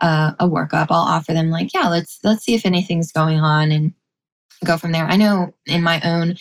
uh, 0.00 0.32
a 0.38 0.48
workup. 0.48 0.86
I'll 0.90 1.00
offer 1.00 1.32
them 1.32 1.50
like, 1.50 1.72
yeah, 1.74 1.88
let's 1.88 2.18
let's 2.24 2.44
see 2.44 2.54
if 2.54 2.64
anything's 2.64 3.12
going 3.12 3.40
on 3.40 3.70
and 3.70 3.92
go 4.64 4.76
from 4.76 4.92
there. 4.92 5.06
I 5.06 5.16
know 5.16 5.54
in 5.66 5.82
my 5.82 6.00
own 6.02 6.36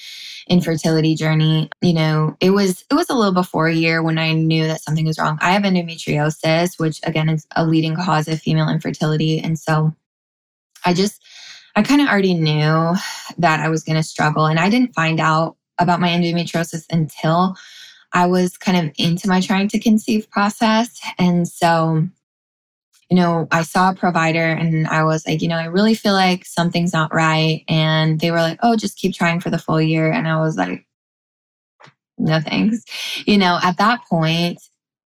infertility 0.48 1.16
journey, 1.16 1.70
you 1.82 1.94
know, 1.94 2.36
it 2.40 2.52
was 2.52 2.84
it 2.90 2.94
was 2.94 3.10
a 3.10 3.16
little 3.16 3.34
before 3.34 3.68
a 3.68 3.74
year 3.74 4.04
when 4.04 4.18
I 4.18 4.34
knew 4.34 4.68
that 4.68 4.82
something 4.82 5.06
was 5.06 5.20
wrong. 5.20 5.38
I 5.42 5.52
have 5.52 5.64
endometriosis, 5.64 6.80
which 6.80 7.00
again 7.04 7.30
is 7.30 7.46
a 7.56 7.66
leading 7.66 7.96
cause 7.96 8.28
of 8.28 8.42
female 8.42 8.70
infertility, 8.70 9.40
and 9.40 9.58
so 9.58 9.94
I 10.86 10.94
just 10.94 11.22
I 11.76 11.84
kind 11.84 12.02
of 12.02 12.08
already 12.08 12.34
knew 12.34 12.96
that 13.38 13.60
I 13.60 13.70
was 13.70 13.84
going 13.84 13.96
to 13.96 14.04
struggle, 14.04 14.46
and 14.46 14.60
I 14.60 14.70
didn't 14.70 14.94
find 14.94 15.20
out 15.20 15.56
about 15.80 16.02
my 16.02 16.10
endometriosis 16.10 16.86
until 16.90 17.56
I 18.14 18.26
was 18.26 18.58
kind 18.58 18.78
of 18.88 18.94
into 18.98 19.28
my 19.28 19.40
trying 19.40 19.68
to 19.70 19.80
conceive 19.80 20.30
process. 20.30 21.00
And 21.18 21.48
so, 21.48 22.08
you 23.10 23.16
know, 23.16 23.48
I 23.52 23.64
saw 23.64 23.90
a 23.90 23.96
provider 23.96 24.44
and 24.44 24.88
I 24.88 25.04
was 25.04 25.26
like, 25.26 25.42
you 25.42 25.48
know, 25.48 25.58
I 25.58 25.66
really 25.66 25.96
feel 25.96 26.14
like 26.14 26.46
something's 26.46 26.94
not 26.94 27.14
right. 27.14 27.64
And 27.68 28.20
they 28.20 28.30
were 28.30 28.38
like, 28.38 28.60
oh, 28.62 28.76
just 28.76 28.98
keep 28.98 29.16
trying 29.16 29.40
for 29.40 29.50
the 29.50 29.58
full 29.58 29.82
year. 29.82 30.12
And 30.12 30.28
I 30.28 30.40
was 30.40 30.58
like, 30.58 30.86
no 32.20 32.40
thanks. 32.40 32.84
You 33.26 33.38
know, 33.38 33.60
at 33.64 33.78
that 33.78 34.02
point, 34.08 34.62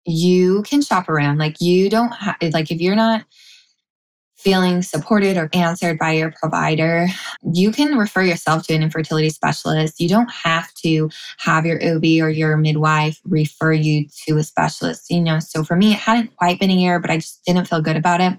you 0.05 0.63
can 0.63 0.81
shop 0.81 1.07
around. 1.07 1.37
Like, 1.37 1.61
you 1.61 1.89
don't 1.89 2.11
have, 2.11 2.37
like, 2.51 2.71
if 2.71 2.81
you're 2.81 2.95
not, 2.95 3.25
feeling 4.43 4.81
supported 4.81 5.37
or 5.37 5.49
answered 5.53 5.97
by 5.97 6.11
your 6.11 6.31
provider, 6.31 7.07
you 7.53 7.71
can 7.71 7.97
refer 7.97 8.21
yourself 8.21 8.67
to 8.67 8.73
an 8.73 8.83
infertility 8.83 9.29
specialist. 9.29 9.99
You 9.99 10.09
don't 10.09 10.31
have 10.31 10.73
to 10.75 11.09
have 11.37 11.65
your 11.65 11.77
OB 11.83 12.03
or 12.21 12.29
your 12.29 12.57
midwife 12.57 13.19
refer 13.23 13.71
you 13.71 14.05
to 14.25 14.37
a 14.37 14.43
specialist. 14.43 15.09
You 15.09 15.21
know, 15.21 15.39
so 15.39 15.63
for 15.63 15.75
me, 15.75 15.93
it 15.93 15.99
hadn't 15.99 16.35
quite 16.35 16.59
been 16.59 16.69
a 16.69 16.75
year, 16.75 16.99
but 16.99 17.09
I 17.09 17.17
just 17.17 17.43
didn't 17.45 17.67
feel 17.67 17.81
good 17.81 17.95
about 17.95 18.19
it. 18.19 18.37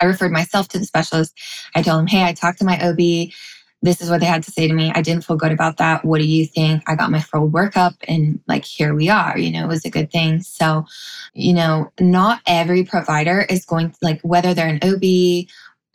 I 0.00 0.04
referred 0.04 0.32
myself 0.32 0.68
to 0.68 0.78
the 0.78 0.84
specialist. 0.84 1.38
I 1.74 1.82
told 1.82 2.00
him, 2.00 2.06
hey, 2.06 2.24
I 2.24 2.32
talked 2.32 2.58
to 2.58 2.64
my 2.64 2.78
OB 2.80 3.30
this 3.82 4.00
is 4.00 4.10
what 4.10 4.20
they 4.20 4.26
had 4.26 4.42
to 4.42 4.50
say 4.50 4.66
to 4.66 4.74
me. 4.74 4.90
I 4.94 5.02
didn't 5.02 5.24
feel 5.24 5.36
good 5.36 5.52
about 5.52 5.76
that. 5.76 6.04
What 6.04 6.20
do 6.20 6.26
you 6.26 6.46
think? 6.46 6.82
I 6.86 6.94
got 6.94 7.10
my 7.10 7.20
full 7.20 7.48
workup 7.50 7.94
and 8.08 8.40
like 8.48 8.64
here 8.64 8.94
we 8.94 9.08
are, 9.08 9.38
you 9.38 9.50
know, 9.50 9.64
it 9.64 9.68
was 9.68 9.84
a 9.84 9.90
good 9.90 10.10
thing. 10.10 10.42
So, 10.42 10.86
you 11.34 11.52
know, 11.52 11.92
not 12.00 12.40
every 12.46 12.84
provider 12.84 13.42
is 13.42 13.64
going 13.64 13.90
to 13.90 13.96
like 14.02 14.20
whether 14.22 14.54
they're 14.54 14.66
an 14.66 14.80
OB 14.82 15.46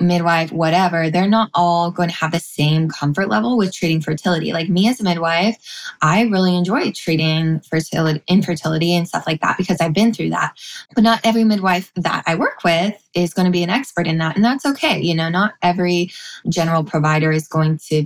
midwife, 0.02 0.52
whatever, 0.52 1.10
they're 1.10 1.28
not 1.28 1.50
all 1.54 1.92
going 1.92 2.10
to 2.10 2.16
have 2.16 2.32
the 2.32 2.40
same 2.40 2.90
comfort 2.90 3.30
level 3.30 3.58
with 3.58 3.74
treating 3.74 4.02
fertility. 4.02 4.54
Like 4.54 4.70
me 4.70 4.88
as 4.88 5.00
a 5.00 5.04
midwife, 5.04 5.58
I 6.02 6.24
really 6.24 6.56
enjoy 6.56 6.92
treating 6.92 7.60
fertility, 7.62 8.22
infertility 8.28 8.96
and 8.96 9.08
stuff 9.08 9.26
like 9.28 9.42
that 9.42 9.58
because 9.58 9.80
I've 9.80 9.94
been 9.94 10.14
through 10.14 10.32
that. 10.32 10.58
But 10.96 11.04
not 11.04 11.22
every 11.24 11.44
midwife 11.44 11.92
that 11.96 12.24
I 12.26 12.36
work 12.36 12.64
with 12.64 13.02
is 13.14 13.34
going 13.34 13.46
to 13.46 13.52
be 13.52 13.64
an 13.64 13.70
expert 13.70 14.08
in 14.08 14.18
that. 14.18 14.36
And 14.36 14.44
that's 14.44 14.66
okay. 14.66 15.00
You 15.00 15.16
know, 15.16 15.30
not 15.30 15.54
every 15.62 16.12
general 16.50 16.84
provider 16.84 17.32
is 17.32 17.48
going 17.48 17.80
to 17.90 18.06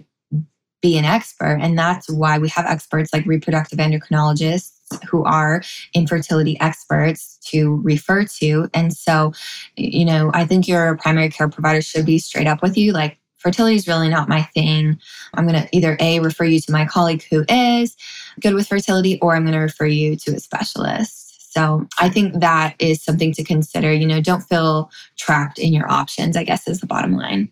be 0.85 0.97
an 0.99 1.05
expert. 1.05 1.57
And 1.61 1.77
that's 1.77 2.07
why 2.09 2.37
we 2.37 2.47
have 2.49 2.65
experts 2.67 3.11
like 3.11 3.25
reproductive 3.25 3.79
endocrinologists 3.79 4.71
who 5.09 5.23
are 5.23 5.63
infertility 5.95 6.59
experts 6.59 7.39
to 7.47 7.81
refer 7.81 8.23
to. 8.23 8.69
And 8.71 8.93
so, 8.93 9.33
you 9.75 10.05
know, 10.05 10.29
I 10.35 10.45
think 10.45 10.67
your 10.67 10.95
primary 10.97 11.29
care 11.29 11.49
provider 11.49 11.81
should 11.81 12.05
be 12.05 12.19
straight 12.19 12.45
up 12.45 12.61
with 12.61 12.77
you 12.77 12.91
like, 12.91 13.17
fertility 13.39 13.75
is 13.75 13.87
really 13.87 14.09
not 14.09 14.29
my 14.29 14.43
thing. 14.53 14.99
I'm 15.33 15.47
going 15.47 15.59
to 15.59 15.67
either 15.75 15.97
A, 15.99 16.19
refer 16.19 16.45
you 16.45 16.59
to 16.59 16.71
my 16.71 16.85
colleague 16.85 17.23
who 17.31 17.45
is 17.49 17.95
good 18.39 18.53
with 18.53 18.67
fertility, 18.67 19.19
or 19.21 19.35
I'm 19.35 19.43
going 19.43 19.53
to 19.53 19.59
refer 19.59 19.85
you 19.87 20.15
to 20.17 20.35
a 20.35 20.39
specialist. 20.39 21.51
So 21.51 21.87
I 21.99 22.09
think 22.09 22.39
that 22.41 22.75
is 22.79 23.03
something 23.03 23.33
to 23.33 23.43
consider. 23.43 23.91
You 23.93 24.07
know, 24.07 24.21
don't 24.21 24.41
feel 24.41 24.91
trapped 25.17 25.57
in 25.57 25.73
your 25.73 25.91
options, 25.91 26.37
I 26.37 26.43
guess 26.43 26.67
is 26.67 26.79
the 26.79 26.87
bottom 26.87 27.13
line. 27.13 27.49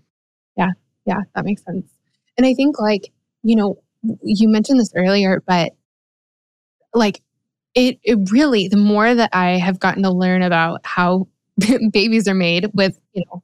Yeah. 0.58 0.72
Yeah. 1.06 1.22
That 1.36 1.46
makes 1.46 1.64
sense. 1.64 1.86
And 2.38 2.48
I 2.48 2.56
think, 2.56 2.80
like, 2.80 3.12
you 3.44 3.56
know, 3.56 3.78
you 4.24 4.50
mentioned 4.50 4.80
this 4.80 4.92
earlier, 4.96 5.42
but 5.46 5.74
like, 6.94 7.22
it, 7.76 8.00
it 8.04 8.18
really, 8.32 8.68
the 8.68 8.78
more 8.78 9.16
that 9.16 9.32
I 9.34 9.58
have 9.58 9.80
gotten 9.80 10.04
to 10.04 10.12
learn 10.12 10.44
about 10.44 10.82
how 10.84 11.28
babies 11.92 12.28
are 12.28 12.36
made 12.36 12.70
with, 12.74 13.00
you 13.14 13.24
know, 13.28 13.44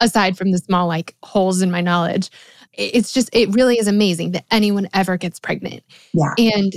aside 0.00 0.36
from 0.36 0.50
the 0.52 0.58
small 0.58 0.86
like 0.86 1.14
holes 1.22 1.62
in 1.62 1.70
my 1.70 1.80
knowledge 1.80 2.30
it's 2.76 3.12
just 3.12 3.28
it 3.32 3.52
really 3.54 3.78
is 3.78 3.88
amazing 3.88 4.32
that 4.32 4.44
anyone 4.50 4.88
ever 4.94 5.16
gets 5.16 5.40
pregnant. 5.40 5.82
Yeah. 6.12 6.34
And 6.38 6.74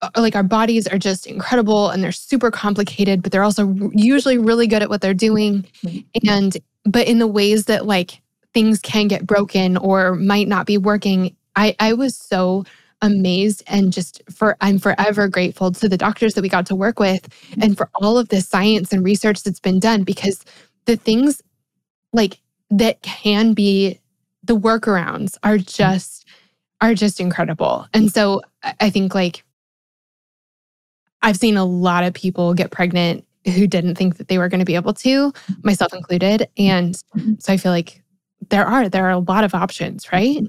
uh, 0.00 0.10
like 0.16 0.34
our 0.34 0.42
bodies 0.42 0.86
are 0.88 0.98
just 0.98 1.26
incredible 1.26 1.90
and 1.90 2.02
they're 2.02 2.12
super 2.12 2.50
complicated 2.50 3.22
but 3.22 3.32
they're 3.32 3.44
also 3.44 3.74
usually 3.92 4.38
really 4.38 4.66
good 4.66 4.82
at 4.82 4.88
what 4.88 5.00
they're 5.00 5.14
doing. 5.14 5.66
Mm-hmm. 5.84 6.28
and 6.28 6.56
but 6.84 7.06
in 7.06 7.18
the 7.18 7.26
ways 7.26 7.66
that 7.66 7.86
like 7.86 8.20
things 8.54 8.80
can 8.80 9.08
get 9.08 9.26
broken 9.26 9.76
or 9.76 10.14
might 10.14 10.48
not 10.48 10.66
be 10.66 10.78
working 10.78 11.36
i 11.56 11.74
i 11.80 11.92
was 11.92 12.16
so 12.16 12.64
amazed 13.02 13.64
and 13.66 13.92
just 13.92 14.22
for 14.30 14.56
I'm 14.60 14.78
forever 14.78 15.28
grateful 15.28 15.72
to 15.72 15.88
the 15.88 15.98
doctors 15.98 16.34
that 16.34 16.42
we 16.42 16.48
got 16.48 16.66
to 16.66 16.76
work 16.76 17.00
with 17.00 17.28
and 17.60 17.76
for 17.76 17.90
all 17.96 18.16
of 18.16 18.28
the 18.28 18.40
science 18.40 18.92
and 18.92 19.04
research 19.04 19.42
that's 19.42 19.60
been 19.60 19.80
done 19.80 20.04
because 20.04 20.44
the 20.86 20.96
things 20.96 21.42
like 22.12 22.38
that 22.70 23.02
can 23.02 23.54
be 23.54 23.98
the 24.44 24.56
workarounds 24.56 25.36
are 25.42 25.58
just 25.58 26.26
are 26.80 26.94
just 26.94 27.20
incredible. 27.20 27.86
And 27.92 28.10
so 28.12 28.42
I 28.80 28.90
think 28.90 29.14
like 29.14 29.44
I've 31.22 31.36
seen 31.36 31.56
a 31.56 31.64
lot 31.64 32.04
of 32.04 32.14
people 32.14 32.54
get 32.54 32.70
pregnant 32.70 33.24
who 33.46 33.66
didn't 33.66 33.96
think 33.96 34.16
that 34.16 34.28
they 34.28 34.38
were 34.38 34.48
going 34.48 34.60
to 34.60 34.64
be 34.64 34.74
able 34.74 34.94
to, 34.94 35.32
myself 35.62 35.92
included. 35.92 36.48
And 36.56 36.94
mm-hmm. 37.16 37.34
so 37.38 37.52
I 37.52 37.56
feel 37.56 37.72
like 37.72 38.02
there 38.50 38.64
are 38.64 38.88
there 38.88 39.06
are 39.06 39.10
a 39.10 39.18
lot 39.18 39.44
of 39.44 39.54
options, 39.54 40.12
right? 40.12 40.42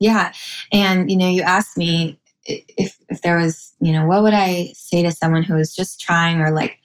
Yeah. 0.00 0.32
And 0.72 1.10
you 1.10 1.16
know, 1.16 1.28
you 1.28 1.42
asked 1.42 1.76
me 1.76 2.18
if 2.46 2.96
if 3.08 3.22
there 3.22 3.38
was, 3.38 3.72
you 3.80 3.92
know, 3.92 4.06
what 4.06 4.22
would 4.22 4.34
I 4.34 4.72
say 4.74 5.02
to 5.02 5.12
someone 5.12 5.42
who 5.42 5.56
is 5.56 5.74
just 5.74 6.00
trying 6.00 6.40
or 6.40 6.50
like 6.50 6.78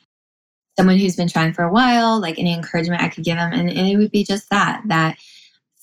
someone 0.77 0.97
who's 0.97 1.17
been 1.17 1.27
trying 1.27 1.51
for 1.51 1.63
a 1.63 1.71
while, 1.71 2.21
like 2.21 2.39
any 2.39 2.53
encouragement 2.53 3.01
I 3.01 3.09
could 3.09 3.25
give 3.25 3.35
them. 3.35 3.51
And, 3.51 3.69
and 3.69 3.87
it 3.87 3.97
would 3.97 4.11
be 4.11 4.23
just 4.23 4.49
that, 4.49 4.81
that 4.87 5.17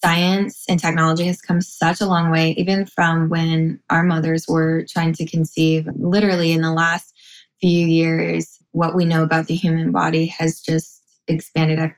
science 0.03 0.65
and 0.71 0.81
technology 0.81 1.25
has 1.27 1.43
come 1.43 1.61
such 1.61 2.01
a 2.01 2.07
long 2.07 2.31
way, 2.31 2.53
even 2.53 2.87
from 2.87 3.29
when 3.29 3.79
our 3.91 4.03
mothers 4.03 4.47
were 4.49 4.87
trying 4.89 5.13
to 5.15 5.27
conceive. 5.27 5.87
Literally, 5.97 6.53
in 6.53 6.63
the 6.63 6.73
last 6.73 7.13
few 7.61 7.87
years, 7.87 8.59
what 8.73 8.95
we 8.95 9.05
know 9.05 9.23
about 9.23 9.49
the 9.49 9.55
human 9.55 9.93
body 9.93 10.27
has 10.27 10.61
just 10.61 11.03
expanded 11.29 11.93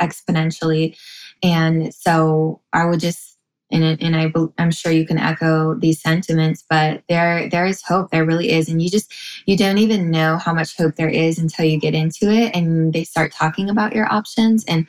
exponentially. 0.00 0.96
And 1.42 1.92
so 1.92 2.60
I 2.72 2.84
would 2.84 3.00
just 3.00 3.35
and 3.70 4.00
and 4.00 4.16
I 4.16 4.32
I'm 4.58 4.70
sure 4.70 4.92
you 4.92 5.06
can 5.06 5.18
echo 5.18 5.74
these 5.74 6.00
sentiments, 6.00 6.64
but 6.68 7.02
there 7.08 7.48
there 7.50 7.66
is 7.66 7.82
hope. 7.82 8.10
There 8.10 8.24
really 8.24 8.50
is, 8.52 8.68
and 8.68 8.80
you 8.80 8.88
just 8.90 9.12
you 9.46 9.56
don't 9.56 9.78
even 9.78 10.10
know 10.10 10.38
how 10.38 10.54
much 10.54 10.76
hope 10.76 10.96
there 10.96 11.08
is 11.08 11.38
until 11.38 11.64
you 11.64 11.78
get 11.78 11.94
into 11.94 12.30
it 12.30 12.54
and 12.54 12.92
they 12.92 13.04
start 13.04 13.32
talking 13.32 13.68
about 13.68 13.94
your 13.94 14.12
options. 14.12 14.64
And 14.66 14.86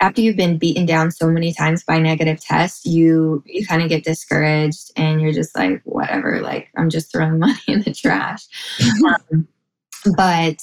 after 0.00 0.20
you've 0.20 0.36
been 0.36 0.58
beaten 0.58 0.84
down 0.84 1.10
so 1.10 1.28
many 1.28 1.52
times 1.52 1.84
by 1.84 1.98
negative 1.98 2.40
tests, 2.40 2.84
you 2.84 3.42
you 3.46 3.64
kind 3.66 3.82
of 3.82 3.88
get 3.88 4.04
discouraged 4.04 4.90
and 4.96 5.20
you're 5.20 5.32
just 5.32 5.56
like 5.56 5.80
whatever. 5.84 6.40
Like 6.40 6.68
I'm 6.76 6.90
just 6.90 7.12
throwing 7.12 7.38
money 7.38 7.60
in 7.68 7.82
the 7.82 7.94
trash. 7.94 8.46
um, 9.32 9.46
but 10.16 10.62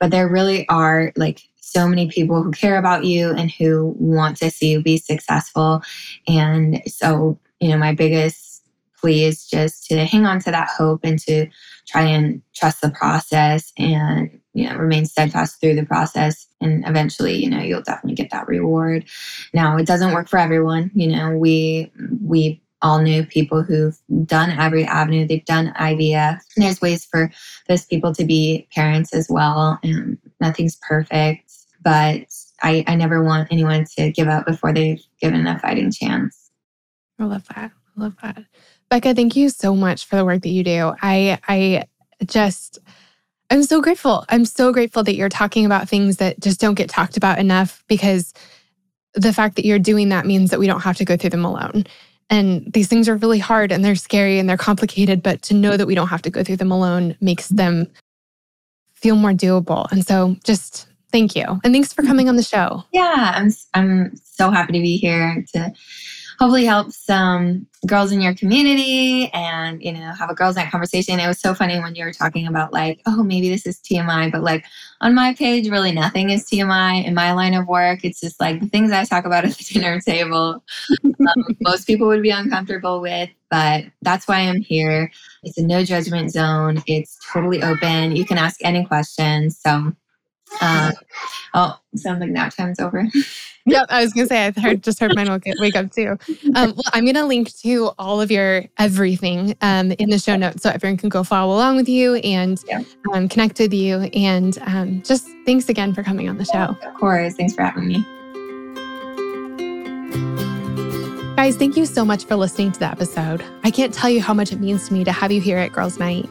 but 0.00 0.10
there 0.10 0.28
really 0.28 0.68
are 0.68 1.12
like 1.16 1.42
so 1.74 1.88
many 1.88 2.08
people 2.08 2.42
who 2.42 2.52
care 2.52 2.78
about 2.78 3.04
you 3.04 3.30
and 3.30 3.50
who 3.50 3.94
want 3.98 4.36
to 4.38 4.50
see 4.50 4.72
you 4.72 4.82
be 4.82 4.96
successful. 4.96 5.82
And 6.28 6.80
so, 6.86 7.38
you 7.60 7.70
know, 7.70 7.76
my 7.76 7.92
biggest 7.92 8.62
plea 9.00 9.24
is 9.24 9.46
just 9.46 9.86
to 9.88 10.04
hang 10.04 10.24
on 10.24 10.38
to 10.40 10.50
that 10.50 10.68
hope 10.68 11.00
and 11.02 11.18
to 11.18 11.46
try 11.86 12.02
and 12.02 12.40
trust 12.54 12.80
the 12.80 12.90
process 12.90 13.72
and, 13.76 14.40
you 14.54 14.68
know, 14.68 14.76
remain 14.76 15.04
steadfast 15.04 15.60
through 15.60 15.74
the 15.74 15.84
process. 15.84 16.46
And 16.60 16.86
eventually, 16.86 17.34
you 17.34 17.50
know, 17.50 17.60
you'll 17.60 17.82
definitely 17.82 18.14
get 18.14 18.30
that 18.30 18.46
reward. 18.46 19.04
Now, 19.52 19.76
it 19.76 19.86
doesn't 19.86 20.12
work 20.12 20.28
for 20.28 20.38
everyone. 20.38 20.90
You 20.94 21.08
know, 21.08 21.36
we, 21.36 21.90
we, 22.22 22.60
all 22.82 23.00
knew 23.00 23.24
people 23.24 23.62
who've 23.62 23.98
done 24.26 24.50
every 24.50 24.84
avenue. 24.84 25.26
They've 25.26 25.44
done 25.46 25.72
IVF. 25.80 26.38
There's 26.54 26.82
ways 26.82 27.06
for 27.06 27.30
those 27.66 27.86
people 27.86 28.14
to 28.14 28.26
be 28.26 28.68
parents 28.74 29.14
as 29.14 29.26
well, 29.30 29.78
and 29.82 30.18
nothing's 30.38 30.76
perfect 30.86 31.63
but 31.84 32.26
I, 32.62 32.82
I 32.86 32.96
never 32.96 33.22
want 33.22 33.48
anyone 33.50 33.84
to 33.98 34.10
give 34.10 34.28
up 34.28 34.46
before 34.46 34.72
they've 34.72 35.02
given 35.20 35.46
a 35.46 35.58
fighting 35.58 35.92
chance. 35.92 36.50
I 37.18 37.24
love 37.24 37.46
that. 37.54 37.70
I 37.96 38.00
love 38.00 38.16
that. 38.22 38.44
Becca, 38.88 39.14
thank 39.14 39.36
you 39.36 39.48
so 39.48 39.76
much 39.76 40.06
for 40.06 40.16
the 40.16 40.24
work 40.24 40.42
that 40.42 40.48
you 40.48 40.64
do. 40.64 40.94
I 41.00 41.38
I 41.46 41.84
just 42.24 42.78
I'm 43.50 43.62
so 43.62 43.80
grateful. 43.80 44.24
I'm 44.28 44.44
so 44.44 44.72
grateful 44.72 45.04
that 45.04 45.16
you're 45.16 45.28
talking 45.28 45.66
about 45.66 45.88
things 45.88 46.16
that 46.16 46.40
just 46.40 46.60
don't 46.60 46.74
get 46.74 46.88
talked 46.88 47.16
about 47.16 47.38
enough 47.38 47.84
because 47.88 48.32
the 49.14 49.32
fact 49.32 49.56
that 49.56 49.64
you're 49.64 49.78
doing 49.78 50.08
that 50.08 50.26
means 50.26 50.50
that 50.50 50.58
we 50.58 50.66
don't 50.66 50.80
have 50.80 50.96
to 50.96 51.04
go 51.04 51.16
through 51.16 51.30
them 51.30 51.44
alone. 51.44 51.84
And 52.30 52.72
these 52.72 52.88
things 52.88 53.08
are 53.08 53.16
really 53.16 53.38
hard 53.38 53.70
and 53.70 53.84
they're 53.84 53.94
scary 53.94 54.38
and 54.38 54.48
they're 54.48 54.56
complicated, 54.56 55.22
but 55.22 55.42
to 55.42 55.54
know 55.54 55.76
that 55.76 55.86
we 55.86 55.94
don't 55.94 56.08
have 56.08 56.22
to 56.22 56.30
go 56.30 56.42
through 56.42 56.56
them 56.56 56.72
alone 56.72 57.16
makes 57.20 57.48
them 57.48 57.86
feel 58.94 59.14
more 59.14 59.32
doable. 59.32 59.90
And 59.92 60.04
so 60.06 60.36
just 60.42 60.88
Thank 61.14 61.36
you. 61.36 61.44
And 61.62 61.72
thanks 61.72 61.92
for 61.92 62.02
coming 62.02 62.28
on 62.28 62.34
the 62.34 62.42
show. 62.42 62.82
Yeah, 62.92 63.34
I'm 63.36 63.52
I'm 63.72 64.16
so 64.16 64.50
happy 64.50 64.72
to 64.72 64.80
be 64.80 64.96
here 64.96 65.44
to 65.54 65.72
hopefully 66.40 66.64
help 66.64 66.90
some 66.90 67.68
girls 67.86 68.10
in 68.10 68.20
your 68.20 68.34
community 68.34 69.30
and 69.32 69.80
you 69.80 69.92
know 69.92 70.12
have 70.12 70.28
a 70.28 70.34
girls 70.34 70.56
night 70.56 70.72
conversation. 70.72 71.20
It 71.20 71.28
was 71.28 71.38
so 71.38 71.54
funny 71.54 71.78
when 71.78 71.94
you 71.94 72.04
were 72.04 72.12
talking 72.12 72.48
about 72.48 72.72
like 72.72 73.00
oh 73.06 73.22
maybe 73.22 73.48
this 73.48 73.64
is 73.64 73.78
tmi 73.78 74.32
but 74.32 74.42
like 74.42 74.64
on 75.02 75.14
my 75.14 75.34
page 75.34 75.70
really 75.70 75.92
nothing 75.92 76.30
is 76.30 76.50
tmi 76.50 77.04
in 77.04 77.14
my 77.14 77.32
line 77.32 77.54
of 77.54 77.68
work. 77.68 78.00
It's 78.04 78.18
just 78.20 78.40
like 78.40 78.58
the 78.58 78.66
things 78.66 78.90
i 78.90 79.04
talk 79.04 79.24
about 79.24 79.44
at 79.44 79.52
the 79.52 79.62
dinner 79.72 80.00
table 80.00 80.64
um, 81.04 81.44
most 81.60 81.86
people 81.86 82.08
would 82.08 82.22
be 82.22 82.30
uncomfortable 82.30 83.00
with 83.00 83.30
but 83.52 83.84
that's 84.02 84.26
why 84.26 84.40
i'm 84.40 84.60
here. 84.60 85.12
It's 85.44 85.58
a 85.58 85.62
no 85.62 85.84
judgment 85.84 86.32
zone. 86.32 86.82
It's 86.88 87.16
totally 87.32 87.62
open. 87.62 88.16
You 88.16 88.24
can 88.24 88.36
ask 88.36 88.58
any 88.64 88.84
questions. 88.84 89.60
So 89.60 89.92
uh, 90.60 90.92
oh, 91.54 91.78
sounds 91.96 92.20
like 92.20 92.30
nap 92.30 92.54
time's 92.54 92.78
over. 92.80 93.08
yep, 93.66 93.86
I 93.88 94.02
was 94.02 94.12
gonna 94.12 94.26
say 94.26 94.46
I 94.46 94.60
heard 94.60 94.82
just 94.82 95.00
heard 95.00 95.14
mine 95.14 95.28
will 95.28 95.38
get, 95.38 95.56
wake 95.58 95.76
up 95.76 95.90
too. 95.90 96.16
Um, 96.54 96.74
well, 96.74 96.82
I'm 96.92 97.04
gonna 97.06 97.26
link 97.26 97.54
to 97.58 97.92
all 97.98 98.20
of 98.20 98.30
your 98.30 98.64
everything 98.78 99.56
um, 99.62 99.92
in 99.92 100.10
the 100.10 100.18
show 100.18 100.36
notes 100.36 100.62
so 100.62 100.70
everyone 100.70 100.96
can 100.96 101.08
go 101.08 101.22
follow 101.22 101.54
along 101.54 101.76
with 101.76 101.88
you 101.88 102.16
and 102.16 102.62
yeah. 102.68 102.82
um, 103.12 103.28
connect 103.28 103.58
with 103.58 103.74
you. 103.74 103.98
And 104.14 104.58
um, 104.66 105.02
just 105.02 105.26
thanks 105.46 105.68
again 105.68 105.94
for 105.94 106.02
coming 106.02 106.28
on 106.28 106.38
the 106.38 106.44
show. 106.44 106.76
Of 106.86 106.94
course, 106.94 107.34
thanks 107.34 107.54
for 107.54 107.62
having 107.62 107.88
me. 107.88 108.04
Guys, 111.36 111.56
thank 111.56 111.76
you 111.76 111.84
so 111.84 112.04
much 112.04 112.24
for 112.24 112.36
listening 112.36 112.72
to 112.72 112.78
the 112.78 112.86
episode. 112.86 113.44
I 113.64 113.70
can't 113.70 113.92
tell 113.92 114.08
you 114.08 114.22
how 114.22 114.32
much 114.32 114.52
it 114.52 114.60
means 114.60 114.88
to 114.88 114.94
me 114.94 115.04
to 115.04 115.12
have 115.12 115.32
you 115.32 115.40
here 115.40 115.58
at 115.58 115.72
Girls 115.72 115.98
Night. 115.98 116.26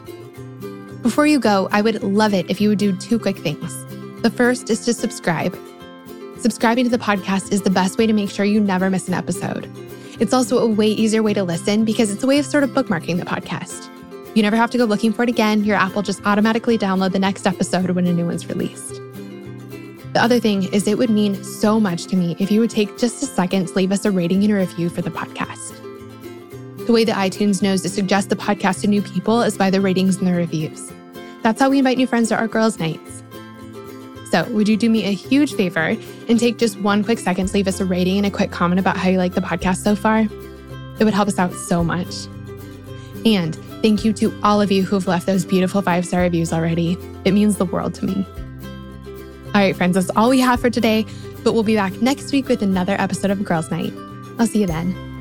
Before 1.02 1.26
you 1.26 1.38
go, 1.38 1.68
I 1.70 1.82
would 1.82 2.02
love 2.02 2.32
it 2.32 2.50
if 2.50 2.60
you 2.60 2.70
would 2.70 2.78
do 2.78 2.96
two 2.96 3.18
quick 3.18 3.36
things. 3.36 3.83
The 4.24 4.30
first 4.30 4.70
is 4.70 4.86
to 4.86 4.94
subscribe. 4.94 5.54
Subscribing 6.38 6.84
to 6.84 6.90
the 6.90 6.96
podcast 6.96 7.52
is 7.52 7.60
the 7.60 7.68
best 7.68 7.98
way 7.98 8.06
to 8.06 8.14
make 8.14 8.30
sure 8.30 8.46
you 8.46 8.58
never 8.58 8.88
miss 8.88 9.06
an 9.06 9.12
episode. 9.12 9.70
It's 10.18 10.32
also 10.32 10.56
a 10.56 10.66
way 10.66 10.86
easier 10.86 11.22
way 11.22 11.34
to 11.34 11.44
listen 11.44 11.84
because 11.84 12.10
it's 12.10 12.24
a 12.24 12.26
way 12.26 12.38
of 12.38 12.46
sort 12.46 12.64
of 12.64 12.70
bookmarking 12.70 13.18
the 13.18 13.26
podcast. 13.26 13.86
You 14.34 14.40
never 14.40 14.56
have 14.56 14.70
to 14.70 14.78
go 14.78 14.86
looking 14.86 15.12
for 15.12 15.24
it 15.24 15.28
again. 15.28 15.62
Your 15.62 15.76
app 15.76 15.94
will 15.94 16.00
just 16.00 16.24
automatically 16.24 16.78
download 16.78 17.12
the 17.12 17.18
next 17.18 17.46
episode 17.46 17.90
when 17.90 18.06
a 18.06 18.14
new 18.14 18.24
one's 18.24 18.46
released. 18.46 18.94
The 20.14 20.22
other 20.22 20.40
thing 20.40 20.72
is, 20.72 20.88
it 20.88 20.96
would 20.96 21.10
mean 21.10 21.44
so 21.44 21.78
much 21.78 22.06
to 22.06 22.16
me 22.16 22.34
if 22.38 22.50
you 22.50 22.60
would 22.60 22.70
take 22.70 22.96
just 22.96 23.22
a 23.22 23.26
second 23.26 23.68
to 23.68 23.74
leave 23.74 23.92
us 23.92 24.06
a 24.06 24.10
rating 24.10 24.42
and 24.42 24.54
a 24.54 24.56
review 24.56 24.88
for 24.88 25.02
the 25.02 25.10
podcast. 25.10 25.76
The 26.86 26.92
way 26.94 27.04
that 27.04 27.14
iTunes 27.14 27.60
knows 27.60 27.82
to 27.82 27.90
suggest 27.90 28.30
the 28.30 28.36
podcast 28.36 28.80
to 28.80 28.86
new 28.86 29.02
people 29.02 29.42
is 29.42 29.58
by 29.58 29.68
the 29.68 29.82
ratings 29.82 30.16
and 30.16 30.26
the 30.26 30.32
reviews. 30.32 30.90
That's 31.42 31.60
how 31.60 31.68
we 31.68 31.76
invite 31.76 31.98
new 31.98 32.06
friends 32.06 32.30
to 32.30 32.38
our 32.38 32.48
girls' 32.48 32.78
nights. 32.78 33.23
So, 34.34 34.42
would 34.50 34.68
you 34.68 34.76
do 34.76 34.90
me 34.90 35.04
a 35.04 35.12
huge 35.12 35.54
favor 35.54 35.96
and 36.28 36.40
take 36.40 36.58
just 36.58 36.76
one 36.80 37.04
quick 37.04 37.20
second 37.20 37.46
to 37.46 37.54
leave 37.54 37.68
us 37.68 37.78
a 37.78 37.84
rating 37.84 38.16
and 38.16 38.26
a 38.26 38.32
quick 38.32 38.50
comment 38.50 38.80
about 38.80 38.96
how 38.96 39.08
you 39.08 39.16
like 39.16 39.34
the 39.34 39.40
podcast 39.40 39.76
so 39.76 39.94
far? 39.94 40.26
It 40.98 41.04
would 41.04 41.14
help 41.14 41.28
us 41.28 41.38
out 41.38 41.54
so 41.54 41.84
much. 41.84 42.26
And 43.24 43.54
thank 43.80 44.04
you 44.04 44.12
to 44.14 44.36
all 44.42 44.60
of 44.60 44.72
you 44.72 44.82
who 44.82 44.96
have 44.96 45.06
left 45.06 45.26
those 45.26 45.44
beautiful 45.44 45.82
five 45.82 46.04
star 46.04 46.22
reviews 46.22 46.52
already. 46.52 46.98
It 47.24 47.30
means 47.30 47.58
the 47.58 47.64
world 47.64 47.94
to 47.94 48.06
me. 48.06 48.26
All 49.54 49.60
right, 49.60 49.76
friends, 49.76 49.94
that's 49.94 50.10
all 50.16 50.30
we 50.30 50.40
have 50.40 50.58
for 50.58 50.68
today, 50.68 51.06
but 51.44 51.54
we'll 51.54 51.62
be 51.62 51.76
back 51.76 51.92
next 52.02 52.32
week 52.32 52.48
with 52.48 52.60
another 52.60 52.96
episode 52.98 53.30
of 53.30 53.44
Girls 53.44 53.70
Night. 53.70 53.92
I'll 54.40 54.48
see 54.48 54.62
you 54.62 54.66
then. 54.66 55.13